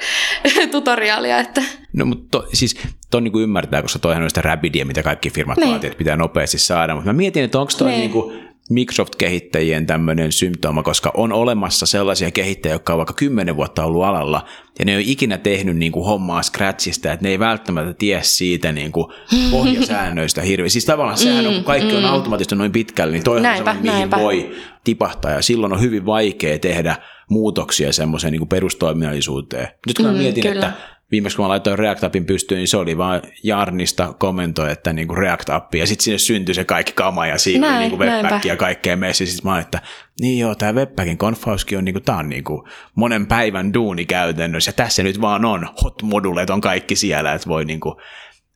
tutoriaalia 0.71 1.39
että. 1.39 1.63
No 1.93 2.05
mutta 2.05 2.25
to, 2.31 2.49
siis 2.53 2.77
ton 3.11 3.25
niin 3.25 3.41
ymmärtää, 3.43 3.83
koska 3.83 3.99
toihan 3.99 4.23
on 4.23 4.31
sitä 4.31 4.43
Rapidia, 4.43 4.87
mitä 4.87 5.03
kaikki 5.03 5.31
firmat 5.31 5.59
niin. 5.59 5.71
vaatii, 5.71 5.89
että 5.89 5.99
pitää 5.99 6.17
nopeasti 6.17 6.59
saada, 6.59 6.95
mutta 6.95 7.07
mä 7.07 7.13
mietin, 7.13 7.45
että 7.45 7.59
onko 7.59 7.73
toi 7.79 7.91
niin. 7.91 8.11
niin 8.13 8.52
Microsoft-kehittäjien 8.73 9.87
tämmöinen 9.87 10.33
symptooma, 10.33 10.83
koska 10.83 11.11
on 11.15 11.33
olemassa 11.33 11.87
sellaisia 11.87 12.31
kehittäjiä, 12.31 12.75
jotka 12.75 12.93
on 12.93 12.97
vaikka 12.97 13.15
kymmenen 13.15 13.57
vuotta 13.57 13.85
ollut 13.85 14.05
alalla, 14.05 14.45
ja 14.79 14.85
ne 14.85 14.93
ei 14.93 14.97
ole 14.97 15.05
ikinä 15.07 15.39
tehnyt 15.39 15.77
niin 15.77 15.93
kuin 15.93 16.07
hommaa 16.07 16.43
scratchista, 16.43 17.13
että 17.13 17.23
ne 17.23 17.31
ei 17.31 17.39
välttämättä 17.39 17.95
tiedä 17.95 18.23
siitä 18.23 18.73
niin 18.73 18.93
kuin 18.93 19.07
pohjasäännöistä 19.51 20.43
hirveän. 20.43 20.71
Siis 20.71 20.85
tavallaan 20.85 21.19
sehän 21.19 21.47
on, 21.47 21.55
kun 21.55 21.65
kaikki 21.65 21.97
on 21.97 22.03
mm. 22.03 22.09
automaattisesti 22.09 22.55
noin 22.55 22.73
pitkälle, 22.73 23.13
niin 23.13 23.25
toihan 23.25 23.43
näinpä, 23.43 23.71
on 23.71 23.77
mihin 23.77 23.93
näinpä. 23.93 24.17
voi 24.17 24.55
tipahtaa, 24.85 25.31
ja 25.31 25.43
silloin 25.43 25.73
on 25.73 25.81
hyvin 25.81 26.07
vaikea 26.07 26.59
tehdä 26.59 26.97
muutoksia 27.31 27.93
semmoiseen 27.93 28.33
niin 28.33 28.49
perustoiminnallisuuteen. 28.49 29.69
Nyt 29.87 29.97
kun 29.97 30.07
mä 30.07 30.13
mm, 30.13 30.19
mietin, 30.19 30.43
kyllä. 30.43 30.67
että 30.67 30.73
viimeksi 31.13 31.37
kun 31.37 31.45
mä 31.45 31.49
laitoin 31.49 31.79
React-appin 31.79 32.25
pystyyn, 32.25 32.59
niin 32.59 32.69
se 32.69 32.77
oli 32.77 32.99
vaan 32.99 33.23
Jarnista 33.43 34.15
kommentoi, 34.19 34.73
että 34.73 34.93
niin 34.93 35.09
kuin 35.09 35.19
React-appi, 35.19 35.79
ja 35.79 35.87
sitten 35.87 36.05
sinne 36.05 36.19
syntyi 36.19 36.55
se 36.55 36.65
kaikki 36.65 36.93
kama, 36.93 37.27
ja 37.27 37.39
siinä 37.39 37.67
Näin, 37.67 37.77
oli 37.77 37.89
niin 37.89 37.99
kuin 37.99 38.09
webpack 38.09 38.45
ja 38.45 38.57
kaikkea 38.57 38.97
messi. 38.97 39.27
Sitten 39.27 39.51
mä 39.51 39.55
olin, 39.55 39.65
että 39.65 39.81
niin 40.21 40.39
joo, 40.39 40.55
tämä 40.55 40.73
webpackin 40.73 41.19
konfauskin 41.19 41.79
on, 41.79 41.85
niin 41.85 41.95
kuin, 41.95 42.05
tää 42.05 42.17
on 42.17 42.29
niin 42.29 42.45
kuin 42.45 42.63
monen 42.95 43.27
päivän 43.27 43.75
duuni 43.75 44.07
käytännössä, 44.07 44.69
ja 44.69 44.73
tässä 44.73 45.03
nyt 45.03 45.21
vaan 45.21 45.45
on, 45.45 45.69
hot 45.83 46.03
modulet 46.03 46.51
on 46.51 46.61
kaikki 46.61 46.97
siellä, 46.97 47.33
että 47.33 47.49
voi 47.49 47.65
niin 47.65 47.81
kuin, 47.81 47.95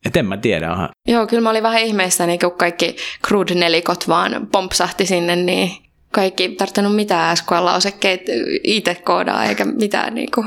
et 0.06 0.16
en 0.16 0.26
mä 0.26 0.36
tiedä. 0.36 0.70
Aha. 0.70 0.88
Joo, 1.08 1.26
kyllä 1.26 1.42
mä 1.42 1.50
olin 1.50 1.62
vähän 1.62 1.82
ihmeessä, 1.82 2.26
niin 2.26 2.38
kun 2.38 2.52
kaikki 2.52 2.96
crude-nelikot 3.26 4.08
vaan 4.08 4.48
pompsahti 4.52 5.06
sinne, 5.06 5.36
niin 5.36 5.70
kaikki 6.12 6.44
ei 6.44 6.56
tarvinnut 6.56 6.96
mitään 6.96 7.36
SQL-lausekkeet 7.36 8.22
itse 8.64 8.94
koodaa, 8.94 9.44
eikä 9.44 9.64
mitään 9.64 10.14
niin 10.14 10.30
kuin 10.34 10.46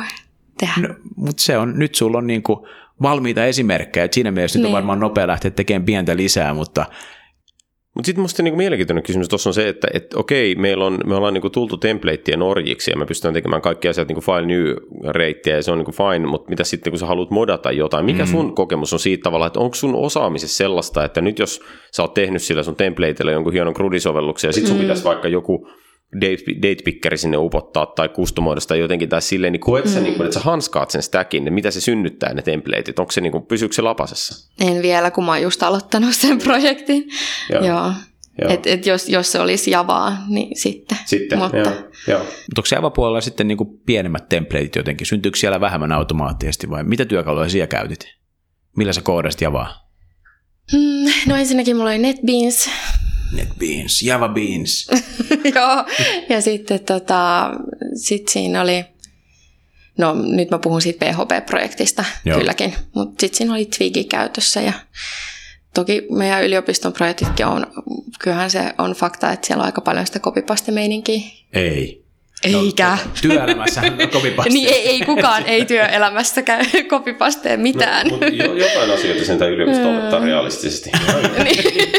tehdä. 0.60 0.88
No, 0.88 0.96
mutta 1.16 1.44
se 1.44 1.58
on, 1.58 1.80
nyt 1.80 1.96
sulla 1.96 2.18
on 2.18 2.28
niin 2.28 2.44
kuin 2.44 2.60
valmiita 3.02 3.46
esimerkkejä, 3.46 4.04
että 4.04 4.16
siinä 4.16 4.32
mielessä 4.32 4.60
niin. 4.60 4.64
nyt 4.64 4.68
on 4.68 4.70
niin. 4.70 4.76
varmaan 4.76 5.00
nopea 5.00 5.28
lähteä 5.28 5.52
tekemään 5.52 5.86
pientä 5.86 6.18
lisää, 6.18 6.54
mutta 6.54 6.86
mutta 7.96 8.06
sitten 8.06 8.22
minusta 8.22 8.44
niinku 8.44 8.58
mielenkiintoinen 8.58 9.04
kysymys 9.04 9.30
tuossa 9.30 9.50
on 9.50 9.54
se, 9.54 9.70
että 9.70 9.88
et, 9.94 10.14
okei, 10.14 10.56
meillä 10.56 10.86
on, 10.86 11.00
me 11.06 11.16
ollaan 11.16 11.34
niinku 11.34 11.50
tultu 11.50 11.78
templateien 11.78 12.42
orjiksi 12.42 12.92
ja 12.92 12.98
me 12.98 13.06
pystytään 13.06 13.34
tekemään 13.34 13.62
kaikki 13.62 13.88
asiat 13.88 14.08
niinku 14.08 14.22
file 14.22 14.46
new 14.46 14.76
reittiä 15.10 15.56
ja 15.56 15.64
se 15.64 15.72
on 15.72 15.78
niinku 15.78 15.92
fine, 15.92 16.28
mutta 16.28 16.50
mitä 16.50 16.64
sitten 16.64 16.92
kun 16.92 17.00
sä 17.00 17.06
haluat 17.06 17.32
modata 17.32 17.72
jotain, 17.72 18.06
mikä 18.06 18.24
mm. 18.24 18.30
sun 18.30 18.56
kokemus 18.56 18.94
on 18.94 19.00
siitä 19.00 19.24
tavalla, 19.24 19.48
että 19.48 19.60
onko 19.60 19.76
sun 19.76 19.96
osaamisessa 19.96 20.58
sellaista, 20.58 21.06
että 21.06 21.22
nyt 21.22 21.40
jos 21.40 21.62
sä 21.96 22.02
oot 22.02 22.14
tehnyt 22.14 22.42
sillä 22.42 22.64
sun 22.64 22.76
templateilla 22.76 23.32
jonkun 23.32 23.54
hienon 23.54 23.74
CRUD-sovelluksen 23.74 24.48
ja 24.48 24.54
sitten 24.54 24.68
sun 24.68 24.78
mm. 24.78 24.82
pitäisi 24.82 25.04
vaikka 25.04 25.28
joku 25.28 25.68
date 26.62 26.84
pickeri 26.84 27.18
sinne 27.18 27.38
upottaa 27.38 27.86
tai 27.86 28.10
kustomoida 28.10 28.62
sitä 28.62 28.76
jotenkin 28.76 29.10
tai 29.10 29.22
silleen, 29.22 29.54
niin 29.54 29.60
koet 29.62 29.88
sä, 29.88 30.00
mm. 30.00 30.04
niin 30.04 30.16
kuin, 30.16 30.26
että 30.26 30.40
sä 30.40 30.46
hanskaat 30.46 30.92
sen 30.92 31.04
stackin, 31.04 31.46
niin 31.46 31.54
mitä 31.54 31.72
se 31.72 31.82
synnyttää 31.82 32.34
ne 32.34 32.42
templateit, 32.42 33.00
onko 33.00 33.12
se, 33.12 33.22
niin 33.22 33.32
kuin, 33.32 33.46
pysyykö 33.46 33.76
se 33.76 33.82
lapasessa? 33.82 34.52
En 34.62 34.82
vielä, 34.82 35.12
kun 35.12 35.26
mä 35.26 35.32
oon 35.32 35.42
just 35.42 35.64
aloittanut 35.64 36.16
sen 36.16 36.38
projektin. 36.38 37.10
Joo. 37.50 37.64
Joo. 37.66 37.92
Joo. 38.42 38.52
Et, 38.52 38.68
et 38.68 38.86
jos, 38.86 39.10
jos 39.10 39.32
se 39.32 39.40
olisi 39.40 39.72
Javaa, 39.72 40.18
niin 40.28 40.60
sitten. 40.60 40.98
Sitten, 41.06 41.40
Mutta, 41.40 41.58
joo. 41.58 41.72
joo. 42.08 42.20
Mutta 42.20 42.58
onko 42.58 42.68
Java-puolella 42.72 43.22
sitten 43.22 43.48
niin 43.48 43.58
kuin 43.58 43.70
pienemmät 43.86 44.30
templateit 44.30 44.76
jotenkin? 44.76 45.08
Syntyykö 45.08 45.38
siellä 45.38 45.62
vähemmän 45.62 45.92
automaattisesti 45.92 46.70
vai 46.70 46.84
mitä 46.84 47.06
työkaluja 47.06 47.50
siellä 47.50 47.68
käytit? 47.68 48.06
Millä 48.78 48.94
sä 48.94 49.02
koodasit 49.02 49.42
Javaa? 49.42 49.90
Mm, 50.74 51.12
no 51.28 51.36
ensinnäkin 51.36 51.76
mulla 51.76 51.90
oli 51.90 51.98
NetBeans, 51.98 52.70
NetBeans, 53.32 54.02
Java 54.04 54.28
Beans. 54.30 54.88
Joo, 55.56 55.86
ja 56.30 56.42
sitten 56.42 56.80
tota, 56.80 57.52
sit 57.96 58.28
siinä 58.28 58.62
oli, 58.62 58.86
no 59.98 60.14
nyt 60.14 60.52
mä 60.52 60.60
puhun 60.60 60.82
siitä 60.82 61.06
PHP-projektista 61.06 62.06
Joo. 62.26 62.40
kylläkin, 62.40 62.76
mutta 62.96 63.22
sitten 63.22 63.38
siinä 63.38 63.54
oli 63.54 63.66
Twigi 63.66 64.04
käytössä 64.04 64.62
ja 64.62 64.74
toki 65.74 66.08
meidän 66.12 66.44
yliopiston 66.44 66.94
projektitkin 66.94 67.46
on, 67.46 67.68
kyllähän 68.20 68.52
se 68.52 68.74
on 68.78 68.92
fakta, 68.92 69.32
että 69.32 69.48
siellä 69.48 69.62
on 69.62 69.66
aika 69.66 69.82
paljon 69.82 70.06
sitä 70.06 70.20
copypaste-meininkiä. 70.20 71.22
Ei. 71.54 72.00
Eikä. 72.44 72.98
No, 73.06 73.12
työelämässä 73.22 73.82
kopipaste. 74.14 74.50
niin 74.50 74.70
ei, 74.70 74.88
ei 74.90 75.02
kukaan 75.02 75.46
ei 75.46 75.66
työelämässä 75.66 76.42
käy 76.42 76.64
kopipasteen 76.90 77.60
mitään. 77.60 78.08
No, 78.08 78.12
mutta 78.12 78.26
jotain 78.26 78.92
asioita 78.92 79.26
sen 79.26 79.40
yliopisto 79.42 79.90
opettaa 79.98 80.20
realistisesti. 80.20 80.92
niin, 81.44 81.90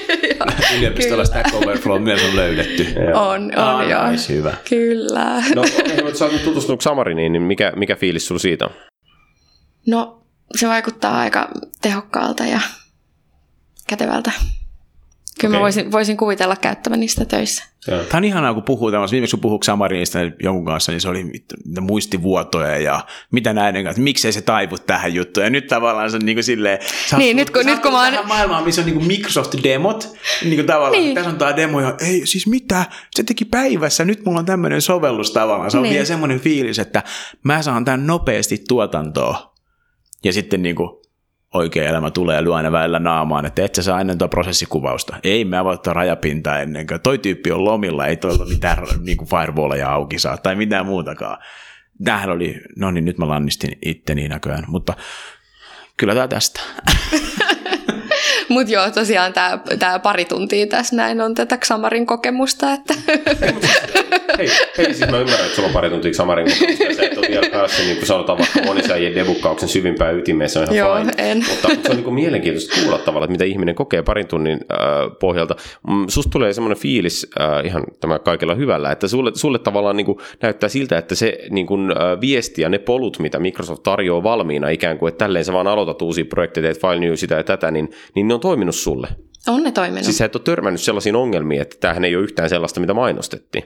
Yliopistolla 0.77 1.25
Stack 1.25 1.55
Overflow 1.55 2.03
myös 2.03 2.21
on 2.31 2.37
löydetty. 2.37 2.87
on, 3.15 3.43
on 3.43 3.59
ah, 3.59 3.89
joo. 3.89 4.11
Nice, 4.11 4.35
hyvä. 4.35 4.55
Kyllä. 4.69 5.43
no 5.55 5.63
mutta 6.05 6.19
sä 6.19 6.25
oot 6.25 6.45
tutustunut 6.45 6.81
Xamariniin, 6.81 7.33
niin 7.33 7.43
mikä, 7.43 7.73
mikä 7.77 7.97
fiilis 7.97 8.27
sulla 8.27 8.39
siitä 8.39 8.65
on? 8.65 8.71
No 9.87 10.23
se 10.57 10.69
vaikuttaa 10.69 11.19
aika 11.19 11.49
tehokkaalta 11.83 12.45
ja 12.45 12.61
kätevältä. 13.87 14.33
Kyllä 15.41 15.53
okay. 15.53 15.59
mä 15.59 15.63
voisin, 15.63 15.93
voisin 15.93 16.17
kuvitella 16.17 16.57
käyttäväni 16.57 17.09
sitä 17.09 17.25
töissä. 17.25 17.65
Tämä 17.87 18.05
on 18.15 18.25
ihanaa, 18.25 18.55
kun 18.55 18.63
puhuu 18.63 18.91
tämmöistä. 18.91 19.13
Viimeksi 19.13 19.37
kun 19.37 19.41
puhuuko 19.41 19.65
Samarinista 19.65 20.19
jonkun 20.43 20.65
kanssa, 20.65 20.93
niin 20.93 21.01
se 21.01 21.09
oli 21.09 21.25
muistivuotoja 21.81 22.79
ja 22.79 23.07
mitä 23.31 23.53
näiden 23.53 23.85
kanssa, 23.85 24.03
miksei 24.03 24.33
se 24.33 24.41
taivu 24.41 24.79
tähän 24.79 25.15
juttuun. 25.15 25.45
Ja 25.45 25.51
nyt 25.51 25.67
tavallaan 25.67 26.11
se 26.11 26.17
on 26.17 26.23
niin 26.25 26.37
kuin 26.37 26.45
silleen, 26.45 26.79
sä 27.07 27.19
niin, 27.19 27.37
nyt 27.37 27.51
kun, 27.51 27.67
nyt 27.67 27.83
kun 27.83 27.93
mä 27.93 28.05
oon... 28.05 28.29
maailmaan, 28.29 28.65
missä 28.65 28.81
on 28.81 28.87
niin 28.87 28.97
kuin 28.97 29.07
Microsoft-demot, 29.07 30.17
niin 30.45 30.55
kuin 30.55 30.67
tavallaan, 30.67 31.03
niin. 31.03 31.15
tässä 31.15 31.31
on 31.31 31.39
tämä 31.39 31.57
demo 31.57 31.81
ja 31.81 31.95
ei, 32.01 32.27
siis 32.27 32.47
mitä, 32.47 32.85
se 33.11 33.23
teki 33.23 33.45
päivässä, 33.45 34.05
nyt 34.05 34.25
mulla 34.25 34.39
on 34.39 34.47
tämmöinen 34.47 34.83
sovellus 34.83 35.31
tavallaan. 35.31 35.71
Se 35.71 35.77
on 35.77 35.83
niin. 35.83 35.93
vielä 35.93 36.05
semmoinen 36.05 36.41
fiilis, 36.41 36.79
että 36.79 37.03
mä 37.43 37.63
saan 37.63 37.85
tämän 37.85 38.07
nopeasti 38.07 38.65
tuotantoon. 38.69 39.37
Ja 40.25 40.33
sitten 40.33 40.63
niin 40.63 40.77
kuin, 40.77 41.00
oikea 41.55 41.89
elämä 41.89 42.11
tulee 42.11 42.37
ja 42.37 42.45
lyö 42.45 42.55
aina 42.55 42.73
välillä 42.73 42.99
naamaan, 42.99 43.47
että 43.47 43.65
et 43.65 43.75
sä 43.75 43.83
saa 43.83 44.01
ennen 44.01 44.19
tuo 44.19 44.29
prosessikuvausta. 44.29 45.17
Ei 45.25 45.45
me 45.45 45.59
avata 45.59 45.93
rajapintaa 45.93 46.59
ennen 46.59 46.87
kuin 46.87 47.01
toi 47.01 47.19
tyyppi 47.19 47.53
on 47.53 47.65
lomilla, 47.65 48.07
ei 48.07 48.17
tuolla 48.17 48.45
mitään 48.45 48.79
niin 49.07 49.17
kuin 49.17 49.29
firewalleja 49.29 49.93
auki 49.93 50.19
saa 50.19 50.37
tai 50.37 50.57
mitään 50.57 50.87
muutakaan. 50.87 51.39
Tämähän 52.05 52.31
oli, 52.31 52.61
no 52.77 52.91
niin 52.91 53.05
nyt 53.05 53.19
mä 53.19 53.29
lannistin 53.29 53.79
itteni 53.83 54.29
näköjään, 54.29 54.65
mutta 54.69 54.95
kyllä 55.97 56.15
tämä 56.15 56.29
tästä. 56.29 56.61
Mutta 58.55 58.73
joo, 58.73 58.91
tosiaan 58.91 59.33
tämä 59.79 59.99
pari 59.99 60.25
tuntia 60.25 60.67
tässä 60.67 60.97
näin 60.97 61.21
on 61.21 61.35
tätä 61.35 61.59
Xamarin 61.59 62.07
kokemusta. 62.07 62.73
Että. 62.73 62.95
hei, 64.39 64.49
hei, 64.79 64.95
siis 64.95 65.11
mä 65.11 65.19
ymmärrän, 65.19 65.47
että 65.47 65.57
sulla 65.57 65.69
on 65.69 65.75
pari 65.75 65.91
tuntia 65.91 66.11
Xamarin 66.11 66.47
kokemusta 66.51 66.85
ja 66.85 66.95
sä 66.95 67.03
et 67.03 67.19
ole 67.19 67.27
vielä 67.31 67.47
päässyt, 67.53 67.87
niin 67.87 67.97
kuin 67.97 68.07
sanotaan 68.07 68.39
vaikka 68.39 68.63
monisäijien 68.63 69.15
debukkauksen 69.15 69.69
syvimpään 69.69 70.19
ytimeen, 70.19 70.51
se 70.51 70.59
on 70.59 70.65
ihan 70.65 70.77
joo, 70.77 70.97
fine. 70.97 71.13
En. 71.19 71.45
Mutta, 71.49 71.69
mutta 71.69 71.87
se 71.87 71.91
on 71.91 71.97
niin 71.97 72.05
kuin 72.05 72.15
mielenkiintoista 72.15 72.81
kuulla 72.81 72.99
tavalla, 72.99 73.25
että 73.25 73.33
mitä 73.33 73.45
ihminen 73.45 73.75
kokee 73.75 74.03
parin 74.03 74.27
tunnin 74.27 74.61
äh, 74.73 74.79
pohjalta. 75.21 75.57
Mm, 75.89 76.05
susta 76.09 76.31
tulee 76.31 76.53
semmoinen 76.53 76.79
fiilis 76.79 77.31
äh, 77.41 77.67
ihan 77.67 77.85
tämä 78.01 78.19
kaikella 78.19 78.55
hyvällä, 78.55 78.93
että 78.93 79.09
sulle, 79.09 79.31
sulle 79.35 79.59
tavallaan 79.59 79.97
niin 79.97 80.07
kuin 80.07 80.19
näyttää 80.43 80.69
siltä, 80.69 80.99
että 80.99 81.15
se 81.15 81.39
niin 81.51 81.67
kuin, 81.67 81.91
äh, 81.91 82.21
viesti 82.21 82.63
ja 82.63 82.69
ne 82.69 82.79
polut, 82.79 83.19
mitä 83.19 83.39
Microsoft 83.39 83.83
tarjoaa 83.83 84.23
valmiina 84.23 84.69
ikään 84.69 84.99
kuin, 84.99 85.09
että 85.09 85.25
tälleen 85.25 85.45
sä 85.45 85.53
vaan 85.53 85.67
aloitat 85.67 86.03
uusia 86.03 86.25
projekteja, 86.25 86.63
teet 86.63 86.81
file 86.81 86.99
new 86.99 87.15
sitä 87.15 87.35
ja 87.35 87.45
tätä, 87.45 87.71
niin, 87.71 87.91
niin 88.15 88.29
ne 88.29 88.35
on 88.35 88.40
toiminut 88.41 88.75
sulle. 88.75 89.09
On 89.49 89.63
ne 89.63 89.73
toiminut. 89.73 90.05
Siis 90.05 90.19
sä 90.19 90.25
et 90.25 90.37
ole 90.37 90.43
törmännyt 90.43 90.81
sellaisiin 90.81 91.17
ongelmiin, 91.17 91.61
että 91.61 91.77
tämähän 91.81 92.05
ei 92.05 92.17
ole 92.17 92.25
yhtään 92.25 92.49
sellaista, 92.49 92.81
mitä 92.81 92.95
mainostettiin. 92.95 93.65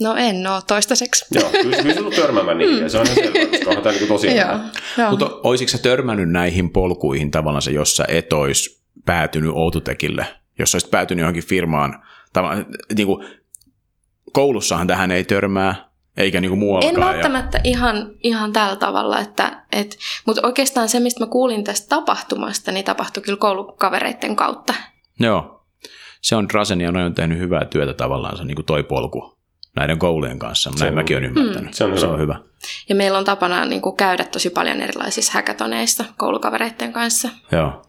No 0.00 0.14
en 0.16 0.46
ole 0.46 0.62
toistaiseksi. 0.66 1.24
Joo, 1.30 1.50
kyllä, 1.62 1.76
kyllä 1.76 1.94
se 1.94 2.00
on 2.00 2.12
törmäämään 2.12 2.58
niihin, 2.58 2.82
ja 2.82 2.88
se 2.88 2.98
on 2.98 3.06
ihan 3.06 3.16
selvä, 3.16 3.46
koska 3.50 3.70
onhan 3.70 3.82
tämä 3.82 3.94
niin 3.94 4.08
tosi. 4.08 4.28
Mutta 5.10 5.30
olisitko 5.42 5.70
sä 5.70 5.78
törmännyt 5.78 6.30
näihin 6.30 6.70
polkuihin 6.70 7.30
tavallaan 7.30 7.62
se, 7.62 7.70
jos 7.70 7.96
sä 7.96 8.04
et 8.08 8.32
olisi 8.32 8.84
päätynyt 9.04 9.50
Oututekille, 9.54 10.26
jos 10.58 10.72
sä 10.72 10.76
olisit 10.76 10.90
päätynyt 10.90 11.20
johonkin 11.20 11.44
firmaan, 11.44 12.02
tavallaan, 12.32 12.66
niin 12.96 13.06
kuin, 13.06 13.26
koulussahan 14.32 14.86
tähän 14.86 15.10
ei 15.10 15.24
törmää, 15.24 15.87
eikä 16.18 16.40
niin 16.40 16.48
kuin 16.50 16.58
muuallakaan. 16.58 17.08
En 17.08 17.14
välttämättä 17.14 17.60
ihan, 17.64 18.10
ihan 18.22 18.52
tällä 18.52 18.76
tavalla, 18.76 19.20
että, 19.20 19.62
et, 19.72 19.98
mutta 20.26 20.46
oikeastaan 20.46 20.88
se, 20.88 21.00
mistä 21.00 21.24
mä 21.24 21.30
kuulin 21.30 21.64
tästä 21.64 21.88
tapahtumasta, 21.88 22.72
niin 22.72 22.84
tapahtui 22.84 23.22
kyllä 23.22 23.38
koulukavereiden 23.38 24.36
kautta. 24.36 24.74
Ja, 25.20 25.26
joo, 25.26 25.64
se 26.20 26.36
on 26.36 26.48
Drasen 26.48 26.80
ja 26.80 26.88
on 27.06 27.14
tehnyt 27.14 27.38
hyvää 27.38 27.64
työtä 27.64 27.94
tavallaan 27.94 28.36
se 28.36 28.44
niin 28.44 28.54
kuin 28.54 28.66
toi 28.66 28.82
polku 28.82 29.38
näiden 29.76 29.98
koulujen 29.98 30.38
kanssa, 30.38 30.70
näin 30.80 30.88
on- 30.88 30.94
mäkin 30.94 31.16
olen 31.16 31.28
ymmärtänyt. 31.36 31.70
Mm. 31.70 31.72
se 31.72 31.84
on 31.84 31.98
se 31.98 32.06
hyvä. 32.06 32.14
on 32.14 32.20
hyvä. 32.20 32.36
Ja 32.88 32.94
meillä 32.94 33.18
on 33.18 33.24
tapana 33.24 33.64
niin 33.64 33.80
kuin 33.82 33.96
käydä 33.96 34.24
tosi 34.24 34.50
paljon 34.50 34.80
erilaisissa 34.80 35.32
häkätoneissa 35.34 36.04
koulukavereiden 36.16 36.92
kanssa. 36.92 37.28
Joo. 37.52 37.82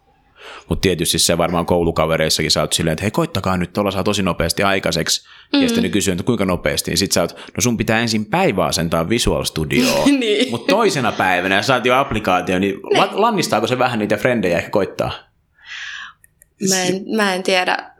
Mutta 0.68 0.82
tietysti 0.82 1.18
se 1.18 1.38
varmaan 1.38 1.66
koulukavereissakin 1.66 2.50
sä 2.50 2.60
oot 2.60 2.72
silleen, 2.72 2.92
että 2.92 3.02
hei 3.02 3.10
koittakaa 3.10 3.56
nyt, 3.56 3.72
tuolla 3.72 3.90
saa 3.90 4.04
tosi 4.04 4.22
nopeasti 4.22 4.62
aikaiseksi. 4.62 5.28
Mm. 5.52 5.62
Ja 5.62 5.68
sitten 5.68 5.82
ne 5.82 5.88
kysyy, 5.88 6.12
että 6.12 6.24
kuinka 6.24 6.44
nopeasti. 6.44 6.90
Ja 6.90 6.96
sit 6.96 7.12
sä 7.12 7.20
oot, 7.20 7.36
no 7.36 7.60
sun 7.60 7.76
pitää 7.76 8.00
ensin 8.00 8.24
päivää 8.26 8.66
asentaa 8.66 9.08
Visual 9.08 9.44
Studioon. 9.44 10.08
Niin. 10.20 10.50
Mutta 10.50 10.70
toisena 10.72 11.12
päivänä, 11.12 11.54
ja 11.54 11.62
saat 11.62 11.86
jo 11.86 11.96
applikaatio, 11.96 12.58
niin 12.58 12.74
la- 12.96 13.10
lannistaako 13.12 13.66
se 13.66 13.78
vähän 13.78 13.98
niitä 13.98 14.16
frendejä 14.16 14.58
ehkä 14.58 14.70
koittaa? 14.70 15.12
Mä 16.68 16.82
en, 16.82 17.02
mä 17.16 17.34
en 17.34 17.42
tiedä, 17.42 17.90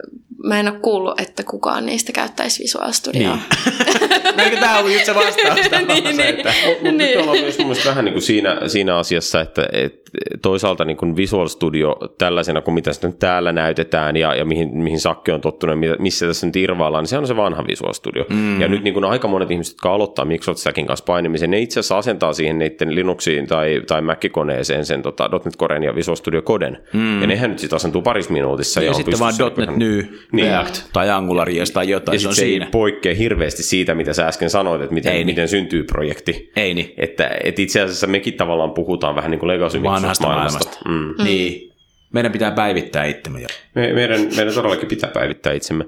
mä 0.45 0.61
en 0.61 0.68
ole 0.68 0.80
kuullut, 0.80 1.20
että 1.20 1.43
kukaan 1.43 1.86
niistä 1.86 2.12
käyttäisi 2.12 2.62
Visual 2.62 2.93
Studioa. 2.93 3.36
Niin. 3.36 3.45
eikö 4.38 4.56
tämä 4.56 4.78
ollut 4.78 4.92
just 4.92 5.04
se 5.04 5.14
vastaus? 5.14 5.60
niin, 5.88 6.16
niin. 6.16 6.36
Mutta 6.68 6.92
nyt 6.92 7.16
ollaan 7.16 7.40
myös 7.40 7.58
mun 7.58 7.76
vähän 7.86 8.04
niin 8.04 8.12
kuin 8.12 8.22
siinä, 8.22 8.58
siinä 8.66 8.96
asiassa, 8.96 9.40
että 9.40 9.68
et 9.72 10.00
toisaalta 10.42 10.84
niin 10.84 10.96
kuin 10.96 11.16
Visual 11.16 11.48
Studio 11.48 11.96
tällaisena 12.18 12.60
kuin 12.60 12.74
mitä 12.74 12.92
sitä 12.92 13.06
nyt 13.06 13.18
täällä 13.18 13.52
näytetään 13.52 14.16
ja, 14.16 14.34
ja 14.34 14.44
mihin, 14.44 14.76
mihin 14.76 15.00
Sakki 15.00 15.32
on 15.32 15.40
tottunut 15.40 15.84
ja 15.84 15.96
missä 15.98 16.26
tässä 16.26 16.46
nyt 16.46 16.56
irvaillaan, 16.56 17.02
niin 17.02 17.08
se 17.08 17.18
on 17.18 17.26
se 17.26 17.36
vanha 17.36 17.66
Visual 17.66 17.92
Studio. 17.92 18.24
Mm. 18.28 18.60
Ja 18.60 18.68
nyt 18.68 18.82
niin 18.82 18.94
kuin 18.94 19.04
aika 19.04 19.28
monet 19.28 19.50
ihmiset, 19.50 19.74
jotka 19.74 19.94
aloittaa 19.94 20.24
Microsoft 20.24 20.58
Stackin 20.58 20.86
kanssa 20.86 21.04
painimisen, 21.04 21.50
ne 21.50 21.58
itse 21.60 21.80
asiassa 21.80 21.98
asentaa 21.98 22.32
siihen 22.32 22.58
niiden 22.58 22.94
Linuxiin 22.94 23.46
tai, 23.46 23.82
tai 23.86 24.02
Mac-koneeseen 24.02 24.84
sen 24.84 25.02
tota, 25.02 25.30
.NET 25.44 25.56
Coren 25.56 25.82
ja 25.82 25.94
Visual 25.94 26.16
Studio 26.16 26.42
Coden. 26.42 26.78
Mm. 26.92 27.20
Ja 27.20 27.26
nehän 27.26 27.50
nyt 27.50 27.58
sitten 27.58 27.76
asentuu 27.76 28.02
parissa 28.02 28.32
minuutissa. 28.32 28.82
Ja, 28.82 28.88
on 28.90 28.94
sitten 28.94 29.18
vaan 29.18 29.34
.NET 29.56 29.76
New, 29.76 30.00
Niin. 30.32 30.46
React 30.46 30.82
tai 30.92 31.10
Angular 31.10 31.50
JS 31.50 31.70
tai 31.70 31.88
jotain, 31.88 32.16
ja 32.16 32.20
se 32.20 32.28
on 32.28 32.34
se 32.34 32.40
siinä. 32.40 32.64
ei 32.64 32.70
poikkea 32.70 33.14
hirveästi 33.14 33.62
siitä, 33.62 33.94
mitä 33.94 34.12
sä 34.12 34.19
äsken 34.26 34.50
sanoit, 34.50 34.82
että 34.82 34.94
miten, 34.94 35.12
Ei 35.12 35.18
niin. 35.18 35.26
miten 35.26 35.48
syntyy 35.48 35.84
projekti. 35.84 36.50
Ei 36.56 36.74
niin. 36.74 36.94
Että 36.96 37.30
et 37.44 37.58
itse 37.58 37.80
asiassa 37.80 38.06
mekin 38.06 38.34
tavallaan 38.34 38.70
puhutaan 38.70 39.14
vähän 39.14 39.30
niin 39.30 39.38
kuin 39.38 39.48
legacy 39.48 39.82
Vanhasta 39.82 40.26
maailmasta. 40.26 40.64
maailmasta. 40.64 41.18
Mm. 41.18 41.24
Niin. 41.24 41.70
Meidän 42.12 42.32
pitää 42.32 42.50
päivittää 42.50 43.04
itsemme. 43.04 43.40
Me, 43.74 43.92
meidän, 43.92 44.20
meidän 44.36 44.54
todellakin 44.54 44.88
pitää 44.88 45.10
päivittää 45.10 45.52
itsemme. 45.52 45.84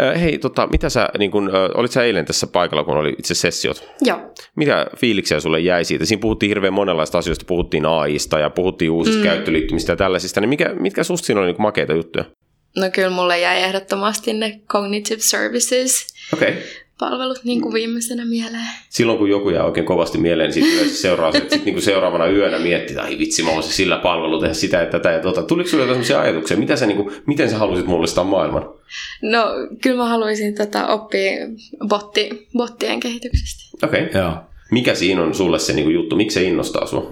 Äh, 0.00 0.20
hei, 0.20 0.38
tota, 0.38 0.66
mitä 0.66 0.88
sä, 0.88 1.08
niin 1.18 1.30
kun, 1.30 1.48
äh, 1.48 1.70
olit 1.74 1.90
sä 1.90 2.04
eilen 2.04 2.24
tässä 2.24 2.46
paikalla, 2.46 2.84
kun 2.84 2.96
oli 2.96 3.14
itse 3.18 3.34
sessiot? 3.34 3.88
Joo. 4.00 4.32
Mitä 4.56 4.86
fiiliksiä 4.96 5.40
sulle 5.40 5.60
jäi 5.60 5.84
siitä? 5.84 6.04
Siinä 6.04 6.20
puhuttiin 6.20 6.48
hirveän 6.48 6.72
monenlaista 6.72 7.18
asioista, 7.18 7.44
puhuttiin 7.48 7.86
AIsta 7.86 8.38
ja 8.38 8.50
puhuttiin 8.50 8.90
uusista 8.90 9.18
mm. 9.18 9.24
käyttöliittymistä 9.24 9.92
ja 9.92 9.96
tällaisista. 9.96 10.40
Niin 10.40 10.48
mikä, 10.48 10.74
mitkä 10.80 11.04
susta 11.04 11.26
siinä 11.26 11.40
oli 11.40 11.52
niin 11.52 11.62
makeita 11.62 11.92
juttuja? 11.92 12.24
No 12.76 12.90
kyllä 12.92 13.10
mulle 13.10 13.38
jäi 13.38 13.62
ehdottomasti 13.62 14.32
ne 14.32 14.60
Cognitive 14.68 15.20
Services 15.20 16.12
Okei. 16.32 16.48
Okay. 16.48 16.62
Palvelut 16.98 17.44
niin 17.44 17.60
kuin 17.60 17.74
viimeisenä 17.74 18.24
mieleen. 18.24 18.68
Silloin 18.88 19.18
kun 19.18 19.30
joku 19.30 19.50
jää 19.50 19.64
oikein 19.64 19.86
kovasti 19.86 20.18
mieleen, 20.18 20.46
niin 20.46 20.54
sitten 20.54 20.74
yleensä 20.74 21.00
seuraa 21.00 21.32
se, 21.32 21.38
että 21.38 21.54
sit 21.54 21.64
niinku 21.64 21.80
seuraavana 21.80 22.26
yönä 22.26 22.58
miettii, 22.58 22.96
että 22.96 23.02
ai 23.02 23.18
vitsi, 23.18 23.42
mä 23.42 23.50
voisin 23.54 23.72
sillä 23.72 23.96
palvelu 23.96 24.40
tehdä 24.40 24.54
sitä 24.54 24.76
ja 24.76 24.86
tätä 24.86 25.10
ja 25.10 25.20
tota. 25.20 25.42
Tuliko 25.42 25.68
sinulle 25.68 25.88
jotain 25.88 26.04
sellaisia 26.04 26.30
ajatuksia? 26.30 26.56
Mitä 26.56 26.76
sä, 26.76 26.86
niinku, 26.86 27.12
miten 27.26 27.50
sä 27.50 27.58
halusit 27.58 27.86
mullistaa 27.86 28.24
maailman? 28.24 28.70
No 29.22 29.44
kyllä 29.82 29.96
mä 29.96 30.08
haluaisin 30.08 30.54
tota, 30.54 30.86
oppia 30.86 31.32
botti, 31.88 32.48
bottien 32.56 33.00
kehityksestä. 33.00 33.86
Okei. 33.86 34.06
Okay. 34.06 34.22
Joo. 34.22 34.36
Mikä 34.70 34.94
siinä 34.94 35.22
on 35.22 35.34
sulle 35.34 35.58
se 35.58 35.72
niinku 35.72 35.90
juttu? 35.90 36.16
Miksi 36.16 36.34
se 36.34 36.42
innostaa 36.42 36.86
sua? 36.86 37.08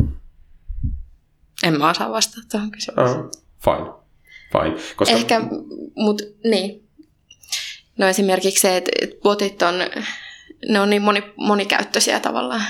En 1.64 1.78
mä 1.78 1.90
osaa 1.90 2.10
vastata 2.10 2.46
tuohon 2.50 2.70
kysymykseen. 2.70 3.20
Uh, 3.20 3.30
fine. 3.64 4.00
Fine. 4.52 4.76
Koska, 4.96 5.14
Ehkä, 5.14 5.40
mut 5.96 6.22
niin. 6.44 6.89
No 8.00 8.08
esimerkiksi 8.08 8.60
se, 8.60 8.76
että 8.76 8.90
botit 9.22 9.62
on, 9.62 9.74
ne 10.68 10.80
on 10.80 10.90
niin 10.90 11.02
moni, 11.02 11.22
monikäyttöisiä 11.36 12.20
tavallaan. 12.20 12.62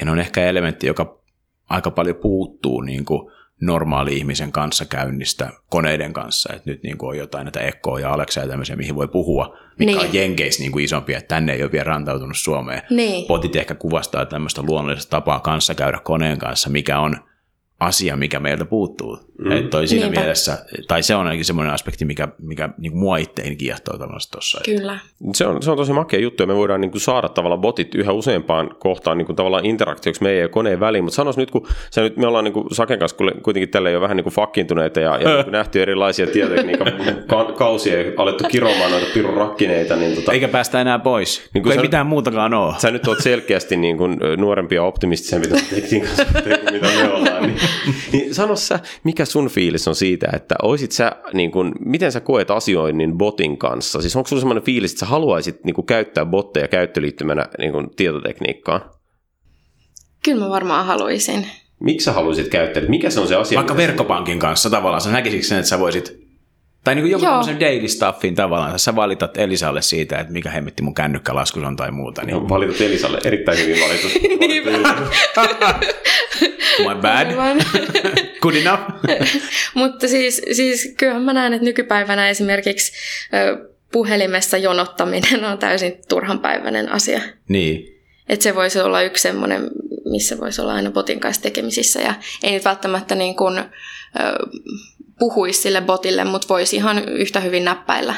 Ja 0.00 0.04
ne 0.04 0.10
on 0.10 0.18
ehkä 0.18 0.44
elementti, 0.46 0.86
joka 0.86 1.22
aika 1.68 1.90
paljon 1.90 2.16
puuttuu 2.16 2.80
niin 2.80 3.04
kuin 3.04 3.32
normaali 3.60 4.16
ihmisen 4.16 4.52
kanssa 4.52 4.84
käynnistä 4.84 5.50
koneiden 5.70 6.12
kanssa. 6.12 6.54
Et 6.54 6.66
nyt 6.66 6.82
niin 6.82 6.98
kuin 6.98 7.08
on 7.08 7.18
jotain 7.18 7.44
näitä 7.44 7.60
Ekkoa 7.60 8.00
ja 8.00 8.12
Alexaa 8.12 8.44
ja 8.44 8.48
tämmöisiä, 8.48 8.76
mihin 8.76 8.94
voi 8.94 9.08
puhua, 9.08 9.56
mikä 9.78 9.92
Niin. 9.92 10.00
on 10.00 10.14
Jenkeissä 10.14 10.62
niin 10.62 10.72
kuin 10.72 10.84
isompia, 10.84 11.18
että 11.18 11.34
tänne 11.34 11.52
ei 11.52 11.62
ole 11.62 11.72
vielä 11.72 11.84
rantautunut 11.84 12.36
Suomeen. 12.36 12.82
Niin. 12.90 13.26
Botit 13.26 13.56
ehkä 13.56 13.74
kuvastaa 13.74 14.26
tämmöistä 14.26 14.62
luonnollista 14.62 15.10
tapaa 15.10 15.40
kanssa 15.40 15.74
käydä 15.74 15.98
koneen 16.04 16.38
kanssa, 16.38 16.70
mikä 16.70 17.00
on 17.00 17.16
asia, 17.80 18.16
mikä 18.16 18.40
meiltä 18.40 18.64
puuttuu. 18.64 19.27
Mm. 19.38 19.52
Et 19.52 19.70
toi 19.70 19.86
siinä 19.86 20.04
Niinpä. 20.04 20.20
mielessä, 20.20 20.58
tai 20.88 21.02
se 21.02 21.14
on 21.14 21.26
ainakin 21.26 21.44
semmoinen 21.44 21.74
aspekti, 21.74 22.04
mikä, 22.04 22.28
mikä 22.42 22.68
niin 22.78 22.92
kuin 22.92 23.00
mua 23.00 23.16
itteeni 23.16 23.56
kiehtoo 23.56 23.98
tämmöistä 23.98 24.32
tuossa. 24.32 24.60
Kyllä. 24.64 24.98
se, 25.34 25.46
on, 25.46 25.62
se 25.62 25.70
on 25.70 25.76
tosi 25.76 25.92
makea 25.92 26.20
juttu 26.20 26.42
ja 26.42 26.46
me 26.46 26.54
voidaan 26.56 26.80
niinku 26.80 26.98
saada 26.98 27.28
tavallaan 27.28 27.60
botit 27.60 27.94
yhä 27.94 28.12
useampaan 28.12 28.70
kohtaan 28.78 29.18
niinku 29.18 29.32
tavallaan 29.32 29.66
interaktioksi 29.66 30.22
meidän 30.22 30.40
ja 30.42 30.48
koneen 30.48 30.80
väliin. 30.80 31.04
Mutta 31.04 31.16
sanois 31.16 31.36
nyt, 31.36 31.50
kun 31.50 31.66
sä 31.90 32.00
nyt, 32.00 32.16
me 32.16 32.26
ollaan 32.26 32.44
niinku 32.44 32.66
Saken 32.72 32.98
kanssa 32.98 33.16
kuitenkin 33.42 33.68
tällä 33.68 33.90
jo 33.90 34.00
vähän 34.00 34.16
niinku 34.16 34.30
fakkiintuneita 34.30 35.00
ja, 35.00 35.16
ja 35.18 35.28
niinku 35.36 35.50
nähty 35.50 35.82
erilaisia 35.82 36.26
tietotekniikan 36.26 36.92
ka- 37.26 37.52
kausia 37.52 38.02
ja 38.02 38.12
alettu 38.16 38.44
kiromaan 38.48 38.90
noita 38.90 39.06
pirun 39.14 39.34
rakkineita, 39.34 39.96
niin 39.96 40.14
tota, 40.14 40.32
Eikä 40.32 40.48
päästä 40.48 40.80
enää 40.80 40.98
pois, 40.98 41.38
niin 41.38 41.44
Niin 41.54 41.62
kun 41.62 41.62
kun 41.62 41.72
ei 41.72 41.78
sä- 41.78 41.82
mitään 41.82 42.06
muutakaan 42.06 42.54
ole. 42.54 42.74
sä 42.78 42.90
nyt 42.90 43.08
oot 43.08 43.20
selkeästi 43.20 43.76
niin 43.76 43.96
kuin 43.96 44.16
nuorempi 44.36 44.74
ja 44.74 44.82
optimistisempi 44.82 45.48
kuin 45.48 45.60
mitä 46.72 46.86
me 46.86 47.12
ollaan. 47.12 47.42
Niin, 47.42 47.56
niin 48.12 48.34
sano 48.34 48.56
sä, 48.56 48.80
mikä 49.04 49.24
sun 49.28 49.48
fiilis 49.48 49.88
on 49.88 49.94
siitä, 49.94 50.26
että 50.32 50.54
oisit 50.62 50.92
sä, 50.92 51.12
niin 51.32 51.50
kuin, 51.50 51.72
miten 51.84 52.12
sä 52.12 52.20
koet 52.20 52.50
asioinnin 52.50 53.18
botin 53.18 53.58
kanssa? 53.58 54.00
Siis 54.00 54.16
onko 54.16 54.28
sulla 54.28 54.40
sellainen 54.40 54.64
fiilis, 54.64 54.92
että 54.92 55.00
sä 55.00 55.06
haluaisit 55.06 55.64
niin 55.64 55.74
kuin, 55.74 55.86
käyttää 55.86 56.26
botteja 56.26 56.68
käyttöliittymänä 56.68 57.46
niin 57.58 57.72
kuin, 57.72 57.86
tietotekniikkaan? 57.96 58.80
Kyllä 60.24 60.44
mä 60.44 60.50
varmaan 60.50 60.86
haluaisin. 60.86 61.46
Miksi 61.80 62.04
sä 62.04 62.12
haluaisit 62.12 62.48
käyttää? 62.48 62.82
Mikä 62.82 63.10
se 63.10 63.20
on 63.20 63.28
se 63.28 63.34
asia? 63.34 63.56
Vaikka 63.56 63.76
verkkopankin 63.76 64.38
kanssa 64.38 64.70
tavallaan, 64.70 65.00
sä 65.00 65.10
näkisikö 65.10 65.44
sen, 65.44 65.58
että 65.58 65.68
sä 65.68 65.78
voisit, 65.78 66.27
tai 66.88 66.94
niin 66.94 67.02
kuin 67.02 67.10
joku 67.12 67.24
tämmöisen 67.24 67.60
daily 67.60 67.88
stuffin 67.88 68.34
tavallaan, 68.34 68.78
sä 68.78 68.96
valitat 68.96 69.38
Elisalle 69.38 69.82
siitä, 69.82 70.18
että 70.18 70.32
mikä 70.32 70.50
hemmetti 70.50 70.82
mun 70.82 70.94
kännykkälaskus 70.94 71.62
on 71.62 71.76
tai 71.76 71.90
muuta, 71.90 72.24
niin 72.24 72.34
No, 72.34 72.48
valitut 72.48 72.80
Elisalle, 72.80 73.18
erittäin 73.24 73.58
hyvin 73.58 73.76
valitut. 73.80 74.12
my 76.88 76.94
bad, 77.02 77.26
Aivan. 77.30 77.56
good 78.40 78.54
enough. 78.54 78.82
Mutta 79.74 80.08
siis, 80.08 80.42
siis 80.52 80.94
kyllähän 80.96 81.22
mä 81.22 81.32
näen, 81.32 81.52
että 81.52 81.64
nykypäivänä 81.64 82.28
esimerkiksi 82.28 82.92
puhelimessa 83.92 84.56
jonottaminen 84.56 85.44
on 85.44 85.58
täysin 85.58 85.92
turhanpäiväinen 86.08 86.92
asia. 86.92 87.20
niin, 87.48 87.98
Että 88.28 88.42
se 88.42 88.54
voisi 88.54 88.80
olla 88.80 89.02
yksi 89.02 89.22
semmoinen, 89.22 89.62
missä 90.10 90.40
voisi 90.40 90.60
olla 90.60 90.74
aina 90.74 90.90
botin 90.90 91.20
kanssa 91.20 91.42
tekemisissä. 91.42 92.00
Ja 92.00 92.14
ei 92.42 92.52
nyt 92.52 92.64
välttämättä 92.64 93.14
niin 93.14 93.36
kuin, 93.36 93.58
ö, 93.58 93.64
puhuisi 95.18 95.62
sille 95.62 95.80
botille, 95.80 96.24
mutta 96.24 96.48
voisi 96.48 96.76
ihan 96.76 97.08
yhtä 97.08 97.40
hyvin 97.40 97.64
näppäillä 97.64 98.14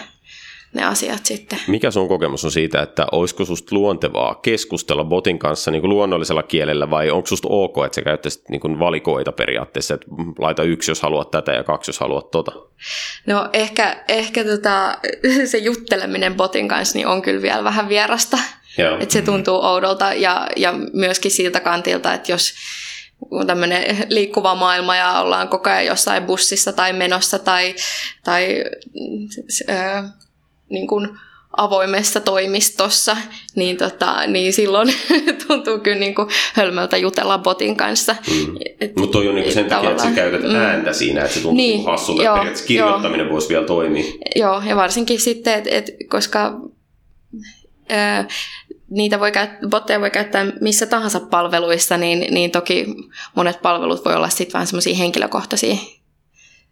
ne 0.74 0.84
asiat 0.84 1.26
sitten. 1.26 1.58
Mikä 1.66 1.90
sun 1.90 2.08
kokemus 2.08 2.44
on 2.44 2.50
siitä, 2.50 2.82
että 2.82 3.06
olisiko 3.12 3.44
susta 3.44 3.74
luontevaa 3.74 4.34
keskustella 4.34 5.04
botin 5.04 5.38
kanssa 5.38 5.70
niin 5.70 5.80
kuin 5.80 5.90
luonnollisella 5.90 6.42
kielellä 6.42 6.90
vai 6.90 7.10
onko 7.10 7.26
susta 7.26 7.48
ok, 7.50 7.76
että 7.86 7.94
sä 7.94 8.02
käyttäisit 8.02 8.48
niin 8.48 8.60
kuin 8.60 8.78
valikoita 8.78 9.32
periaatteessa, 9.32 9.94
että 9.94 10.06
laita 10.38 10.62
yksi, 10.62 10.90
jos 10.90 11.02
haluat 11.02 11.30
tätä 11.30 11.52
ja 11.52 11.64
kaksi, 11.64 11.88
jos 11.88 12.00
haluat 12.00 12.30
tota? 12.30 12.52
No 13.26 13.48
ehkä, 13.52 14.04
ehkä 14.08 14.44
tota, 14.44 14.98
se 15.50 15.58
jutteleminen 15.58 16.34
botin 16.34 16.68
kanssa 16.68 16.98
niin 16.98 17.06
on 17.06 17.22
kyllä 17.22 17.42
vielä 17.42 17.64
vähän 17.64 17.88
vierasta. 17.88 18.38
Joo. 18.78 18.98
Että 19.00 19.12
se 19.12 19.22
tuntuu 19.22 19.64
oudolta 19.64 20.12
ja, 20.12 20.46
ja 20.56 20.74
myöskin 20.92 21.30
siltä 21.30 21.60
kantilta, 21.60 22.14
että 22.14 22.32
jos 22.32 22.54
on 23.30 23.46
tämmöinen 23.46 24.06
liikkuva 24.08 24.54
maailma 24.54 24.96
ja 24.96 25.20
ollaan 25.20 25.48
koko 25.48 25.70
ajan 25.70 25.86
jossain 25.86 26.24
bussissa 26.24 26.72
tai 26.72 26.92
menossa 26.92 27.38
tai, 27.38 27.74
tai 28.24 28.64
äh, 29.70 30.04
niin 30.68 30.86
kuin 30.86 31.08
avoimessa 31.56 32.20
toimistossa, 32.20 33.16
niin, 33.54 33.76
tota, 33.76 34.26
niin 34.26 34.52
silloin 34.52 34.94
tuntuu 35.48 35.78
kyllä 35.78 35.98
niin 35.98 36.14
kuin 36.14 36.28
hölmöltä 36.54 36.96
jutella 36.96 37.38
botin 37.38 37.76
kanssa. 37.76 38.16
Mm. 38.30 38.54
Mutta 38.96 39.12
toi 39.12 39.28
on 39.28 39.34
niinku 39.34 39.50
sen 39.50 39.68
takia, 39.68 39.90
että 39.90 40.02
sä 40.02 40.10
käytät 40.10 40.42
mm. 40.42 40.54
ääntä 40.54 40.92
siinä, 40.92 41.20
että 41.20 41.34
se 41.34 41.40
tuntuu 41.40 41.56
Niin, 41.56 41.76
niin, 41.76 41.86
hassulta. 41.86 42.22
joo, 42.22 42.26
Joo, 42.26 42.36
periaatteessa 42.36 42.66
kirjoittaminen 42.66 43.30
voisi 43.30 43.48
vielä 43.48 43.66
toimia. 43.66 44.04
Joo, 44.36 44.62
ja 44.66 44.76
varsinkin 44.76 45.20
sitten, 45.20 45.54
että 45.54 45.70
et, 45.70 45.90
koska 46.08 46.60
niitä 48.90 49.20
voi 49.20 49.30
käyt- 49.30 49.68
botteja 49.70 50.00
voi 50.00 50.10
käyttää 50.10 50.46
missä 50.60 50.86
tahansa 50.86 51.20
palveluissa, 51.20 51.96
niin, 51.96 52.34
niin 52.34 52.50
toki 52.50 52.86
monet 53.34 53.62
palvelut 53.62 54.04
voi 54.04 54.14
olla 54.14 54.28
sitten 54.28 54.52
vähän 54.52 54.66
semmoisia 54.66 54.96
henkilökohtaisia. 54.96 55.74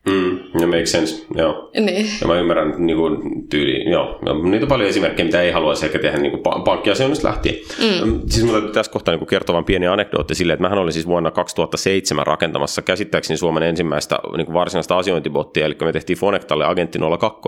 Mm, 0.06 0.38
no 0.60 0.66
make 0.66 0.86
sense, 0.86 1.26
joo. 1.34 1.70
Niin. 1.80 2.06
Ja 2.20 2.26
mä 2.26 2.38
ymmärrän 2.38 2.74
niin 2.78 2.96
kuin, 2.96 3.48
tyyli, 3.48 3.90
joo. 3.90 4.18
Niitä 4.42 4.64
on 4.64 4.68
paljon 4.68 4.88
esimerkkejä, 4.88 5.24
mitä 5.26 5.42
ei 5.42 5.50
haluaisi 5.50 5.86
ehkä 5.86 5.98
tehdä 5.98 6.18
niin 6.18 6.30
kuin 6.30 6.62
pankkiasioinnista 6.64 7.28
lähtien. 7.28 7.54
Mm. 7.54 8.20
Siis 8.26 8.44
mun 8.44 8.52
täytyy 8.52 8.72
tässä 8.72 8.92
kohtaa 8.92 9.12
niin 9.12 9.18
kuin 9.18 9.28
kertoa 9.28 9.54
vain 9.54 9.64
pieni 9.64 9.86
anekdootti 9.86 10.34
sille, 10.34 10.52
että 10.52 10.62
mähän 10.62 10.78
olin 10.78 10.92
siis 10.92 11.06
vuonna 11.06 11.30
2007 11.30 12.26
rakentamassa 12.26 12.82
käsittääkseni 12.82 13.36
Suomen 13.38 13.62
ensimmäistä 13.62 14.18
niin 14.36 14.46
kuin 14.46 14.54
varsinaista 14.54 14.98
asiointibottia, 14.98 15.66
eli 15.66 15.76
me 15.84 15.92
tehtiin 15.92 16.18
Fonectalle 16.18 16.66
Agentti 16.66 16.98
02, 17.20 17.40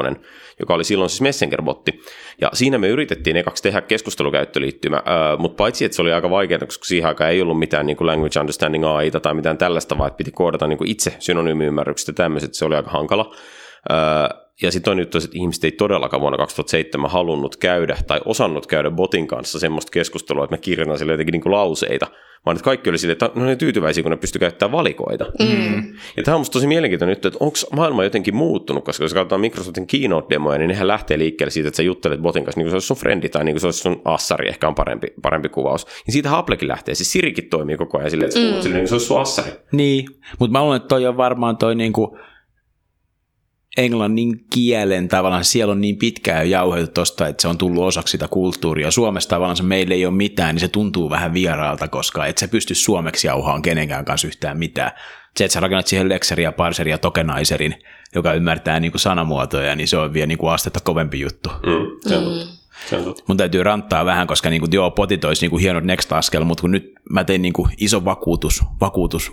joka 0.60 0.74
oli 0.74 0.84
silloin 0.84 1.10
siis 1.10 1.20
Messenger-botti. 1.20 2.02
Ja 2.40 2.50
siinä 2.52 2.78
me 2.78 2.88
yritettiin 2.88 3.36
ekaksi 3.36 3.62
tehdä 3.62 3.80
keskustelukäyttöliittymä, 3.80 4.96
äh, 4.96 5.38
mutta 5.38 5.56
paitsi 5.56 5.84
että 5.84 5.96
se 5.96 6.02
oli 6.02 6.12
aika 6.12 6.30
vaikeaa, 6.30 6.58
koska 6.58 6.84
siihen 6.84 7.08
aikaan 7.08 7.30
ei 7.30 7.42
ollut 7.42 7.58
mitään 7.58 7.86
niin 7.86 7.96
kuin 7.96 8.06
language 8.06 8.40
understanding 8.40 8.84
AI 8.84 9.10
tai 9.10 9.34
mitään 9.34 9.58
tällaista, 9.58 9.98
vaan 9.98 10.12
piti 10.12 10.30
koodata 10.30 10.66
niin 10.66 10.78
kuin 10.78 10.90
itse 10.90 11.16
synonyymiymmärrykset 11.18 12.08
ja 12.08 12.14
tämmöiset, 12.14 12.54
se 12.54 12.64
oli 12.64 12.76
aika 12.76 12.90
hankala. 12.90 13.34
Ja 14.62 14.72
sitten 14.72 14.90
on 14.90 14.96
nyt 14.96 15.14
että 15.14 15.28
ihmiset 15.32 15.64
ei 15.64 15.72
todellakaan 15.72 16.20
vuonna 16.20 16.38
2007 16.38 17.10
halunnut 17.10 17.56
käydä 17.56 17.96
tai 18.06 18.20
osannut 18.24 18.66
käydä 18.66 18.90
botin 18.90 19.26
kanssa 19.26 19.58
semmoista 19.58 19.90
keskustelua, 19.90 20.44
että 20.44 20.54
me 20.54 20.58
kirjoitan 20.58 20.98
sille 20.98 21.12
jotenkin 21.12 21.32
niin 21.32 21.42
kuin 21.42 21.52
lauseita, 21.52 22.06
vaan 22.46 22.56
että 22.56 22.64
kaikki 22.64 22.90
oli 22.90 22.98
sille, 22.98 23.12
että 23.12 23.30
no 23.34 23.44
ne 23.44 23.56
tyytyväisiä, 23.56 24.02
kun 24.02 24.10
ne 24.10 24.16
pystyy 24.16 24.38
käyttämään 24.38 24.72
valikoita. 24.72 25.24
Mm. 25.24 25.94
Ja 26.16 26.22
tämä 26.22 26.34
on 26.34 26.40
musta 26.40 26.52
tosi 26.52 26.66
mielenkiintoinen 26.66 27.16
nyt, 27.16 27.26
että 27.26 27.38
onko 27.40 27.56
maailma 27.72 28.04
jotenkin 28.04 28.36
muuttunut, 28.36 28.84
koska 28.84 29.04
jos 29.04 29.14
katsotaan 29.14 29.40
Microsoftin 29.40 29.86
keynote-demoja, 29.86 30.58
niin 30.58 30.68
nehän 30.68 30.88
lähtee 30.88 31.18
liikkeelle 31.18 31.50
siitä, 31.50 31.68
että 31.68 31.76
sä 31.76 31.82
juttelet 31.82 32.20
botin 32.20 32.44
kanssa, 32.44 32.58
niin 32.58 32.64
kuin 32.64 32.70
se 32.70 32.74
olisi 32.74 32.86
sun 32.86 32.96
frendi 32.96 33.28
tai 33.28 33.44
niin 33.44 33.54
kuin 33.54 33.60
se 33.60 33.66
olisi 33.66 33.80
sun 33.80 34.02
assari, 34.04 34.48
ehkä 34.48 34.68
on 34.68 34.74
parempi, 34.74 35.06
parempi 35.22 35.48
kuvaus. 35.48 35.86
Niin 36.06 36.12
siitä 36.12 36.38
Applekin 36.38 36.68
lähtee, 36.68 36.94
siis 36.94 37.12
Sirikin 37.12 37.48
toimii 37.50 37.76
koko 37.76 37.98
ajan 37.98 38.10
silleen, 38.10 38.28
että 38.28 38.40
mm. 38.40 38.62
silleen, 38.62 38.62
niin 38.62 38.72
kuin 38.72 38.88
se 38.88 38.94
olisi 38.94 39.06
sun 39.06 39.20
assari. 39.20 39.50
Niin, 39.72 40.06
mutta 40.38 40.52
mä 40.52 40.62
luulen, 40.62 40.76
että 40.76 40.88
toi 40.88 41.06
on 41.06 41.16
varmaan 41.16 41.56
toi 41.56 41.74
niinku 41.74 42.18
englannin 43.76 44.44
kielen 44.52 45.08
tavallaan, 45.08 45.44
siellä 45.44 45.72
on 45.72 45.80
niin 45.80 45.96
pitkään 45.96 46.46
jo 46.46 46.50
jauhettu 46.50 46.92
tosta, 46.94 47.28
että 47.28 47.42
se 47.42 47.48
on 47.48 47.58
tullut 47.58 47.84
osaksi 47.84 48.12
sitä 48.12 48.28
kulttuuria. 48.28 48.90
Suomessa 48.90 49.28
tavallaan 49.28 49.56
se 49.56 49.62
meille 49.62 49.94
ei 49.94 50.06
ole 50.06 50.14
mitään, 50.14 50.54
niin 50.54 50.60
se 50.60 50.68
tuntuu 50.68 51.10
vähän 51.10 51.34
vieraalta, 51.34 51.88
koska 51.88 52.26
et 52.26 52.38
sä 52.38 52.48
pysty 52.48 52.74
suomeksi 52.74 53.26
jauhaan 53.26 53.62
kenenkään 53.62 54.04
kanssa 54.04 54.28
yhtään 54.28 54.58
mitään. 54.58 54.90
Se, 55.36 55.44
että 55.44 55.52
sä 55.52 55.60
rakennat 55.60 55.86
siihen 55.86 56.08
lekseria, 56.08 56.52
parseria, 56.52 56.98
tokenizerin, 56.98 57.74
joka 58.14 58.32
ymmärtää 58.32 58.80
niin 58.80 58.92
kuin 58.92 59.00
sanamuotoja, 59.00 59.76
niin 59.76 59.88
se 59.88 59.96
on 59.96 60.12
vielä 60.12 60.26
niin 60.26 60.38
kuin 60.38 60.52
astetta 60.52 60.80
kovempi 60.80 61.20
juttu. 61.20 61.48
Mm, 61.48 62.08
se 62.08 62.16
on 62.16 62.24
totta. 62.24 62.60
Se 62.88 62.96
on 62.96 63.04
totta. 63.04 63.24
Mun 63.26 63.36
täytyy 63.36 63.62
ranttaa 63.62 64.04
vähän, 64.04 64.26
koska 64.26 64.50
niin 64.50 64.60
kuin, 64.60 64.72
joo, 64.72 64.90
potit 64.90 65.24
olisi 65.24 65.42
niin 65.42 65.50
kuin 65.50 65.60
hieno 65.60 65.80
next 65.80 66.12
askel, 66.12 66.44
mutta 66.44 66.60
kun 66.60 66.70
nyt 66.70 66.92
mä 67.10 67.24
tein 67.24 67.42
niin 67.42 67.52
kuin 67.52 67.70
iso 67.78 68.04
vakuutus, 68.04 68.62
vakuutus 68.80 69.32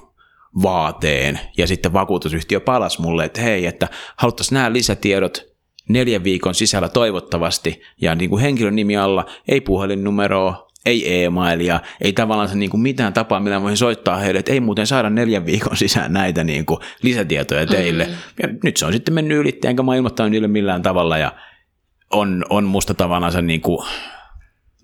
vaateen 0.63 1.39
ja 1.57 1.67
sitten 1.67 1.93
vakuutusyhtiö 1.93 2.59
palas 2.59 2.99
mulle, 2.99 3.25
että 3.25 3.41
hei, 3.41 3.65
että 3.65 3.87
haluttaisiin 4.17 4.55
nämä 4.55 4.73
lisätiedot 4.73 5.57
neljän 5.89 6.23
viikon 6.23 6.55
sisällä 6.55 6.89
toivottavasti 6.89 7.81
ja 8.01 8.15
niin 8.15 8.29
kuin 8.29 8.41
henkilön 8.41 8.75
nimi 8.75 8.97
alla, 8.97 9.25
ei 9.47 9.61
puhelinnumeroa, 9.61 10.67
ei 10.85 11.23
e-mailia, 11.23 11.79
ei 12.01 12.13
tavallaan 12.13 12.59
niin 12.59 12.69
kuin 12.69 12.81
mitään 12.81 13.13
tapaa, 13.13 13.39
millä 13.39 13.61
voisin 13.61 13.77
soittaa 13.77 14.17
heille, 14.17 14.39
että 14.39 14.53
ei 14.53 14.59
muuten 14.59 14.87
saada 14.87 15.09
neljän 15.09 15.45
viikon 15.45 15.77
sisään 15.77 16.13
näitä 16.13 16.43
niin 16.43 16.65
kuin 16.65 16.79
lisätietoja 17.01 17.65
teille. 17.65 18.03
Mm-hmm. 18.03 18.19
Ja 18.41 18.49
nyt 18.63 18.77
se 18.77 18.85
on 18.85 18.93
sitten 18.93 19.13
mennyt 19.13 19.37
yli, 19.37 19.59
enkä 19.65 19.83
mä 19.83 19.95
ilmoittanut 19.95 20.31
niille 20.31 20.47
millään 20.47 20.81
tavalla 20.81 21.17
ja 21.17 21.31
on, 22.11 22.45
on 22.49 22.63
musta 22.63 22.93
tavallaan 22.93 23.31
se 23.31 23.41
niin 23.41 23.61
kuin 23.61 23.87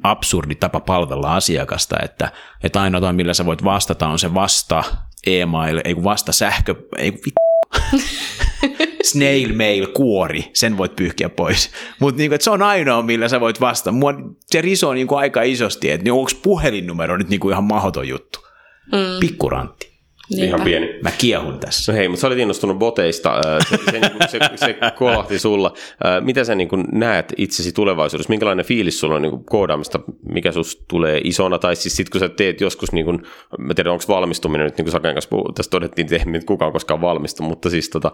absurdi 0.03 0.55
tapa 0.55 0.79
palvella 0.79 1.35
asiakasta, 1.35 1.95
että, 2.03 2.31
että 2.63 2.81
ainoa 2.81 3.13
millä 3.13 3.33
sä 3.33 3.45
voit 3.45 3.63
vastata 3.63 4.07
on 4.07 4.19
se 4.19 4.33
vasta 4.33 4.83
e-mail, 5.27 5.81
ei 5.83 5.93
kun 5.93 6.03
vasta 6.03 6.31
sähkö, 6.31 6.75
ei 6.97 7.11
kun 7.11 7.19
vit- 7.19 7.43
snail 9.11 9.55
mail 9.55 9.87
kuori, 9.87 10.49
sen 10.53 10.77
voit 10.77 10.95
pyyhkiä 10.95 11.29
pois. 11.29 11.71
Mutta 11.99 12.17
niinku, 12.17 12.35
se 12.39 12.49
on 12.49 12.61
ainoa, 12.61 13.01
millä 13.01 13.27
sä 13.27 13.39
voit 13.39 13.61
vastata. 13.61 13.91
Mua, 13.91 14.13
se 14.45 14.61
risoo 14.61 14.93
niinku 14.93 15.15
aika 15.15 15.41
isosti, 15.41 15.91
että 15.91 16.03
niin 16.03 16.13
onko 16.13 16.31
puhelinnumero 16.43 17.17
nyt 17.17 17.29
niinku 17.29 17.49
ihan 17.49 17.63
mahdoton 17.63 18.07
juttu. 18.07 18.39
Mm. 18.85 19.19
Pikkurantti. 19.19 19.92
Niinpä. 20.37 20.55
Ihan 20.55 20.65
pieni. 20.65 20.99
Mä 21.01 21.11
kiehun 21.17 21.59
tässä. 21.59 21.91
No 21.91 21.97
hei, 21.97 22.07
mutta 22.07 22.21
sä 22.21 22.27
olit 22.27 22.39
innostunut 22.39 22.79
boteista. 22.79 23.41
Se, 23.69 23.77
se, 23.91 23.99
se, 24.27 24.39
se, 24.39 24.55
se 24.55 24.75
kolahti 24.95 25.39
sulla. 25.39 25.73
Mitä 26.21 26.43
sä 26.43 26.55
niin 26.55 26.69
näet 26.91 27.33
itsesi 27.37 27.71
tulevaisuudessa? 27.71 28.29
Minkälainen 28.29 28.65
fiilis 28.65 28.99
sulla 28.99 29.15
on 29.15 29.21
niin 29.21 29.45
koodaamista? 29.45 29.99
Mikä 30.29 30.51
sus 30.51 30.85
tulee 30.87 31.21
isona? 31.23 31.59
Tai 31.59 31.75
siis 31.75 31.95
sit 31.95 32.09
kun 32.09 32.19
sä 32.19 32.29
teet 32.29 32.61
joskus, 32.61 32.91
niin 32.91 33.05
kuin, 33.05 33.23
mä 33.59 33.73
tiedän 33.73 33.93
onko 33.93 34.03
valmistuminen 34.07 34.65
nyt, 34.65 34.77
niin 34.77 34.85
kuin 34.85 34.91
Saken 34.91 35.13
kanssa 35.13 35.35
tässä 35.55 35.69
todettiin, 35.69 36.05
että 36.13 36.31
ei 36.33 36.39
kukaan 36.45 36.71
koskaan 36.71 37.01
valmistu, 37.01 37.43
mutta 37.43 37.69
siis 37.69 37.89
tota, 37.89 38.11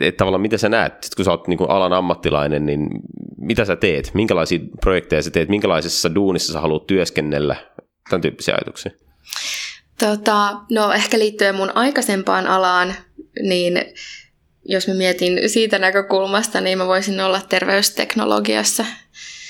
että 0.00 0.16
tavallaan 0.16 0.40
mitä 0.40 0.58
sä 0.58 0.68
näet? 0.68 0.92
Sitten 0.92 1.16
kun 1.16 1.24
sä 1.24 1.30
oot 1.30 1.48
niin 1.48 1.58
kuin 1.58 1.70
alan 1.70 1.92
ammattilainen, 1.92 2.66
niin 2.66 2.88
mitä 3.38 3.64
sä 3.64 3.76
teet? 3.76 4.10
Minkälaisia 4.14 4.58
projekteja 4.80 5.22
sä 5.22 5.30
teet? 5.30 5.48
Minkälaisessa 5.48 6.14
duunissa 6.14 6.52
sä 6.52 6.60
haluat 6.60 6.86
työskennellä? 6.86 7.56
Tämän 8.10 8.20
tyyppisiä 8.20 8.54
ajatuksia. 8.54 8.92
Tota, 9.98 10.60
no 10.70 10.92
ehkä 10.92 11.18
liittyen 11.18 11.54
mun 11.54 11.72
aikaisempaan 11.74 12.46
alaan, 12.46 12.94
niin 13.42 13.80
jos 14.64 14.88
mä 14.88 14.94
mietin 14.94 15.50
siitä 15.50 15.78
näkökulmasta, 15.78 16.60
niin 16.60 16.78
mä 16.78 16.86
voisin 16.86 17.20
olla 17.20 17.40
terveysteknologiassa 17.40 18.84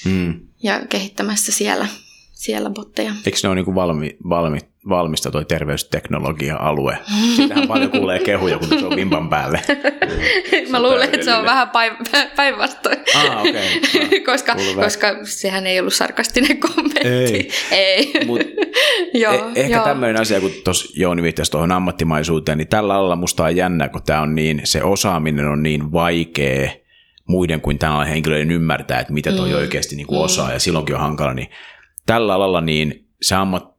mm. 0.05 0.40
ja 0.62 0.81
kehittämässä 0.89 1.52
siellä, 1.52 1.86
siellä 2.32 2.70
botteja. 2.70 3.12
Eikö 3.27 3.39
ne 3.43 3.48
ole 3.48 3.55
niin 3.55 3.74
valmi, 3.74 4.16
valmi, 4.28 4.59
valmista 4.89 5.31
toi 5.31 5.45
terveysteknologia-alue. 5.45 6.99
Siitähän 7.37 7.69
paljon 7.69 7.91
kuulee 7.91 8.19
kehuja, 8.19 8.59
kun 8.59 8.69
se 8.69 8.87
on 8.87 8.97
vimpan 8.97 9.29
päälle. 9.29 9.61
Mä 10.71 10.83
luulen, 10.83 11.03
että 11.03 11.25
se 11.25 11.35
on 11.35 11.45
vähän 11.45 11.71
päinvastoin. 12.37 12.97
Ah, 13.17 13.41
okay. 13.41 13.53
ah, 14.03 14.25
koska, 14.25 14.57
koska 14.75 15.09
sehän 15.25 15.67
ei 15.67 15.81
ollut 15.81 15.95
sarkastinen 15.95 16.61
kommentti. 16.61 17.09
Ei. 17.09 17.49
ei. 17.71 18.13
Mut 18.27 18.41
joo, 19.15 19.33
eh- 19.33 19.53
ehkä 19.55 19.77
joo. 19.77 19.85
tämmöinen 19.85 20.21
asia, 20.21 20.41
kun 20.41 20.51
tuossa 20.65 20.93
Jouni 20.97 21.23
viittasi 21.23 21.51
tuohon 21.51 21.73
ammattimaisuuteen, 21.73 22.59
niin 22.59 22.69
tällä 22.69 22.95
alalla 22.95 23.17
musta 23.17 23.45
on 23.45 23.57
jännä, 23.57 23.89
kun 23.89 24.03
tämä 24.03 24.21
on 24.21 24.35
niin, 24.35 24.61
se 24.65 24.83
osaaminen 24.83 25.49
on 25.49 25.63
niin 25.63 25.93
vaikea 25.93 26.71
muiden 27.29 27.61
kuin 27.61 27.79
tämän 27.79 28.07
henkilöiden 28.07 28.51
ymmärtää, 28.51 29.01
että 29.01 29.13
mitä 29.13 29.33
toi 29.33 29.49
mm. 29.49 29.57
oikeasti 29.57 29.97
niin 29.97 30.07
kuin 30.07 30.19
mm. 30.19 30.25
osaa, 30.25 30.53
ja 30.53 30.59
silloinkin 30.59 30.95
on 30.95 31.01
hankala, 31.01 31.35
niin 31.35 31.49
tällä 32.07 32.35
alalla 32.35 32.61
niin 32.61 33.09
se 33.23 33.35
ammat, 33.35 33.72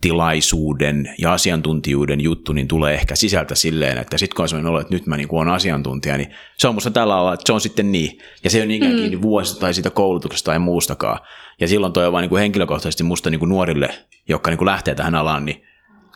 tilaisuuden 0.00 1.14
ja 1.18 1.32
asiantuntijuuden 1.32 2.20
juttu 2.20 2.52
niin 2.52 2.68
tulee 2.68 2.94
ehkä 2.94 3.16
sisältä 3.16 3.54
silleen, 3.54 3.98
että 3.98 4.18
sitten 4.18 4.36
kun 4.36 4.42
on 4.42 4.48
sellainen 4.48 4.70
olo, 4.70 4.80
että 4.80 4.94
nyt 4.94 5.06
mä 5.06 5.16
niin 5.16 5.28
olen 5.30 5.48
asiantuntija, 5.48 6.16
niin 6.16 6.34
se 6.58 6.68
on 6.68 6.74
musta 6.74 6.90
tällä 6.90 7.14
alalla, 7.14 7.34
että 7.34 7.46
se 7.46 7.52
on 7.52 7.60
sitten 7.60 7.92
niin. 7.92 8.18
Ja 8.44 8.50
se 8.50 8.62
on 8.62 8.68
niinkään 8.68 8.92
mm. 8.92 8.98
kiinni 8.98 9.22
vuosista 9.22 9.60
tai 9.60 9.74
siitä 9.74 9.90
koulutuksesta 9.90 10.50
tai 10.50 10.58
muustakaan. 10.58 11.18
Ja 11.60 11.68
silloin 11.68 11.92
toi 11.92 12.06
on 12.06 12.12
vain 12.12 12.28
niin 12.28 12.38
henkilökohtaisesti 12.38 13.04
musta 13.04 13.30
niin 13.30 13.48
nuorille, 13.48 13.88
jotka 14.28 14.50
niin 14.50 14.66
lähtee 14.66 14.94
tähän 14.94 15.14
alaan, 15.14 15.44
niin 15.44 15.62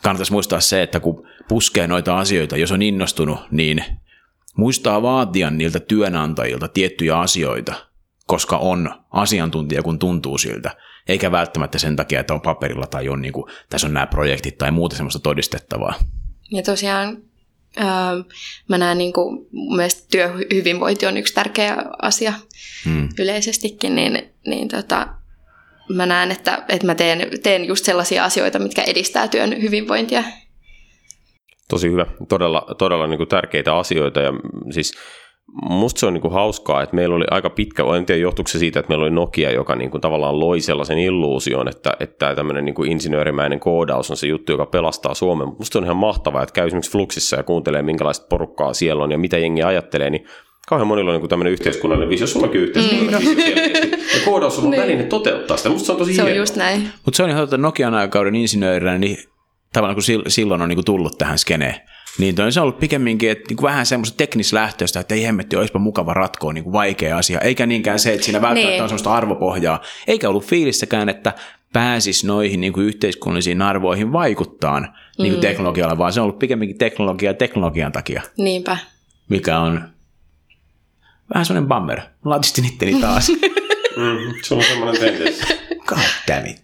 kannattaisi 0.03 0.31
muistaa 0.31 0.59
se, 0.59 0.81
että 0.81 0.99
kun 0.99 1.27
puskee 1.47 1.87
noita 1.87 2.19
asioita, 2.19 2.57
jos 2.57 2.71
on 2.71 2.81
innostunut, 2.81 3.39
niin 3.51 3.83
muistaa 4.57 5.01
vaatia 5.01 5.49
niiltä 5.49 5.79
työnantajilta 5.79 6.67
tiettyjä 6.67 7.19
asioita, 7.19 7.73
koska 8.27 8.57
on 8.57 8.89
asiantuntija, 9.11 9.83
kun 9.83 9.99
tuntuu 9.99 10.37
siltä 10.37 10.71
eikä 11.11 11.31
välttämättä 11.31 11.79
sen 11.79 11.95
takia, 11.95 12.19
että 12.19 12.33
on 12.33 12.41
paperilla 12.41 12.87
tai 12.87 13.09
on 13.09 13.21
niin 13.21 13.33
kuin, 13.33 13.51
tässä 13.69 13.87
on 13.87 13.93
nämä 13.93 14.07
projektit 14.07 14.57
tai 14.57 14.71
muuta 14.71 14.95
semmoista 14.95 15.19
todistettavaa. 15.19 15.93
Ja 16.51 16.63
tosiaan 16.63 17.17
ää, 17.77 18.11
mä 18.69 18.77
näen 18.77 18.97
niin 18.97 19.13
kuin, 19.13 19.47
mielestäni 19.75 20.07
työhyvinvointi 20.11 21.05
on 21.05 21.17
yksi 21.17 21.33
tärkeä 21.33 21.77
asia 22.01 22.33
hmm. 22.85 23.09
yleisestikin, 23.19 23.95
niin, 23.95 24.33
niin 24.47 24.67
tota, 24.67 25.07
mä 25.89 26.05
näen, 26.05 26.31
että, 26.31 26.63
että 26.69 26.87
mä 26.87 26.95
teen, 26.95 27.27
teen 27.43 27.65
just 27.65 27.85
sellaisia 27.85 28.23
asioita, 28.23 28.59
mitkä 28.59 28.81
edistää 28.81 29.27
työn 29.27 29.61
hyvinvointia. 29.61 30.23
Tosi 31.69 31.89
hyvä, 31.91 32.05
todella, 32.29 32.75
todella 32.77 33.07
niin 33.07 33.17
kuin 33.17 33.29
tärkeitä 33.29 33.75
asioita 33.75 34.19
ja 34.19 34.33
siis 34.71 34.93
musta 35.69 35.99
se 35.99 36.05
on 36.05 36.13
niin 36.13 36.21
kuin 36.21 36.33
hauskaa, 36.33 36.83
että 36.83 36.95
meillä 36.95 37.15
oli 37.15 37.25
aika 37.31 37.49
pitkä, 37.49 37.83
en 37.97 38.05
tiedä 38.05 38.21
johtuuko 38.21 38.47
se 38.47 38.59
siitä, 38.59 38.79
että 38.79 38.89
meillä 38.89 39.03
oli 39.03 39.11
Nokia, 39.11 39.51
joka 39.51 39.75
niin 39.75 39.91
kuin 39.91 40.01
tavallaan 40.01 40.39
loi 40.39 40.61
sellaisen 40.61 40.97
illuusion, 40.97 41.67
että, 41.67 41.93
että 41.99 42.35
tämmöinen 42.35 42.65
niin 42.65 42.75
kuin 42.75 42.91
insinöörimäinen 42.91 43.59
koodaus 43.59 44.11
on 44.11 44.17
se 44.17 44.27
juttu, 44.27 44.51
joka 44.51 44.65
pelastaa 44.65 45.13
Suomen. 45.13 45.47
Musta 45.47 45.79
on 45.79 45.85
ihan 45.85 45.97
mahtavaa, 45.97 46.43
että 46.43 46.53
käy 46.53 46.67
esimerkiksi 46.67 46.91
Fluxissa 46.91 47.35
ja 47.35 47.43
kuuntelee, 47.43 47.81
minkälaista 47.81 48.25
porukkaa 48.29 48.73
siellä 48.73 49.03
on 49.03 49.11
ja 49.11 49.17
mitä 49.17 49.37
jengi 49.37 49.63
ajattelee, 49.63 50.09
niin 50.09 50.25
kauhean 50.67 50.87
monilla 50.87 51.11
on 51.11 51.19
niin 51.19 51.29
tämmöinen 51.29 51.53
yhteiskunnallinen 51.53 52.09
visio, 52.09 52.27
sullakin 52.27 52.61
yhteiskunnallinen 52.61 53.21
mm. 53.21 53.35
visio 53.35 53.55
Ja 54.19 54.25
koodaus 54.25 54.59
on 54.59 54.69
niin. 54.69 54.81
väline 54.81 55.03
toteuttaa 55.03 55.57
sitä. 55.57 55.69
Musta 55.69 55.85
se 55.85 55.91
on 55.91 55.97
tosi 55.97 56.13
Se 56.13 56.21
hieno. 56.21 56.33
on 56.33 56.37
just 56.37 56.55
näin. 56.55 56.89
Mutta 57.05 57.17
se 57.17 57.23
on 57.23 57.29
ihan 57.29 57.41
totta, 57.41 57.57
Nokian 57.57 57.93
aikakauden 57.93 58.35
insinöörinä, 58.35 58.97
niin 58.97 59.17
tavallaan 59.73 59.95
kun 59.95 60.03
silloin 60.27 60.61
on 60.61 60.69
niin 60.69 60.77
kuin 60.77 60.85
tullut 60.85 61.17
tähän 61.17 61.37
skeneen, 61.37 61.75
Niin 62.17 62.35
toi 62.35 62.45
on 62.45 62.51
se 62.51 62.61
ollut 62.61 62.79
pikemminkin, 62.79 63.31
että 63.31 63.43
niin 63.49 63.63
vähän 63.63 63.85
semmoista 63.85 64.17
teknislähtöistä, 64.17 64.99
että 64.99 65.15
ei 65.15 65.23
hemmetti, 65.23 65.55
olisipa 65.55 65.79
mukava 65.79 66.13
ratkoa 66.13 66.53
niin 66.53 66.63
kuin 66.63 66.73
vaikea 66.73 67.17
asia, 67.17 67.39
eikä 67.39 67.65
niinkään 67.65 67.99
se, 67.99 68.13
että 68.13 68.25
siinä 68.25 68.41
välttämättä 68.41 68.71
niin. 68.71 68.83
on 68.83 68.89
semmoista 68.89 69.13
arvopohjaa, 69.13 69.81
eikä 70.07 70.29
ollut 70.29 70.45
fiilissäkään, 70.45 71.09
että 71.09 71.33
pääsis 71.73 72.23
noihin 72.23 72.61
niin 72.61 72.73
kuin 72.73 72.87
yhteiskunnallisiin 72.87 73.61
arvoihin 73.61 74.13
vaikuttaa 74.13 74.79
niin 74.79 74.91
kuin 75.17 75.33
mm. 75.33 75.41
teknologialla, 75.41 75.97
vaan 75.97 76.13
se 76.13 76.19
on 76.19 76.23
ollut 76.23 76.39
pikemminkin 76.39 76.77
teknologia 76.77 77.33
teknologian 77.33 77.91
takia. 77.91 78.21
Niinpä. 78.37 78.77
Mikä 79.29 79.59
on 79.59 79.89
vähän 81.33 81.45
semmoinen 81.45 81.69
bummer. 81.69 82.01
Latistin 82.25 82.65
itteni 82.65 83.01
taas. 83.01 83.29
mm, 83.97 84.33
se 84.43 84.53
on 84.53 84.63
semmoinen 84.63 85.01
tendenssi. 85.01 85.43
God 85.85 85.99
damn 86.27 86.47
it. 86.47 86.61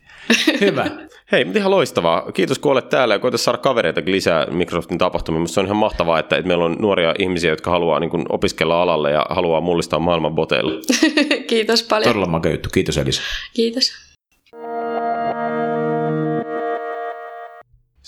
Hyvä. 0.62 1.07
Hei, 1.32 1.46
mutta 1.46 1.60
ihan 1.60 1.72
loistavaa. 1.72 2.32
Kiitos 2.32 2.60
kun 2.60 2.72
olet 2.72 2.90
täällä 2.90 3.16
ja 3.16 3.20
koeta 3.20 3.38
saada 3.38 3.58
kavereita 3.58 4.02
lisää 4.06 4.46
Microsoftin 4.52 4.98
tapahtumia. 4.98 5.40
Minusta 5.40 5.54
se 5.54 5.60
on 5.60 5.66
ihan 5.66 5.78
mahtavaa, 5.78 6.20
että, 6.20 6.36
että 6.36 6.48
meillä 6.48 6.66
on 6.66 6.76
nuoria 6.80 7.14
ihmisiä, 7.20 7.50
jotka 7.50 7.72
haluaa 7.72 8.00
niin 8.00 8.10
kuin, 8.10 8.26
opiskella 8.30 8.82
alalle 8.82 9.12
ja 9.12 9.26
haluaa 9.30 9.62
mullistaa 9.62 10.00
maailman 10.00 10.36
boteilla. 10.36 10.72
Kiitos 11.50 11.84
paljon. 11.84 12.10
Todella 12.10 12.32
makea 12.32 12.52
juttu. 12.52 12.70
Kiitos 12.74 12.98
Elisa. 12.98 13.22
Kiitos. 13.54 14.07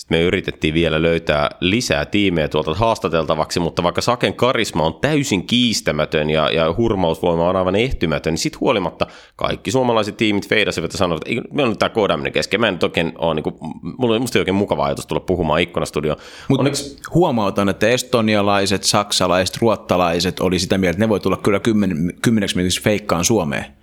Me 0.10 0.22
yritettiin 0.22 0.74
vielä 0.74 1.02
löytää 1.02 1.50
lisää 1.60 2.06
tiimejä 2.06 2.48
tuolta 2.48 2.74
haastateltavaksi, 2.74 3.60
mutta 3.60 3.84
vaikka 3.84 4.02
Saken 4.02 4.34
karisma 4.34 4.84
on 4.84 4.94
täysin 4.94 5.48
kiistämätön 5.48 6.30
ja, 6.30 6.50
ja 6.52 6.74
hurmausvoima 6.78 7.50
on 7.50 7.56
aivan 7.56 7.76
ehtymätön, 7.76 8.34
niin 8.34 8.40
sitten 8.40 8.60
huolimatta 8.60 9.08
kaikki 9.36 9.72
suomalaiset 9.72 10.18
tiimit 10.18 10.50
feidasivat 10.50 10.94
ja 10.94 10.98
sanoivat, 10.98 11.22
että 11.28 11.44
meillä 11.54 11.72
on 11.72 11.78
tämä 11.78 11.90
koodaaminen 11.90 12.34
kesken. 12.34 12.60
Mä 12.60 12.68
en 12.68 12.74
nyt 12.74 12.84
oikein 12.84 13.14
ole, 13.18 13.36
niin 13.36 13.44
kuin, 13.44 13.56
mulla 13.98 14.16
on 14.16 14.22
musta 14.22 14.40
oikein 14.40 14.56
mukava 14.56 14.86
ajatus 14.86 15.06
tulla 15.06 15.22
puhumaan 15.22 15.62
ikkunastudioon. 15.62 16.18
Mutta 16.48 16.62
Onneksi... 16.62 16.98
huomautan, 17.14 17.70
että 17.70 17.88
estonialaiset, 17.88 18.84
saksalaiset, 18.84 19.58
ruottalaiset 19.58 20.40
oli 20.40 20.60
sitä 20.60 20.78
mieltä, 20.78 20.96
että 20.96 21.06
ne 21.06 21.10
voi 21.10 21.20
tulla 21.20 21.38
kyllä 21.38 21.60
kymmen, 21.60 22.14
kymmeneksi 22.22 22.56
minuutiksi 22.56 22.84
feikkaan 22.84 23.26
Suomeen 23.26 23.79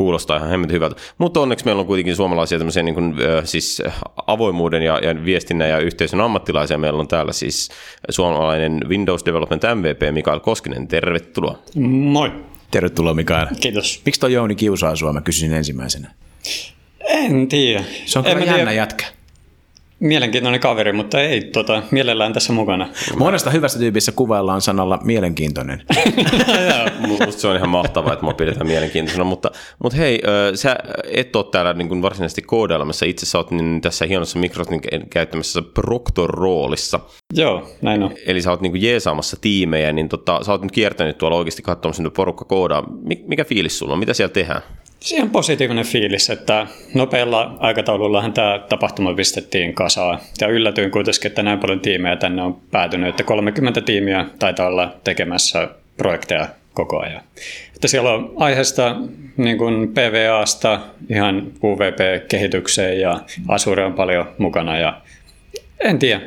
kuulostaa 0.00 0.36
ihan 0.36 0.50
hemmetin 0.50 0.74
hyvältä. 0.74 0.96
Mutta 1.18 1.40
onneksi 1.40 1.64
meillä 1.64 1.80
on 1.80 1.86
kuitenkin 1.86 2.16
suomalaisia 2.16 2.58
tämmöisiä 2.58 2.82
niin 2.82 2.94
kuin, 2.94 3.14
siis 3.44 3.82
avoimuuden 4.26 4.82
ja, 4.82 4.98
ja 5.02 5.24
viestinnän 5.24 5.68
ja 5.68 5.78
yhteisön 5.78 6.20
ammattilaisia. 6.20 6.78
Meillä 6.78 7.00
on 7.00 7.08
täällä 7.08 7.32
siis 7.32 7.68
suomalainen 8.10 8.80
Windows 8.88 9.24
Development 9.26 9.62
MVP 9.74 10.14
Mikael 10.14 10.40
Koskinen. 10.40 10.88
Tervetuloa. 10.88 11.58
Moi. 11.84 12.32
Tervetuloa 12.70 13.14
Mikael. 13.14 13.46
Kiitos. 13.60 14.02
Miksi 14.04 14.20
toi 14.20 14.32
Jouni 14.32 14.54
kiusaa 14.54 14.96
sua? 14.96 15.12
Mä 15.12 15.20
kysyisin 15.20 15.56
ensimmäisenä. 15.56 16.10
En 17.00 17.48
tiedä. 17.48 17.84
Se 18.06 18.18
on 18.18 18.24
kyllä 18.24 18.38
jännä 18.38 18.54
tiedä. 18.54 18.72
jätkä 18.72 19.06
mielenkiintoinen 20.00 20.60
kaveri, 20.60 20.92
mutta 20.92 21.20
ei 21.20 21.40
tota, 21.40 21.82
mielellään 21.90 22.32
tässä 22.32 22.52
mukana. 22.52 22.88
Monesta 23.16 23.50
hyvästä 23.50 23.78
tyypissä 23.78 24.12
kuvaillaan 24.12 24.60
sanalla 24.60 24.98
mielenkiintoinen. 25.04 25.82
Musta 27.08 27.40
se 27.40 27.48
on 27.48 27.56
ihan 27.56 27.68
mahtavaa, 27.68 28.12
että 28.12 28.24
mua 28.24 28.34
pidetään 28.34 28.66
mielenkiintoisena, 28.66 29.24
mutta, 29.24 29.50
mutta 29.82 29.98
hei, 29.98 30.20
sä 30.54 30.76
et 31.10 31.36
ole 31.36 31.44
täällä 31.52 31.72
niin 31.72 31.88
kuin 31.88 32.02
varsinaisesti 32.02 32.42
koodailemassa. 32.42 33.06
Itse 33.06 33.26
sä 33.26 33.38
oot 33.38 33.50
niin 33.50 33.80
tässä 33.80 34.06
hienossa 34.06 34.38
Microsoftin 34.38 34.80
käyttämässä 35.10 35.62
Proctor-roolissa. 35.62 37.00
Joo, 37.34 37.68
näin 37.82 38.02
on. 38.02 38.14
Eli 38.26 38.42
sä 38.42 38.50
oot 38.50 38.60
niin 38.60 38.72
kuin 38.72 38.82
jeesaamassa 38.82 39.36
tiimejä, 39.40 39.92
niin 39.92 40.08
tota, 40.08 40.44
sä 40.44 40.52
oot 40.52 40.62
nyt 40.62 40.72
kiertänyt 40.72 41.18
tuolla 41.18 41.36
oikeasti 41.36 41.62
katsomassa, 41.62 42.10
porukka 42.10 42.44
koodaa. 42.44 42.84
Mikä 43.26 43.44
fiilis 43.44 43.78
sulla 43.78 43.92
on? 43.92 43.98
Mitä 43.98 44.14
siellä 44.14 44.32
tehdään? 44.32 44.62
Siihen 45.00 45.30
positiivinen 45.30 45.84
fiilis, 45.84 46.30
että 46.30 46.66
nopealla 46.94 47.56
aikataulullahan 47.58 48.32
tämä 48.32 48.60
tapahtuma 48.68 49.14
pistettiin 49.14 49.74
kasaan. 49.74 50.18
Ja 50.40 50.48
yllätyin 50.48 50.90
kuitenkin, 50.90 51.26
että 51.26 51.42
näin 51.42 51.58
paljon 51.58 51.80
tiimejä 51.80 52.16
tänne 52.16 52.42
on 52.42 52.60
päätynyt, 52.70 53.08
että 53.08 53.22
30 53.22 53.80
tiimiä 53.80 54.26
taitaa 54.38 54.66
olla 54.66 54.94
tekemässä 55.04 55.68
projekteja 55.96 56.48
koko 56.74 57.00
ajan. 57.00 57.22
Että 57.74 57.88
siellä 57.88 58.10
on 58.10 58.32
aiheesta 58.36 58.96
niin 59.36 59.58
kuin 59.58 59.88
PVAsta 59.88 60.80
ihan 61.10 61.52
UVP-kehitykseen 61.64 63.00
ja 63.00 63.20
Azure 63.48 63.84
on 63.84 63.92
paljon 63.92 64.28
mukana 64.38 64.78
ja 64.78 65.00
en 65.80 65.98
tiedä. 65.98 66.20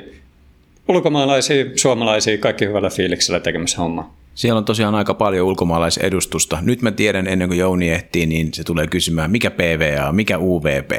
Ulkomaalaisia, 0.87 1.65
suomalaisia, 1.75 2.37
kaikki 2.37 2.65
hyvällä 2.65 2.89
fiiliksellä 2.89 3.39
tekemässä 3.39 3.77
hommaa. 3.77 4.22
Siellä 4.35 4.57
on 4.57 4.65
tosiaan 4.65 4.95
aika 4.95 5.13
paljon 5.13 5.47
ulkomaalaisedustusta. 5.47 6.57
Nyt 6.61 6.81
mä 6.81 6.91
tiedän, 6.91 7.27
ennen 7.27 7.47
kuin 7.47 7.59
Jouni 7.59 7.89
ehtii, 7.89 8.25
niin 8.25 8.53
se 8.53 8.63
tulee 8.63 8.87
kysymään, 8.87 9.31
mikä 9.31 9.51
PVA, 9.51 10.11
mikä 10.11 10.37
UVP. 10.39 10.91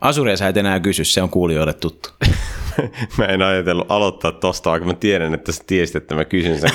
Asuria 0.00 0.36
sä 0.36 0.48
et 0.48 0.56
enää 0.56 0.80
kysy, 0.80 1.04
se 1.04 1.22
on 1.22 1.28
kuulijoille 1.28 1.72
tuttu. 1.72 2.08
mä 3.18 3.24
en 3.24 3.42
ajatellut 3.42 3.90
aloittaa 3.90 4.32
tosta, 4.32 4.70
vaikka 4.70 4.86
mä 4.86 4.94
tiedän, 4.94 5.34
että 5.34 5.52
sä 5.52 5.64
tiesit, 5.66 5.96
että 5.96 6.14
mä 6.14 6.24
kysyn 6.24 6.60
sen 6.60 6.70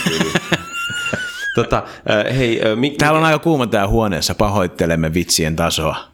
tota, 1.55 1.83
äh, 2.27 2.37
hei, 2.37 2.61
äh, 2.71 2.77
mi- 2.77 2.95
Täällä 2.97 3.19
on 3.19 3.25
aika 3.25 3.39
kuuma 3.39 3.67
tää 3.67 3.87
huoneessa, 3.87 4.35
pahoittelemme 4.35 5.13
vitsien 5.13 5.55
tasoa. 5.55 6.12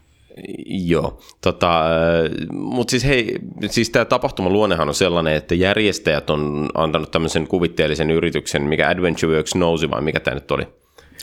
Joo, 0.66 1.20
tota, 1.41 1.82
äh, 1.82 2.32
mutta 2.52 2.91
siis 2.91 3.06
hei, 3.06 3.36
siis 3.70 3.90
tämä 3.90 4.06
tapahtuman 4.06 4.53
luonnehan 4.53 4.88
on 4.88 4.95
sellainen, 4.95 5.34
että 5.34 5.56
järjestäjät 5.56 6.30
on 6.30 6.70
antanut 6.74 7.11
tämmöisen 7.11 7.48
kuvitteellisen 7.48 8.11
yrityksen, 8.11 8.61
mikä 8.61 8.90
AdventureWorks 8.90 9.56
nousi 9.56 9.90
vai 9.90 10.02
mikä 10.02 10.20
tämä 10.20 10.36
nyt 10.36 10.52
oli? 10.52 10.68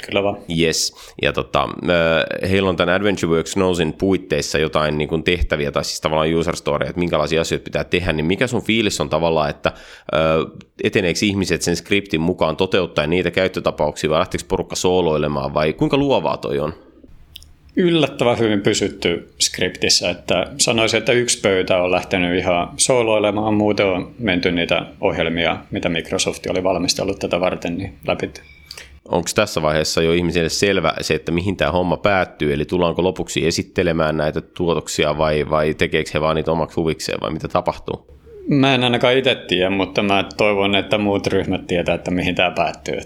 Kyllä 0.06 0.22
vaan. 0.22 0.36
Yes, 0.60 0.94
ja 1.22 1.32
tota, 1.32 1.62
äh, 1.62 2.50
heillä 2.50 2.68
on 2.68 2.76
tämän 2.76 2.94
AdventureWorks 2.94 3.56
Nousin 3.56 3.92
puitteissa 3.92 4.58
jotain 4.58 4.98
niin 4.98 5.08
kuin 5.08 5.24
tehtäviä 5.24 5.72
tai 5.72 5.84
siis 5.84 6.00
tavallaan 6.00 6.34
user 6.34 6.56
story, 6.56 6.86
että 6.86 6.98
minkälaisia 6.98 7.40
asioita 7.40 7.64
pitää 7.64 7.84
tehdä, 7.84 8.12
niin 8.12 8.26
mikä 8.26 8.46
sun 8.46 8.62
fiilis 8.62 9.00
on 9.00 9.08
tavallaan, 9.08 9.50
että 9.50 9.72
äh, 10.14 10.66
eteneekö 10.84 11.18
ihmiset 11.22 11.62
sen 11.62 11.76
skriptin 11.76 12.20
mukaan 12.20 12.56
toteuttaa 12.56 13.06
niitä 13.06 13.30
käyttötapauksia 13.30 14.10
vai 14.10 14.18
lähteekö 14.18 14.44
porukka 14.48 14.76
sooloilemaan 14.76 15.54
vai 15.54 15.72
kuinka 15.72 15.96
luovaa 15.96 16.36
toi 16.36 16.58
on? 16.58 16.85
Yllättävän 17.76 18.38
hyvin 18.38 18.60
pysytty 18.60 19.32
skriptissä, 19.38 20.10
että 20.10 20.46
sanoisin, 20.58 20.98
että 20.98 21.12
yksi 21.12 21.40
pöytä 21.40 21.82
on 21.82 21.90
lähtenyt 21.90 22.38
ihan 22.38 22.68
sooloilemaan, 22.76 23.54
muuten 23.54 23.86
on 23.86 24.14
menty 24.18 24.52
niitä 24.52 24.86
ohjelmia, 25.00 25.56
mitä 25.70 25.88
Microsoft 25.88 26.46
oli 26.46 26.64
valmistellut 26.64 27.18
tätä 27.18 27.40
varten, 27.40 27.78
niin 27.78 27.94
läpi. 28.06 28.30
Onko 29.08 29.28
tässä 29.34 29.62
vaiheessa 29.62 30.02
jo 30.02 30.12
ihmisille 30.12 30.48
selvä 30.48 30.94
se, 31.00 31.14
että 31.14 31.32
mihin 31.32 31.56
tämä 31.56 31.70
homma 31.70 31.96
päättyy, 31.96 32.52
eli 32.52 32.64
tullaanko 32.64 33.02
lopuksi 33.02 33.46
esittelemään 33.46 34.16
näitä 34.16 34.40
tuotoksia 34.40 35.18
vai, 35.18 35.50
vai 35.50 35.74
tekeekö 35.74 36.10
he 36.14 36.20
vaan 36.20 36.36
niitä 36.36 36.52
omaksi 36.52 36.76
huvikseen 36.76 37.20
vai 37.20 37.30
mitä 37.30 37.48
tapahtuu? 37.48 38.15
Mä 38.48 38.74
en 38.74 38.84
ainakaan 38.84 39.16
itse 39.16 39.34
tiedä, 39.34 39.70
mutta 39.70 40.02
mä 40.02 40.24
toivon, 40.36 40.74
että 40.74 40.98
muut 40.98 41.26
ryhmät 41.26 41.66
tietää, 41.66 41.94
että 41.94 42.10
mihin 42.10 42.34
tämä 42.34 42.50
päättyy. 42.50 42.98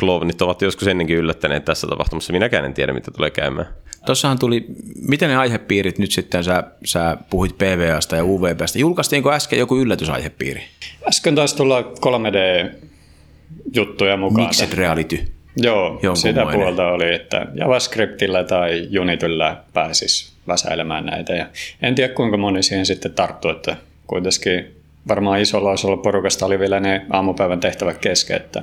Klovenit 0.00 0.42
ovat 0.42 0.62
joskus 0.62 0.88
ennenkin 0.88 1.16
yllättäneet 1.16 1.64
tässä 1.64 1.86
tapahtumassa. 1.86 2.32
Minäkään 2.32 2.64
en 2.64 2.74
tiedä, 2.74 2.92
mitä 2.92 3.10
tulee 3.10 3.30
käymään. 3.30 3.66
Tuossahan 4.06 4.38
tuli, 4.38 4.64
miten 5.08 5.30
ne 5.30 5.36
aihepiirit 5.36 5.98
nyt 5.98 6.10
sitten, 6.10 6.44
sä, 6.44 6.64
sä 6.84 7.16
puhuit 7.30 7.58
PVAsta 7.58 8.16
ja 8.16 8.24
UVPstä. 8.24 8.78
Julkaistiinko 8.78 9.32
äsken 9.32 9.58
joku 9.58 9.76
yllätysaihepiiri? 9.76 10.62
Äsken 11.08 11.34
taisi 11.34 11.56
tulla 11.56 11.80
3D-juttuja 11.80 14.16
mukaan. 14.16 14.46
Mixed 14.46 14.72
reality. 14.72 15.20
Joo, 15.56 16.00
sitä 16.14 16.46
puolta 16.52 16.86
oli, 16.86 17.14
että 17.14 17.46
JavaScriptillä 17.54 18.44
tai 18.44 18.88
Unityllä 19.00 19.56
pääsis 19.72 20.32
väsäilemään 20.48 21.06
näitä. 21.06 21.32
Ja 21.32 21.46
en 21.82 21.94
tiedä, 21.94 22.14
kuinka 22.14 22.36
moni 22.36 22.62
siihen 22.62 22.86
sitten 22.86 23.12
tarttuu, 23.12 23.50
että 23.50 23.76
kuitenkin 24.06 24.77
varmaan 25.08 25.40
isolla 25.40 25.70
osalla 25.70 25.96
porukasta 25.96 26.46
oli 26.46 26.58
vielä 26.58 26.80
ne 26.80 27.06
aamupäivän 27.10 27.60
tehtävät 27.60 27.98
kesken, 27.98 28.36
että 28.36 28.62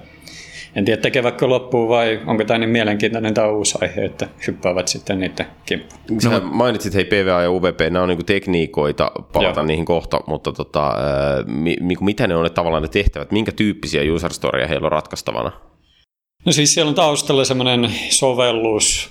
en 0.76 0.86
tiedä 0.86 1.02
tekevätkö 1.02 1.48
loppuun 1.48 1.90
vai 1.90 2.20
onko 2.26 2.44
tämä 2.44 2.58
niin 2.58 2.70
mielenkiintoinen 2.70 3.34
tämä 3.34 3.48
uusi 3.48 3.78
aihe, 3.82 4.06
että 4.06 4.28
hyppäävät 4.48 4.88
sitten 4.88 5.20
niiden 5.20 5.46
kimppuun. 5.66 6.20
No, 6.24 6.42
mainitsit 6.44 6.94
hei 6.94 7.06
PVA 7.06 7.42
ja 7.42 7.52
UVP, 7.52 7.80
nämä 7.80 8.04
on 8.04 8.10
niin 8.10 8.26
tekniikoita, 8.26 9.12
palata 9.34 9.60
Joo. 9.60 9.68
niihin 9.68 9.86
kohta, 9.86 10.20
mutta 10.28 10.52
tota, 10.52 10.94
mi, 11.46 11.76
mitä 12.02 12.28
ne 12.28 12.36
on 12.36 12.44
ne 12.44 12.50
tavallaan 12.50 12.84
ne 12.84 12.90
tehtävät, 12.90 13.32
minkä 13.32 13.52
tyyppisiä 13.52 14.14
user 14.14 14.34
storya 14.34 14.68
heillä 14.68 14.86
on 14.86 14.92
ratkaistavana? 14.92 15.52
No 16.46 16.52
siis 16.52 16.74
siellä 16.74 16.90
on 16.90 16.96
taustalla 16.96 17.46
semmoinen 17.46 17.92
sovellus 18.10 19.10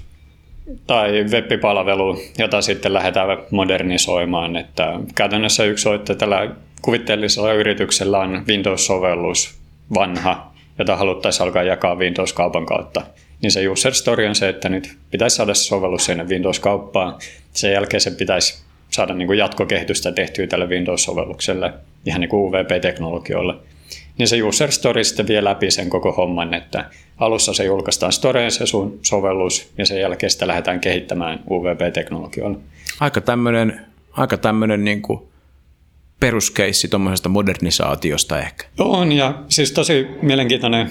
tai 0.87 1.25
web-palvelu, 1.25 2.19
jota 2.39 2.63
sitten 2.63 2.95
lähdetään 2.95 3.39
modernisoimaan. 3.51 4.57
Että 4.57 5.01
käytännössä 5.15 5.65
yksi 5.65 5.89
on, 5.89 5.95
että 5.95 6.15
tällä 6.15 6.51
kuvitteellisella 6.85 7.53
yrityksellä 7.53 8.19
on 8.19 8.45
Windows-sovellus 8.49 9.55
vanha, 9.95 10.53
jota 10.79 10.97
haluttaisiin 10.97 11.47
alkaa 11.47 11.63
jakaa 11.63 11.95
Windows-kaupan 11.95 12.67
kautta. 12.67 13.03
Niin 13.43 13.51
se 13.51 13.69
user 13.69 13.95
story 13.95 14.27
on 14.27 14.35
se, 14.35 14.49
että 14.49 14.69
nyt 14.69 14.97
pitäisi 15.11 15.37
saada 15.37 15.55
se 15.55 15.65
sovellus 15.65 16.05
sinne 16.05 16.25
Windows-kauppaan. 16.25 17.15
Sen 17.53 17.73
jälkeen 17.73 18.01
se 18.01 18.11
pitäisi 18.11 18.63
saada 18.91 19.15
niin 19.15 19.27
kuin 19.27 19.39
jatkokehitystä 19.39 20.13
tehtyä 20.13 20.47
tälle 20.47 20.67
Windows-sovellukselle, 20.67 21.73
ihan 22.07 22.21
niin 22.21 22.29
kuin 22.29 22.41
UVP-teknologioille. 22.41 23.55
Niin 24.19 24.29
se 24.29 24.43
user 24.43 24.73
story 24.73 25.05
sitten 25.05 25.29
vie 25.29 25.45
läpi 25.45 25.71
sen 25.71 25.91
koko 25.91 26.13
homman, 26.13 26.55
että 26.55 26.85
alussa 27.19 27.55
se 27.55 27.65
julkaistaan 27.65 28.13
storeen 28.13 28.51
se 28.51 28.67
sun 28.67 28.99
sovellus, 29.03 29.73
ja 29.79 29.87
sen 29.87 30.01
jälkeen 30.01 30.31
sitä 30.31 30.47
lähdetään 30.47 30.81
kehittämään 30.81 31.41
UVP-teknologioilla. 31.51 32.59
Aika 33.01 33.21
tämmöinen, 33.21 33.81
aika 34.13 34.37
tämmöinen 34.37 34.85
niin 34.85 35.03
kuin 35.03 35.21
peruskeissi 36.21 36.89
tuommoisesta 36.89 37.29
modernisaatiosta 37.29 38.39
ehkä. 38.39 38.67
On, 38.79 39.13
ja 39.13 39.35
siis 39.49 39.73
tosi 39.73 40.07
mielenkiintoinen 40.23 40.91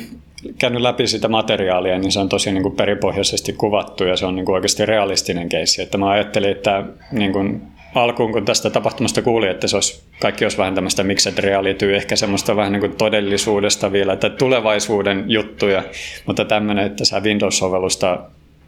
käynyt 0.58 0.82
läpi 0.82 1.08
sitä 1.08 1.28
materiaalia, 1.28 2.00
niin 2.00 2.12
se 2.12 2.20
on 2.20 2.30
tosi 2.30 2.52
niin 2.52 2.64
kuin 2.64 2.76
peripohjaisesti 2.76 3.54
kuvattu 3.54 4.04
ja 4.04 4.18
se 4.18 4.26
on 4.26 4.36
niin 4.36 4.46
kuin 4.46 4.54
oikeasti 4.54 4.86
realistinen 4.86 5.50
keissi. 5.50 5.82
Että 5.82 5.98
mä 5.98 6.10
ajattelin, 6.10 6.52
että 6.52 6.84
niin 7.12 7.34
kuin 7.34 7.62
alkuun, 7.96 8.32
kun 8.32 8.46
tästä 8.46 8.70
tapahtumasta 8.70 9.22
kuuli, 9.22 9.48
että 9.48 9.68
se 9.68 9.78
olisi, 9.78 10.04
kaikki 10.22 10.46
olisi 10.46 10.58
vähän 10.58 10.76
tämmöistä 10.76 11.04
mixed 11.04 11.38
reality, 11.38 11.96
ehkä 11.96 12.16
semmoista 12.16 12.56
vähän 12.56 12.72
niin 12.72 12.80
kuin 12.80 12.96
todellisuudesta 12.96 13.92
vielä, 13.92 14.14
että 14.14 14.30
tulevaisuuden 14.30 15.24
juttuja, 15.28 15.84
mutta 16.26 16.46
tämmöinen, 16.46 16.86
että 16.86 17.06
sä 17.06 17.20
Windows-sovellusta 17.20 18.20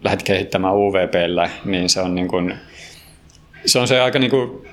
lähdet 0.03 0.23
kehittämään 0.23 0.75
UVPllä, 0.75 1.49
niin 1.65 1.89
se 1.89 2.01
on 2.01 2.15
niin 2.15 2.27
kuin, 2.27 2.53
se 3.65 3.79
on 3.79 3.87
se 3.87 4.01
aika 4.01 4.19
niin 4.19 4.31
kuin, 4.31 4.67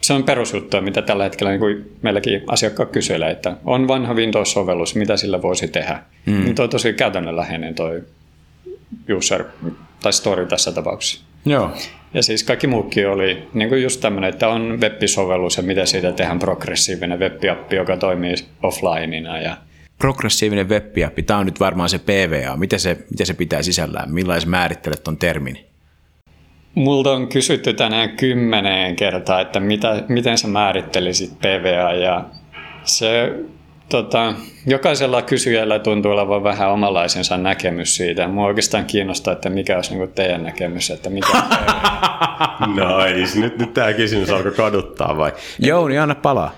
se 0.00 0.12
on 0.12 0.24
perusjuttu, 0.24 0.80
mitä 0.80 1.02
tällä 1.02 1.24
hetkellä 1.24 1.50
niin 1.50 1.60
kuin 1.60 1.92
meilläkin 2.02 2.42
asiakkaat 2.46 2.90
kyselee, 2.90 3.30
että 3.30 3.56
on 3.64 3.88
vanha 3.88 4.14
Windows-sovellus, 4.14 4.94
mitä 4.94 5.16
sillä 5.16 5.42
voisi 5.42 5.68
tehdä. 5.68 6.02
Mm. 6.26 6.44
Niin 6.44 6.54
toi 6.54 6.68
tosi 6.68 6.92
käytännönläheinen 6.92 7.74
toi 7.74 8.02
user 9.16 9.44
tai 10.02 10.12
story 10.12 10.46
tässä 10.46 10.72
tapauksessa. 10.72 11.24
Joo. 11.46 11.70
Ja 12.14 12.22
siis 12.22 12.44
kaikki 12.44 12.66
muukin 12.66 13.08
oli 13.08 13.48
niin 13.54 13.68
kuin 13.68 13.82
just 13.82 14.00
tämmöinen, 14.00 14.30
että 14.30 14.48
on 14.48 14.78
web-sovellus 14.80 15.56
ja 15.56 15.62
miten 15.62 15.86
siitä 15.86 16.12
tehdään 16.12 16.38
progressiivinen 16.38 17.18
web-appi, 17.18 17.76
joka 17.76 17.96
toimii 17.96 18.34
offlineina. 18.62 19.40
Ja... 19.40 19.56
Progressiivinen 19.98 20.68
web-appi, 20.68 21.22
tämä 21.22 21.38
on 21.38 21.46
nyt 21.46 21.60
varmaan 21.60 21.88
se 21.88 21.98
PVA. 21.98 22.56
Miten 22.56 22.80
se, 22.80 22.98
miten 23.10 23.26
se 23.26 23.34
pitää 23.34 23.62
sisällään? 23.62 24.12
Millaisen 24.12 24.50
määrittelet 24.50 25.04
tuon 25.04 25.16
termin? 25.16 25.69
Multa 26.74 27.12
on 27.12 27.28
kysytty 27.28 27.72
tänään 27.72 28.10
kymmeneen 28.16 28.96
kertaa, 28.96 29.40
että 29.40 29.60
mitä, 29.60 30.02
miten 30.08 30.38
sä 30.38 30.48
määrittelisit 30.48 31.38
PVA 31.38 31.92
ja 31.92 32.24
se 32.84 33.32
tota, 33.88 34.34
jokaisella 34.66 35.22
kysyjällä 35.22 35.78
tuntuu 35.78 36.12
olevan 36.12 36.42
vähän 36.42 36.70
omalaisensa 36.70 37.36
näkemys 37.36 37.96
siitä. 37.96 38.28
Mua 38.28 38.46
oikeastaan 38.46 38.84
kiinnostaa, 38.84 39.32
että 39.32 39.50
mikä 39.50 39.76
olisi 39.76 39.94
niin 39.94 40.12
teidän 40.12 40.42
näkemys, 40.42 40.90
että 40.90 41.10
mikä 41.10 41.28
on 41.28 41.42
Nice. 43.14 43.40
Nyt, 43.40 43.58
nyt 43.58 43.74
tämä 43.74 43.92
kysymys 43.92 44.30
alkoi 44.30 44.52
kaduttaa 44.52 45.16
vai? 45.16 45.32
Jouni, 45.58 45.98
anna 45.98 46.14
palaa. 46.14 46.54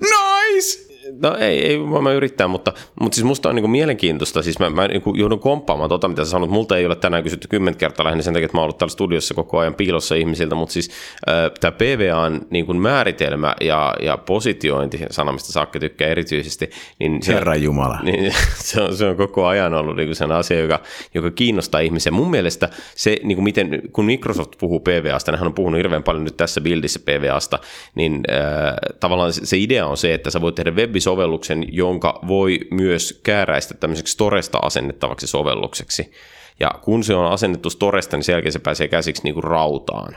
Nice! 0.00 0.85
No 1.22 1.36
ei, 1.36 1.66
ei 1.66 1.78
mä 1.78 2.12
yrittää, 2.12 2.48
mutta, 2.48 2.72
mutta 3.00 3.16
siis 3.16 3.24
musta 3.24 3.48
on 3.48 3.54
niin 3.54 3.70
mielenkiintoista, 3.70 4.42
siis 4.42 4.58
mä, 4.58 4.70
mä 4.70 4.88
niin 4.88 5.02
joudun 5.14 5.40
komppaamaan 5.40 5.88
tota, 5.88 6.08
mitä 6.08 6.24
sä 6.24 6.30
sanot, 6.30 6.50
multa 6.50 6.76
ei 6.76 6.86
ole 6.86 6.96
tänään 6.96 7.22
kysytty 7.22 7.48
kymmentä 7.48 7.78
kertaa 7.78 8.04
lähinnä 8.04 8.22
sen 8.22 8.34
takia, 8.34 8.44
että 8.44 8.56
mä 8.56 8.60
oon 8.60 8.64
ollut 8.64 8.78
täällä 8.78 8.92
studiossa 8.92 9.34
koko 9.34 9.58
ajan 9.58 9.74
piilossa 9.74 10.14
ihmisiltä, 10.14 10.54
mutta 10.54 10.72
siis 10.72 10.90
äh, 11.28 11.50
tämä 11.60 11.72
PVAn 11.72 12.40
niin 12.50 12.66
kuin 12.66 12.80
määritelmä 12.80 13.54
ja, 13.60 13.94
ja 14.02 14.16
positiointi, 14.16 15.00
sanomista 15.10 15.52
Saakka 15.52 15.80
tykkää 15.80 16.08
erityisesti, 16.08 16.70
niin 16.98 17.22
se, 17.22 17.40
Jumala. 17.60 17.98
Niin, 18.02 18.34
se, 18.54 18.82
on, 18.82 18.96
se 18.96 19.06
on 19.06 19.16
koko 19.16 19.46
ajan 19.46 19.74
ollut 19.74 19.96
niin 19.96 20.08
kuin 20.08 20.16
sen 20.16 20.32
asia, 20.32 20.60
joka, 20.60 20.80
joka 21.14 21.30
kiinnostaa 21.30 21.80
ihmisiä. 21.80 22.12
Mun 22.12 22.30
mielestä 22.30 22.68
se, 22.94 23.16
niin 23.22 23.36
kuin 23.36 23.44
miten, 23.44 23.82
kun 23.92 24.04
Microsoft 24.04 24.52
puhuu 24.58 24.80
PVAsta, 24.80 25.36
hän 25.36 25.46
on 25.46 25.54
puhunut 25.54 25.78
hirveän 25.78 26.02
paljon 26.02 26.24
nyt 26.24 26.36
tässä 26.36 26.60
bildissä 26.60 27.00
PVAsta, 27.04 27.58
niin 27.94 28.20
äh, 28.30 28.74
tavallaan 29.00 29.32
se, 29.32 29.46
se 29.46 29.58
idea 29.58 29.86
on 29.86 29.96
se, 29.96 30.14
että 30.14 30.30
sä 30.30 30.40
voit 30.40 30.54
tehdä 30.54 30.70
web 30.70 30.96
sovelluksen, 31.06 31.64
jonka 31.72 32.18
voi 32.26 32.60
myös 32.70 33.20
kääräistä 33.22 33.74
tämmöiseksi 33.74 34.12
Storesta 34.12 34.58
asennettavaksi 34.62 35.26
sovellukseksi. 35.26 36.12
Ja 36.60 36.70
kun 36.82 37.04
se 37.04 37.14
on 37.14 37.32
asennettu 37.32 37.70
Storesta, 37.70 38.16
niin 38.16 38.24
sen 38.24 38.32
jälkeen 38.32 38.52
se 38.52 38.58
pääsee 38.58 38.88
käsiksi 38.88 39.22
niin 39.24 39.34
kuin 39.34 39.44
rautaan. 39.44 40.16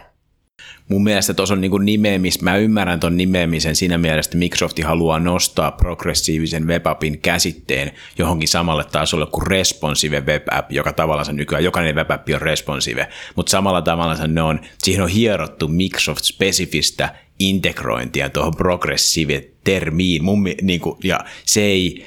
Mun 0.90 1.04
mielestä 1.04 1.34
tuossa 1.34 1.54
on 1.54 1.62
niin 1.62 1.86
nimeämis, 1.86 2.42
mä 2.42 2.56
ymmärrän 2.56 3.00
tuon 3.00 3.18
nimeämisen 3.18 3.76
siinä 3.76 3.98
mielessä, 3.98 4.30
että 4.30 4.38
Microsoft 4.38 4.84
haluaa 4.84 5.20
nostaa 5.20 5.72
progressiivisen 5.72 6.68
webapin 6.68 7.20
käsitteen 7.20 7.92
johonkin 8.18 8.48
samalle 8.48 8.84
tasolle 8.84 9.26
kuin 9.26 9.48
responsive 9.48 10.22
web 10.22 10.44
app, 10.52 10.72
joka 10.72 10.94
tavallaan 10.94 11.36
nykyään 11.36 11.64
jokainen 11.64 11.96
web 11.96 12.12
app 12.12 12.28
on 12.34 12.42
responsive, 12.42 13.08
mutta 13.36 13.50
samalla 13.50 13.82
tavalla 13.82 14.28
ne 14.28 14.42
on, 14.42 14.60
siihen 14.84 15.04
on 15.04 15.10
hierottu 15.10 15.68
Microsoft-spesifistä 15.68 17.10
integrointia 17.40 18.30
tuohon 18.30 18.56
progressive-termiin, 18.56 20.24
mun, 20.24 20.46
niin 20.62 20.80
kuin, 20.80 20.98
ja 21.04 21.20
se 21.46 21.62
ei, 21.62 22.06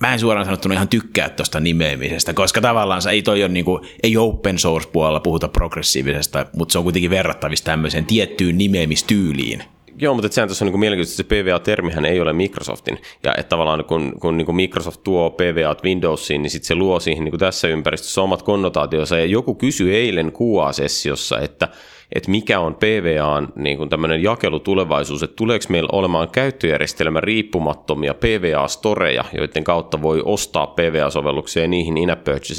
mä 0.00 0.12
en 0.12 0.18
suoraan 0.20 0.46
sanottuna 0.46 0.74
ihan 0.74 0.88
tykkää 0.88 1.28
tuosta 1.28 1.60
nimeämisestä, 1.60 2.34
koska 2.34 2.60
tavallaan 2.60 3.02
ei 3.10 3.22
toi 3.22 3.42
ole, 3.42 3.52
niin 3.52 3.64
kuin, 3.64 3.88
ei 4.02 4.16
open 4.16 4.58
source 4.58 4.88
puolella 4.88 5.20
puhuta 5.20 5.48
progressiivisesta, 5.48 6.46
mutta 6.56 6.72
se 6.72 6.78
on 6.78 6.84
kuitenkin 6.84 7.10
verrattavissa 7.10 7.64
tämmöiseen 7.64 8.06
tiettyyn 8.06 8.58
nimeämistyyliin. 8.58 9.62
Joo, 9.98 10.14
mutta 10.14 10.32
sehän 10.32 10.48
tuossa 10.48 10.64
on 10.64 10.70
niin 10.70 10.80
mielenkiintoista, 10.80 11.22
että 11.22 11.34
se 11.34 11.42
PVA-termihän 11.42 12.04
ei 12.04 12.20
ole 12.20 12.32
Microsoftin. 12.32 12.98
Ja 13.24 13.34
että 13.38 13.48
tavallaan 13.48 13.84
kun, 13.84 14.12
kun 14.20 14.36
niin 14.36 14.56
Microsoft 14.56 15.00
tuo 15.04 15.30
PVA 15.30 15.76
Windowsiin, 15.84 16.42
niin 16.42 16.50
sitten 16.50 16.66
se 16.66 16.74
luo 16.74 17.00
siihen 17.00 17.24
niin 17.24 17.38
tässä 17.38 17.68
ympäristössä 17.68 18.22
omat 18.22 18.42
konnotaationsa. 18.42 19.18
Ja 19.18 19.24
joku 19.24 19.54
kysyi 19.54 19.96
eilen 19.96 20.32
QA-sessiossa, 20.32 21.40
että 21.40 21.68
että 22.14 22.30
mikä 22.30 22.60
on 22.60 22.74
PVAn 22.74 23.48
niin 23.56 23.76
kuin 23.76 23.88
tämmöinen 23.88 24.22
jakelutulevaisuus, 24.22 25.22
että 25.22 25.36
tuleeko 25.36 25.64
meillä 25.68 25.88
olemaan 25.92 26.28
käyttöjärjestelmä 26.28 27.20
riippumattomia 27.20 28.14
PVA-storeja, 28.14 29.24
joiden 29.32 29.64
kautta 29.64 30.02
voi 30.02 30.22
ostaa 30.24 30.66
PVA-sovelluksia 30.66 31.62
ja 31.62 31.68
niihin 31.68 31.96
in 31.96 32.08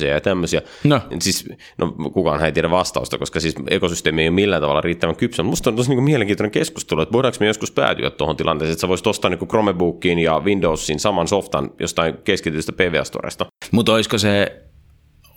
ja 0.09 0.21
tämmöisiä. 0.21 0.61
No. 0.84 1.01
Siis, 1.19 1.49
no 1.77 1.91
kukaan 2.13 2.45
ei 2.45 2.51
tiedä 2.51 2.71
vastausta, 2.71 3.17
koska 3.17 3.39
siis 3.39 3.55
ekosysteemi 3.69 4.21
ei 4.21 4.27
ole 4.27 4.35
millään 4.35 4.61
tavalla 4.61 4.81
riittävän 4.81 5.15
kypsä. 5.15 5.43
Musta 5.43 5.69
on 5.69 5.75
tosi 5.75 5.89
niin 5.89 5.97
kuin 5.97 6.05
mielenkiintoinen 6.05 6.51
keskustelu, 6.51 7.01
että 7.01 7.13
voidaanko 7.13 7.38
me 7.39 7.47
joskus 7.47 7.71
päätyä 7.71 8.09
tuohon 8.09 8.38
tilanteeseen, 8.38 8.73
että 8.73 8.81
sä 8.81 8.88
voisit 8.88 9.07
ostaa 9.07 9.30
niin 9.30 9.47
Chromebookiin 9.47 10.19
ja 10.19 10.39
Windowsiin 10.39 10.99
saman 10.99 11.27
softan 11.27 11.71
jostain 11.80 12.17
keskitystä 12.23 12.71
PVA-storesta. 12.71 13.45
Mutta 13.71 13.93
olisiko 13.93 14.17
se 14.17 14.62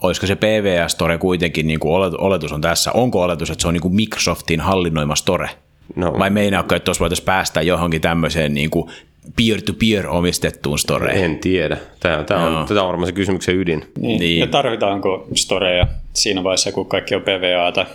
olisiko 0.03 0.27
se 0.27 0.35
PVS-store 0.35 1.19
kuitenkin, 1.19 1.67
niin 1.67 1.81
kuin 1.81 1.93
oletus 2.19 2.53
on 2.53 2.61
tässä, 2.61 2.93
onko 2.93 3.23
oletus, 3.23 3.51
että 3.51 3.63
se 3.63 3.69
on 3.69 3.75
niin 3.75 3.83
kuin 3.83 3.95
Microsoftin 3.95 4.61
hallinnoima 4.61 5.17
store? 5.17 5.51
No. 5.97 6.13
Vai 6.19 6.31
meinaako, 6.31 6.75
että 6.75 6.85
tuossa 6.85 7.01
voitaisiin 7.01 7.27
päästä 7.27 7.63
johonkin 7.63 8.01
tämmöiseen 8.01 8.55
niin 8.55 8.71
kuin 8.71 8.91
peer-to-peer 9.37 10.07
omistettuun 10.07 10.79
storeen? 10.79 11.25
En 11.25 11.39
tiedä. 11.39 11.77
Tämä, 12.01 12.25
tämä, 12.25 12.47
on, 12.47 12.67
tämä 12.67 12.81
on 12.81 12.87
varmaan 12.87 13.07
se 13.07 13.13
kysymyksen 13.13 13.57
ydin. 13.57 13.85
Niin. 13.99 14.21
niin. 14.21 14.41
Ja 14.41 14.47
tarvitaanko 14.47 15.29
storeja 15.35 15.87
siinä 16.13 16.45
vaiheessa, 16.45 16.73
kun 16.73 16.87
kaikki 16.87 17.15
on 17.15 17.23
PVAta? 17.23 17.87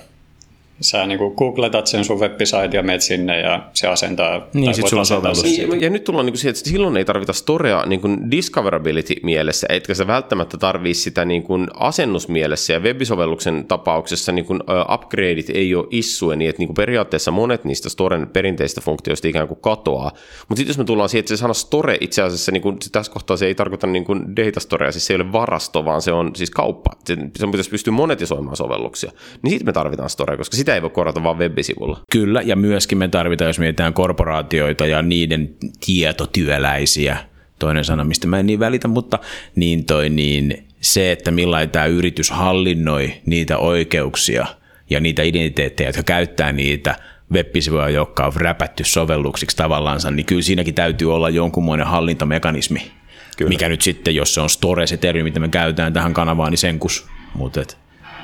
Sä 0.82 1.06
niin 1.06 1.18
kuin 1.18 1.34
googletat 1.34 1.88
sen 1.88 2.06
sun 2.06 2.20
web 2.20 2.40
ja 2.74 2.84
menet 2.84 3.02
sinne 3.02 3.40
ja 3.40 3.70
se 3.74 3.88
asentaa. 3.88 4.48
Niin, 4.53 4.76
sit 4.76 4.88
sulla 4.88 5.03
sovellus. 5.03 5.44
Niin, 5.44 5.82
ja 5.82 5.90
nyt 5.90 6.03
tullaan 6.03 6.26
niin 6.26 6.34
kuin 6.34 6.40
siihen, 6.40 6.56
että 6.58 6.70
silloin 6.70 6.98
ei 6.98 7.06
tarvita 7.06 7.34
storea 7.34 7.86
niin 7.86 8.02
kuin 8.02 8.32
discoverability 8.32 9.16
mielessä, 9.24 9.68
etkä 9.70 9.94
sä 9.94 10.08
välttämättä 10.08 10.58
tarvii 10.58 10.94
sitä 10.94 11.26
niin 11.26 11.44
kuin 11.44 11.68
asennusmielessä 11.74 12.74
ja 12.74 12.80
webisovelluksen 12.80 13.66
tapauksessa 13.68 14.32
niin 14.32 14.45
kuin 14.45 14.60
upgradeit 14.94 15.49
ei 15.49 15.76
ole 15.76 15.88
issue, 15.90 16.36
niin 16.36 16.49
että 16.49 16.60
niin 16.60 16.68
kuin 16.68 16.76
periaatteessa 16.76 17.32
monet 17.32 17.66
niistä 17.66 17.90
storen 17.90 18.28
perinteistä 18.28 18.82
funktioista 18.82 19.28
ikään 19.28 19.48
kuin 19.48 19.62
katoaa. 19.62 20.12
Mutta 20.49 20.60
sitten 20.60 20.70
jos 20.70 20.78
me 20.78 20.84
tullaan 20.84 21.10
siihen, 21.10 21.20
että 21.20 21.30
se 21.30 21.38
sana 21.38 21.53
store 21.53 21.98
itse 22.02 22.22
asiassa 22.22 22.52
niin 22.52 22.62
kuin, 22.62 22.78
tässä 22.91 23.12
kohtaa 23.12 23.38
se 23.38 23.45
ei 23.45 23.56
tarkoita 23.56 23.88
niin 23.88 24.06
kuin 24.06 24.36
data 24.36 24.60
storea, 24.60 24.91
siis 24.91 25.08
se 25.08 25.14
ei 25.14 25.22
ole 25.22 25.32
varasto, 25.32 25.86
vaan 25.86 26.02
se 26.02 26.12
on 26.12 26.32
siis 26.36 26.49
kauppa. 26.52 26.91
Se, 27.06 27.16
se 27.16 27.48
pitäisi 27.48 27.70
pystyä 27.70 27.94
monetisoimaan 27.94 28.58
sovelluksia. 28.58 29.12
Niin 29.41 29.52
sitten 29.52 29.66
me 29.66 29.74
tarvitaan 29.74 30.10
storea, 30.10 30.38
koska 30.38 30.58
sitä 30.58 30.70
sitä 30.72 30.76
ei 30.76 30.81
voi 30.81 30.89
korjata 30.89 31.23
vaan 31.23 31.39
web-sivulla. 31.39 31.99
Kyllä, 32.11 32.41
ja 32.41 32.56
myöskin 32.56 32.98
me 32.98 33.07
tarvitaan, 33.07 33.49
jos 33.49 33.60
mietitään 33.60 33.93
korporaatioita 33.93 34.85
ja 34.85 35.02
niiden 35.02 35.56
tietotyöläisiä, 35.85 37.18
toinen 37.60 37.85
sana, 37.85 38.03
mistä 38.03 38.27
mä 38.27 38.39
en 38.39 38.45
niin 38.45 38.60
välitä, 38.60 38.88
mutta 38.88 39.19
niin 39.56 39.85
toi 39.85 40.10
niin 40.10 40.68
se, 40.81 41.11
että 41.11 41.31
millainen 41.31 41.69
tämä 41.69 41.85
yritys 41.85 42.30
hallinnoi 42.30 43.14
niitä 43.26 43.57
oikeuksia 43.57 44.45
ja 44.89 44.99
niitä 44.99 45.23
identiteettejä, 45.23 45.89
jotka 45.89 46.03
käyttää 46.03 46.52
niitä 46.52 46.95
web-sivuja, 47.31 47.89
jotka 47.89 48.26
on 48.26 48.34
räpätty 48.35 48.84
sovelluksiksi 48.84 49.57
tavallaansa, 49.57 50.11
niin 50.11 50.26
kyllä 50.26 50.41
siinäkin 50.41 50.73
täytyy 50.76 51.14
olla 51.14 51.30
jonkunmoinen 51.30 51.88
hallintamekanismi. 51.88 52.91
Kyllä. 53.38 53.49
Mikä 53.49 53.69
nyt 53.69 53.81
sitten, 53.81 54.15
jos 54.15 54.34
se 54.34 54.41
on 54.41 54.49
store, 54.49 54.88
se 54.88 54.98
termi, 54.98 55.23
mitä 55.23 55.39
me 55.39 55.48
käytetään 55.48 55.93
tähän 55.93 56.14
kanavaan, 56.14 56.52
niin 56.52 56.57
senkus. 56.57 57.07
Mutta 57.35 57.61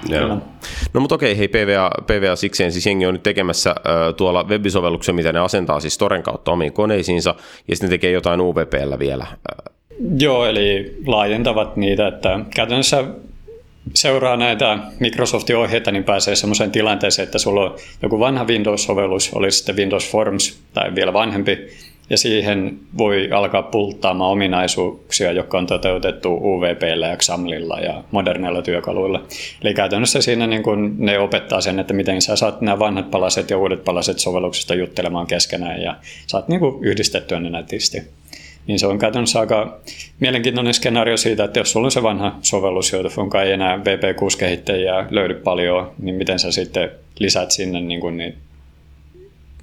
Joo. 0.09 0.41
No 0.93 1.01
mutta 1.01 1.15
okei, 1.15 1.37
hei 1.37 1.47
PVA, 1.47 1.91
PVA 2.05 2.35
sikseen, 2.35 2.71
siis 2.71 2.85
jengi 2.85 3.05
on 3.05 3.13
nyt 3.13 3.23
tekemässä 3.23 3.69
äh, 3.69 4.15
tuolla 4.17 4.43
webisovelluksen, 4.43 5.15
mitä 5.15 5.33
ne 5.33 5.39
asentaa 5.39 5.79
siis 5.79 5.93
Storen 5.93 6.23
kautta 6.23 6.51
omiin 6.51 6.73
koneisiinsa, 6.73 7.35
ja 7.67 7.75
sitten 7.75 7.89
tekee 7.89 8.11
jotain 8.11 8.41
UVPllä 8.41 8.99
vielä. 8.99 9.27
Joo, 10.19 10.45
eli 10.45 10.97
laajentavat 11.05 11.77
niitä, 11.77 12.07
että 12.07 12.39
käytännössä 12.55 13.03
seuraa 13.93 14.37
näitä 14.37 14.77
Microsoftin 14.99 15.57
ohjeita, 15.57 15.91
niin 15.91 16.03
pääsee 16.03 16.35
sellaiseen 16.35 16.71
tilanteeseen, 16.71 17.23
että 17.23 17.37
sulla 17.37 17.61
on 17.61 17.75
joku 18.01 18.19
vanha 18.19 18.45
Windows-sovellus, 18.45 19.33
oli 19.33 19.51
sitten 19.51 19.75
Windows 19.75 20.11
Forms 20.11 20.59
tai 20.73 20.95
vielä 20.95 21.13
vanhempi, 21.13 21.57
ja 22.09 22.17
siihen 22.17 22.79
voi 22.97 23.29
alkaa 23.31 23.61
pulttaamaan 23.61 24.31
ominaisuuksia, 24.31 25.31
jotka 25.31 25.57
on 25.57 25.67
toteutettu 25.67 26.33
UVPllä 26.33 27.07
ja 27.07 27.17
XAMLilla 27.17 27.79
ja 27.79 28.03
moderneilla 28.11 28.61
työkaluilla. 28.61 29.23
Eli 29.63 29.73
käytännössä 29.73 30.21
siinä 30.21 30.47
niin 30.47 30.63
kun 30.63 30.95
ne 30.97 31.19
opettaa 31.19 31.61
sen, 31.61 31.79
että 31.79 31.93
miten 31.93 32.21
sä 32.21 32.35
saat 32.35 32.61
nämä 32.61 32.79
vanhat 32.79 33.11
palaset 33.11 33.49
ja 33.49 33.57
uudet 33.57 33.83
palaset 33.83 34.19
sovelluksesta 34.19 34.75
juttelemaan 34.75 35.27
keskenään 35.27 35.81
ja 35.81 35.95
saat 36.27 36.47
niin 36.47 36.61
yhdistettyä 36.81 37.39
ne 37.39 37.49
nätisti. 37.49 38.01
Niin 38.67 38.79
se 38.79 38.87
on 38.87 38.99
käytännössä 38.99 39.39
aika 39.39 39.79
mielenkiintoinen 40.19 40.73
skenaario 40.73 41.17
siitä, 41.17 41.43
että 41.43 41.59
jos 41.59 41.71
sulla 41.71 41.87
on 41.87 41.91
se 41.91 42.03
vanha 42.03 42.35
sovellus, 42.41 42.93
jonka 43.17 43.43
ei 43.43 43.51
enää 43.51 43.77
VP6-kehittäjiä 43.77 45.07
löydy 45.09 45.33
paljon, 45.33 45.91
niin 46.01 46.15
miten 46.15 46.39
sä 46.39 46.51
sitten 46.51 46.91
lisät 47.19 47.51
sinne 47.51 47.81
niin 47.81 47.99
kuin 47.99 48.17
niitä 48.17 48.37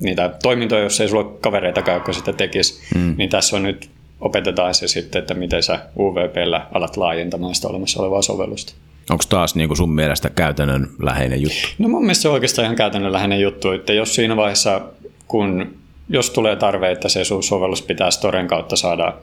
niitä 0.00 0.34
toimintoja, 0.42 0.82
jos 0.82 1.00
ei 1.00 1.08
sulla 1.08 1.24
ole 1.24 1.38
kavereita, 1.40 1.92
jotka 1.92 2.12
sitä 2.12 2.32
tekisi, 2.32 2.82
mm. 2.94 3.14
niin 3.18 3.30
tässä 3.30 3.56
on 3.56 3.62
nyt 3.62 3.90
opetetaan 4.20 4.74
se 4.74 4.88
sitten, 4.88 5.18
että 5.18 5.34
miten 5.34 5.62
sä 5.62 5.78
UVPllä 5.98 6.66
alat 6.72 6.96
laajentamaan 6.96 7.54
sitä 7.54 7.68
olemassa 7.68 8.02
olevaa 8.02 8.22
sovellusta. 8.22 8.74
Onko 9.10 9.24
taas 9.28 9.54
niin 9.54 9.68
kuin 9.68 9.76
sun 9.76 9.92
mielestä 9.92 10.30
käytännön 10.30 10.88
läheinen 11.02 11.42
juttu? 11.42 11.68
No 11.78 11.88
mun 11.88 12.02
mielestä 12.02 12.22
se 12.22 12.28
on 12.28 12.34
oikeastaan 12.34 12.64
ihan 12.64 12.76
käytännön 12.76 13.12
läheinen 13.12 13.40
juttu, 13.40 13.70
että 13.70 13.92
jos 13.92 14.14
siinä 14.14 14.36
vaiheessa, 14.36 14.80
kun 15.28 15.76
jos 16.08 16.30
tulee 16.30 16.56
tarve, 16.56 16.90
että 16.90 17.08
se 17.08 17.24
sun 17.24 17.42
sovellus 17.42 17.82
pitää 17.82 18.10
Storen 18.10 18.46
kautta 18.46 18.76
saada 18.76 19.14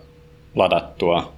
ladattua, 0.56 1.34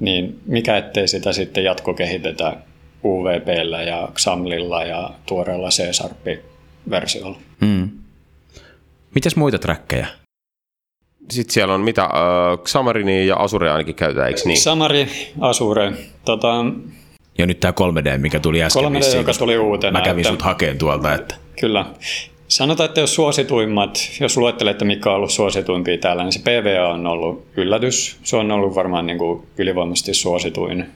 niin 0.00 0.40
mikä 0.46 0.76
ettei 0.76 1.08
sitä 1.08 1.32
sitten 1.32 1.64
jatkokehitetä 1.64 2.56
UVPllä 3.04 3.82
ja 3.82 4.08
XAMLilla 4.14 4.84
ja 4.84 5.10
tuoreella 5.26 5.68
C-Sharp-versiolla. 5.68 7.38
Mm. 7.60 7.90
Mitäs 9.14 9.36
muita 9.36 9.58
trackeja? 9.58 10.06
Sitten 11.30 11.54
siellä 11.54 11.74
on 11.74 11.80
mitä, 11.80 12.04
uh, 12.04 12.64
Xamarini 12.64 13.26
ja 13.26 13.36
Azure 13.36 13.70
ainakin 13.70 13.94
käytetään, 13.94 14.28
eikö 14.28 14.40
niin? 14.44 14.58
Xamari, 14.58 15.08
Azure. 15.40 15.92
Tota, 16.24 16.64
ja 17.38 17.46
nyt 17.46 17.60
tämä 17.60 17.72
3D, 17.72 18.18
mikä 18.18 18.40
tuli 18.40 18.62
äsken 18.62 18.84
3D, 18.84 18.92
vissiin, 18.92 19.18
joka 19.18 19.32
tuli 19.32 19.58
uutena. 19.58 19.98
Mä 19.98 20.04
kävin 20.04 20.20
että, 20.20 20.30
sut 20.30 20.42
hakeen 20.42 20.78
tuolta. 20.78 21.14
Että. 21.14 21.34
Kyllä. 21.60 21.86
Sanotaan, 22.48 22.88
että 22.88 23.00
jos 23.00 23.14
suosituimmat, 23.14 23.98
jos 24.20 24.36
luettelette 24.36 24.84
mikä 24.84 25.10
on 25.10 25.16
ollut 25.16 25.30
suosituimpia 25.30 25.98
täällä, 25.98 26.22
niin 26.22 26.32
se 26.32 26.40
PVA 26.40 26.88
on 26.88 27.06
ollut 27.06 27.46
yllätys. 27.56 28.18
Se 28.22 28.36
on 28.36 28.50
ollut 28.50 28.74
varmaan 28.74 29.06
niin 29.06 29.18
kuin 29.18 29.46
ylivoimaisesti 29.58 30.14
suosituin 30.14 30.86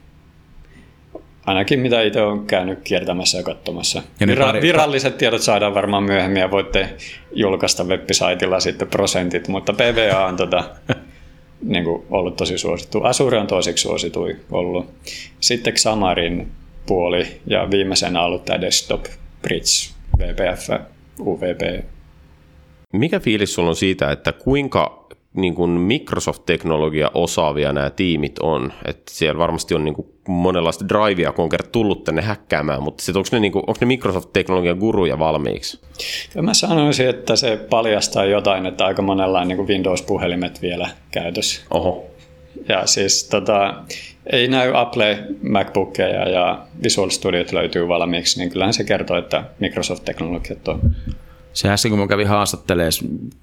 Ainakin 1.48 1.80
mitä 1.80 2.02
itse 2.02 2.22
olen 2.22 2.46
käynyt 2.46 2.78
kiertämässä 2.84 3.38
ja 3.38 3.44
katsomassa. 3.44 4.02
Ja 4.20 4.26
Vira- 4.26 4.44
pari... 4.44 4.60
Viralliset 4.60 5.18
tiedot 5.18 5.42
saadaan 5.42 5.74
varmaan 5.74 6.02
myöhemmin 6.02 6.40
ja 6.40 6.50
voitte 6.50 6.88
julkaista 7.32 7.84
web-saitilla 7.84 8.60
sitten 8.60 8.88
prosentit, 8.88 9.48
mutta 9.48 9.72
PVA 9.72 10.26
on 10.26 10.36
tota, 10.36 10.64
niin 11.62 11.84
kuin 11.84 12.02
ollut 12.10 12.36
tosi 12.36 12.58
suosittu. 12.58 13.02
Azure 13.02 13.38
on 13.38 13.46
toiseksi 13.46 13.82
suositui 13.82 14.36
ollut. 14.50 14.86
Sitten 15.40 15.74
Xamarin 15.74 16.52
puoli 16.86 17.40
ja 17.46 17.70
viimeisenä 17.70 18.22
ollut 18.22 18.44
tämä 18.44 18.60
Desktop 18.60 19.04
Bridge, 19.42 19.92
VPF, 20.18 20.68
UVP. 21.20 21.84
Mikä 22.92 23.20
fiilis 23.20 23.54
sulla 23.54 23.68
on 23.68 23.76
siitä, 23.76 24.10
että 24.10 24.32
kuinka 24.32 24.97
niin 25.40 25.54
kuin 25.54 25.70
Microsoft-teknologia 25.70 27.10
osaavia 27.14 27.72
nämä 27.72 27.90
tiimit 27.90 28.38
on. 28.38 28.72
Että 28.84 29.12
siellä 29.14 29.38
varmasti 29.38 29.74
on 29.74 29.84
niin 29.84 29.94
kuin 29.94 30.08
monenlaista 30.28 30.88
drivea, 30.88 31.32
kun 31.32 31.42
on 31.42 31.48
kerran 31.48 31.72
tullut 31.72 32.04
tänne 32.04 32.22
häkkäämään, 32.22 32.82
mutta 32.82 33.04
sit 33.04 33.16
onko 33.16 33.28
ne, 33.32 33.40
niin 33.40 33.52
kuin, 33.52 33.64
onko 33.66 33.78
ne 33.80 33.86
Microsoft-teknologian 33.86 34.78
guruja 34.78 35.18
valmiiksi? 35.18 35.80
Kyllä 36.32 36.44
mä 36.44 36.54
sanoisin, 36.54 37.08
että 37.08 37.36
se 37.36 37.56
paljastaa 37.70 38.24
jotain, 38.24 38.66
että 38.66 38.86
aika 38.86 39.02
monella 39.02 39.40
on 39.40 39.48
niin 39.48 39.56
kuin 39.56 39.68
Windows-puhelimet 39.68 40.62
vielä 40.62 40.88
käytössä. 41.10 41.62
Oho. 41.70 42.04
Ja 42.68 42.86
siis 42.86 43.28
tota, 43.28 43.74
ei 44.32 44.48
näy 44.48 44.72
Apple 44.74 45.18
MacBookeja 45.42 46.28
ja 46.28 46.66
Visual 46.82 47.10
Studiot 47.10 47.52
löytyy 47.52 47.88
valmiiksi, 47.88 48.38
niin 48.38 48.50
kyllähän 48.50 48.74
se 48.74 48.84
kertoo, 48.84 49.18
että 49.18 49.44
Microsoft-teknologiat 49.60 50.68
on 50.68 50.80
se 51.58 51.68
äsken, 51.68 51.90
kun 51.90 51.98
mä 51.98 52.06
kävin 52.06 52.26
haastattelemaan, 52.26 52.92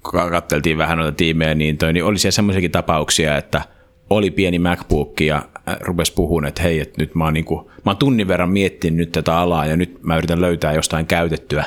kun 0.02 0.30
katseltiin 0.30 0.78
vähän 0.78 0.98
noita 0.98 1.16
tiimejä, 1.16 1.54
niin, 1.54 1.78
toi, 1.78 1.92
niin 1.92 2.04
oli 2.04 2.18
siellä 2.18 2.34
semmoisiakin 2.34 2.70
tapauksia, 2.70 3.36
että 3.36 3.62
oli 4.10 4.30
pieni 4.30 4.58
MacBook 4.58 5.20
ja 5.20 5.42
rupesi 5.80 6.12
puhumaan, 6.12 6.48
että 6.48 6.62
hei, 6.62 6.80
että 6.80 6.94
nyt 6.98 7.14
mä 7.14 7.24
oon, 7.24 7.34
niin 7.34 7.44
kuin, 7.44 7.66
mä 7.66 7.90
oon 7.90 7.96
tunnin 7.96 8.28
verran 8.28 8.50
miettinyt 8.50 8.96
nyt 8.96 9.12
tätä 9.12 9.36
alaa 9.36 9.66
ja 9.66 9.76
nyt 9.76 10.02
mä 10.02 10.16
yritän 10.16 10.40
löytää 10.40 10.72
jostain 10.72 11.06
käytettyä, 11.06 11.64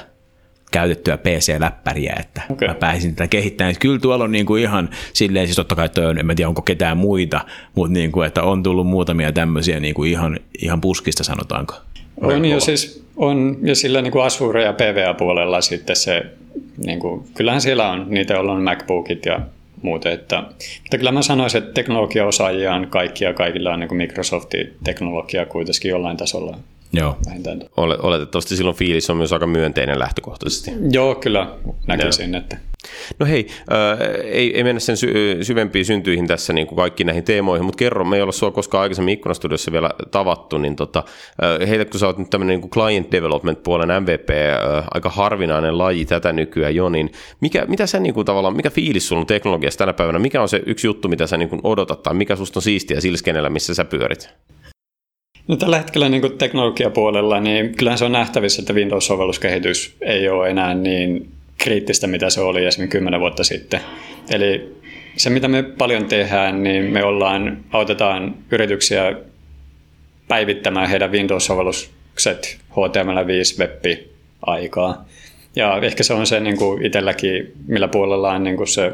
käytettyä 0.72 1.18
PC-läppäriä, 1.18 2.16
että 2.20 2.42
okay. 2.50 2.68
mä 2.68 2.74
pääsin 2.74 3.16
tätä 3.16 3.28
kehittämään. 3.28 3.76
Kyllä 3.80 4.00
tuolla 4.00 4.24
on 4.24 4.32
niin 4.32 4.46
kuin 4.46 4.62
ihan 4.62 4.90
silleen, 5.14 5.48
siis 5.48 5.56
totta 5.56 5.76
kai 5.76 5.90
toi 5.90 6.06
on, 6.06 6.18
en 6.20 6.26
mä 6.26 6.36
tiedä 6.36 6.50
onko 6.50 6.62
ketään 6.62 6.98
muita, 6.98 7.42
mutta 7.76 7.94
niin 7.94 8.12
kuin, 8.12 8.28
että 8.28 8.44
on 8.44 8.64
tullut 8.64 8.88
muutamia 8.88 9.32
tämmöisiä 9.32 9.80
niin 9.80 9.94
kuin 9.94 10.12
ihan, 10.12 10.40
ihan 10.62 10.82
puskista 10.82 11.24
sanotaanko. 11.24 11.76
On 12.22 12.46
jo 12.46 12.60
siis, 12.60 13.06
on, 13.18 13.58
ja 13.62 13.76
sillä 13.76 14.02
niin 14.02 14.12
kuin 14.12 14.26
Azure 14.26 14.64
ja 14.64 14.74
PVA-puolella 14.74 15.62
sitten 15.62 15.96
se, 15.96 16.26
niin 16.86 17.00
kuin, 17.00 17.24
kyllähän 17.34 17.62
siellä 17.62 17.92
on 17.92 18.06
niitä, 18.10 18.34
joilla 18.34 18.52
on 18.52 18.64
MacBookit 18.64 19.26
ja 19.26 19.40
muuten. 19.82 20.14
Että, 20.14 20.42
mutta 20.82 20.98
kyllä 20.98 21.12
mä 21.12 21.22
sanoisin, 21.22 21.58
että 21.58 21.74
teknologiaosaajia 21.74 22.74
on 22.74 22.88
kaikkia, 22.88 23.34
kaikilla 23.34 23.74
on 23.74 23.80
niin 23.80 23.98
Microsoftin 23.98 24.74
teknologia 24.84 25.46
kuitenkin 25.46 25.90
jollain 25.90 26.18
tasolla. 26.18 26.58
Joo. 26.94 27.18
Oletettavasti 27.78 28.56
silloin 28.56 28.78
fiilis 28.78 29.10
on 29.10 29.18
myös 29.18 29.34
aika 29.34 29.48
myönteinen 29.48 30.00
lähtökohtaisesti. 30.00 30.72
Joo, 30.92 31.16
kyllä 31.16 31.56
näkisin, 31.88 32.36
että 32.36 32.58
No 33.20 33.26
hei, 33.26 33.48
äh, 33.72 34.00
ei, 34.24 34.58
ei 34.58 34.64
mennä 34.64 34.80
sen 34.80 34.98
sy- 34.98 35.38
syvempiin 35.42 35.86
syntyihin 35.86 36.28
tässä 36.28 36.54
niin 36.54 36.68
kuin 36.68 36.78
kaikki 36.78 37.04
näihin 37.04 37.24
teemoihin, 37.24 37.66
mutta 37.66 37.78
kerro, 37.78 38.06
me 38.06 38.16
ei 38.16 38.22
olla 38.22 38.32
sua 38.32 38.52
koskaan 38.52 38.82
aikaisemmin 38.82 39.14
ikkunastudiossa 39.14 39.72
vielä 39.72 39.90
tavattu, 40.12 40.58
niin 40.58 40.76
tota, 40.76 41.04
äh, 41.44 41.70
heitä 41.70 41.86
kun 41.86 42.00
sä 42.00 42.08
oot 42.08 42.18
nyt 42.18 42.30
tämmöinen 42.30 42.60
niin 42.60 42.70
client 42.70 43.12
development 43.12 43.64
puolen 43.64 44.04
MVP, 44.04 44.30
äh, 44.30 44.84
aika 44.92 45.10
harvinainen 45.10 45.78
laji 45.78 46.06
tätä 46.06 46.34
nykyään 46.34 46.76
jo, 46.76 46.90
niin 46.90 47.12
mikä, 47.42 47.66
mitä 47.68 47.88
sä 47.88 48.00
niin 48.00 48.14
kuin, 48.14 48.26
tavallaan, 48.26 48.56
mikä 48.56 48.70
fiilis 48.70 49.08
sulla 49.08 49.20
on 49.20 49.28
teknologiassa 49.28 49.78
tänä 49.78 49.94
päivänä, 49.94 50.20
mikä 50.20 50.42
on 50.42 50.50
se 50.50 50.62
yksi 50.66 50.88
juttu, 50.88 51.08
mitä 51.08 51.28
sä 51.28 51.38
niin 51.38 51.50
kuin 51.50 51.62
odotat, 51.64 52.04
tai 52.04 52.14
mikä 52.14 52.36
susta 52.36 52.60
on 52.60 52.64
siistiä 52.64 53.02
sillä 53.02 53.50
missä 53.50 53.74
sä 53.74 53.86
pyörit? 53.86 54.30
No 55.48 55.56
tällä 55.56 55.78
hetkellä 55.78 56.10
niin 56.10 56.38
teknologiapuolella, 56.38 57.40
niin 57.40 57.76
kyllähän 57.76 57.98
se 57.98 58.06
on 58.06 58.12
nähtävissä, 58.12 58.62
että 58.62 58.74
Windows-sovelluskehitys 58.74 59.98
ei 60.02 60.30
ole 60.30 60.50
enää 60.50 60.74
niin 60.74 61.39
kriittistä, 61.60 62.08
mitä 62.08 62.30
se 62.30 62.42
oli 62.42 62.66
esimerkiksi 62.66 62.98
kymmenen 62.98 63.20
vuotta 63.20 63.44
sitten. 63.44 63.80
Eli 64.30 64.76
se, 65.18 65.30
mitä 65.30 65.48
me 65.48 65.64
paljon 65.64 66.06
tehdään, 66.06 66.64
niin 66.64 66.86
me 66.86 67.04
ollaan, 67.04 67.66
autetaan 67.72 68.36
yrityksiä 68.52 69.16
päivittämään 70.28 70.90
heidän 70.90 71.12
Windows-sovellukset 71.12 72.58
HTML5 72.72 73.60
web-aikaa. 73.60 75.06
Ja 75.56 75.80
ehkä 75.82 76.04
se 76.04 76.14
on 76.14 76.28
se 76.28 76.40
niin 76.40 76.58
kuin 76.58 76.86
itselläkin, 76.86 77.52
millä 77.68 77.88
puolella 77.88 78.32
on 78.32 78.44
niin 78.44 78.58
kuin 78.58 78.68
se 78.68 78.92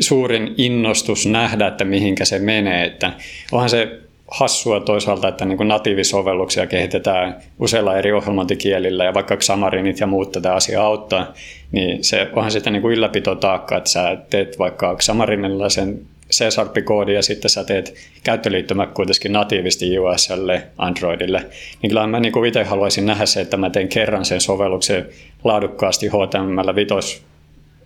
suurin 0.00 0.54
innostus 0.56 1.26
nähdä, 1.26 1.66
että 1.66 1.84
mihinkä 1.84 2.24
se 2.24 2.38
menee. 2.38 2.84
Että 2.84 3.12
onhan 3.52 3.70
se 3.70 4.00
hassua 4.32 4.80
toisaalta, 4.80 5.28
että 5.28 5.44
niin 5.44 5.68
natiivisovelluksia 5.68 6.66
kehitetään 6.66 7.36
useilla 7.58 7.96
eri 7.96 8.12
ohjelmointikielillä 8.12 9.04
ja 9.04 9.14
vaikka 9.14 9.36
Xamarinit 9.36 10.00
ja 10.00 10.06
muut 10.06 10.32
tätä 10.32 10.54
asiaa 10.54 10.86
auttaa, 10.86 11.32
niin 11.72 12.04
se 12.04 12.28
onhan 12.32 12.50
sitten 12.50 12.72
niin 12.72 12.84
ylläpitotaakka, 12.84 13.76
että 13.76 13.90
sä 13.90 14.16
teet 14.30 14.58
vaikka 14.58 14.96
Xamarinilla 14.96 15.68
sen 15.68 16.00
C-Sharp-koodi 16.32 17.14
ja 17.14 17.22
sitten 17.22 17.50
sä 17.50 17.64
teet 17.64 17.94
käyttöliittymä 18.24 18.86
kuitenkin 18.86 19.32
natiivisti 19.32 19.92
iOSlle, 19.92 20.62
Androidille, 20.78 21.46
niin 21.82 21.90
kyllä 21.90 22.06
mä 22.06 22.20
niin 22.20 22.44
itse 22.46 22.64
haluaisin 22.64 23.06
nähdä 23.06 23.26
se, 23.26 23.40
että 23.40 23.56
mä 23.56 23.70
teen 23.70 23.88
kerran 23.88 24.24
sen 24.24 24.40
sovelluksen 24.40 25.08
laadukkaasti 25.44 26.08
HTML5 26.08 27.22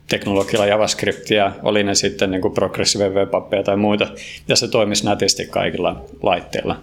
teknologialla 0.08 0.66
JavaScriptia, 0.66 1.52
oli 1.62 1.82
ne 1.82 1.94
sitten 1.94 2.30
niin 2.30 2.52
progressive 2.54 3.08
web 3.08 3.30
tai 3.64 3.76
muita, 3.76 4.06
ja 4.48 4.56
se 4.56 4.68
toimisi 4.68 5.04
nätisti 5.04 5.46
kaikilla 5.46 6.04
laitteilla. 6.22 6.76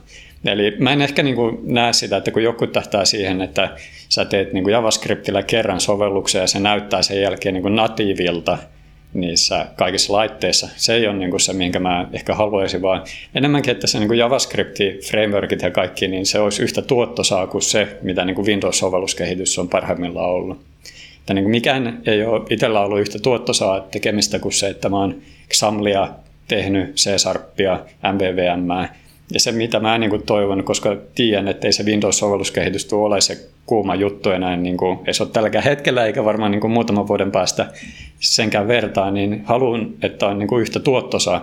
Eli 0.45 0.75
mä 0.79 0.93
en 0.93 1.01
ehkä 1.01 1.23
niin 1.23 1.35
kuin 1.35 1.59
näe 1.63 1.93
sitä, 1.93 2.17
että 2.17 2.31
kun 2.31 2.43
joku 2.43 2.67
tähtää 2.67 3.05
siihen, 3.05 3.41
että 3.41 3.69
sä 4.09 4.25
teet 4.25 4.53
niin 4.53 4.63
kuin 4.63 4.71
JavaScriptillä 4.71 5.43
kerran 5.43 5.79
sovelluksen 5.79 6.41
ja 6.41 6.47
se 6.47 6.59
näyttää 6.59 7.01
sen 7.01 7.21
jälkeen 7.21 7.53
niin 7.53 7.61
kuin 7.61 7.75
natiivilta 7.75 8.57
niissä 9.13 9.65
kaikissa 9.75 10.13
laitteissa. 10.13 10.69
Se 10.75 10.93
ei 10.93 11.07
ole 11.07 11.15
niin 11.15 11.29
kuin 11.29 11.39
se, 11.39 11.53
minkä 11.53 11.79
mä 11.79 12.07
ehkä 12.13 12.35
haluaisin, 12.35 12.81
vaan 12.81 13.03
enemmänkin, 13.35 13.71
että 13.71 13.87
se 13.87 13.99
niin 13.99 14.07
kuin 14.07 14.19
JavaScript, 14.19 14.77
frameworkit 15.09 15.61
ja 15.61 15.71
kaikki, 15.71 16.07
niin 16.07 16.25
se 16.25 16.39
olisi 16.39 16.63
yhtä 16.63 16.81
tuottosaa 16.81 17.47
kuin 17.47 17.61
se, 17.61 17.97
mitä 18.01 18.25
niin 18.25 18.35
kuin 18.35 18.47
Windows-sovelluskehitys 18.47 19.59
on 19.59 19.69
parhaimmillaan 19.69 20.29
ollut. 20.29 20.72
Että 21.23 21.33
niin 21.33 21.43
kuin 21.43 21.51
mikään 21.51 22.01
ei 22.05 22.25
ole 22.25 22.41
itsellä 22.49 22.81
ollut 22.81 22.99
yhtä 22.99 23.19
tuottosaa 23.19 23.79
tekemistä 23.79 24.39
kuin 24.39 24.53
se, 24.53 24.69
että 24.69 24.89
mä 24.89 24.97
oon 24.97 25.15
XAMLia 25.53 26.09
tehnyt, 26.47 26.95
C-Sharppia, 26.95 27.79
MVVM 28.13 28.89
Ja 29.33 29.39
se, 29.39 29.51
mitä 29.51 29.79
mä 29.79 29.97
niin 29.97 30.09
kuin 30.09 30.23
toivon, 30.25 30.63
koska 30.63 30.97
tiedän, 31.15 31.47
että 31.47 31.67
ei 31.67 31.73
se 31.73 31.83
Windows-sovelluskehitys 31.83 32.85
tule 32.85 33.05
ole 33.05 33.21
se 33.21 33.49
kuuma 33.65 33.95
juttu 33.95 34.29
enää, 34.29 34.55
niin 34.55 34.77
kuin, 34.77 34.99
ei 35.07 35.13
se 35.13 35.23
ole 35.23 35.31
tälläkään 35.31 35.63
hetkellä 35.63 36.05
eikä 36.05 36.25
varmaan 36.25 36.51
niin 36.51 36.61
kuin 36.61 36.71
muutaman 36.71 37.07
vuoden 37.07 37.31
päästä 37.31 37.71
senkään 38.19 38.67
vertaa, 38.67 39.11
niin 39.11 39.43
haluan, 39.45 39.89
että 40.01 40.27
on 40.27 40.39
niin 40.39 40.47
kuin 40.47 40.61
yhtä 40.61 40.79
tuottosa 40.79 41.41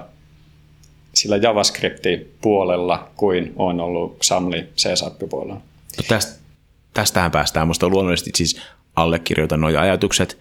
sillä 1.15 1.37
JavaScript-puolella 1.37 3.09
kuin 3.17 3.53
on 3.57 3.81
ollut 3.81 4.19
Xamli 4.19 4.69
C-puolella. 4.77 5.55
No 5.55 6.05
tästä, 6.09 6.41
tästähän 6.95 7.31
päästään. 7.31 7.67
Minusta 7.67 7.89
luonnollisesti 7.89 8.31
siis 8.37 8.61
allekirjoitan 8.97 9.61
nuo 9.61 9.71
ajatukset. 9.71 10.39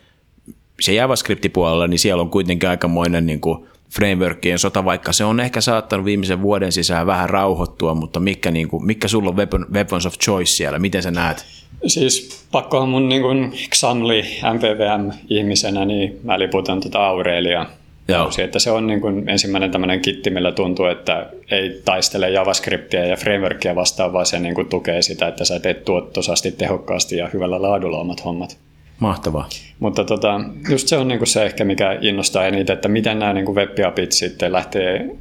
Se 0.79 0.93
JavaScript-puolella, 0.93 1.87
niin 1.87 1.99
siellä 1.99 2.21
on 2.21 2.29
kuitenkin 2.29 2.69
aikamoinen 2.69 3.25
niin 3.25 3.41
kuin 3.41 3.65
frameworkien 3.89 4.59
sota, 4.59 4.85
vaikka 4.85 5.13
se 5.13 5.23
on 5.23 5.39
ehkä 5.39 5.61
saattanut 5.61 6.05
viimeisen 6.05 6.41
vuoden 6.41 6.71
sisään 6.71 7.07
vähän 7.07 7.29
rauhoittua, 7.29 7.93
mutta 7.93 8.19
mikä, 8.19 8.51
niin 8.51 8.67
kuin, 8.67 8.85
mikä 8.85 9.07
sulla 9.07 9.29
on 9.29 9.37
weapon, 9.37 9.65
weapons 9.73 10.05
of 10.05 10.13
choice 10.17 10.51
siellä? 10.51 10.79
Miten 10.79 11.03
sä 11.03 11.11
näet? 11.11 11.45
Siis 11.87 12.45
pakkohan 12.51 12.89
mun 12.89 13.09
niin 13.09 13.21
kuin 13.21 13.53
Xamli 13.75 14.21
MPVM-ihmisenä, 14.53 15.85
niin 15.85 16.19
mä 16.23 16.39
liputan 16.39 16.81
tuota 16.81 17.07
Aurelia. 17.07 17.65
Joo. 18.09 18.29
Että 18.37 18.59
se 18.59 18.71
on 18.71 18.87
niin 18.87 19.01
kuin 19.01 19.29
ensimmäinen 19.29 19.71
tämmöinen 19.71 20.01
kitti, 20.01 20.29
millä 20.29 20.51
tuntuu, 20.51 20.85
että 20.85 21.29
ei 21.51 21.81
taistele 21.85 22.29
JavaScriptia 22.29 23.05
ja 23.05 23.15
frameworkia 23.15 23.75
vastaan, 23.75 24.13
vaan 24.13 24.25
se 24.25 24.39
niin 24.39 24.55
kuin 24.55 24.67
tukee 24.67 25.01
sitä, 25.01 25.27
että 25.27 25.45
sä 25.45 25.59
teet 25.59 25.85
tuottosasti, 25.85 26.51
tehokkaasti 26.51 27.17
ja 27.17 27.29
hyvällä 27.33 27.61
laadulla 27.61 27.97
omat 27.97 28.25
hommat. 28.25 28.57
Mahtavaa. 28.99 29.49
Mutta 29.79 30.03
tota, 30.03 30.41
just 30.69 30.87
se 30.87 30.97
on 30.97 31.07
niin 31.07 31.17
kuin 31.17 31.27
se 31.27 31.45
ehkä, 31.45 31.63
mikä 31.63 31.97
innostaa 32.01 32.45
eniten, 32.45 32.73
että 32.73 32.87
miten 32.87 33.19
nämä 33.19 33.33
niin 33.33 33.45
kuin 33.45 33.55
web-apit 33.55 34.11
sitten 34.11 34.51
lähtee 34.51 35.15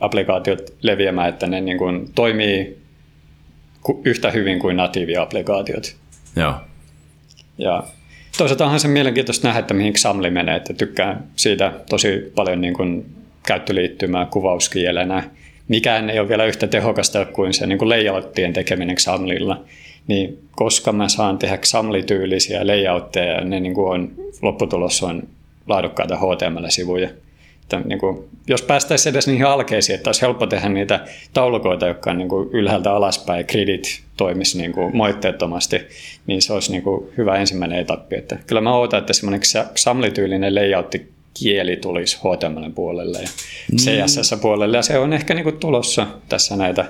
applikaatiot 0.00 0.60
leviämään, 0.82 1.28
että 1.28 1.46
ne 1.46 1.60
niin 1.60 1.78
kuin 1.78 2.10
toimii 2.14 2.78
yhtä 4.04 4.30
hyvin 4.30 4.58
kuin 4.58 4.76
natiivi-applikaatiot. 4.76 5.96
Joo. 6.36 6.54
Ja 7.58 7.82
toisaalta 8.38 8.64
onhan 8.64 8.80
se 8.80 8.88
mielenkiintoista 8.88 9.48
nähdä, 9.48 9.60
että 9.60 9.74
mihin 9.74 9.92
XAML 9.92 10.30
menee, 10.30 10.56
että 10.56 10.74
tykkään 10.74 11.24
siitä 11.36 11.72
tosi 11.90 12.32
paljon 12.34 12.60
niin 12.60 12.74
kuin 12.74 13.06
käyttöliittymää 13.46 14.26
kuvauskielenä. 14.26 15.22
Mikään 15.68 16.10
ei 16.10 16.18
ole 16.18 16.28
vielä 16.28 16.44
yhtä 16.44 16.66
tehokasta 16.66 17.24
kuin 17.24 17.54
se 17.54 17.66
niin 17.66 17.78
kuin 17.78 17.88
layouttien 17.88 18.52
tekeminen 18.52 18.96
XAMLilla 18.96 19.64
niin 20.08 20.38
koska 20.50 20.92
mä 20.92 21.08
saan 21.08 21.38
tehdä 21.38 21.56
XAML-tyylisiä 21.56 22.66
layoutteja 22.66 23.32
ja 23.32 23.44
ne 23.44 23.60
niin 23.60 23.74
kuin 23.74 23.92
on, 23.92 24.12
lopputulos 24.42 25.02
on 25.02 25.22
laadukkaita 25.66 26.16
HTML-sivuja. 26.16 27.08
Että 27.76 27.88
niin 27.88 27.98
kuin, 27.98 28.24
jos 28.48 28.62
päästäisiin 28.62 29.10
edes 29.10 29.26
niihin 29.26 29.46
alkeisiin, 29.46 29.96
että 29.96 30.08
olisi 30.08 30.22
helppo 30.22 30.46
tehdä 30.46 30.68
niitä 30.68 31.04
taulukoita, 31.32 31.86
jotka 31.86 32.10
on 32.10 32.18
niin 32.18 32.28
kuin 32.28 32.48
ylhäältä 32.52 32.92
alaspäin, 32.92 33.44
gridit 33.48 34.02
toimisi 34.16 34.58
niin 34.58 34.72
kuin 34.72 34.96
moitteettomasti, 34.96 35.80
niin 36.26 36.42
se 36.42 36.52
olisi 36.52 36.72
niin 36.72 36.82
kuin 36.82 37.08
hyvä 37.16 37.36
ensimmäinen 37.36 37.78
etappi. 37.78 38.16
Että 38.16 38.38
kyllä 38.46 38.60
mä 38.60 38.76
odotan, 38.76 39.00
että 39.00 39.12
semmoinen 39.12 39.40
XAML-tyylinen 39.74 40.54
layoutti 40.54 41.12
kieli 41.34 41.76
tulisi 41.76 42.16
HTML 42.16 42.70
puolelle 42.74 43.18
ja 43.22 43.28
CSS 43.76 44.34
puolelle, 44.42 44.76
ja 44.76 44.82
se 44.82 44.98
on 44.98 45.12
ehkä 45.12 45.34
niin 45.34 45.44
kuin 45.44 45.56
tulossa 45.56 46.06
tässä 46.28 46.56
näitä 46.56 46.84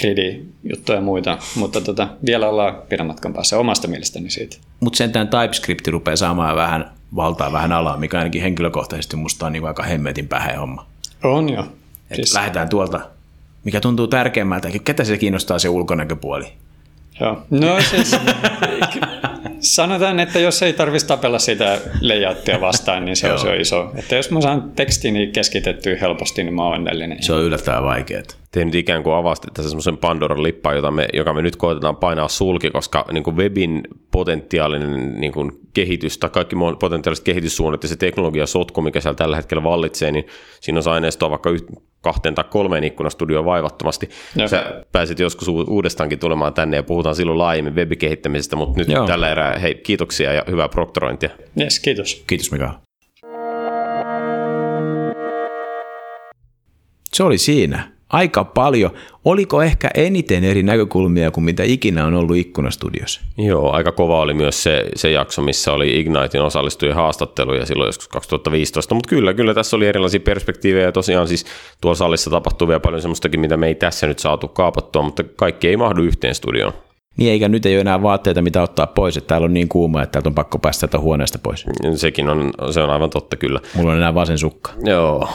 gridi-juttuja 0.00 0.98
ja 0.98 1.02
muita, 1.02 1.38
mutta 1.54 1.80
tota, 1.80 2.08
vielä 2.26 2.48
ollaan 2.48 2.82
pidän 2.88 3.06
matkan 3.06 3.34
päässä 3.34 3.58
omasta 3.58 3.88
mielestäni 3.88 4.30
siitä. 4.30 4.56
Mutta 4.80 4.96
sentään 4.96 5.28
TypeScript 5.28 5.88
rupeaa 5.88 6.16
saamaan 6.16 6.56
vähän 6.56 6.97
valtaa 7.16 7.52
vähän 7.52 7.72
alaa, 7.72 7.96
mikä 7.96 8.18
ainakin 8.18 8.42
henkilökohtaisesti 8.42 9.16
musta 9.16 9.46
on 9.46 9.52
niin 9.52 9.66
aika 9.66 9.82
hemmetin 9.82 10.28
pähä 10.28 10.58
homma. 10.58 10.86
On 11.24 11.48
jo. 11.48 11.66
siis... 12.14 12.34
Lähdetään 12.34 12.68
tuolta, 12.68 13.00
mikä 13.64 13.80
tuntuu 13.80 14.06
tärkeimmältä, 14.06 14.68
ketä 14.84 15.04
se 15.04 15.18
kiinnostaa 15.18 15.58
se 15.58 15.68
ulkonäköpuoli. 15.68 16.46
Joo, 17.20 17.42
no 17.50 17.80
siis 17.80 18.16
sanotaan, 19.60 20.20
että 20.20 20.38
jos 20.38 20.62
ei 20.62 20.72
tarvitsisi 20.72 21.08
tapella 21.08 21.38
sitä 21.38 21.78
layouttia 22.00 22.60
vastaan, 22.60 23.04
niin 23.04 23.16
se 23.16 23.32
on 23.32 23.46
jo 23.46 23.54
iso. 23.54 23.92
Että 23.94 24.16
jos 24.16 24.30
mä 24.30 24.40
saan 24.40 24.72
tekstini 24.76 25.26
keskitettyä 25.26 25.96
helposti, 26.00 26.44
niin 26.44 26.54
mä 26.54 26.64
oon 26.64 26.74
onnellinen. 26.74 27.22
Se 27.22 27.32
on 27.32 27.42
yllättävän 27.42 27.84
vaikeaa. 27.84 28.22
Te 28.52 28.64
nyt 28.64 28.74
ikään 28.74 29.02
kuin 29.02 29.14
avasti 29.14 29.48
tässä 29.54 29.70
semmoisen 29.70 29.96
Pandoran 29.96 30.42
lippaan, 30.42 30.76
jota 30.76 30.90
me, 30.90 31.08
joka 31.12 31.34
me 31.34 31.42
nyt 31.42 31.56
koetetaan 31.56 31.96
painaa 31.96 32.28
sulki, 32.28 32.70
koska 32.70 33.04
niin 33.12 33.24
kuin 33.24 33.36
webin 33.36 33.82
potentiaalinen 34.10 35.20
niin 35.20 35.32
kuin 35.32 35.60
kehitys 35.78 36.18
tai 36.18 36.30
kaikki 36.30 36.56
potentiaaliset 36.80 37.24
kehityssuunnat 37.24 37.82
ja 37.82 37.88
se 37.88 37.96
teknologia 37.96 38.46
sotku, 38.46 38.82
mikä 38.82 39.00
siellä 39.00 39.16
tällä 39.16 39.36
hetkellä 39.36 39.62
vallitsee, 39.62 40.12
niin 40.12 40.26
siinä 40.60 40.80
on 40.86 40.92
aineistoa 40.92 41.30
vaikka 41.30 41.50
kahteen 42.00 42.34
tai 42.34 42.44
kolmeen 42.50 42.84
ikkunastudioon 42.84 43.44
vaivattomasti. 43.44 44.08
Joo. 44.36 44.48
Sä 44.48 44.84
pääsit 44.92 45.18
joskus 45.18 45.48
uudestaankin 45.48 46.18
tulemaan 46.18 46.54
tänne 46.54 46.76
ja 46.76 46.82
puhutaan 46.82 47.14
silloin 47.14 47.38
laajemmin 47.38 47.74
webikehittämisestä, 47.74 48.56
mutta 48.56 48.78
nyt 48.78 48.88
Joo. 48.88 49.06
tällä 49.06 49.30
erää 49.30 49.58
hei, 49.58 49.74
kiitoksia 49.74 50.32
ja 50.32 50.44
hyvää 50.50 50.68
proktorointia. 50.68 51.30
Yes, 51.60 51.80
kiitos. 51.80 52.24
Kiitos 52.26 52.52
Mikael. 52.52 52.72
Se 57.12 57.22
oli 57.22 57.38
siinä 57.38 57.97
aika 58.10 58.44
paljon. 58.44 58.90
Oliko 59.24 59.62
ehkä 59.62 59.90
eniten 59.94 60.44
eri 60.44 60.62
näkökulmia 60.62 61.30
kuin 61.30 61.44
mitä 61.44 61.62
ikinä 61.62 62.06
on 62.06 62.14
ollut 62.14 62.36
Ikkunastudios? 62.36 63.20
Joo, 63.38 63.72
aika 63.72 63.92
kova 63.92 64.20
oli 64.20 64.34
myös 64.34 64.62
se, 64.62 64.84
se 64.96 65.10
jakso, 65.10 65.42
missä 65.42 65.72
oli 65.72 66.00
Ignitein 66.00 66.44
osallistujien 66.44 66.96
haastatteluja 66.96 67.66
silloin 67.66 67.88
joskus 67.88 68.08
2015, 68.08 68.94
mutta 68.94 69.08
kyllä, 69.08 69.34
kyllä 69.34 69.54
tässä 69.54 69.76
oli 69.76 69.86
erilaisia 69.86 70.20
perspektiivejä 70.20 70.84
ja 70.84 70.92
tosiaan 70.92 71.28
siis 71.28 71.46
tuolla 71.80 71.96
salissa 71.96 72.30
tapahtuu 72.30 72.68
vielä 72.68 72.80
paljon 72.80 73.02
semmoistakin, 73.02 73.40
mitä 73.40 73.56
me 73.56 73.66
ei 73.66 73.74
tässä 73.74 74.06
nyt 74.06 74.18
saatu 74.18 74.48
kaapattua, 74.48 75.02
mutta 75.02 75.24
kaikki 75.36 75.68
ei 75.68 75.76
mahdu 75.76 76.02
yhteen 76.02 76.34
studioon. 76.34 76.72
Niin 77.16 77.30
eikä 77.32 77.48
nyt 77.48 77.66
ei 77.66 77.74
ole 77.74 77.80
enää 77.80 78.02
vaatteita, 78.02 78.42
mitä 78.42 78.62
ottaa 78.62 78.86
pois, 78.86 79.16
että 79.16 79.28
täällä 79.28 79.44
on 79.44 79.54
niin 79.54 79.68
kuuma, 79.68 80.02
että 80.02 80.12
täältä 80.12 80.28
on 80.28 80.34
pakko 80.34 80.58
päästä 80.58 80.86
tätä 80.86 80.98
huoneesta 80.98 81.38
pois. 81.38 81.64
Sekin 81.94 82.28
on, 82.28 82.52
se 82.70 82.80
on 82.80 82.90
aivan 82.90 83.10
totta 83.10 83.36
kyllä. 83.36 83.60
Mulla 83.74 83.90
on 83.90 83.96
enää 83.96 84.14
vasen 84.14 84.38
sukka. 84.38 84.72
Joo, 84.84 85.28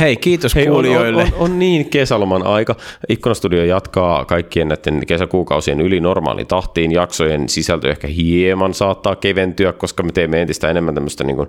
Hei, 0.00 0.16
kiitos 0.16 0.54
Hei, 0.54 0.66
kuulijoille. 0.66 1.22
On, 1.22 1.28
on, 1.28 1.38
on, 1.38 1.58
niin 1.58 1.90
kesäloman 1.90 2.42
aika. 2.42 2.74
Ikkunastudio 3.08 3.64
jatkaa 3.64 4.24
kaikkien 4.24 4.68
näiden 4.68 5.06
kesäkuukausien 5.06 5.80
yli 5.80 6.00
normaaliin 6.00 6.46
tahtiin. 6.46 6.92
Jaksojen 6.92 7.48
sisältö 7.48 7.90
ehkä 7.90 8.08
hieman 8.08 8.74
saattaa 8.74 9.16
keventyä, 9.16 9.72
koska 9.72 10.02
me 10.02 10.12
teemme 10.12 10.42
entistä 10.42 10.70
enemmän 10.70 10.94
tämmöistä 10.94 11.24
niin 11.24 11.36
kuin, 11.36 11.48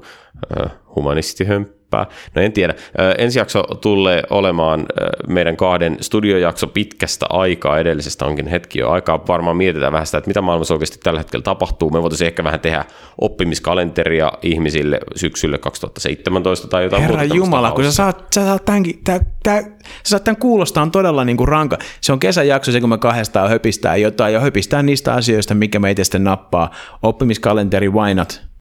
äh, 0.62 0.72
humanistihömppää 0.96 1.83
hyppää. 1.94 2.16
No 2.36 2.42
en 2.42 2.54
tiedä. 2.54 2.74
Ensi 3.18 3.40
jakso 3.40 3.64
tulee 3.64 4.24
olemaan 4.30 4.86
meidän 5.28 5.58
kahden 5.58 5.98
studiojakso 6.02 6.68
pitkästä 6.68 7.26
aikaa. 7.30 7.80
Edellisestä 7.80 8.26
onkin 8.26 8.48
hetki 8.48 8.80
jo 8.80 8.90
aikaa. 8.90 9.28
Varmaan 9.28 9.58
mietitään 9.58 9.94
vähän 9.94 10.06
sitä, 10.06 10.18
että 10.18 10.28
mitä 10.28 10.42
maailmassa 10.42 10.74
oikeasti 10.74 10.98
tällä 11.04 11.20
hetkellä 11.20 11.44
tapahtuu. 11.44 11.90
Me 11.90 12.02
voitaisiin 12.02 12.28
ehkä 12.28 12.44
vähän 12.44 12.60
tehdä 12.60 12.86
oppimiskalenteria 13.22 14.32
ihmisille 14.42 15.00
syksylle 15.16 15.58
2017 15.58 16.68
tai 16.68 16.84
jotain 16.84 17.02
Herra 17.02 17.18
muuta. 17.18 17.36
Jumala, 17.36 17.72
kun 17.72 17.84
sä 17.84 17.92
saat, 17.92 18.26
sä 18.36 18.46
saat 18.46 18.66
tämänkin, 18.66 19.02
tää, 19.04 19.20
tää, 19.44 19.62
sä 19.62 19.70
saat 20.04 20.24
tämän 20.24 20.38
kuulostaa 20.38 20.88
todella 20.92 21.26
niin 21.26 21.38
kuin 21.38 21.48
ranka. 21.48 21.78
Se 22.02 22.14
on 22.14 22.20
kesäjakso 22.20 22.72
se, 22.72 22.80
kun 22.80 22.90
me 22.90 22.98
kahdestaan 22.98 23.50
höpistää 23.50 23.96
jotain 23.96 24.34
ja 24.34 24.40
höpistää 24.40 24.84
niistä 24.84 25.14
asioista, 25.14 25.54
mikä 25.54 25.80
meitä 25.80 26.04
sitten 26.04 26.24
nappaa. 26.24 26.72
Oppimiskalenteri, 27.04 27.90
why 27.90 28.14
not? 28.14 28.53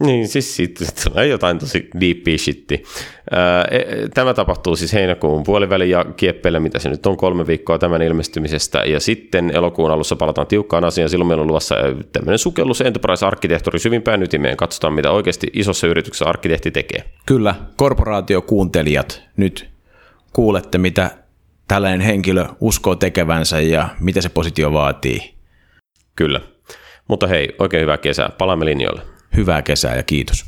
Niin, 0.00 0.28
siis 0.28 0.56
sitten 0.56 0.86
sit 0.86 1.04
tulee 1.10 1.26
jotain 1.26 1.58
tosi 1.58 1.88
deep 2.00 2.38
shitti. 2.38 2.82
E, 3.70 4.08
tämä 4.14 4.34
tapahtuu 4.34 4.76
siis 4.76 4.92
heinäkuun 4.92 5.42
puolivälin 5.42 5.90
ja 5.90 6.04
kieppeillä, 6.04 6.60
mitä 6.60 6.78
se 6.78 6.88
nyt 6.88 7.06
on 7.06 7.16
kolme 7.16 7.46
viikkoa 7.46 7.78
tämän 7.78 8.02
ilmestymisestä. 8.02 8.78
Ja 8.78 9.00
sitten 9.00 9.50
elokuun 9.54 9.90
alussa 9.90 10.16
palataan 10.16 10.46
tiukkaan 10.46 10.84
asiaan. 10.84 11.10
Silloin 11.10 11.28
meillä 11.28 11.42
on 11.42 11.48
luvassa 11.48 11.74
tämmöinen 12.12 12.38
sukellus 12.38 12.80
enterprise-arkkitehtuuri 12.80 13.78
syvimpään 13.78 14.22
ytimeen. 14.22 14.56
Katsotaan, 14.56 14.92
mitä 14.92 15.10
oikeasti 15.10 15.46
isossa 15.52 15.86
yrityksessä 15.86 16.24
arkkitehti 16.24 16.70
tekee. 16.70 17.04
Kyllä, 17.26 17.54
korporaatiokuuntelijat, 17.76 19.22
nyt 19.36 19.68
kuulette, 20.32 20.78
mitä 20.78 21.10
tällainen 21.68 22.00
henkilö 22.00 22.44
uskoo 22.60 22.94
tekevänsä 22.94 23.60
ja 23.60 23.88
mitä 24.00 24.20
se 24.20 24.28
positio 24.28 24.72
vaatii. 24.72 25.34
Kyllä. 26.16 26.40
Mutta 27.08 27.26
hei, 27.26 27.54
oikein 27.58 27.82
hyvää 27.82 27.98
kesää. 27.98 28.28
Palaamme 28.38 28.64
linjoille. 28.64 29.15
Hyvää 29.36 29.62
kesää 29.62 29.96
ja 29.96 30.02
kiitos. 30.02 30.44